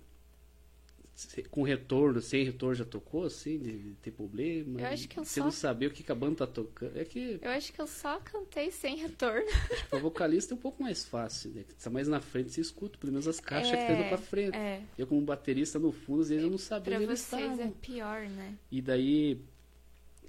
com 1.51 1.62
retorno, 1.62 2.20
sem 2.20 2.44
retorno 2.44 2.74
já 2.74 2.84
tocou, 2.84 3.24
assim, 3.24 3.59
de, 3.59 3.78
de 3.78 3.90
ter 4.02 4.10
problema? 4.10 4.80
Eu 4.80 4.86
acho 4.86 5.09
que 5.09 5.18
eu 5.18 5.24
Você 5.24 5.40
só- 5.40 5.44
não 5.44 5.51
saber 5.51 5.86
o 5.86 5.90
que, 5.90 6.02
que 6.02 6.12
a 6.12 6.14
banda 6.14 6.36
tá 6.36 6.47
tocando. 6.47 6.97
É 6.98 7.05
que 7.05 7.38
Eu 7.40 7.51
acho 7.51 7.72
que 7.72 7.80
eu 7.80 7.86
só 7.86 8.18
cantei 8.20 8.70
sem 8.70 8.97
retorno. 8.97 9.47
pra 9.88 9.98
vocalista 9.98 10.52
é 10.52 10.56
um 10.56 10.60
pouco 10.60 10.82
mais 10.82 11.05
fácil, 11.05 11.51
né? 11.52 11.64
Tá 11.82 11.88
mais 11.88 12.06
na 12.06 12.20
frente, 12.20 12.51
você 12.52 12.60
escuta, 12.60 12.98
pelo 12.98 13.12
menos 13.12 13.26
as 13.26 13.40
caixas 13.40 13.72
É, 13.72 13.76
que 13.76 13.82
estão 13.82 13.97
indo 14.01 14.09
pra 14.09 14.18
frente. 14.18 14.56
É. 14.56 14.82
Eu, 14.98 15.06
como 15.06 15.20
baterista 15.22 15.78
no 15.78 15.90
fundo, 15.93 16.22
às 16.22 16.28
vezes 16.28 16.44
eu 16.44 16.51
não 16.51 16.59
sabia 16.59 16.84
Pra 16.84 16.94
onde 16.97 17.05
eles 17.05 17.20
vocês 17.20 17.43
estavam. 17.43 17.64
é 17.66 17.70
pior, 17.80 18.20
né? 18.28 18.55
E 18.70 18.82
daí, 18.82 19.40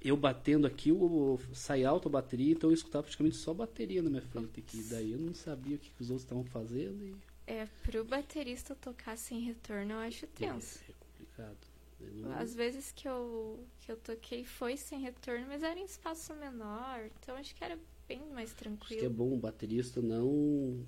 eu 0.02 0.16
batendo 0.16 0.66
aqui, 0.66 0.90
o, 0.92 1.38
sai 1.52 1.84
alto 1.84 2.08
a 2.08 2.10
bateria, 2.12 2.52
então 2.52 2.70
eu 2.70 2.74
escutava 2.74 3.02
praticamente 3.02 3.36
só 3.36 3.52
bateria 3.52 4.00
na 4.00 4.08
minha 4.08 4.22
frente 4.22 4.60
aqui. 4.60 4.82
Daí 4.84 5.12
eu 5.12 5.18
não 5.18 5.34
sabia 5.34 5.76
o 5.76 5.78
que, 5.78 5.90
que 5.90 6.00
os 6.02 6.08
outros 6.10 6.22
estavam 6.24 6.44
fazendo 6.44 7.04
e 7.04 7.14
É, 7.50 7.66
pro 7.82 8.04
baterista 8.04 8.74
tocar 8.74 9.16
sem 9.16 9.40
retorno 9.40 9.92
eu 9.94 9.98
acho 10.00 10.26
tenso. 10.26 10.80
é, 10.86 10.90
é 10.90 10.94
complicado. 11.00 11.56
Não- 12.00 12.32
Às 12.38 12.54
vezes 12.54 12.92
que 12.92 13.08
eu, 13.08 13.66
que 13.80 13.90
eu 13.90 13.96
toquei 13.96 14.44
foi 14.44 14.76
sem 14.76 15.00
retorno, 15.00 15.46
mas 15.48 15.62
era 15.62 15.78
em 15.80 15.84
espaço 15.84 16.34
menor, 16.34 17.08
então 17.20 17.34
acho 17.36 17.54
que 17.54 17.64
era 17.64 17.78
bem 18.06 18.20
mais 18.32 18.50
Acho 18.52 18.56
que 18.56 18.68
é 18.68 18.68
tranquilo. 18.68 19.10
bom 19.10 19.32
o 19.32 19.38
baterista 19.38 20.00
não. 20.02 20.84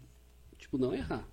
Tipo, 0.58 0.76
não 0.76 0.92
errar. 0.94 1.26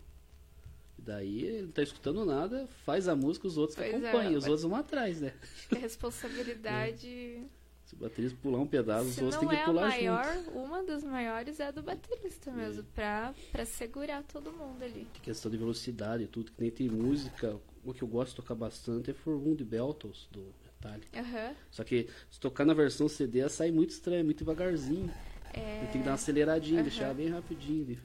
Daí 0.98 1.44
ele 1.44 1.62
não 1.64 1.72
tá 1.72 1.84
escutando 1.84 2.26
nada, 2.26 2.66
faz 2.86 3.08
a 3.08 3.16
música, 3.16 3.46
os 3.48 3.58
outros 3.58 3.78
Pois 3.78 3.92
é, 3.92 3.96
acompanham, 4.10 4.32
os 4.38 4.46
mas- 4.46 4.48
outros 4.48 4.64
vão 4.64 4.76
atrás, 4.80 5.20
né? 5.22 5.34
Acho 5.44 5.68
que 5.70 5.76
a 5.76 5.80
responsabilidade. 5.80 7.46
Se 7.88 7.96
o 7.96 7.98
baterista 8.00 8.38
pular 8.42 8.60
um 8.60 8.68
pedaço, 8.68 9.08
os 9.08 9.18
outros 9.18 9.38
têm 9.38 9.48
é 9.48 9.56
que 9.56 9.62
a 9.62 9.66
pular 9.66 9.88
maior, 9.88 10.26
junto. 10.36 10.50
uma 10.60 10.84
das 10.84 11.04
maiores 11.06 11.58
é 11.62 11.68
a 11.68 11.72
do 11.72 11.82
baterista 11.82 12.52
mesmo, 12.52 12.82
É. 12.82 12.86
pra, 12.94 13.34
pra 13.50 13.64
segurar 13.66 14.24
todo 14.24 14.52
mundo 14.52 14.84
ali. 14.84 15.08
Tem 15.14 15.22
questão 15.22 15.50
de 15.50 15.56
velocidade 15.58 16.24
e 16.24 16.28
tudo, 16.28 16.52
que 16.52 16.62
nem 16.62 16.70
tem 16.70 16.90
música. 16.90 17.58
Uma 17.86 17.94
que 17.94 18.02
eu 18.02 18.08
gosto 18.10 18.32
de 18.32 18.36
tocar 18.36 18.56
bastante 18.56 19.10
é 19.12 19.14
For 19.14 19.36
Wound 19.36 19.64
Beltles, 19.64 20.28
do 20.34 20.54
Metallica. 20.66 21.18
Aham. 21.18 21.56
Só 21.72 21.86
que 21.86 22.10
se 22.30 22.38
tocar 22.42 22.66
na 22.66 22.74
versão 22.74 23.08
CD, 23.08 23.40
ela 23.40 23.50
sai 23.50 23.72
muito 23.72 23.92
estranho, 23.92 24.26
muito 24.26 24.40
devagarzinho. 24.40 25.10
É, 25.54 25.86
tem 25.90 26.02
que 26.02 26.06
dar 26.06 26.12
uma 26.12 26.16
aceleradinha, 26.16 26.82
Aham. 26.82 26.90
deixar 26.90 27.06
ela 27.06 27.14
bem 27.14 27.30
rapidinho. 27.30 27.98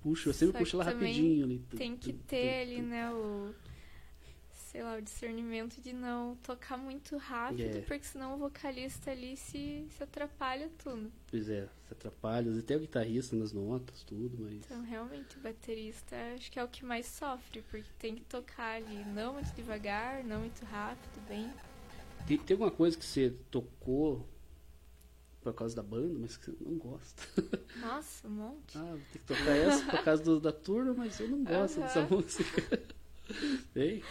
puxo, 0.00 0.30
eu 0.30 0.32
sempre 0.32 0.52
Só 0.54 0.58
puxo 0.60 0.76
ela 0.76 0.84
rapidinho 0.84 1.44
ali. 1.44 1.58
Tem 1.76 1.94
que 1.98 2.14
ter 2.14 2.62
ali, 2.62 2.80
né, 2.80 3.10
o. 3.12 3.54
Sei 4.78 4.84
lá, 4.84 4.96
o 4.96 5.02
discernimento 5.02 5.80
de 5.80 5.92
não 5.92 6.36
tocar 6.36 6.78
muito 6.78 7.16
rápido, 7.16 7.78
É. 7.78 7.80
porque 7.80 8.04
senão 8.04 8.34
o 8.36 8.38
vocalista 8.38 9.10
ali 9.10 9.36
se, 9.36 9.84
se 9.90 10.00
atrapalha 10.04 10.70
tudo. 10.78 11.10
Pois 11.28 11.48
é, 11.48 11.66
se 11.88 11.92
atrapalha. 11.94 12.56
Até 12.56 12.76
o 12.76 12.78
guitarrista 12.78 13.34
nas 13.34 13.52
notas, 13.52 14.04
tudo, 14.04 14.36
mas. 14.38 14.52
Então, 14.54 14.80
realmente, 14.84 15.36
o 15.36 15.40
baterista 15.40 16.14
acho 16.36 16.48
que 16.52 16.60
é 16.60 16.62
o 16.62 16.68
que 16.68 16.84
mais 16.84 17.06
sofre, 17.06 17.60
porque 17.68 17.88
tem 17.98 18.14
que 18.14 18.22
tocar 18.26 18.76
ali 18.76 19.04
não 19.06 19.32
muito 19.32 19.52
devagar, 19.56 20.22
não 20.22 20.42
muito 20.42 20.64
rápido, 20.66 21.26
bem. 21.28 21.50
Tem, 22.28 22.38
tem 22.38 22.54
alguma 22.54 22.70
coisa 22.70 22.96
que 22.96 23.04
você 23.04 23.34
tocou 23.50 24.24
por 25.40 25.52
causa 25.54 25.74
da 25.74 25.82
banda, 25.82 26.16
mas 26.20 26.36
que 26.36 26.52
você 26.52 26.56
não 26.64 26.78
gosta? 26.78 27.20
Nossa, 27.82 28.28
um 28.28 28.30
monte. 28.30 28.78
ah, 28.78 28.82
vou 28.92 29.00
ter 29.12 29.18
que 29.18 29.24
tocar 29.24 29.56
essa 29.56 29.84
por 29.90 30.04
causa 30.04 30.22
do- 30.22 30.38
da 30.38 30.52
turma, 30.52 30.94
mas 30.94 31.18
eu 31.18 31.26
não 31.26 31.42
gosto 31.42 31.78
Aham. 31.80 31.86
dessa 31.88 32.02
música. 32.02 32.62
tem? 33.74 34.04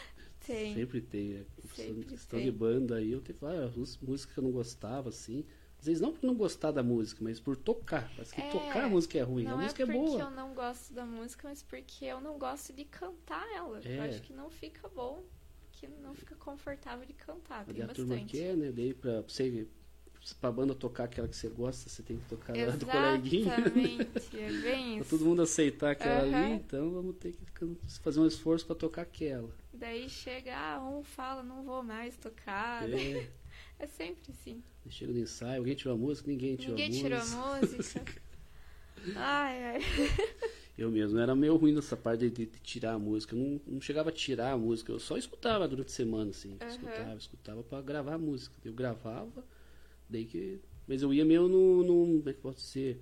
Tem. 0.48 0.74
Sempre 0.74 1.02
tem. 1.02 1.28
né? 1.34 1.46
Sempre 1.76 2.06
questão 2.06 2.40
tem. 2.40 2.50
de 2.50 2.58
banda 2.58 2.96
aí, 2.96 3.12
eu 3.12 3.22
tenho 3.22 3.38
várias 3.40 3.76
músicas 3.76 4.26
que 4.34 4.38
eu 4.40 4.44
não 4.44 4.52
gostava, 4.52 5.10
assim. 5.10 5.46
Às 5.80 5.86
vezes 5.86 6.02
não 6.02 6.12
por 6.12 6.26
não 6.26 6.34
gostar 6.34 6.72
da 6.72 6.82
música, 6.82 7.24
mas 7.24 7.40
por 7.40 7.56
tocar. 7.56 8.10
Parece 8.16 8.34
que 8.34 8.42
É, 8.42 8.50
tocar 8.50 8.86
a 8.86 8.90
música 8.90 9.18
é 9.18 9.22
ruim. 9.22 9.44
Não 9.44 9.58
a 9.58 9.62
é 9.62 9.64
música 9.66 9.84
é 9.84 9.86
porque 9.86 10.00
boa. 10.00 10.22
eu 10.22 10.32
não 10.32 10.54
gosto 10.56 10.94
da 10.94 11.06
música, 11.06 11.48
mas 11.48 11.62
porque 11.62 12.06
eu 12.06 12.20
não 12.20 12.40
gosto 12.40 12.74
de 12.74 12.84
cantar 12.86 13.46
ela. 13.56 13.80
Eu 13.86 13.92
É. 14.04 14.08
acho 14.10 14.22
que 14.24 14.34
não 14.34 14.50
fica 14.50 14.88
bom, 14.90 15.24
que 15.72 15.88
não 15.88 16.16
fica 16.16 16.36
confortável 16.36 17.06
de 17.06 17.14
cantar. 17.14 17.64
Tem 17.66 17.76
Daí 17.76 17.84
a 17.84 17.88
turma 17.90 18.16
bastante. 18.16 18.32
quer, 18.38 18.58
né? 18.58 18.72
Daí 18.72 18.92
pra 18.96 19.22
você, 19.22 19.68
pra 20.42 20.52
banda 20.52 20.74
tocar 20.74 21.04
aquela 21.04 21.28
que 21.28 21.36
você 21.36 21.48
gosta, 21.48 21.88
você 21.88 22.02
tem 22.02 22.18
que 22.18 22.26
tocar 22.26 22.58
a 22.58 22.72
do 22.72 22.86
coleguinha. 22.88 23.54
Exatamente, 23.60 24.38
é 24.40 24.52
bem 24.52 24.96
Pra 24.98 25.02
isso. 25.02 25.10
todo 25.12 25.26
mundo 25.26 25.44
aceitar 25.44 25.92
aquela 25.92 26.22
ali, 26.24 26.34
Aham. 26.34 26.54
então 26.56 26.90
vamos 26.92 27.16
ter 27.18 27.34
que 27.34 28.00
fazer 28.02 28.20
um 28.20 28.26
esforço 28.26 28.66
pra 28.66 28.76
tocar 28.76 29.04
aquela. 29.04 29.54
Daí 29.78 30.10
chega, 30.10 30.56
ah, 30.58 30.80
um 30.84 31.04
fala, 31.04 31.44
não 31.44 31.64
vou 31.64 31.84
mais 31.84 32.18
tocar. 32.18 32.88
É, 32.92 33.28
É 33.80 33.86
sempre 33.88 34.32
assim. 34.32 34.64
chega 34.90 35.12
no 35.14 35.20
ensaio, 35.20 35.60
alguém 35.60 35.76
tirou 35.76 35.94
a 35.94 35.98
música, 35.98 36.30
ninguém 36.30 36.56
tirou 36.56 36.80
Ninguém 36.80 36.90
a 36.90 36.90
tirou 36.90 37.20
a 37.20 37.26
música. 37.26 37.26
música. 37.26 38.02
Ai, 39.16 39.64
ai. 39.64 39.82
Eu 40.78 40.92
mesmo 40.92 41.18
era 41.20 41.36
meio 41.36 41.56
ruim 41.56 41.74
nessa 41.74 41.98
parte 41.98 42.30
de, 42.30 42.46
de- 42.46 42.60
tirar 42.60 42.94
a 42.94 43.00
música. 43.00 43.36
Eu 43.36 43.40
não, 43.40 43.62
não 43.66 43.82
chegava 43.82 44.10
a 44.10 44.12
tirar 44.12 44.52
a 44.54 44.58
música, 44.58 44.92
eu 44.92 45.00
só 45.00 45.18
escutava 45.18 45.68
durante 45.68 45.88
a 45.88 45.92
semana, 45.92 46.30
assim. 46.30 46.60
Aham. 46.62 46.68
Escutava, 46.68 47.18
escutava 47.18 47.64
pra 47.64 47.82
gravar 47.82 48.14
a 48.14 48.18
música. 48.18 48.56
Eu 48.64 48.74
gravava, 48.74 49.44
daí 50.10 50.26
que. 50.26 50.62
Mas 50.88 51.02
eu 51.04 51.14
ia 51.14 51.26
meio 51.26 51.48
no. 51.48 51.84
no 51.84 52.18
como 52.20 52.30
é 52.30 52.34
que 52.34 52.42
pode 52.42 52.62
ser? 52.62 53.02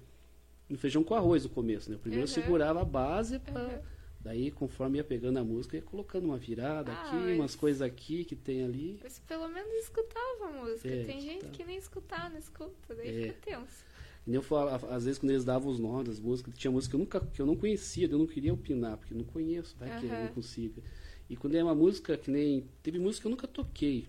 No 0.70 0.78
feijão 0.78 1.04
com 1.04 1.16
arroz 1.16 1.44
no 1.46 1.50
começo, 1.52 1.92
né? 1.92 1.98
Primeiro 2.02 2.24
eu 2.26 2.28
Aham. 2.28 2.34
segurava 2.34 2.82
a 2.82 2.86
base 2.86 3.40
pra. 3.40 3.62
Aham. 3.62 3.82
Daí, 4.26 4.50
conforme 4.50 4.98
ia 4.98 5.04
pegando 5.04 5.38
a 5.38 5.44
música, 5.44 5.76
ia 5.78 5.84
colocando 5.84 6.26
uma 6.26 6.38
virada 6.38 6.92
Ah, 6.92 7.02
aqui, 7.10 7.16
mas- 7.16 7.36
umas 7.40 7.56
coisas 7.56 7.80
aqui 7.84 8.26
que 8.26 8.36
tem 8.36 8.64
ali. 8.66 9.00
Mas 9.04 9.20
pelo 9.20 9.48
menos 9.48 9.72
escutava 9.84 10.46
a 10.48 10.64
música. 10.64 10.90
É, 10.90 11.04
Tem 11.04 11.22
gente 11.22 11.46
que 11.50 11.64
nem 11.64 11.78
escutar, 11.78 12.32
não 12.32 12.40
escuta, 12.40 12.96
daí 12.96 13.08
É. 13.08 13.28
fica 13.28 13.52
tenso. 13.52 13.86
Eu 14.28 14.42
falava, 14.42 14.88
às 14.96 15.06
vezes 15.06 15.20
quando 15.20 15.30
eles 15.30 15.46
davam 15.46 15.72
os 15.72 15.78
nomes 15.78 16.08
das 16.08 16.20
músicas, 16.20 16.58
tinha 16.58 16.72
música 16.72 16.90
que 16.90 16.96
eu, 16.96 17.00
nunca, 17.00 17.20
que 17.20 17.40
eu 17.40 17.46
não 17.46 17.56
conhecia, 17.56 18.08
eu 18.08 18.18
não 18.18 18.26
queria 18.26 18.52
opinar, 18.52 18.98
porque 18.98 19.14
eu 19.14 19.18
não 19.20 19.26
conheço, 19.26 19.76
vai 19.78 20.00
que 20.00 20.08
eu 20.08 20.12
não 20.12 20.28
consiga. 20.30 20.82
E 21.30 21.36
quando 21.38 21.54
é 21.54 21.64
uma 21.64 21.76
música 21.76 22.18
que 22.18 22.32
nem. 22.32 22.68
Teve 22.82 22.98
música 22.98 23.22
que 23.22 23.28
eu 23.28 23.32
nunca 23.32 23.48
toquei, 23.48 24.08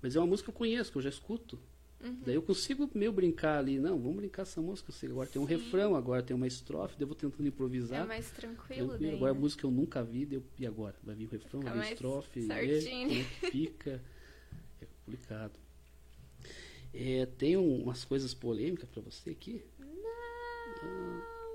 mas 0.00 0.14
é 0.14 0.20
uma 0.20 0.28
música 0.28 0.46
que 0.52 0.54
eu 0.54 0.58
conheço, 0.58 0.92
que 0.92 0.98
eu 0.98 1.02
já 1.02 1.08
escuto. 1.10 1.58
Uhum. 2.04 2.18
Daí 2.26 2.34
eu 2.34 2.42
consigo 2.42 2.88
meio 2.94 3.10
brincar 3.12 3.58
ali, 3.58 3.78
não, 3.78 3.98
vamos 3.98 4.16
brincar 4.16 4.42
essa 4.42 4.60
música, 4.60 4.90
eu 4.90 4.94
sei, 4.94 5.08
agora 5.10 5.28
tem 5.28 5.40
um 5.40 5.46
Sim. 5.48 5.54
refrão, 5.56 5.96
agora 5.96 6.22
tem 6.22 6.36
uma 6.36 6.46
estrofe, 6.46 6.94
daí 6.96 7.02
eu 7.04 7.06
vou 7.08 7.16
tentando 7.16 7.44
É 7.44 7.48
improvisar. 7.48 8.06
mais 8.06 8.30
tranquilo, 8.30 8.88
Tranquilo. 8.88 8.98
daí. 9.10 9.16
Agora 9.16 9.30
a 9.30 9.34
né? 9.34 9.40
música 9.40 9.66
eu 9.66 9.70
nunca 9.70 10.02
vi, 10.04 10.28
eu- 10.30 10.42
e 10.58 10.66
agora? 10.66 10.94
Vai 11.02 11.14
vir 11.14 11.24
o 11.26 11.30
refrão, 11.30 11.60
vai 11.62 11.72
vir 11.72 11.80
a 11.80 11.92
estrofe, 11.92 12.40
e 12.40 12.42
como 12.42 12.52
é 12.52 12.66
que 12.66 13.24
fica. 13.50 14.02
É 14.82 14.86
complicado. 15.06 15.52
É, 16.92 17.26
tem 17.38 17.56
um- 17.56 17.82
umas 17.82 18.04
coisas 18.04 18.34
polêmicas 18.34 18.88
pra 18.90 19.00
você 19.02 19.30
aqui? 19.30 19.62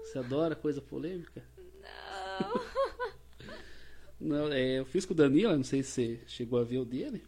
Você 0.03 0.17
adora 0.17 0.55
coisa 0.55 0.81
polêmica? 0.81 1.43
Não. 1.79 2.61
Não, 4.19 4.51
é, 4.51 4.79
eu 4.79 4.85
fiz 4.85 5.05
com 5.05 5.13
o 5.13 5.15
Danilo, 5.15 5.55
não 5.55 5.63
sei 5.63 5.81
se 5.83 5.91
você 5.91 6.19
chegou 6.27 6.59
a 6.59 6.63
ver 6.63 6.79
o 6.79 6.85
dele. 6.85 7.23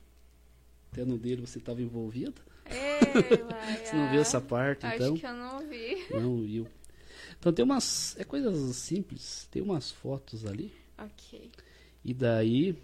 Até 0.91 1.05
no 1.05 1.17
dele 1.17 1.41
você 1.41 1.59
estava 1.59 1.81
envolvido. 1.81 2.41
Ei. 2.71 3.01
Você 3.85 3.95
não 3.95 4.09
viu 4.09 4.21
essa 4.21 4.39
parte, 4.41 4.85
Acho 4.85 4.95
então? 4.95 5.17
que 5.17 5.25
eu 5.25 5.33
não 5.33 5.59
vi. 5.67 6.07
Não 6.11 6.41
viu. 6.41 6.67
Então 7.39 7.51
tem 7.51 7.63
umas. 7.65 8.15
É 8.19 8.23
coisas 8.23 8.75
simples. 8.75 9.47
Tem 9.51 9.61
umas 9.61 9.91
fotos 9.91 10.45
ali. 10.45 10.71
Ok. 10.97 11.51
E 12.03 12.13
daí. 12.13 12.75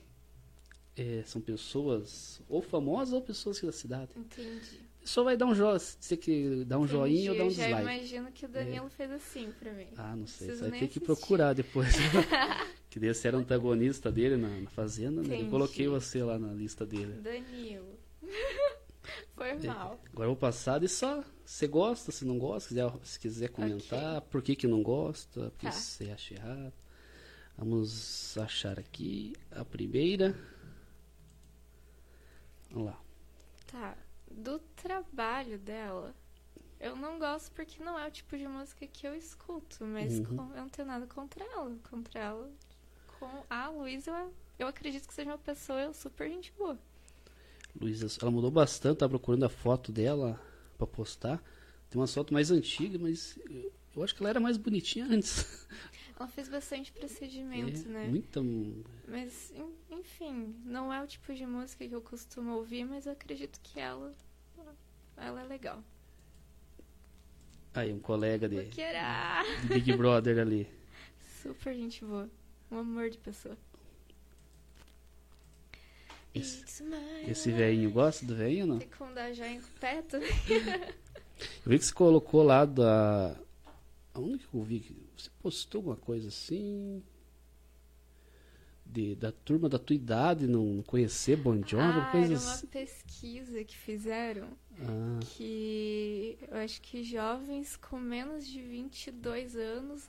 é, 0.96 1.22
são 1.26 1.40
pessoas 1.42 2.42
ou 2.50 2.62
famosas 2.62 3.14
ou 3.14 3.22
pessoas 3.22 3.58
aqui 3.58 3.66
da 3.68 3.72
cidade. 3.72 4.12
Entendi. 4.16 4.88
Só 5.06 5.24
vai 5.24 5.38
dar 5.38 5.46
um 5.46 5.56
joinha. 5.56 5.80
Você 5.80 6.18
que 6.18 6.66
dá 6.66 6.78
um 6.78 6.86
joinha 6.88 7.32
ou 7.32 7.38
dá 7.38 7.44
um 7.46 7.48
Entendi. 7.48 7.62
Eu 7.62 7.68
dislike. 7.68 7.86
já 7.86 7.94
imagino 7.94 8.32
que 8.32 8.46
o 8.46 8.50
Danilo 8.50 8.90
fez 8.90 9.10
assim 9.12 9.54
pra 9.58 9.72
mim. 9.72 9.88
Ah, 9.96 10.16
não 10.16 10.28
sei. 10.28 10.48
Preciso 10.48 10.66
Você 10.66 10.70
vai 10.70 10.80
ter 10.80 10.88
que 10.88 11.00
assistir. 11.00 11.06
procurar 11.06 11.54
depois. 11.54 11.96
que 12.90 13.00
você 13.00 13.28
era 13.28 13.38
antagonista 13.38 14.12
dele 14.12 14.36
na, 14.36 14.50
na 14.50 14.70
fazenda, 14.70 15.22
né? 15.22 15.30
Eu 15.30 15.34
Entendi. 15.36 15.50
coloquei 15.52 15.88
você 15.88 16.22
lá 16.24 16.38
na 16.38 16.52
lista 16.52 16.86
dele. 16.86 17.14
Danilo. 17.22 17.88
Foi 19.38 19.54
mal. 19.68 20.00
Agora 20.12 20.26
eu 20.26 20.32
vou 20.32 20.36
passar 20.36 20.84
e 20.84 20.90
só. 20.90 21.24
Você 21.46 21.68
gosta, 21.68 22.12
se 22.12 22.26
não 22.26 22.38
gosta, 22.38 22.70
se 22.70 22.76
quiser, 22.76 22.92
se 23.06 23.20
quiser 23.20 23.50
comentar, 23.50 24.22
por 24.24 24.42
que, 24.42 24.56
que 24.56 24.68
não 24.68 24.82
gosta, 24.84 25.50
por 25.52 25.60
que 25.60 25.66
Tá. 25.68 25.72
você 25.72 26.10
acha 26.12 26.34
errado. 26.34 26.74
Vamos 27.58 28.38
achar 28.38 28.78
aqui 28.80 29.34
a 29.52 29.64
primeira. 29.64 30.36
Vamos 32.72 32.88
lá. 32.92 33.00
Tá. 33.68 33.98
Do 34.30 34.60
trabalho 34.76 35.58
dela, 35.58 36.14
eu 36.80 36.96
não 36.96 37.18
gosto 37.18 37.52
porque 37.54 37.82
não 37.84 37.98
é 37.98 38.08
o 38.08 38.12
tipo 38.12 38.38
de 38.38 38.48
música 38.48 38.86
que 38.86 39.08
eu 39.08 39.16
escuto, 39.16 39.86
mas 39.86 40.20
Uhum. 40.20 40.26
com- 40.26 40.52
eu 40.54 40.62
não 40.62 40.70
tenho 40.70 40.88
nada 40.88 41.08
contra 41.08 41.44
ela. 41.46 41.76
Contra 41.90 42.20
ela. 42.20 42.52
Com 43.20 43.44
a 43.50 43.70
Luísa, 43.70 44.12
eu, 44.12 44.34
eu 44.60 44.68
acredito 44.68 45.08
que 45.08 45.14
seja 45.14 45.32
uma 45.32 45.38
pessoa 45.38 45.94
super 45.94 46.30
gente 46.30 46.52
boa. 46.58 46.78
Luísa, 47.80 48.08
ela 48.22 48.32
mudou 48.32 48.50
bastante, 48.52 48.98
tá 49.00 49.10
procurando 49.10 49.44
a 49.46 49.50
foto 49.50 49.92
dela 49.92 50.40
pra 50.78 50.88
postar. 50.88 51.42
Tem 51.90 52.00
uma 52.00 52.08
foto 52.08 52.34
mais 52.34 52.52
antiga, 52.52 52.98
mas 53.00 53.38
eu, 53.50 53.72
eu 53.96 54.04
acho 54.04 54.14
que 54.16 54.22
ela 54.22 54.30
era 54.30 54.40
mais 54.40 54.58
bonitinha 54.58 55.06
antes. 55.10 55.68
Ela 56.20 56.28
fez 56.28 56.50
bastante 56.50 56.92
procedimento, 56.92 57.88
É, 57.88 57.92
né? 57.92 58.08
Muita. 58.08 58.42
Mas, 59.08 59.52
en- 59.52 59.96
enfim, 60.00 60.56
não 60.66 60.92
é 60.92 61.02
o 61.04 61.08
tipo 61.08 61.34
de 61.34 61.46
música 61.46 61.88
que 61.88 61.94
eu 61.96 62.02
costumo 62.02 62.54
ouvir, 62.56 62.84
mas 62.86 63.06
eu 63.06 63.12
acredito 63.14 63.60
que 63.62 63.80
ela. 63.80 64.14
Ela 65.16 65.42
é 65.42 65.46
legal. 65.46 65.84
Aí, 67.74 67.94
um 67.94 68.00
colega 68.00 68.50
de, 68.50 68.56
Porque 68.64 68.82
era 68.82 69.44
de 69.62 69.68
Big 69.68 69.96
Brother 69.96 70.40
ali. 70.40 70.68
super 71.44 71.74
gente 71.76 72.04
boa. 72.04 72.30
Um 72.72 72.80
amor 72.80 73.10
de 73.10 73.18
pessoa. 73.20 73.58
Esse- 76.40 76.84
Esse 77.28 77.52
velhinho, 77.52 77.92
gosta 77.92 78.26
do 78.26 78.36
velhinho 78.36 78.62
ou 78.66 78.68
não? 78.74 78.80
Tem 78.80 78.90
como 78.98 79.14
dar 79.14 79.34
joinha 79.34 79.60
com 79.62 79.68
o 79.68 79.80
pé 79.80 80.02
também. 80.02 80.30
Eu 81.66 81.72
vi 81.72 81.78
que 81.80 81.86
você 81.86 81.94
colocou 81.94 82.44
lá 82.44 82.66
da. 82.66 83.36
Aonde 84.14 84.48
que 84.48 84.54
eu 84.56 84.64
vi? 84.64 84.98
Você 85.16 85.30
postou 85.42 85.80
alguma 85.80 85.96
coisa 85.96 86.28
assim? 86.30 87.04
De, 88.86 89.16
da 89.16 89.34
turma 89.34 89.68
da 89.68 89.78
tua 89.78 89.96
idade 89.98 90.48
não 90.48 90.82
conhecer 90.88 91.36
Bon 91.36 91.56
Jovi, 91.58 91.84
ah, 91.84 92.10
coisa 92.10 92.34
era 92.34 92.42
uma 92.42 92.54
assim. 92.54 92.68
pesquisa 92.68 93.62
que 93.66 93.76
fizeram 93.76 94.48
Ah, 94.80 95.20
que 95.36 96.38
eu 96.50 96.58
acho 96.58 96.82
que 96.82 97.04
jovens 97.04 97.76
com 97.76 98.00
menos 98.00 98.48
de 98.48 98.62
22 98.62 99.58
anos 99.58 100.08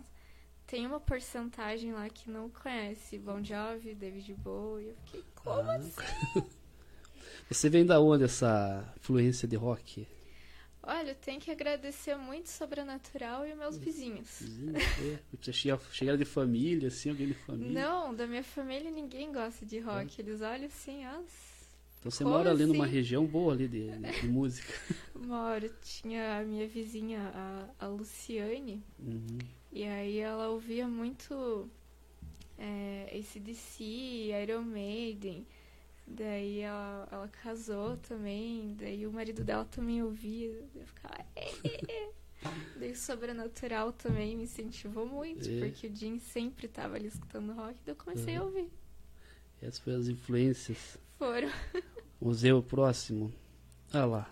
tem 0.69 0.86
uma 0.86 1.01
porcentagem 1.01 1.93
lá 1.93 2.09
que 2.11 2.31
não 2.31 2.51
conhece 2.51 3.19
Bon 3.19 3.43
Jovi, 3.43 3.95
David 3.95 4.35
Bowie. 4.35 4.89
Eu 4.89 4.97
fiquei, 5.07 5.24
como 5.35 5.62
Ah. 5.62 5.77
assim? 5.77 5.93
você 7.51 7.70
vem 7.70 7.86
da 7.86 7.99
onde 8.01 8.24
essa 8.24 8.95
fluência 9.01 9.49
de 9.49 9.57
rock? 9.57 10.07
Olha, 10.82 11.11
eu 11.11 11.15
tenho 11.15 11.40
que 11.40 11.51
agradecer 11.51 12.16
muito 12.16 12.49
Sobrenatural 12.51 13.47
e 13.47 13.55
meus 13.55 13.78
vizinhos. 13.78 14.43
É, 14.43 15.19
você 15.40 15.53
chega, 15.53 16.16
de 16.16 16.24
família, 16.24 16.89
assim, 16.89 17.11
alguém 17.11 17.28
de 17.28 17.35
família. 17.35 17.73
Não, 17.73 18.15
da 18.15 18.27
minha 18.27 18.45
família 18.45 18.90
ninguém 18.90 19.32
gosta 19.32 19.65
de 19.66 19.81
rock. 19.81 20.20
Eles 20.20 20.40
olham 20.43 20.66
assim, 20.66 21.05
ó, 21.07 21.20
então 21.99 22.12
você 22.12 22.24
mora 22.24 22.51
ali 22.51 22.65
numa 22.65 22.85
assim? 22.85 22.95
região 22.95 23.27
boa 23.27 23.53
ali 23.53 23.66
de, 23.66 23.90
de, 23.90 24.28
música. 24.28 24.73
hora 25.28 25.69
tinha 25.82 26.39
a 26.39 26.45
minha 26.45 26.66
vizinha, 26.69 27.32
a, 27.35 27.86
a 27.86 27.89
Luciane, 27.89 28.82
Uhum. 29.01 29.39
E 29.73 29.85
aí 29.85 30.19
ela 30.19 30.49
ouvia 30.49 30.86
muito 30.89 31.69
é, 32.59 33.07
ACDC, 33.19 33.85
Iron 34.43 34.62
Maiden. 34.62 35.47
Daí 36.07 36.61
ela, 36.61 37.07
ela 37.12 37.28
casou 37.28 37.97
também, 37.99 38.74
daí 38.78 39.07
o 39.07 39.12
marido 39.12 39.45
dela 39.45 39.65
também 39.66 40.03
ouvia. 40.03 40.65
Eu 40.74 40.86
ficava. 40.86 41.16
"É". 41.36 41.53
Daí 42.77 42.93
o 42.93 42.97
Sobrenatural 42.97 43.93
também 43.93 44.36
me 44.36 44.45
incentivou 44.45 45.05
muito, 45.05 45.49
É. 45.51 45.59
porque 45.59 45.89
o 45.89 45.95
Jim 45.95 46.20
sempre 46.20 46.69
tava 46.69 46.95
ali 46.95 47.09
escutando 47.09 47.53
rock, 47.53 47.74
daí 47.85 47.93
eu 47.93 47.97
comecei 47.97 48.36
a 48.36 48.40
Uhum. 48.40 48.47
ouvir. 48.47 48.70
Essas 49.61 49.81
foram 49.81 49.99
as 49.99 50.07
influências. 50.09 50.97
Foram. 51.19 51.49
O 52.20 52.32
próximo. 52.62 53.32
Ah 53.93 54.05
lá. 54.05 54.31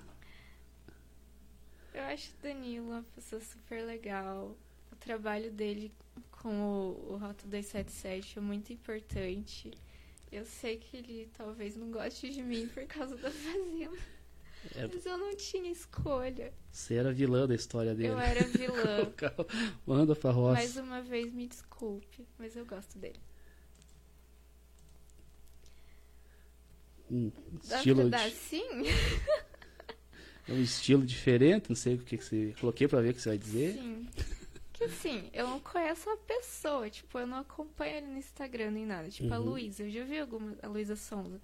Eu 1.92 2.02
acho 2.04 2.30
o 2.32 2.42
Danilo 2.42 2.86
uma 2.90 3.02
pessoa 3.14 3.40
super 3.40 3.84
legal. 3.84 4.56
O 4.96 4.98
trabalho 4.98 5.52
dele 5.52 5.92
com 6.30 6.48
o, 6.48 7.12
o 7.12 7.16
Rota 7.18 7.46
277 7.46 8.38
é 8.38 8.40
muito 8.40 8.72
importante. 8.72 9.70
Eu 10.32 10.44
sei 10.46 10.78
que 10.78 10.96
ele 10.96 11.28
talvez 11.36 11.76
não 11.76 11.90
goste 11.90 12.30
de 12.30 12.42
mim 12.42 12.66
por 12.68 12.84
causa 12.86 13.14
da 13.16 13.30
fazenda. 13.30 13.96
É, 14.74 14.86
Mas 14.86 15.06
eu 15.06 15.16
não 15.18 15.36
tinha 15.36 15.70
escolha. 15.70 16.52
você 16.72 16.94
era 16.94 17.12
vilã 17.12 17.46
da 17.46 17.54
história 17.54 17.94
dele. 17.94 18.08
Eu 18.08 18.18
era 18.18 18.42
vilã. 18.42 19.12
Manda 19.86 20.16
pra 20.16 20.30
roça. 20.32 20.54
Mais 20.54 20.76
uma 20.76 21.00
vez, 21.02 21.32
me 21.32 21.46
desculpe, 21.46 22.26
mas 22.38 22.56
eu 22.56 22.64
gosto 22.66 22.98
dele. 22.98 23.20
Um 27.10 27.30
Dá 27.68 27.76
estilo 27.76 28.00
pra 28.08 28.18
dar 28.18 28.28
de- 28.28 28.34
sim? 28.34 28.64
é 30.48 30.52
um 30.52 30.60
estilo 30.60 31.04
diferente, 31.06 31.68
não 31.68 31.76
sei 31.76 31.94
o 31.94 31.98
que, 31.98 32.16
que 32.18 32.24
você. 32.24 32.54
Coloquei 32.58 32.88
pra 32.88 33.00
ver 33.00 33.10
o 33.10 33.14
que 33.14 33.20
você 33.22 33.28
vai 33.28 33.38
dizer. 33.38 33.74
Sim. 33.74 34.08
Que 34.76 34.84
assim, 34.84 35.30
eu 35.32 35.48
não 35.48 35.58
conheço 35.58 36.10
a 36.10 36.16
pessoa, 36.18 36.90
tipo, 36.90 37.18
eu 37.18 37.26
não 37.26 37.38
acompanho 37.38 37.96
ele 37.96 38.06
no 38.08 38.18
Instagram 38.18 38.72
nem 38.72 38.84
nada. 38.84 39.08
Tipo, 39.08 39.32
a 39.32 39.38
Uhum. 39.38 39.46
Luísa, 39.50 39.82
eu 39.82 39.90
já 39.90 40.04
vi 40.04 40.18
algumas. 40.18 40.62
A 40.62 40.68
Luísa 40.68 40.96
Sonza. 40.96 41.40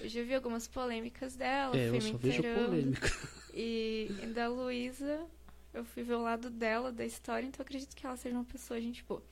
Eu 0.00 0.08
já 0.08 0.22
vi 0.22 0.34
algumas 0.34 0.66
polêmicas 0.66 1.36
dela, 1.36 1.76
é, 1.76 1.88
eu 1.90 2.00
só 2.00 2.16
vejo 2.16 2.42
polêmica. 2.42 3.06
E, 3.52 4.10
e 4.22 4.26
da 4.28 4.48
Luísa, 4.48 5.26
eu 5.74 5.84
fui 5.84 6.02
ver 6.02 6.14
o 6.14 6.22
lado 6.22 6.48
dela, 6.48 6.90
da 6.90 7.04
história, 7.04 7.46
então 7.46 7.60
eu 7.62 7.64
acredito 7.66 7.94
que 7.94 8.06
ela 8.06 8.16
seja 8.16 8.34
uma 8.34 8.44
pessoa 8.44 8.80
gente 8.80 9.04
boa. 9.04 9.22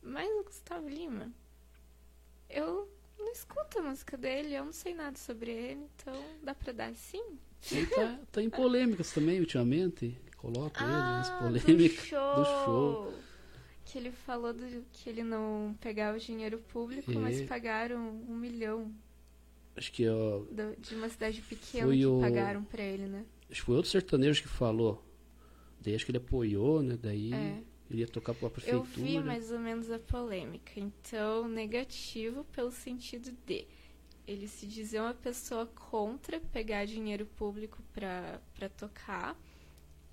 Mas 0.00 0.28
o 0.30 0.44
Gustavo 0.44 0.88
Lima, 0.88 1.32
eu 2.48 2.88
não 3.18 3.32
escuto 3.32 3.80
a 3.80 3.82
música 3.82 4.16
dele, 4.16 4.54
eu 4.54 4.64
não 4.64 4.72
sei 4.72 4.94
nada 4.94 5.18
sobre 5.18 5.50
ele, 5.50 5.88
então 5.96 6.14
dá 6.42 6.54
pra 6.54 6.72
dar 6.72 6.94
sim? 6.94 7.38
Ele 7.72 7.86
tá, 7.86 8.20
tá 8.30 8.42
em 8.42 8.50
polêmicas 8.50 9.10
também 9.10 9.40
ultimamente. 9.40 10.16
Coloca 10.36 10.82
ele 10.84 10.92
nas 10.92 11.30
Ah, 11.30 11.38
polêmicas 11.38 11.96
do 11.98 12.04
show. 12.06 12.34
do 12.36 12.44
show. 12.64 13.14
Que 13.84 13.98
ele 13.98 14.10
falou 14.10 14.52
do, 14.52 14.84
que 14.92 15.08
ele 15.08 15.22
não 15.22 15.76
pegava 15.80 16.16
o 16.16 16.20
dinheiro 16.20 16.58
público, 16.58 17.10
É. 17.10 17.14
mas 17.14 17.40
pagaram 17.42 17.98
um 18.28 18.36
milhão 18.36 18.92
Acho 19.76 19.92
que, 19.92 20.08
ó, 20.08 20.38
do- 20.50 20.74
de 20.80 20.94
uma 20.94 21.08
cidade 21.08 21.40
pequena 21.42 21.92
que 21.92 22.06
o- 22.06 22.20
pagaram 22.20 22.64
pra 22.64 22.82
ele, 22.82 23.06
né? 23.06 23.24
acho 23.50 23.60
que 23.60 23.66
foi 23.66 23.76
outro 23.76 23.90
sertanejo 23.90 24.42
que 24.42 24.48
falou. 24.48 25.02
Daí 25.80 25.94
acho 25.94 26.04
que 26.04 26.10
ele 26.10 26.18
apoiou, 26.18 26.82
né? 26.82 26.98
Daí 27.00 27.32
É. 27.32 27.62
ele 27.90 28.00
ia 28.00 28.08
tocar 28.08 28.34
pra 28.34 28.46
Eu 28.46 28.50
prefeitura. 28.50 28.88
vi 29.06 29.20
mais 29.20 29.52
ou 29.52 29.58
menos 29.58 29.90
a 29.90 29.98
polêmica. 29.98 30.72
Então, 30.80 31.46
negativo 31.46 32.42
pelo 32.52 32.72
sentido 32.72 33.30
de 33.46 33.66
ele 34.26 34.48
se 34.48 34.66
dizer 34.66 35.00
uma 35.00 35.14
pessoa 35.14 35.66
contra 35.66 36.40
pegar 36.40 36.86
dinheiro 36.86 37.24
público 37.26 37.78
pra 37.92 38.40
tocar. 38.76 39.36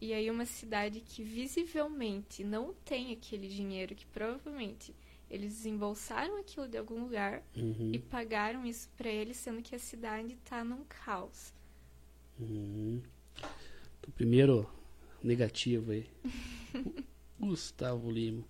E 0.03 0.13
aí 0.13 0.29
uma 0.29 0.45
cidade 0.45 0.99
que 0.99 1.23
visivelmente 1.23 2.43
não 2.43 2.73
tem 2.73 3.13
aquele 3.13 3.47
dinheiro, 3.47 3.95
que 3.95 4.05
provavelmente 4.05 4.93
eles 5.29 5.53
desembolsaram 5.55 6.37
aquilo 6.39 6.67
de 6.67 6.77
algum 6.77 6.99
lugar 7.03 7.41
Uhum, 7.55 7.91
e 7.93 7.99
pagaram 7.99 8.65
isso 8.65 8.89
pra 8.97 9.09
ele, 9.09 9.33
sendo 9.33 9.61
que 9.61 9.73
a 9.75 9.79
cidade 9.79 10.35
tá 10.43 10.61
num 10.63 10.83
caos. 11.05 11.53
uhum. 12.39 13.01
Então, 13.99 14.11
primeiro 14.15 14.69
negativo 15.23 15.91
aí. 15.91 16.09
Gustavo 17.39 18.11
Lima. 18.11 18.43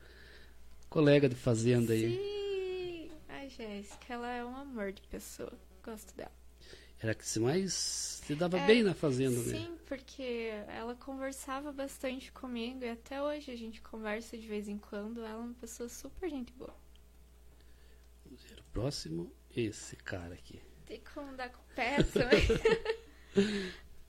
Colega 0.90 1.30
de 1.30 1.36
fazenda 1.36 1.94
aí. 1.94 2.18
Sim! 2.18 3.12
Ai, 3.30 3.50
Jéssica, 3.50 4.14
ela 4.14 4.30
é 4.32 4.44
um 4.46 4.56
amor 4.56 4.92
de 4.92 5.02
pessoa. 5.04 5.54
Gosto 5.84 6.16
dela. 6.16 6.32
Era 7.04 7.14
que 7.14 7.28
se 7.28 7.38
mais 7.38 7.74
se 7.74 8.34
dava 8.34 8.58
É, 8.58 8.66
bem 8.66 8.82
na 8.82 8.94
fazenda, 8.94 9.36
né? 9.36 9.58
Sim, 9.58 9.78
porque 9.86 10.54
ela 10.70 10.96
conversava 10.96 11.70
bastante 11.74 12.32
comigo 12.32 12.82
e 12.86 12.90
até 12.90 13.22
hoje 13.22 13.52
a 13.52 13.58
gente 13.58 13.82
conversa 13.82 14.38
de 14.38 14.48
vez 14.48 14.70
em 14.70 14.78
quando. 14.78 15.20
Ela 15.20 15.32
é 15.32 15.36
uma 15.36 15.54
pessoa 15.56 15.90
super 15.90 16.30
gente 16.30 16.54
boa. 16.54 16.74
Vamos 18.24 18.42
ver 18.44 18.58
o 18.58 18.64
próximo, 18.72 19.30
esse 19.54 19.98
cara 19.98 20.34
aqui. 20.34 20.62
Tem 20.86 21.02
como 21.14 21.36
dar 21.36 21.50
com 21.50 21.60
o 21.62 21.76
pé 21.76 21.98
também. 22.04 22.48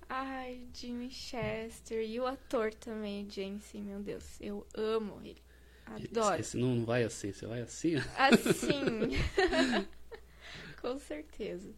Ai, 0.08 0.68
Jimmy 0.72 1.10
Chester. 1.10 2.00
E 2.08 2.20
o 2.20 2.26
ator 2.26 2.72
também, 2.74 3.28
Jensen, 3.28 3.82
meu 3.82 3.98
Deus. 3.98 4.40
Eu 4.40 4.64
amo 4.72 5.20
ele. 5.20 5.42
Adoro. 5.84 6.40
Esse 6.40 6.56
não, 6.56 6.76
não 6.76 6.84
vai 6.84 7.02
assim, 7.02 7.32
você 7.32 7.44
vai 7.44 7.60
assim. 7.60 7.96
Assim. 8.16 9.10
Com 10.80 10.96
certeza. 11.00 11.74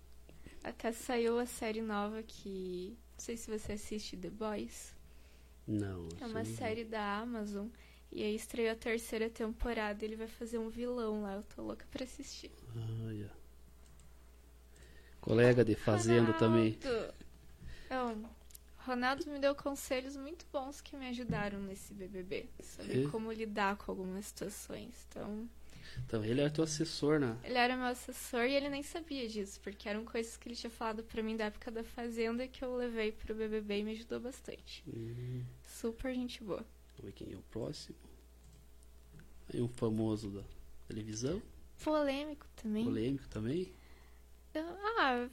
Até 0.67 0.91
saiu 0.91 1.39
a 1.39 1.47
série 1.47 1.81
nova 1.81 2.25
que. 2.25 2.99
Não 3.13 3.21
sei 3.21 3.37
se 3.37 3.49
você 3.49 3.75
assiste 3.75 4.17
The 4.17 4.31
Boys. 4.31 4.93
Não. 5.65 6.09
É 6.21 6.27
uma 6.27 6.41
assim, 6.41 6.57
série 6.57 6.85
da 6.85 7.19
Amazon. 7.19 7.69
E 8.11 8.23
aí 8.25 8.35
estreou 8.35 8.73
a 8.73 8.77
terceira 8.77 9.31
temporada. 9.31 10.05
Ele 10.05 10.17
vai 10.17 10.27
fazer 10.27 10.59
um 10.59 10.69
vilão 10.69 11.23
lá. 11.23 11.35
Eu 11.37 11.45
tô 11.45 11.63
louca 11.63 11.87
pra 11.89 12.03
assistir. 12.03 12.51
Olha. 13.07 13.31
Colega 15.21 15.65
de 15.65 15.77
fazenda 15.77 16.33
também. 16.33 16.77
Ronaldo! 16.83 17.15
Então, 17.85 18.31
Ronaldo 18.79 19.31
me 19.31 19.39
deu 19.39 19.55
conselhos 19.55 20.17
muito 20.17 20.45
bons 20.53 20.81
que 20.81 20.97
me 20.97 21.07
ajudaram 21.09 21.61
nesse 21.61 21.95
BBB. 21.95 22.49
Sobre 22.61 23.05
É? 23.05 23.09
como 23.09 23.31
lidar 23.31 23.77
com 23.77 23.93
algumas 23.93 24.27
situações. 24.27 25.07
Então, 25.09 25.49
Então, 26.05 26.25
ele 26.25 26.41
é 26.41 26.49
teu 26.49 26.63
assessor, 26.65 27.19
né? 27.19 27.37
ele 27.43 27.57
era 27.59 27.77
meu 27.77 27.87
assessor 27.87 28.45
e 28.45 28.53
ele 28.55 28.69
nem 28.69 28.83
sabia 28.83 29.27
disso. 29.29 29.59
Porque 29.61 29.89
eram 29.89 30.05
coisas 30.05 30.37
que 30.37 30.49
ele 30.49 30.55
tinha 30.57 30.71
falado 30.71 31.03
pra 31.03 31.23
mim 31.23 31.37
da 31.37 31.47
época 31.47 31.71
da 31.71 31.83
Fazenda 31.83 32.47
que 32.47 32.65
eu 32.65 32.77
levei 32.77 33.11
pro 33.13 33.35
BBB 33.35 33.79
e 33.81 33.85
me 33.85 33.93
ajudou 33.93 34.21
bastante. 34.21 34.85
Hum, 34.87 35.43
Super 35.65 36.15
gente 36.15 36.43
boa. 36.45 36.65
vamos 36.97 37.05
ver 37.05 37.13
quem 37.13 37.33
é 37.33 37.37
o 37.37 37.43
próximo. 37.51 37.97
Aí 39.53 39.61
um 39.63 39.69
famoso 39.69 40.31
da 40.31 40.43
televisão, 40.89 41.41
Polêmico 41.83 42.47
também. 42.57 42.85
polêmico 42.85 43.29
também. 43.29 43.73
Eu- 44.55 44.65
ah, 44.99 45.29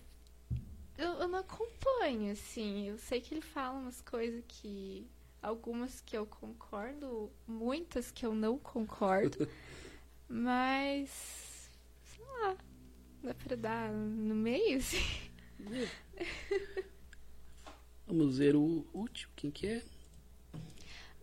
eu, 0.98 1.08
eu 1.14 1.28
não 1.28 1.40
acompanho, 1.40 2.32
assim. 2.32 2.90
Eu 2.90 2.98
sei 2.98 3.22
que 3.22 3.34
ele 3.34 3.42
fala 3.42 3.80
umas 3.80 4.02
coisas 4.02 4.44
que. 4.48 5.08
Algumas 5.42 6.00
que 6.00 6.16
eu 6.18 6.26
concordo, 6.26 7.30
muitas 7.46 8.10
que 8.12 8.26
eu 8.26 8.34
não 8.34 8.58
concordo. 8.58 9.48
mas. 10.34 11.70
Sei 12.04 12.26
lá. 12.26 12.58
Dá 13.24 13.34
pra 13.36 13.56
dar 13.56 13.92
no 13.92 14.34
meio, 14.36 14.78
assim. 14.78 14.98
Vamos 18.06 18.38
ver 18.38 18.56
o 18.56 18.86
último, 18.94 19.32
quem 19.36 19.50
que 19.52 19.68
é? 19.68 19.84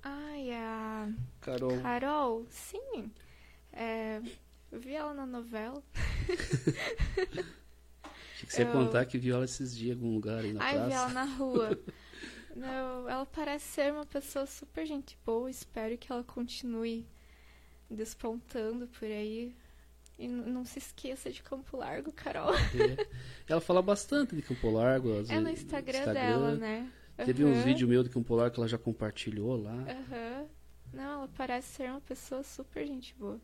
Ai, 0.03 0.51
a 0.53 1.09
Carol. 1.41 1.81
Carol, 1.83 2.47
sim. 2.49 3.11
É, 3.73 4.21
eu 4.73 4.81
vi 4.81 4.95
ela 4.95 5.13
na 5.13 5.27
novela. 5.27 5.83
Achei 8.03 8.47
que 8.47 8.53
você 8.55 8.63
ia 8.63 8.69
eu- 8.69 8.73
contar 8.73 9.05
que 9.05 9.19
viu 9.19 9.35
ela 9.37 9.45
esses 9.45 9.77
dias 9.77 9.97
em 9.97 10.01
algum 10.01 10.15
lugar 10.15 10.39
aí 10.43 10.53
na 10.55 10.65
Ai, 10.65 10.73
vi 10.73 10.93
ela 10.93 11.11
praça. 11.11 11.13
na 11.15 11.25
rua. 11.25 11.79
Não, 12.57 13.09
ela 13.09 13.27
parece 13.27 13.67
ser 13.67 13.93
uma 13.93 14.07
pessoa 14.07 14.47
super 14.47 14.87
gente 14.87 15.17
boa. 15.25 15.51
Espero 15.51 15.97
que 15.99 16.11
ela 16.11 16.25
continue 16.25 17.07
despontando 17.91 18.87
por 18.89 19.05
aí. 19.07 19.55
E 20.19 20.29
não 20.29 20.65
se 20.67 20.79
esqueça 20.79 21.31
de 21.31 21.43
Campo 21.43 21.77
Largo, 21.79 22.13
Carol. 22.13 22.53
É. 22.75 23.07
Ela 23.49 23.61
fala 23.61 23.81
bastante 23.81 24.37
de 24.37 24.43
Campo 24.43 24.71
Largo. 24.71 25.19
às 25.19 25.31
É 25.31 25.39
no 25.41 25.47
vezes, 25.47 25.65
Instagram, 25.65 26.13
dela, 26.13 26.55
né? 26.57 26.91
Teve 27.25 27.45
uns 27.45 27.65
vídeos 27.65 27.89
meus 27.89 28.05
de 28.05 28.11
Campo 28.11 28.35
Largo 28.35 28.55
que 28.55 28.61
ela 28.61 28.69
já 28.69 28.79
compartilhou 28.79 29.57
lá. 29.63 29.73
Aham. 29.75 30.47
Não, 30.93 31.05
ela 31.21 31.29
parece 31.37 31.69
ser 31.77 31.91
uma 31.91 32.01
pessoa 32.01 32.43
super 32.43 32.87
gente 32.87 33.15
boa. 33.15 33.41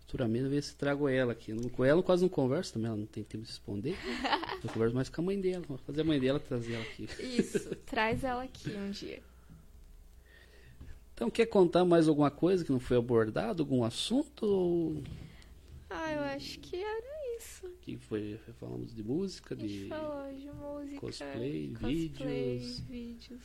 Futuramente 0.00 0.44
eu 0.44 0.50
ver 0.50 0.62
se 0.62 0.76
trago 0.76 1.08
ela 1.08 1.32
aqui. 1.32 1.52
Não- 1.52 1.68
Com 1.68 1.84
ela 1.84 1.98
eu 2.00 2.02
quase 2.02 2.22
não 2.22 2.28
converso 2.28 2.72
também, 2.74 2.88
ela 2.88 2.96
não 2.96 3.06
tem 3.06 3.22
tempo 3.24 3.44
de 3.44 3.50
responder. 3.50 3.96
Eu 4.62 4.68
converso 4.68 4.94
mais 4.94 5.08
com 5.08 5.20
a 5.22 5.24
mãe 5.24 5.40
dela. 5.40 5.64
Vou 5.66 5.78
fazer 5.78 6.02
a 6.02 6.04
mãe 6.04 6.20
dela 6.20 6.38
trazer 6.38 6.74
ela 6.74 6.82
aqui. 6.82 7.08
Isso, 7.18 7.74
traz 7.86 8.22
ela 8.24 8.42
aqui 8.42 8.68
um 8.70 8.90
dia. 8.90 9.22
Então, 11.20 11.30
quer 11.30 11.44
contar 11.44 11.84
mais 11.84 12.08
alguma 12.08 12.30
coisa 12.30 12.64
que 12.64 12.72
não 12.72 12.80
foi 12.80 12.96
abordado? 12.96 13.62
Algum 13.62 13.84
assunto? 13.84 14.46
Ou 14.46 15.02
Ah, 15.90 16.14
eu 16.14 16.20
acho 16.22 16.58
que 16.60 16.76
era 16.82 17.36
isso. 17.36 17.68
que 17.82 17.98
foi? 17.98 18.40
Falamos 18.58 18.94
de 18.94 19.04
música, 19.04 19.54
de 19.54 19.88
falou 19.88 20.32
de 20.32 20.50
música, 20.50 20.98
cosplay, 20.98 21.74
cosplay, 21.74 22.56
vídeos. 22.56 22.80
vídeos. 22.80 23.42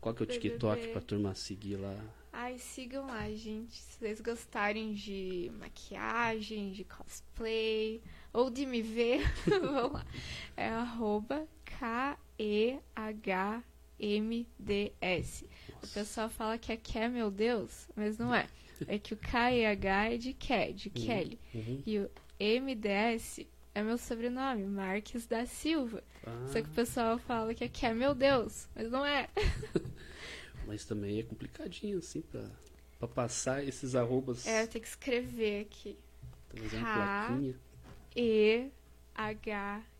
qual 0.00 0.12
que 0.12 0.22
é 0.22 0.24
o 0.24 0.26
BBB. 0.26 0.40
TikTok 0.48 0.88
pra 0.88 1.00
turma 1.00 1.32
seguir 1.32 1.76
lá? 1.76 1.96
Ai, 2.32 2.58
sigam 2.58 3.06
lá, 3.06 3.30
gente. 3.30 3.76
Se 3.76 3.96
vocês 3.96 4.20
gostarem 4.20 4.92
de 4.92 5.48
maquiagem, 5.60 6.72
de 6.72 6.82
cosplay, 6.82 8.02
ou 8.32 8.50
de 8.50 8.66
me 8.66 8.82
ver, 8.82 9.22
vão 9.46 9.92
lá. 9.92 10.04
É 10.56 10.66
arroba 10.70 11.46
K-E-H-M-D-S. 14.00 15.46
O 15.82 15.86
pessoal 15.88 16.28
fala 16.28 16.58
que 16.58 16.70
é 16.72 16.76
K, 16.76 17.08
meu 17.08 17.30
Deus, 17.30 17.88
mas 17.94 18.18
não 18.18 18.34
é. 18.34 18.48
É 18.88 18.98
que 18.98 19.14
o 19.14 19.16
K-E-H 19.16 20.04
é 20.06 20.16
de 20.16 20.32
Ke, 20.32 20.72
de 20.72 20.90
Kelly. 20.90 21.38
Uhum. 21.54 21.82
E 21.86 21.98
o 21.98 22.10
M-D-S 22.38 23.46
é 23.74 23.82
meu 23.82 23.98
sobrenome, 23.98 24.64
Marques 24.64 25.26
da 25.26 25.44
Silva. 25.46 26.02
Ah, 26.26 26.46
Só 26.48 26.60
que 26.62 26.68
o 26.68 26.72
pessoal 26.72 27.18
fala 27.18 27.54
que 27.54 27.64
é 27.64 27.68
K, 27.68 27.92
meu 27.94 28.14
Deus, 28.14 28.66
mas 28.74 28.90
não 28.90 29.04
é. 29.04 29.28
mas 30.66 30.84
também 30.86 31.18
é 31.18 31.22
complicadinho, 31.22 31.98
assim, 31.98 32.22
pra, 32.22 32.48
pra 32.98 33.08
passar 33.08 33.62
esses 33.62 33.94
arrobas. 33.94 34.46
É, 34.46 34.62
eu 34.62 34.68
tenho 34.68 34.82
que 34.82 34.88
escrever 34.88 35.60
aqui. 35.62 35.98
Uma 36.54 36.68
K. 36.68 37.26
plaquinha. 37.28 37.54
E-H-M-D-S. 38.16 39.90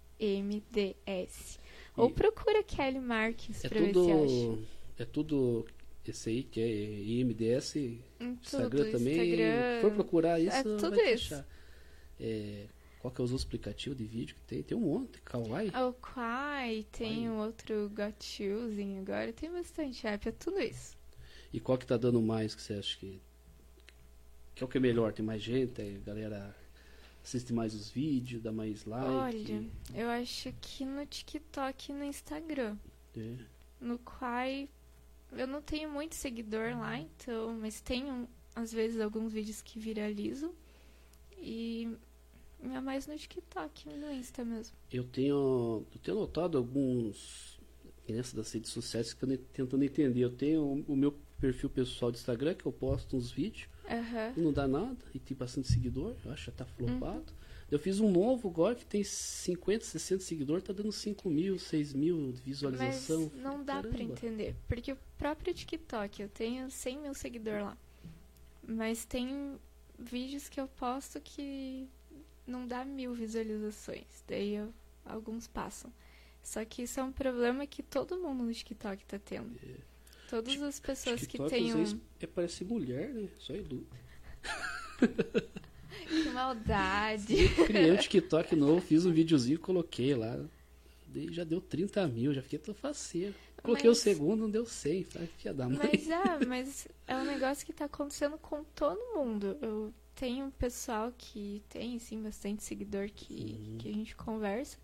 Ou 2.03 2.11
procura 2.11 2.63
Kelly 2.63 3.01
Marques 3.01 3.65
É 3.65 3.69
pra 3.69 3.81
ver 3.81 3.93
se 3.93 4.01
acha. 4.01 4.17
tudo. 4.27 4.67
É 4.99 5.05
tudo. 5.05 5.67
Esse 6.07 6.31
aí 6.31 6.43
que 6.43 6.61
é 6.61 6.67
IMDS, 6.67 7.77
Em 7.77 8.03
Instagram 8.21 8.85
tudo, 8.85 8.91
também. 8.91 9.15
Instagram. 9.19 9.81
For 9.81 9.93
procurar 9.93 10.41
isso, 10.41 10.57
é 10.57 10.63
tudo 10.63 10.91
vai 10.91 11.15
isso. 11.15 11.35
achar. 11.35 11.47
É, 12.19 12.67
qual 12.99 13.13
que 13.13 13.21
é 13.21 13.25
os 13.25 13.31
outros 13.31 13.47
aplicativos 13.47 13.97
de 13.97 14.05
vídeo 14.05 14.35
que 14.35 14.41
tem? 14.43 14.63
Tem 14.63 14.77
um 14.77 14.81
monte. 14.81 15.21
Kawaii. 15.23 15.71
O 15.71 15.93
Quai, 15.95 16.85
tem 16.91 17.21
Quai. 17.21 17.29
um 17.31 17.39
outro 17.39 17.91
Got 17.95 18.43
agora. 18.99 19.33
Tem 19.33 19.51
bastante 19.51 20.07
app, 20.07 20.29
é 20.29 20.33
tudo 20.33 20.59
isso. 20.61 20.97
E 21.53 21.61
qual 21.61 21.79
que 21.79 21.87
tá 21.87 21.97
dando 21.97 22.21
mais 22.21 22.55
que 22.55 22.63
você 22.63 22.75
acha 22.75 22.99
que. 22.99 23.21
Que 24.55 24.63
é 24.63 24.67
o 24.67 24.69
que 24.69 24.79
é 24.79 24.81
melhor? 24.81 25.13
Tem 25.13 25.25
mais 25.25 25.43
gente? 25.43 25.81
A 25.81 25.99
galera 26.05 26.57
assiste 27.23 27.53
mais 27.53 27.75
os 27.75 27.91
vídeos, 27.91 28.43
dá 28.43 28.53
mais 28.53 28.85
like. 28.85 29.07
Olha, 29.07 29.65
eu 29.95 30.09
acho 30.09 30.53
que 30.61 30.85
no 30.85 31.05
TikTok 31.07 31.93
e 31.93 31.95
no 31.95 32.05
Instagram. 32.05 32.77
É. 33.17 33.37
No 33.81 33.99
Quai, 33.99 34.69
eu 35.33 35.47
não 35.47 35.63
tenho 35.63 35.91
muito 35.91 36.15
seguidor 36.15 36.79
lá, 36.79 36.99
então, 36.99 37.57
mas 37.61 37.81
tenho 37.81 38.29
às 38.55 38.73
vezes 38.73 39.01
alguns 39.01 39.33
vídeos 39.33 39.63
que 39.63 39.79
viralizam. 39.79 40.53
E 41.39 41.97
é 42.63 42.81
mais 42.81 43.07
no 43.07 43.17
TikTok 43.17 43.89
e 43.89 43.97
no 43.97 44.13
Insta 44.13 44.45
mesmo. 44.45 44.77
Eu 44.93 45.05
tenho, 45.05 45.87
eu 45.93 46.01
tenho 46.03 46.19
notado 46.19 46.59
alguns 46.59 47.59
nessa 48.09 48.37
das 48.37 48.53
redes 48.53 48.71
sociais 48.71 49.15
que 49.15 49.25
eu 49.25 49.39
tentando 49.39 49.85
entender. 49.85 50.21
Eu 50.21 50.31
tenho 50.31 50.85
o 50.87 50.97
meu 50.97 51.13
perfil 51.41 51.71
pessoal 51.71 52.11
de 52.11 52.19
Instagram 52.19 52.55
que 52.55 52.67
eu 52.67 52.73
posto 52.73 53.17
uns 53.17 53.31
vídeos 53.31 53.69
E 54.37 54.41
não 54.41 54.53
dá 54.53 54.69
nada 54.69 54.97
e 55.15 55.19
tem 55.19 55.37
bastante 55.37 55.69
seguidor. 55.69 56.15
Eu 56.25 56.33
acho 56.33 56.45
que 56.45 56.51
já 56.51 56.57
tá 56.57 56.65
flopado. 56.65 57.33
Uhum. 57.33 57.41
Eu 57.71 57.79
fiz 57.79 58.01
um 58.01 58.11
novo 58.11 58.49
agora 58.49 58.75
que 58.75 58.85
tem 58.85 59.03
50, 59.05 59.85
60 59.85 60.23
seguidores, 60.25 60.65
tá 60.65 60.73
dando 60.73 60.91
5 60.91 61.29
mil, 61.31 61.59
6 61.59 61.93
mil 61.93 62.17
de 62.17 62.33
Mas 62.33 62.41
visualização. 62.41 63.31
não 63.37 63.63
dá 63.65 63.81
pra 63.81 63.91
Caramba. 63.93 64.13
entender. 64.13 64.57
Porque 64.67 64.93
o 64.93 64.99
próprio 65.17 65.55
TikTok, 65.55 66.23
eu 66.23 66.29
tenho 66.29 66.69
100 66.71 66.99
mil 66.99 67.15
seguidores 67.15 67.63
lá. 67.65 67.77
Mas 68.67 69.05
tem 69.05 69.57
vídeos 69.99 70.49
que 70.49 70.61
eu 70.61 70.67
posto 70.67 71.21
que 71.21 71.89
não 72.47 72.67
dá 72.67 72.85
mil 72.85 73.15
visualizações. 73.15 74.25
Daí 74.27 74.55
eu- 74.57 74.73
alguns 75.05 75.47
passam. 75.47 75.93
Só 76.43 76.65
que 76.65 76.83
isso 76.83 76.99
é 76.99 77.05
um 77.05 77.13
problema 77.13 77.67
que 77.67 77.83
todo 77.83 78.19
mundo 78.19 78.43
no 78.45 78.53
TikTok 78.53 79.05
tá 79.05 79.19
tendo. 79.19 79.51
Todas 80.31 80.63
as 80.63 80.79
pessoas 80.81 81.27
que 81.27 81.39
têm 81.49 81.75
um... 81.75 82.01
é 82.21 82.27
parece 82.27 82.65
mulher, 82.65 83.09
né? 83.13 83.29
Só 83.39 83.53
Edu. 83.53 83.85
Que 86.09 86.29
maldade. 86.31 87.49
Criei 87.67 87.93
um 87.93 87.97
TikTok 87.97 88.57
novo, 88.57 88.81
fiz 88.81 89.05
um 89.07 89.13
videozinho, 89.13 89.59
coloquei 89.59 90.15
lá. 90.15 90.39
Já 91.31 91.45
deu 91.45 91.61
30 91.61 92.07
mil, 92.09 92.33
já 92.33 92.43
fiquei 92.43 92.59
tão 92.59 92.75
faceiro. 92.75 93.35
Coloquei 93.63 93.89
Mas- 93.91 93.99
o 93.99 94.01
segundo, 94.01 94.41
não 94.43 94.51
deu 94.51 94.65
100. 94.65 95.05
Falei, 95.05 95.29
filha 95.39 95.55
da 95.55 95.69
mãe. 95.69 95.79
Mas 95.79 96.09
é, 96.09 96.39
mas 96.47 96.89
é 97.07 97.17
um 97.17 97.25
negócio 97.25 97.67
que 97.67 97.73
tá 97.73 97.85
acontecendo 97.87 98.39
com 98.39 98.65
todo 98.75 98.99
mundo. 99.15 99.57
Eu 99.61 99.93
tenho 100.15 100.47
um 100.47 100.51
pessoal 100.51 101.13
que 101.17 101.63
tem, 101.69 101.99
sim, 101.99 102.23
bastante 102.23 102.63
seguidor 102.63 103.09
que, 103.15 103.57
Uhum. 103.59 103.79
que 103.79 103.89
a 103.89 103.93
gente 103.93 104.17
conversa. 104.17 104.79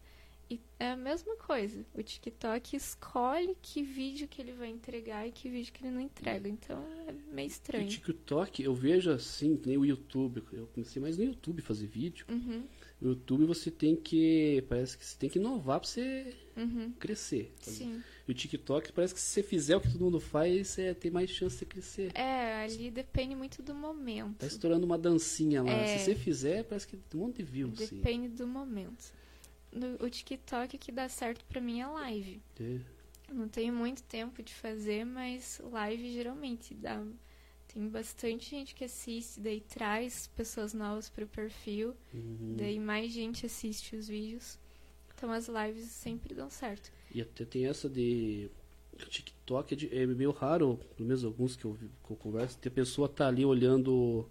E 0.48 0.60
é 0.78 0.90
a 0.92 0.96
mesma 0.96 1.34
coisa. 1.36 1.84
O 1.92 2.02
TikTok 2.02 2.76
escolhe 2.76 3.56
que 3.60 3.82
vídeo 3.82 4.28
que 4.28 4.40
ele 4.40 4.52
vai 4.52 4.68
entregar 4.68 5.26
e 5.26 5.32
que 5.32 5.48
vídeo 5.48 5.72
que 5.72 5.84
ele 5.84 5.92
não 5.92 6.00
entrega. 6.00 6.48
Então 6.48 6.80
é 7.08 7.12
meio 7.34 7.48
O 7.48 7.50
estranho. 7.50 7.88
TikTok, 7.88 8.62
eu 8.62 8.74
vejo 8.74 9.10
assim, 9.10 9.56
que 9.56 9.68
nem 9.68 9.76
o 9.76 9.84
YouTube. 9.84 10.44
Eu 10.52 10.68
comecei 10.68 11.02
mais 11.02 11.18
no 11.18 11.24
YouTube 11.24 11.62
fazer 11.62 11.86
vídeo. 11.88 12.26
Uhum, 12.28 12.62
No 13.00 13.10
YouTube 13.10 13.44
você 13.44 13.72
tem 13.72 13.96
que. 13.96 14.64
Parece 14.68 14.96
que 14.96 15.04
você 15.04 15.18
tem 15.18 15.28
que 15.28 15.38
inovar 15.40 15.80
pra 15.80 15.88
você 15.88 16.32
uhum. 16.56 16.92
crescer. 16.92 17.52
Sim. 17.60 18.00
E 18.26 18.30
o 18.30 18.34
TikTok 18.34 18.92
parece 18.92 19.14
que 19.14 19.20
se 19.20 19.26
você 19.26 19.42
fizer 19.42 19.76
o 19.76 19.80
que 19.80 19.90
todo 19.90 20.04
mundo 20.04 20.20
faz, 20.20 20.68
você 20.68 20.94
tem 20.94 21.10
mais 21.10 21.28
chance 21.28 21.58
de 21.58 21.64
crescer. 21.66 22.12
É, 22.14 22.62
ali 22.62 22.90
depende 22.90 23.34
muito 23.34 23.62
do 23.62 23.74
momento. 23.74 24.38
Tá 24.38 24.46
estourando 24.46 24.86
uma 24.86 24.98
dancinha 24.98 25.62
lá. 25.62 25.72
É. 25.72 25.98
Se 25.98 26.04
você 26.04 26.14
fizer, 26.14 26.62
parece 26.64 26.86
que 26.86 26.96
um 27.14 27.18
monte 27.18 27.38
de 27.38 27.42
view. 27.42 27.72
Assim. 27.72 27.96
Depende 27.96 28.28
do 28.28 28.46
momento. 28.46 29.12
No- 29.72 29.96
o 30.04 30.08
TikTok 30.10 30.78
que 30.78 30.90
dá 30.92 31.08
certo 31.08 31.44
pra 31.44 31.60
mim 31.60 31.80
é 31.80 31.86
live. 31.86 32.40
É. 32.60 32.80
Eu 33.28 33.34
não 33.34 33.48
tenho 33.48 33.74
muito 33.74 34.02
tempo 34.04 34.42
de 34.42 34.54
fazer, 34.54 35.04
mas 35.04 35.60
live 35.72 36.12
geralmente 36.12 36.74
dá. 36.74 37.04
Tem 37.66 37.86
bastante 37.88 38.48
gente 38.50 38.74
que 38.74 38.84
assiste, 38.84 39.40
daí 39.40 39.60
traz 39.60 40.28
pessoas 40.28 40.72
novas 40.72 41.10
pro 41.10 41.26
perfil, 41.26 41.94
Uhum. 42.14 42.54
daí 42.56 42.78
mais 42.78 43.12
gente 43.12 43.44
assiste 43.44 43.96
os 43.96 44.08
vídeos. 44.08 44.58
Então 45.14 45.30
as 45.30 45.48
lives 45.48 45.88
sempre 45.90 46.34
dão 46.34 46.48
certo. 46.48 46.90
E 47.12 47.20
até 47.20 47.44
tem 47.44 47.66
essa 47.66 47.88
de. 47.88 48.48
o 48.94 48.96
TikTok 49.08 49.74
é, 49.74 49.76
de- 49.76 49.94
é 49.98 50.06
meio 50.06 50.30
raro, 50.30 50.78
pelo 50.96 51.06
menos 51.08 51.22
alguns 51.24 51.54
que 51.56 51.64
eu, 51.66 51.76
que 51.76 52.10
eu 52.10 52.16
converso, 52.16 52.56
ter 52.58 52.70
pessoa 52.70 53.08
tá 53.08 53.26
ali 53.28 53.44
olhando 53.44 54.26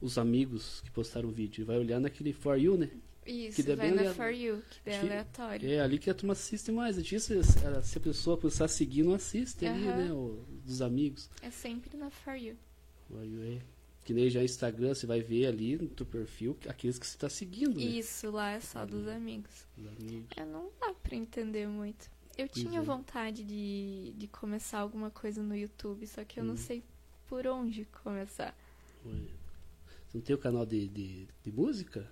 os 0.00 0.16
amigos 0.18 0.80
que 0.80 0.90
postaram 0.90 1.28
o 1.28 1.32
vídeo. 1.32 1.62
E 1.62 1.64
vai 1.64 1.78
olhar 1.78 2.00
naquele 2.00 2.32
For 2.32 2.56
You, 2.58 2.76
né? 2.76 2.90
Isso, 3.26 3.56
Que 3.56 3.62
vai 3.74 3.90
bem 3.90 4.04
na. 4.04 4.14
For 4.14 4.30
You, 4.30 4.62
que 4.70 4.78
daí 4.84 4.94
é 4.94 5.00
aleatório. 5.00 5.70
É 5.70 5.80
ali 5.80 5.98
que 5.98 6.08
a 6.08 6.14
turma 6.14 6.32
assiste 6.32 6.70
mais. 6.70 6.96
Antes, 6.96 7.22
se, 7.24 7.42
se 7.42 7.98
a 7.98 8.00
pessoa 8.00 8.36
começar 8.38 8.66
a 8.66 8.68
seguir, 8.68 9.02
não 9.02 9.14
assiste 9.14 9.66
ali, 9.66 9.84
né? 9.84 10.12
O, 10.12 10.44
dos 10.64 10.80
amigos. 10.80 11.28
É 11.42 11.50
sempre 11.50 11.96
na 11.96 12.10
For 12.10 12.34
You. 12.36 12.56
For 13.08 13.24
You 13.24 13.42
é. 13.42 13.62
Que 14.04 14.14
nem 14.14 14.30
já 14.30 14.42
Instagram, 14.44 14.94
você 14.94 15.04
vai 15.04 15.20
ver 15.20 15.46
ali 15.46 15.76
no 15.76 15.88
teu 15.88 16.06
perfil 16.06 16.56
aqueles 16.68 16.96
que 16.96 17.04
você 17.06 17.18
tá 17.18 17.28
seguindo, 17.28 17.74
né? 17.76 17.82
Isso 17.82 18.30
lá 18.30 18.52
é 18.52 18.60
só 18.60 18.86
dos 18.86 19.08
amigos. 19.08 19.66
Os 19.76 19.86
amigos. 19.88 20.26
É, 20.36 20.44
não 20.44 20.70
dá 20.80 20.94
pra 20.94 21.16
entender 21.16 21.66
muito. 21.66 22.08
Eu 22.38 22.46
Pois 22.48 22.64
tinha 22.64 22.78
é. 22.78 22.82
vontade 22.82 23.42
de, 23.42 24.12
de 24.16 24.28
começar 24.28 24.78
alguma 24.78 25.10
coisa 25.10 25.42
no 25.42 25.56
YouTube, 25.56 26.06
só 26.06 26.22
que 26.22 26.38
eu 26.38 26.44
não 26.44 26.54
Hum. 26.54 26.58
sei 26.58 26.84
por 27.26 27.46
onde 27.48 27.84
começar. 28.04 28.56
Ué. 29.04 29.12
Você 30.06 30.18
não 30.18 30.20
tem 30.20 30.36
o 30.36 30.38
canal 30.38 30.64
de, 30.64 30.86
de, 30.86 31.26
de 31.42 31.50
música? 31.50 32.08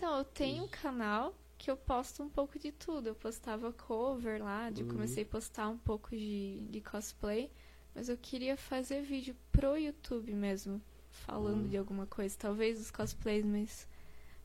Então, 0.00 0.16
eu 0.16 0.24
tenho 0.24 0.64
um 0.64 0.68
canal 0.68 1.34
que 1.58 1.70
eu 1.70 1.76
posto 1.76 2.22
um 2.22 2.28
pouco 2.30 2.58
de 2.58 2.72
tudo. 2.72 3.08
Eu 3.08 3.14
postava 3.14 3.70
cover 3.70 4.42
lá, 4.42 4.70
de 4.70 4.82
Uhum. 4.82 4.88
comecei 4.88 5.24
a 5.24 5.26
postar 5.26 5.68
um 5.68 5.76
pouco 5.76 6.16
de, 6.16 6.58
de 6.70 6.80
cosplay, 6.80 7.50
mas 7.94 8.08
eu 8.08 8.16
queria 8.16 8.56
fazer 8.56 9.02
vídeo 9.02 9.36
pro 9.52 9.76
YouTube 9.76 10.32
mesmo, 10.32 10.80
falando 11.10 11.64
Uhum. 11.64 11.68
de 11.68 11.76
alguma 11.76 12.06
coisa. 12.06 12.34
Talvez 12.38 12.80
os 12.80 12.90
cosplays, 12.90 13.44
mas 13.44 13.86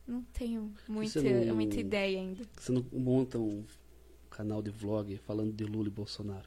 não 0.06 0.22
tenho 0.24 0.74
muita, 0.86 1.22
não- 1.22 1.54
muita 1.54 1.80
ideia 1.80 2.18
ainda. 2.20 2.44
Você 2.54 2.70
não 2.70 2.84
monta 2.92 3.38
um 3.38 3.64
canal 4.28 4.60
de 4.60 4.70
vlog 4.70 5.16
falando 5.16 5.54
de 5.54 5.64
Lula 5.64 5.88
e 5.88 5.90
Bolsonaro? 5.90 6.46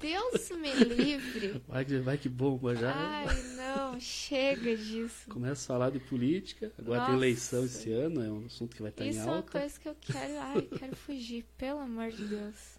Deus 0.00 0.50
me 0.50 0.74
livre! 0.74 1.62
Vai 1.68 1.84
que, 1.84 1.98
vai 1.98 2.18
que 2.18 2.28
bomba 2.28 2.74
já. 2.74 2.92
Ai, 2.94 3.42
não, 3.56 4.00
chega 4.00 4.76
disso. 4.76 5.28
Começa 5.30 5.62
a 5.64 5.66
falar 5.66 5.90
de 5.90 6.00
política. 6.00 6.72
Agora 6.78 7.00
tem 7.00 7.14
Nossa. 7.14 7.26
eleição 7.26 7.64
esse 7.64 7.90
ano, 7.92 8.22
é 8.22 8.30
um 8.30 8.46
assunto 8.46 8.74
que 8.74 8.82
vai 8.82 8.90
estar 8.90 9.04
Isso 9.06 9.18
em 9.18 9.22
é 9.22 9.24
uma 9.24 9.36
alta. 9.36 9.60
coisa 9.60 9.80
que 9.80 9.88
eu 9.88 9.96
quero. 10.00 10.38
Ai, 10.40 10.68
quero 10.78 10.96
fugir, 10.96 11.44
pelo 11.56 11.80
amor 11.80 12.10
de 12.10 12.24
Deus. 12.24 12.76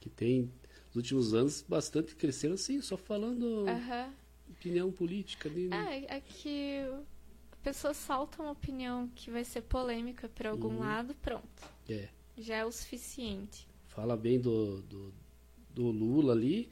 Que 0.00 0.08
tem, 0.10 0.50
nos 0.88 0.96
últimos 0.96 1.34
anos, 1.34 1.64
bastante 1.66 2.14
cresceram 2.14 2.54
assim, 2.54 2.80
só 2.80 2.96
falando 2.96 3.66
Aham. 3.68 4.12
opinião 4.50 4.90
política 4.92 5.48
ali, 5.48 5.68
né? 5.68 6.04
É, 6.08 6.16
é 6.16 6.20
que 6.20 6.80
a 7.52 7.56
pessoa 7.62 7.94
solta 7.94 8.42
uma 8.42 8.52
opinião 8.52 9.08
que 9.14 9.30
vai 9.30 9.44
ser 9.44 9.62
polêmica 9.62 10.28
pra 10.28 10.50
algum 10.50 10.68
Uhum. 10.74 10.78
lado, 10.80 11.14
pronto. 11.16 11.62
É. 11.88 12.08
Já 12.36 12.56
é 12.56 12.64
o 12.64 12.70
suficiente. 12.72 13.66
Fala 13.88 14.16
bem 14.16 14.38
do, 14.38 14.82
do, 14.82 15.12
do 15.76 15.90
Lula 15.90 16.32
ali. 16.32 16.68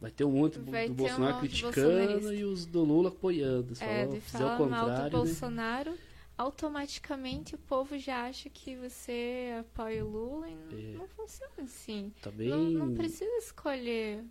Vai 0.00 0.10
ter 0.10 0.24
um 0.24 0.32
monte 0.32 0.58
do- 0.58 0.70
Vai 0.70 0.86
do 0.88 0.94
ter 0.94 1.02
um 1.02 1.06
Bolsonaro 1.06 1.34
monte 1.36 1.48
criticando 1.48 2.34
e 2.34 2.44
os 2.44 2.66
do 2.66 2.84
Lula 2.84 3.08
apoiando. 3.08 3.74
Se 3.74 3.82
É, 3.82 4.04
falar- 4.06 4.20
fizer 4.20 4.38
o 4.44 4.46
mal 4.48 4.56
do 4.58 4.64
contrário, 4.64 5.02
né? 5.04 5.10
Bolsonaro, 5.10 5.94
automaticamente 6.36 7.54
o 7.54 7.58
povo 7.58 7.98
já 7.98 8.26
acha 8.26 8.50
que 8.50 8.76
você 8.76 9.56
apoia 9.60 10.04
o 10.04 10.08
Lula 10.10 10.48
e 10.48 10.54
não, 10.54 10.78
É. 10.78 10.98
não 10.98 11.08
funciona 11.08 11.52
assim. 11.62 12.12
Tá 12.20 12.30
bem. 12.30 12.48
Não, 12.48 12.64
não 12.70 12.94
precisa 12.94 13.30
escolher. 13.38 14.22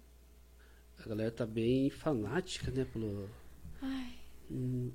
A 1.03 1.10
galera 1.10 1.31
tá 1.31 1.45
bem 1.45 1.90
fanática, 1.90 2.72
né? 2.72 2.85
Pelo. 2.85 3.27
Ai, 3.81 4.14
Hum, 4.52 4.91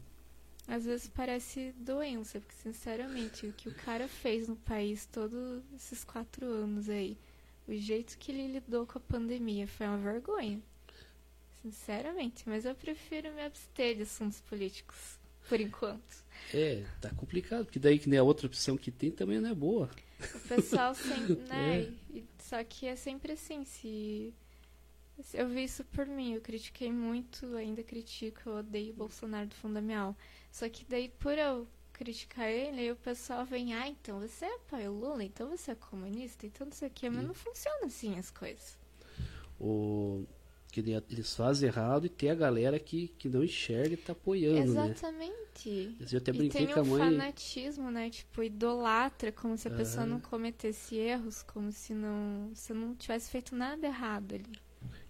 às 0.69 0.85
vezes 0.85 1.09
parece 1.09 1.73
doença, 1.79 2.39
porque 2.39 2.55
sinceramente 2.63 3.47
o 3.47 3.53
que 3.53 3.69
o 3.69 3.75
cara 3.75 4.07
fez 4.07 4.47
no 4.49 4.55
país 4.57 5.07
todos 5.07 5.63
esses 5.75 6.05
quatro 6.05 6.47
anos 6.47 6.89
aí, 6.89 7.17
o 7.69 7.75
jeito 7.77 8.19
que 8.19 8.33
ele 8.33 8.49
lidou 8.55 8.87
com 8.87 8.99
a 8.99 9.01
pandemia 9.01 9.67
foi 9.69 9.87
uma 9.87 9.99
vergonha. 9.99 10.61
Sinceramente, 11.63 12.45
mas 12.49 12.65
eu 12.65 12.75
prefiro 12.75 13.33
me 13.35 13.43
abster 13.43 13.97
de 13.97 14.03
assuntos 14.03 14.41
políticos, 14.41 15.19
por 15.49 15.61
enquanto. 15.61 16.25
é, 16.55 16.85
tá 17.01 17.11
complicado, 17.11 17.65
porque 17.65 17.79
daí 17.79 17.99
que 17.99 18.09
nem 18.09 18.19
a 18.19 18.23
outra 18.23 18.47
opção 18.47 18.77
que 18.77 18.91
tem 18.91 19.11
também 19.11 19.41
não 19.41 19.51
é 19.51 19.55
boa. 19.55 19.91
O 20.35 20.41
pessoal 20.41 20.95
sempre, 20.97 21.35
né? 21.49 21.81
É. 21.83 21.93
e- 22.11 22.25
só 22.39 22.63
que 22.65 22.87
é 22.87 22.97
sempre 22.97 23.33
assim, 23.33 23.65
se 23.65 24.33
eu 25.35 25.49
vi 25.49 25.65
isso 25.65 25.85
por 25.85 26.07
mim, 26.07 26.35
eu 26.35 26.41
critiquei 26.41 26.93
muito, 26.93 27.57
ainda 27.57 27.83
critico, 27.83 28.41
eu 28.47 28.57
odeio 28.59 28.93
o 28.93 28.97
Bolsonaro 28.97 29.49
do 29.49 29.55
fundo 29.57 29.75
da 29.75 29.81
minha 29.83 30.01
alma. 30.01 30.17
Só 30.51 30.69
que 30.69 30.85
daí 30.89 31.09
por 31.09 31.37
eu 31.37 31.67
criticar 31.99 32.49
ele, 32.49 32.81
aí 32.81 32.93
o 32.93 32.97
pessoal 32.97 33.45
vem, 33.45 33.75
ah, 33.75 33.89
então 33.89 34.21
você 34.21 34.45
apoia 34.45 34.91
o 34.91 34.99
Lula, 34.99 35.25
então 35.25 35.49
você 35.51 35.73
é 35.73 35.75
comunista, 35.75 36.47
então 36.47 36.67
não 36.67 36.73
sei 36.73 36.89
o 36.89 36.91
que, 36.91 37.11
mas 37.11 37.25
Hum. 37.25 37.29
não 37.29 37.35
funciona 37.35 37.87
assim 37.87 38.19
as 38.19 38.31
coisas. 38.31 38.77
O, 39.61 40.25
que 40.71 40.81
eles 40.81 41.35
fazem 41.35 41.69
errado 41.69 42.07
e 42.07 42.09
tem 42.09 42.31
a 42.31 42.35
galera 42.35 42.79
que, 42.79 43.09
que 43.19 43.29
não 43.29 43.43
enxerga 43.43 43.95
e 43.95 43.97
tá 43.97 44.13
apoiando, 44.13 44.75
né? 44.75 44.91
Exatamente. 44.91 45.97
Eu 46.13 46.19
até 46.19 46.31
E 46.31 46.35
brinquei 46.35 46.67
tem 46.67 46.75
com 46.75 46.81
a 46.81 46.83
um 46.83 46.87
mãe. 46.87 46.99
fanatismo, 47.01 47.91
né? 47.91 48.11
Tipo, 48.11 48.43
idolatra, 48.43 49.33
como 49.33 49.57
se 49.59 49.67
a 49.67 49.71
pessoa 49.71 50.07
não 50.07 50.21
cometesse 50.21 50.95
erros, 50.97 51.43
como 51.43 51.73
se 51.73 51.93
não, 51.95 52.51
se 52.55 52.73
não 52.73 52.95
tivesse 52.95 53.31
feito 53.31 53.57
nada 53.57 53.87
errado 53.87 54.35
ali. 54.35 54.68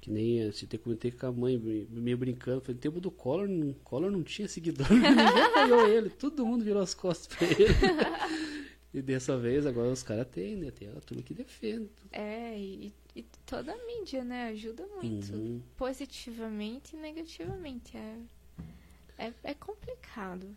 Que 0.09 0.14
nem 0.14 0.43
assim, 0.48 0.64
até 0.64 0.78
comentei 0.78 1.10
com 1.10 1.26
a 1.26 1.32
mãe, 1.32 1.59
me- 1.59 1.86
meio 1.90 2.16
brincando. 2.16 2.62
Foi 2.62 2.72
no 2.72 2.80
tempo 2.80 2.98
do 2.98 3.10
Collor, 3.10 3.47
não- 3.47 3.74
Collor 3.85 4.10
não 4.10 4.22
tinha 4.22 4.48
seguidor, 4.48 4.86
ninguém 4.90 5.43
apoiou 5.43 5.86
ele, 5.86 6.09
todo 6.09 6.47
mundo 6.47 6.64
virou 6.64 6.80
as 6.82 6.94
costas 6.94 7.26
pra 7.36 7.47
ele. 7.47 7.66
e 8.94 9.02
dessa 9.02 9.36
vez 9.39 9.66
agora 9.66 9.93
os 9.93 10.02
caras 10.02 10.26
têm, 10.28 10.56
né? 10.56 10.70
Tem 10.70 10.89
a 10.89 11.01
turma 11.01 11.22
que 11.22 11.35
defende. 11.35 11.90
É, 12.10 12.59
e, 12.59 12.93
e 13.14 13.22
toda 13.44 13.72
a 13.72 13.86
mídia, 13.86 14.24
né, 14.24 14.48
ajuda 14.48 14.86
muito. 14.86 15.32
Uhum. 15.35 15.60
Positivamente 15.76 16.97
e 16.97 16.98
negativamente. 16.98 17.97
É, 17.97 18.18
é, 19.18 19.32
é 19.44 19.55
complicado 19.55 20.56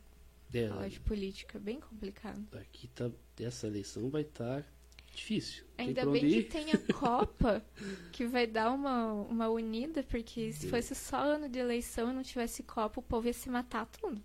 É, 0.53 0.67
falar 0.69 0.87
de 0.87 0.99
política, 1.01 1.59
bem 1.59 1.79
complicado. 1.79 2.41
aqui 2.53 2.87
tá, 2.87 3.11
essa 3.39 3.67
eleição 3.67 4.09
vai 4.09 4.21
estar 4.21 4.63
difícil. 5.13 5.63
Ainda 5.77 6.05
bem 6.05 6.21
que 6.21 6.43
tem 6.43 6.71
a 6.71 6.77
Copa, 6.93 7.63
que 8.11 8.25
vai 8.25 8.45
dar 8.47 8.71
uma, 8.71 9.11
uma 9.13 9.49
unida, 9.49 10.03
porque 10.03 10.51
se 10.53 10.69
fosse 10.69 10.93
só 10.95 11.17
ano 11.17 11.49
de 11.49 11.59
eleição 11.59 12.09
e 12.11 12.13
não 12.13 12.23
tivesse 12.23 12.63
Copa, 12.63 12.99
o 12.99 13.03
povo 13.03 13.27
ia 13.27 13.33
se 13.33 13.49
matar 13.49 13.85
tudo. 13.87 14.21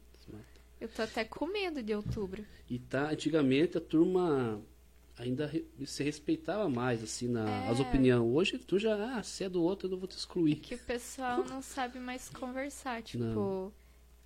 Eu 0.81 0.89
tô 0.91 1.01
até 1.03 1.25
com 1.25 1.47
medo 1.47 1.83
de 1.83 1.95
outubro. 1.95 2.45
E 2.69 2.79
tá, 2.79 3.11
antigamente 3.11 3.79
a 3.79 3.81
turma 3.81 4.61
ainda 5.19 5.47
re- 5.47 5.65
se 5.87 6.05
respeitava 6.05 6.69
mais, 6.69 7.03
assim, 7.03 7.29
na, 7.29 7.49
É. 7.49 7.71
as 7.71 7.81
opiniões. 7.81 8.21
Hoje 8.23 8.59
tu 8.59 8.79
já, 8.79 9.17
ah, 9.17 9.23
se 9.23 9.43
é 9.45 9.49
do 9.49 9.63
outro, 9.63 9.87
eu 9.87 9.93
não 9.93 9.99
vou 9.99 10.07
te 10.07 10.17
excluir. 10.19 10.57
Que 10.57 10.75
o 10.75 10.79
pessoal 10.79 11.43
não 11.45 11.63
sabe 11.63 11.99
mais 11.99 12.29
conversar. 12.29 13.01
Tipo, 13.03 13.25
Não. 13.25 13.73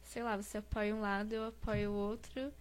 sei 0.03 0.25
lá, 0.25 0.37
você 0.37 0.59
apoia 0.59 0.93
um 0.93 1.01
lado, 1.01 1.33
eu 1.33 1.45
apoio 1.45 1.93
o 1.93 1.95
outro. 1.95 2.53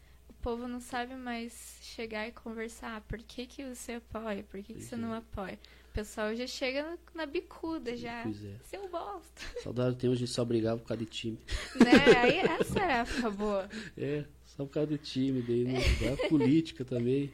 O 0.49 0.53
povo 0.53 0.67
não 0.67 0.79
sabe 0.79 1.13
mais 1.13 1.77
chegar 1.79 2.27
e 2.27 2.31
conversar. 2.31 2.97
Ah, 2.97 3.01
por 3.01 3.19
que, 3.19 3.45
que 3.45 3.63
você 3.63 3.91
apoia? 3.93 4.43
Por 4.49 4.63
que, 4.63 4.73
que 4.73 4.81
você 4.81 4.95
é. 4.95 4.97
não 4.97 5.13
apoia? 5.13 5.59
O 5.91 5.93
pessoal 5.93 6.35
já 6.35 6.47
chega 6.47 6.97
na, 7.13 7.27
bicuda, 7.27 7.95
já. 7.95 8.23
Pois 8.23 8.43
é. 8.43 8.55
Seu 8.63 8.89
bosta. 8.89 9.43
Saudade 9.61 10.07
a 10.07 10.15
gente 10.15 10.25
só 10.31 10.43
brigava 10.43 10.79
por 10.81 10.87
causa 10.87 11.05
de 11.05 11.09
time. 11.11 11.37
né? 11.75 12.17
Aí 12.17 12.39
essa 12.59 12.79
é 12.79 13.27
a 13.27 13.29
boa. 13.29 13.69
É, 13.95 14.25
só 14.43 14.65
por 14.65 14.71
causa 14.71 14.87
do 14.89 14.97
time, 14.97 15.43
daí 15.43 15.65
não 15.65 15.73
dá 16.17 16.17
política 16.27 16.83
também. 16.83 17.31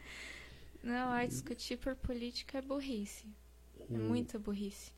Não, 0.84 1.08
ai, 1.08 1.26
discutir 1.30 1.78
por 1.78 1.96
política 1.96 2.58
é 2.58 2.62
burrice. 2.62 3.26
É 3.80 3.94
Hum. 3.94 4.10
muita 4.10 4.38
burrice. 4.38 4.92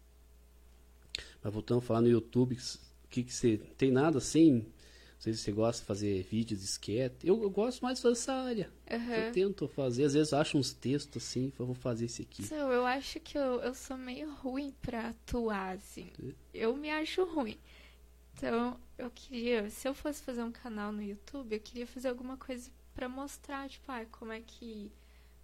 Mas 1.44 1.53
voltando 1.53 1.77
a 1.77 1.81
falar 1.81 2.02
no 2.02 2.10
YouTube, 2.10 2.57
que 3.11 3.22
que 3.22 3.31
você 3.31 3.57
tem 3.77 3.91
nada 3.91 4.18
assim 4.18 4.65
Não 5.18 5.22
sei 5.23 5.34
se 5.34 5.39
você 5.39 5.52
gosta 5.52 5.81
de 5.81 5.88
fazer 5.88 6.23
vídeos 6.30 6.60
de 6.60 6.65
esquete. 6.68 7.27
Eu, 7.27 7.41
eu 7.41 7.49
gosto 7.49 7.81
mais 7.81 7.98
de 7.98 8.03
fazer 8.03 8.14
essa 8.14 8.34
área. 8.34 8.72
Aham. 8.89 9.15
Eu 9.15 9.34
tento 9.34 9.68
fazer, 9.68 10.03
às 10.06 10.14
vezes 10.14 10.31
eu 10.31 10.38
acho 10.38 10.57
uns 10.60 10.72
textos 10.73 11.23
assim, 11.23 11.52
eu 11.57 11.65
vou 11.65 11.73
fazer 11.76 12.06
esse 12.06 12.22
aqui. 12.22 12.44
So, 12.44 12.53
eu 12.53 12.85
acho 12.85 13.19
que 13.19 13.35
eu, 13.38 13.60
eu 13.61 13.73
sou 13.73 13.98
meio 13.98 14.31
ruim 14.35 14.72
pra 14.80 15.10
atuar, 15.10 15.76
assim. 15.76 16.11
É. 16.23 16.34
Eu 16.53 16.77
me 16.77 16.89
acho 16.91 17.26
ruim. 17.26 17.57
Então, 18.35 18.80
eu 18.95 19.10
queria, 19.10 19.68
se 19.72 19.88
eu 19.88 19.95
fosse 19.95 20.22
fazer 20.22 20.44
um 20.44 20.52
canal 20.52 20.91
no 20.91 21.02
YouTube, 21.02 21.53
eu 21.53 21.60
queria 21.60 21.88
fazer 21.88 22.10
alguma 22.10 22.38
coisa 22.38 22.69
pra 22.94 23.10
mostrar, 23.10 23.68
tipo, 23.68 23.91
ah, 23.91 24.06
como 24.11 24.31
é 24.31 24.41
que 24.41 24.91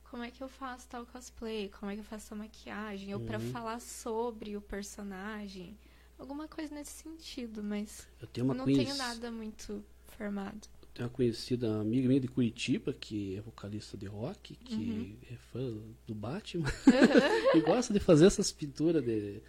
como 0.04 0.22
é 0.22 0.30
que 0.30 0.44
eu 0.44 0.48
faço 0.48 0.88
tal 0.88 1.08
cosplay, 1.08 1.70
como 1.70 1.90
é 1.90 1.96
que 1.96 2.02
eu 2.02 2.06
faço 2.06 2.30
tal 2.30 2.38
maquiagem, 2.38 3.16
ou 3.16 3.20
pra 3.20 3.40
Uhum. 3.40 3.52
falar 3.52 3.80
sobre 3.82 4.56
o 4.56 4.62
personagem. 4.62 5.76
Alguma 6.24 6.48
coisa 6.48 6.74
nesse 6.74 6.92
sentido, 7.04 7.62
mas 7.62 8.08
Eu 8.22 8.28
tenho 8.28 8.46
uma 8.46 8.54
não 8.54 8.64
conhec- 8.64 8.86
tenho 8.86 8.96
nada 8.98 9.30
muito 9.30 9.84
formado. 10.18 10.68
Tenho 10.94 11.08
uma 11.10 11.14
conhecida 11.14 11.80
amiga 11.82 12.08
minha 12.08 12.20
de 12.20 12.28
Curitiba, 12.28 12.94
que 12.94 13.36
é 13.36 13.42
vocalista 13.42 13.98
de 13.98 14.06
rock, 14.06 14.56
que 14.56 14.74
Uhum. 14.76 15.18
é 15.32 15.36
fã 15.36 15.74
do 16.08 16.14
Batman, 16.16 16.68
e 17.56 17.62
gosta 17.62 17.92
de 17.94 18.00
fazer 18.00 18.28
essas 18.28 18.52
pinturas 18.52 19.04
de, 19.04 19.42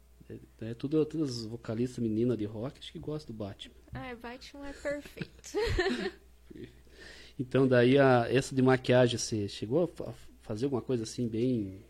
É, 0.61 0.73
tudo, 0.73 1.05
todas 1.05 1.39
as 1.39 1.45
vocalistas 1.45 1.99
meninas 1.99 2.37
de 2.37 2.45
rock 2.45 2.79
acho 2.79 2.91
que 2.91 2.99
gostam 2.99 3.33
do 3.35 3.37
Batman. 3.37 3.75
Ai, 3.93 4.15
Batman 4.15 4.67
é 4.67 4.73
perfeito. 4.73 5.51
Então 7.39 7.67
daí 7.67 7.97
a, 7.97 8.27
essa 8.29 8.53
de 8.53 8.61
maquiagem, 8.61 9.17
você 9.17 9.47
chegou 9.47 9.83
a 9.83 9.87
fa- 9.87 10.13
fazer 10.41 10.65
alguma 10.65 10.81
coisa 10.81 11.03
assim 11.03 11.27
bem. 11.27 11.83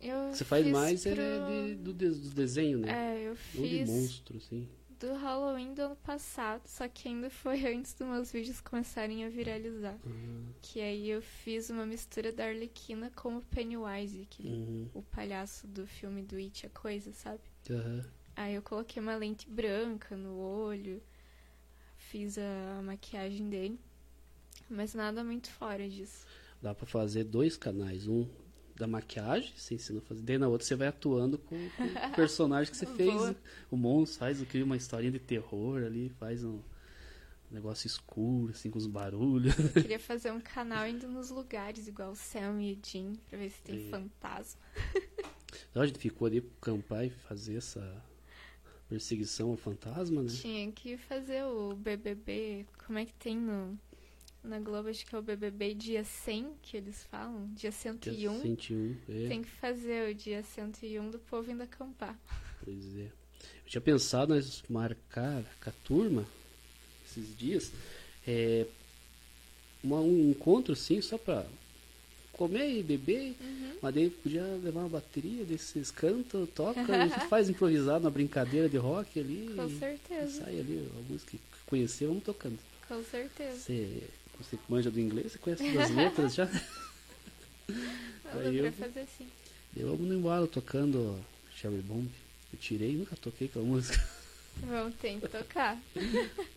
Eu 0.00 0.32
Você 0.32 0.44
faz 0.44 0.62
fiz 0.64 0.72
mais 0.72 1.06
é 1.06 1.14
pro- 1.14 1.66
de, 1.66 1.74
do, 1.76 1.92
do 1.92 2.30
desenho, 2.30 2.78
né? 2.78 3.16
É, 3.16 3.22
eu 3.28 3.36
Não 3.54 3.62
de 3.64 3.68
fiz 3.78 3.88
monstro, 3.88 4.36
assim. 4.36 4.68
Do 5.00 5.14
Halloween 5.14 5.74
do 5.74 5.82
ano 5.82 5.96
passado, 5.96 6.62
só 6.66 6.86
que 6.88 7.08
ainda 7.08 7.30
foi 7.30 7.64
antes 7.74 7.94
dos 7.94 8.06
meus 8.06 8.30
vídeos 8.32 8.60
começarem 8.60 9.24
a 9.24 9.28
viralizar. 9.30 9.98
Ah, 10.06 10.52
Que 10.62 10.80
aí 10.80 11.08
eu 11.08 11.22
fiz 11.22 11.70
uma 11.70 11.86
mistura 11.86 12.32
da 12.32 12.46
Arlequina 12.46 13.10
com 13.16 13.38
o 13.38 13.42
Pennywise, 13.42 14.26
que 14.30 14.42
uhum, 14.44 14.88
o 14.94 15.02
palhaço 15.02 15.66
do 15.66 15.86
filme 15.86 16.22
do 16.22 16.36
It, 16.36 16.66
a 16.66 16.70
coisa, 16.70 17.12
sabe? 17.12 17.40
aham. 17.70 18.04
Aí 18.36 18.54
eu 18.54 18.62
coloquei 18.62 19.02
uma 19.02 19.16
lente 19.16 19.48
branca 19.48 20.16
no 20.16 20.38
olho, 20.38 21.02
fiz 21.96 22.38
a 22.38 22.80
maquiagem 22.82 23.48
dele, 23.48 23.78
mas 24.68 24.94
nada 24.94 25.22
muito 25.24 25.50
fora 25.50 25.88
disso. 25.88 26.26
Dá 26.62 26.74
pra 26.74 26.86
fazer 26.86 27.24
dois 27.24 27.56
canais. 27.56 28.06
Um 28.06 28.26
da 28.80 28.86
maquiagem, 28.86 29.52
você 29.56 29.74
ensina 29.74 29.98
a 29.98 30.02
fazer. 30.02 30.22
Daí 30.22 30.38
na 30.38 30.48
outra 30.48 30.66
você 30.66 30.74
vai 30.74 30.88
atuando 30.88 31.38
com, 31.38 31.56
com 31.70 31.84
o 31.84 32.14
personagem 32.16 32.70
que 32.72 32.76
você 32.76 32.86
fez. 32.96 33.14
Boa. 33.14 33.36
O 33.70 33.76
monstro 33.76 34.18
faz, 34.20 34.42
cria 34.44 34.64
uma 34.64 34.76
historinha 34.76 35.12
de 35.12 35.18
terror 35.20 35.82
ali, 35.84 36.08
faz 36.18 36.42
um 36.44 36.60
negócio 37.50 37.86
escuro, 37.86 38.52
assim, 38.52 38.70
com 38.70 38.78
os 38.78 38.86
barulhos. 38.86 39.56
Eu 39.58 39.82
queria 39.82 39.98
fazer 40.00 40.30
um 40.32 40.40
canal 40.40 40.86
indo 40.86 41.06
nos 41.08 41.30
lugares, 41.30 41.86
igual 41.88 42.12
o 42.12 42.16
Sam 42.16 42.62
e 42.62 42.72
o 42.74 42.78
Jim, 42.84 43.18
pra 43.28 43.38
ver 43.38 43.50
se 43.50 43.60
tem 43.62 43.86
É. 43.86 43.90
fantasma. 43.90 44.60
Então 45.68 45.82
a 45.82 45.86
gente 45.86 45.98
ficou 45.98 46.26
ali 46.28 46.40
pro 46.40 46.52
acampar 46.72 47.04
e 47.04 47.10
fazer 47.10 47.56
essa 47.56 48.04
perseguição 48.88 49.50
ao 49.50 49.56
fantasma, 49.56 50.22
né? 50.22 50.28
Tinha 50.28 50.70
que 50.70 50.96
fazer 50.96 51.42
o 51.44 51.74
BBB, 51.74 52.66
como 52.86 52.98
é 53.00 53.04
que 53.04 53.12
tem 53.14 53.36
no 53.36 53.76
na 54.42 54.58
Globo, 54.58 54.88
acho 54.88 55.04
que 55.06 55.14
é 55.14 55.18
o 55.18 55.22
BBB 55.22 55.74
dia 55.74 56.02
100 56.04 56.54
que 56.62 56.76
eles 56.76 57.02
falam, 57.10 57.46
dia 57.54 57.70
Dia 57.70 57.72
101. 57.72 58.40
101, 58.40 58.96
é, 59.08 59.28
Tem 59.28 59.42
que 59.42 59.50
fazer 59.50 60.10
o 60.10 60.14
dia 60.14 60.42
101 60.42 61.10
do 61.10 61.18
povo 61.18 61.50
indo 61.50 61.62
acampar. 61.62 62.18
pois 62.64 62.96
é. 62.98 63.02
Eu 63.04 63.70
tinha 63.70 63.80
pensado 63.80 64.34
nós 64.34 64.62
marcar 64.68 65.42
com 65.62 65.70
a 65.70 65.72
turma 65.84 66.26
esses 67.06 67.36
dias 67.38 67.70
é, 68.26 68.66
uma- 69.82 70.00
um 70.00 70.30
encontro 70.30 70.72
assim, 70.72 71.00
só 71.00 71.16
pra 71.16 71.46
comer 72.32 72.78
e 72.78 72.82
beber. 72.82 73.34
Uhum. 73.40 73.76
Mas 73.82 73.94
daí 73.94 74.10
podia 74.10 74.42
levar 74.62 74.80
uma 74.80 74.88
bateria, 74.88 75.44
desses 75.44 75.90
cantam, 75.90 76.46
toca, 76.46 76.80
a 76.80 77.06
gente 77.08 77.28
faz 77.28 77.48
improvisado 77.48 78.04
uma 78.04 78.10
brincadeira 78.10 78.68
de 78.68 78.76
rock 78.76 79.18
ali. 79.20 79.52
Com 79.54 79.68
certeza, 79.78 80.44
Sai 80.44 80.58
ali, 80.60 80.88
a 80.98 81.12
música 81.12 81.32
que 81.32 81.40
conheceu, 81.66 82.08
vamos 82.08 82.24
tocando. 82.24 82.58
com 82.88 83.02
certeza. 83.04 83.56
Você, 83.58 84.02
você 84.40 84.58
manja 84.68 84.90
do 84.90 84.98
inglês, 85.00 85.32
você 85.32 85.38
conhece 85.38 85.78
as 85.78 85.90
letras 85.90 86.34
já? 86.34 86.48
Aí 88.32 88.56
eu- 88.58 88.72
fazer 88.72 89.00
assim. 89.00 89.28
Deu 89.72 89.88
vamos 89.90 90.08
no 90.08 90.14
embalo 90.14 90.46
tocando 90.48 91.18
Sherry 91.56 91.80
Bomb. 91.82 92.08
Eu 92.52 92.58
tirei, 92.58 92.96
nunca 92.96 93.14
toquei 93.16 93.46
aquela 93.46 93.64
música. 93.64 94.02
Vamos 94.56 94.94
ter 94.96 95.20
que 95.20 95.28
tocar. 95.28 95.78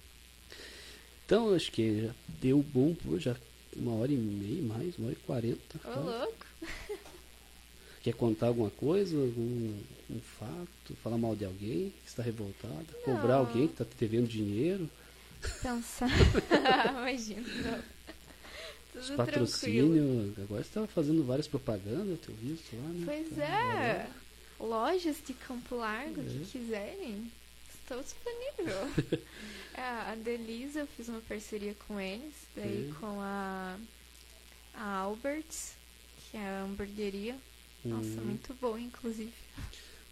Então, 1.25 1.47
eu 1.49 1.55
acho 1.55 1.71
que 1.71 2.01
já 2.07 2.13
deu 2.41 2.61
bom 2.61 2.93
por 2.93 3.17
já 3.17 3.35
uma 3.77 3.93
hora 3.95 4.11
e 4.11 4.15
meia, 4.17 4.61
mais, 4.61 4.97
uma 4.97 5.07
hora 5.07 5.15
e 5.17 5.25
quarenta. 5.25 5.79
Ô, 5.85 5.99
louco. 6.01 6.45
Quer 8.03 8.13
contar 8.13 8.47
alguma 8.47 8.69
coisa, 8.69 9.15
algum 9.17 9.73
um 10.09 10.19
fato, 10.37 10.93
falar 11.01 11.17
mal 11.17 11.33
de 11.33 11.45
alguém 11.45 11.93
que 12.03 12.09
está 12.09 12.21
revoltada, 12.21 12.85
cobrar 13.05 13.35
alguém 13.35 13.67
que 13.67 13.73
está 13.73 13.85
te 13.85 13.95
devendo 13.97 14.27
dinheiro, 14.27 14.89
Pensar. 15.61 16.09
Imagina, 16.89 17.41
os 18.95 19.07
Tudo 19.07 19.15
tranquilo. 19.15 19.15
patrocínios. 19.17 20.39
Agora 20.39 20.61
você 20.63 20.69
estava 20.69 20.87
fazendo 20.87 21.23
várias 21.23 21.47
propagandas, 21.47 22.09
eu 22.09 22.17
tenho 22.17 22.37
visto 22.37 22.75
lá, 22.75 22.89
né? 22.89 23.03
Pois 23.05 23.31
Então, 23.31 23.43
é. 23.45 24.07
Lojas 24.59 25.17
de 25.25 25.33
Campo 25.33 25.75
Largo 25.75 26.21
É. 26.21 26.23
que 26.23 26.45
quiserem, 26.51 27.31
estou 27.81 28.01
disponível. 28.01 29.23
É, 29.75 29.81
a 29.81 30.15
Delisa, 30.15 30.81
eu 30.81 30.87
fiz 30.87 31.09
uma 31.09 31.19
parceria 31.21 31.73
com 31.87 31.99
eles, 31.99 32.35
daí 32.55 32.91
É. 32.91 32.99
com 32.99 33.19
a, 33.19 33.75
a 34.75 34.97
Alberts, 34.97 35.73
que 36.29 36.37
é 36.37 36.41
a 36.47 36.61
hamburgueria. 36.61 37.35
Nossa, 37.83 38.07
hum, 38.07 38.25
muito 38.25 38.53
boa, 38.61 38.79
inclusive. 38.79 39.33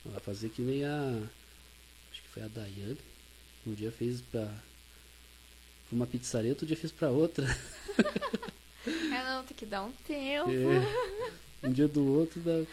Vai 0.04 0.20
fazer 0.20 0.50
que 0.50 0.64
nem 0.64 0.84
a. 0.84 0.98
Acho 2.12 2.22
que 2.24 2.28
foi 2.30 2.42
a 2.42 2.48
Daiane. 2.48 2.98
Um 3.68 3.74
dia 3.76 3.92
fez 3.92 4.20
pra. 4.22 4.52
Uma 5.92 6.08
pizzaria, 6.08 6.52
outro 6.52 6.66
dia 6.66 6.78
fez 6.78 6.92
pra 6.92 7.10
outra. 7.10 7.46
É, 8.86 9.24
não, 9.30 9.44
tem 9.44 9.56
que 9.56 9.66
dar 9.66 9.84
um 9.84 9.92
tempo. 10.08 10.50
É, 10.50 11.68
um 11.68 11.72
dia 11.72 11.88
do 11.88 12.06
outro 12.06 12.40
da, 12.42 12.64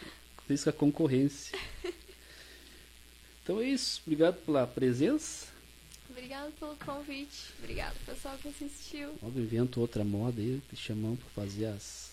fez 0.46 0.64
com 0.64 0.70
a 0.70 0.72
concorrência. 0.72 1.58
Então 3.42 3.60
é 3.60 3.64
isso. 3.64 4.02
Obrigado 4.04 4.36
pela 4.44 4.66
presença. 4.66 5.46
Obrigado 6.10 6.52
pelo 6.58 6.76
convite. 6.76 7.52
Obrigado, 7.60 7.94
pessoal 8.04 8.36
que 8.38 8.48
assistiu. 8.48 9.10
Logo 9.22 9.38
invento 9.38 9.80
outra 9.80 10.04
moda 10.04 10.40
aí, 10.40 10.60
te 10.68 10.76
chamamos 10.76 11.20
pra 11.20 11.44
fazer 11.44 11.66
as 11.66 12.10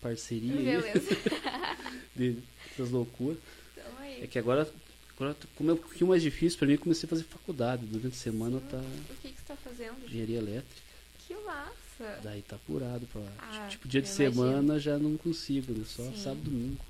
parcerias 0.00 0.54
Beleza. 0.54 1.16
de, 2.14 2.38
das 2.78 2.90
loucuras. 2.90 3.38
Então 3.72 4.04
É 4.22 4.26
que 4.26 4.38
agora, 4.38 4.70
agora 5.16 5.36
como 5.56 5.70
é 5.70 5.74
um 5.74 5.78
pouquinho 5.78 6.08
mais 6.08 6.22
difícil 6.22 6.58
pra 6.58 6.66
mim, 6.66 6.74
eu 6.74 6.78
comecei 6.78 7.06
a 7.06 7.10
fazer 7.10 7.24
faculdade. 7.24 7.84
Durante 7.86 8.14
a 8.14 8.18
semana 8.18 8.60
tá 8.70 8.76
O 8.78 9.14
que, 9.22 9.28
que 9.28 9.34
você 9.40 9.44
tá 9.46 9.56
fazendo? 9.56 9.96
engenharia 10.06 10.38
elétrica. 10.38 10.82
Que 11.26 11.34
massa. 11.34 12.20
Daí 12.22 12.42
tá 12.42 12.56
apurado 12.56 13.06
pra. 13.06 13.22
Ah, 13.38 13.66
tipo, 13.70 13.88
dia 13.88 14.00
de 14.02 14.08
eu 14.08 14.14
semana 14.14 14.78
já 14.78 14.98
não 14.98 15.16
consigo, 15.16 15.72
né? 15.72 15.84
Só 15.86 16.02
Sim. 16.04 16.16
sábado 16.22 16.42
e 16.42 16.50
domingo. 16.50 16.84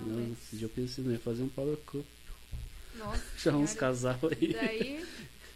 Não, 0.00 0.06
Não, 0.08 0.28
mas- 0.28 0.38
esse 0.46 0.56
dia 0.56 0.64
eu 0.66 0.70
pensei, 0.70 1.04
não 1.04 1.12
ia 1.12 1.18
fazer 1.18 1.42
um 1.42 1.48
power 1.48 1.76
cup. 1.86 2.04
Nossa. 2.96 3.22
Chamar 3.38 3.58
uns 3.58 3.74
casal 3.74 4.18
aí. 4.32 4.52
Daí. 4.52 5.04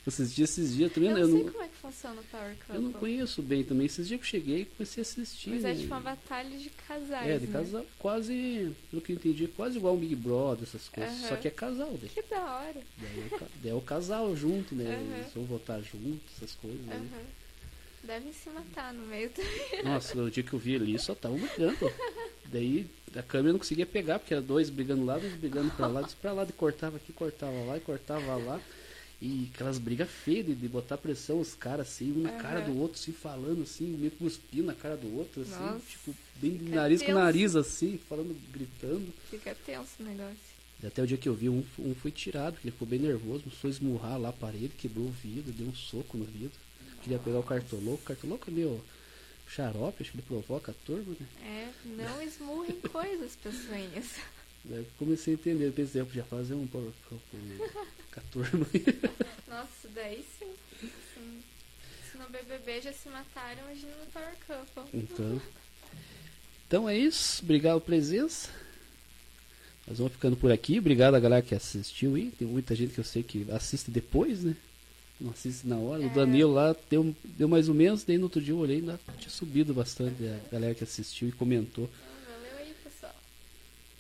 Esses 0.07 0.35
dias, 0.35 0.51
esses 0.51 0.75
dias 0.75 0.93
também 0.93 1.11
Eu 1.11 1.19
eu 1.19 1.29
não 1.29 1.37
sei 1.37 1.45
não, 1.45 1.53
como 1.53 1.65
é 1.65 1.69
que 1.69 1.77
funciona 1.77 2.21
o 2.21 2.25
Power 2.25 2.57
Couple. 2.57 2.75
eu 2.75 2.81
não 2.81 2.93
conheço 2.93 3.43
bem 3.43 3.63
também. 3.63 3.87
Esses 3.87 4.09
dias 4.09 4.21
que 4.21 4.27
eu 4.27 4.31
cheguei 4.31 4.65
comecei 4.65 5.01
a 5.01 5.03
assistir. 5.03 5.51
Mas 5.51 5.65
é 5.65 5.69
né? 5.69 5.75
tipo 5.75 5.87
uma 5.95 6.01
batalha 6.01 6.59
de 6.59 6.71
casais. 6.71 7.29
É, 7.29 7.39
de 7.39 7.47
né? 7.47 7.53
casal, 7.53 7.87
quase, 7.99 8.75
pelo 8.91 9.03
que 9.03 9.13
eu 9.13 9.17
entendi, 9.17 9.47
quase 9.49 9.77
igual 9.77 9.95
um 9.95 9.99
Big 9.99 10.17
Brother, 10.17 10.65
essas 10.65 10.89
coisas. 10.89 11.15
Só 11.29 11.37
que 11.37 11.49
é 11.49 11.51
casal, 11.51 11.99
daí. 12.01 12.09
Que 12.09 12.23
da 12.23 12.41
hora. 12.43 12.81
Daí 12.99 13.21
é, 13.21 13.35
o 13.35 13.39
daí 13.63 13.73
é 13.73 13.75
o 13.75 13.81
casal 13.83 14.35
junto, 14.35 14.75
né? 14.75 14.85
Aham. 14.87 15.19
Eles 15.19 15.35
vão 15.35 15.45
votar 15.45 15.81
junto, 15.83 16.21
essas 16.37 16.55
coisas. 16.55 16.81
né? 16.87 17.27
Devem 18.03 18.33
se 18.33 18.49
matar 18.49 18.95
no 18.95 19.07
meio 19.07 19.29
também. 19.31 19.85
Nossa, 19.85 20.19
o 20.19 20.31
dia 20.31 20.43
que 20.43 20.53
eu 20.55 20.59
vi 20.59 20.77
ali 20.77 20.99
só 20.99 21.15
tava 21.15 21.37
brigando. 21.37 21.93
Daí 22.47 22.87
a 23.15 23.23
câmera 23.23 23.53
não 23.53 23.59
conseguia 23.59 23.85
pegar, 23.85 24.19
porque 24.19 24.33
era 24.33 24.43
dois 24.43 24.71
brigando 24.71 25.05
lá, 25.05 25.19
dois 25.19 25.35
brigando 25.35 25.71
pra 25.73 25.87
lá, 25.87 26.01
dois 26.01 26.15
pra 26.15 26.33
lá, 26.33 26.45
de 26.45 26.53
cortava 26.55 26.97
aqui, 26.97 27.13
cortava 27.13 27.53
lá 27.67 27.77
e 27.77 27.81
cortava 27.81 28.37
lá. 28.37 28.61
E 29.23 29.51
aquelas 29.55 29.79
brigas 29.79 30.09
feias 30.09 30.47
de, 30.47 30.55
de 30.55 30.67
botar 30.69 30.97
pressão, 30.97 31.41
os 31.41 31.55
caras 31.55 31.89
assim, 31.89 32.11
um 32.11 32.23
na 32.23 32.33
cara 32.33 32.61
Aham. 32.61 32.73
do 32.73 32.81
outro, 32.81 32.99
assim, 32.99 33.13
falando 33.13 33.63
assim, 33.63 33.85
meio 33.85 34.11
que 34.11 34.17
cuspindo 34.17 34.65
na 34.65 34.75
cara 34.75 34.97
do 34.97 35.15
outro, 35.15 35.43
assim, 35.43 35.51
Nossa, 35.51 35.85
tipo, 35.87 36.15
bem 36.37 36.57
de 36.57 36.71
nariz 36.71 37.01
com 37.01 37.07
tenso. 37.07 37.19
nariz, 37.19 37.55
assim, 37.57 38.01
falando, 38.09 38.35
gritando. 38.51 39.13
Fica 39.29 39.55
tenso 39.67 39.91
o 40.01 40.05
negócio. 40.05 40.37
E 40.83 40.87
até 40.87 41.03
o 41.03 41.07
dia 41.07 41.19
que 41.19 41.29
eu 41.29 41.35
vi, 41.35 41.51
um, 41.51 41.63
um 41.79 41.95
foi 41.95 42.11
tirado, 42.11 42.57
ele 42.65 42.71
ficou 42.71 42.89
bem 42.89 42.99
nervoso, 42.99 43.43
começou 43.45 43.69
a 43.69 43.71
esmurrar 43.71 44.19
lá 44.19 44.31
a 44.31 44.33
parede, 44.33 44.71
quebrou 44.71 45.05
o 45.05 45.11
vidro, 45.11 45.53
deu 45.53 45.67
um 45.67 45.75
soco 45.75 46.17
no 46.17 46.25
vidro. 46.25 46.59
Queria 47.03 47.19
pegar 47.19 47.41
o 47.41 47.43
cartoloco, 47.43 48.03
o 48.03 48.07
cartoloco 48.07 48.49
é 48.51 48.53
meio 48.53 48.83
xarope, 49.47 50.03
acho 50.03 50.13
que 50.13 50.19
ele 50.19 50.27
provoca 50.27 50.73
a 50.73 50.75
turma, 50.87 51.15
né? 51.21 51.27
É, 51.43 51.71
não 51.85 52.23
esmurrem 52.23 52.81
coisas, 52.81 53.37
pessoinhas. 53.37 54.15
Daí 54.65 54.87
comecei 54.99 55.35
a 55.35 55.37
entender, 55.37 55.73
pensei, 55.73 56.01
eu 56.01 56.07
podia 56.07 56.25
fazer 56.25 56.55
um 56.55 56.67
cup 56.67 56.91
com 58.13 58.21
a 58.21 58.23
turma. 58.31 58.67
Nossa, 59.49 59.89
daí 59.95 60.25
sim. 60.39 60.51
sim. 61.15 61.43
Se 62.11 62.19
no 62.19 62.29
BBB 62.29 62.81
já 62.83 62.93
se 62.93 63.09
mataram, 63.09 63.63
imagina 63.65 63.93
no 63.99 64.07
Power 64.13 64.35
Couple. 64.47 64.99
Então, 65.01 65.43
então 66.67 66.89
é 66.89 66.97
isso, 66.97 67.43
obrigado 67.43 67.75
pela 67.75 67.81
presença. 67.81 68.49
Nós 69.87 69.99
vamos 69.99 70.13
ficando 70.13 70.37
por 70.37 70.53
aqui, 70.53 70.79
obrigado 70.79 71.15
a 71.15 71.21
galera 71.21 71.43
que 71.43 71.55
assistiu 71.55 72.15
aí. 72.15 72.31
Tem 72.39 72.47
muita 72.47 72.75
gente 72.77 72.95
que 72.95 73.01
eu 73.01 73.05
sei 73.05 73.23
que 73.23 73.47
assiste 73.51 73.91
depois, 73.91 74.45
né? 74.45 74.55
Não 75.21 75.31
assiste 75.33 75.67
na 75.67 75.77
hora. 75.77 76.01
O 76.03 76.07
É. 76.07 76.09
Danilo 76.09 76.53
lá 76.53 76.75
deu, 76.89 77.15
deu 77.25 77.49
mais 77.49 77.69
ou 77.69 77.75
menos, 77.75 78.05
daí 78.05 78.17
no 78.17 78.25
outro 78.25 78.41
dia 78.41 78.53
eu 78.55 78.59
olhei 78.59 78.77
ainda 78.77 78.99
tinha 79.19 79.31
subido 79.31 79.75
bastante 79.75 80.25
a 80.25 80.41
galera 80.53 80.75
que 80.75 80.85
assistiu 80.85 81.29
e 81.29 81.33
comentou. 81.33 81.91
Valeu 82.27 82.59
aí, 82.59 82.75
pessoal. 82.85 83.15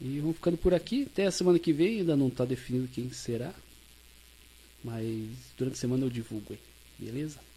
E 0.00 0.20
vamos 0.20 0.36
ficando 0.36 0.56
por 0.56 0.72
aqui. 0.72 1.08
Até 1.12 1.26
a 1.26 1.30
semana 1.30 1.58
que 1.58 1.72
vem, 1.72 1.98
ainda 2.00 2.16
não 2.16 2.28
está 2.28 2.44
definido 2.44 2.88
quem 2.88 3.10
será. 3.12 3.52
Mas 4.82 5.52
durante 5.56 5.74
a 5.74 5.78
semana 5.78 6.04
eu 6.04 6.10
divulgo 6.10 6.52
aí. 6.52 6.58
Beleza? 6.98 7.49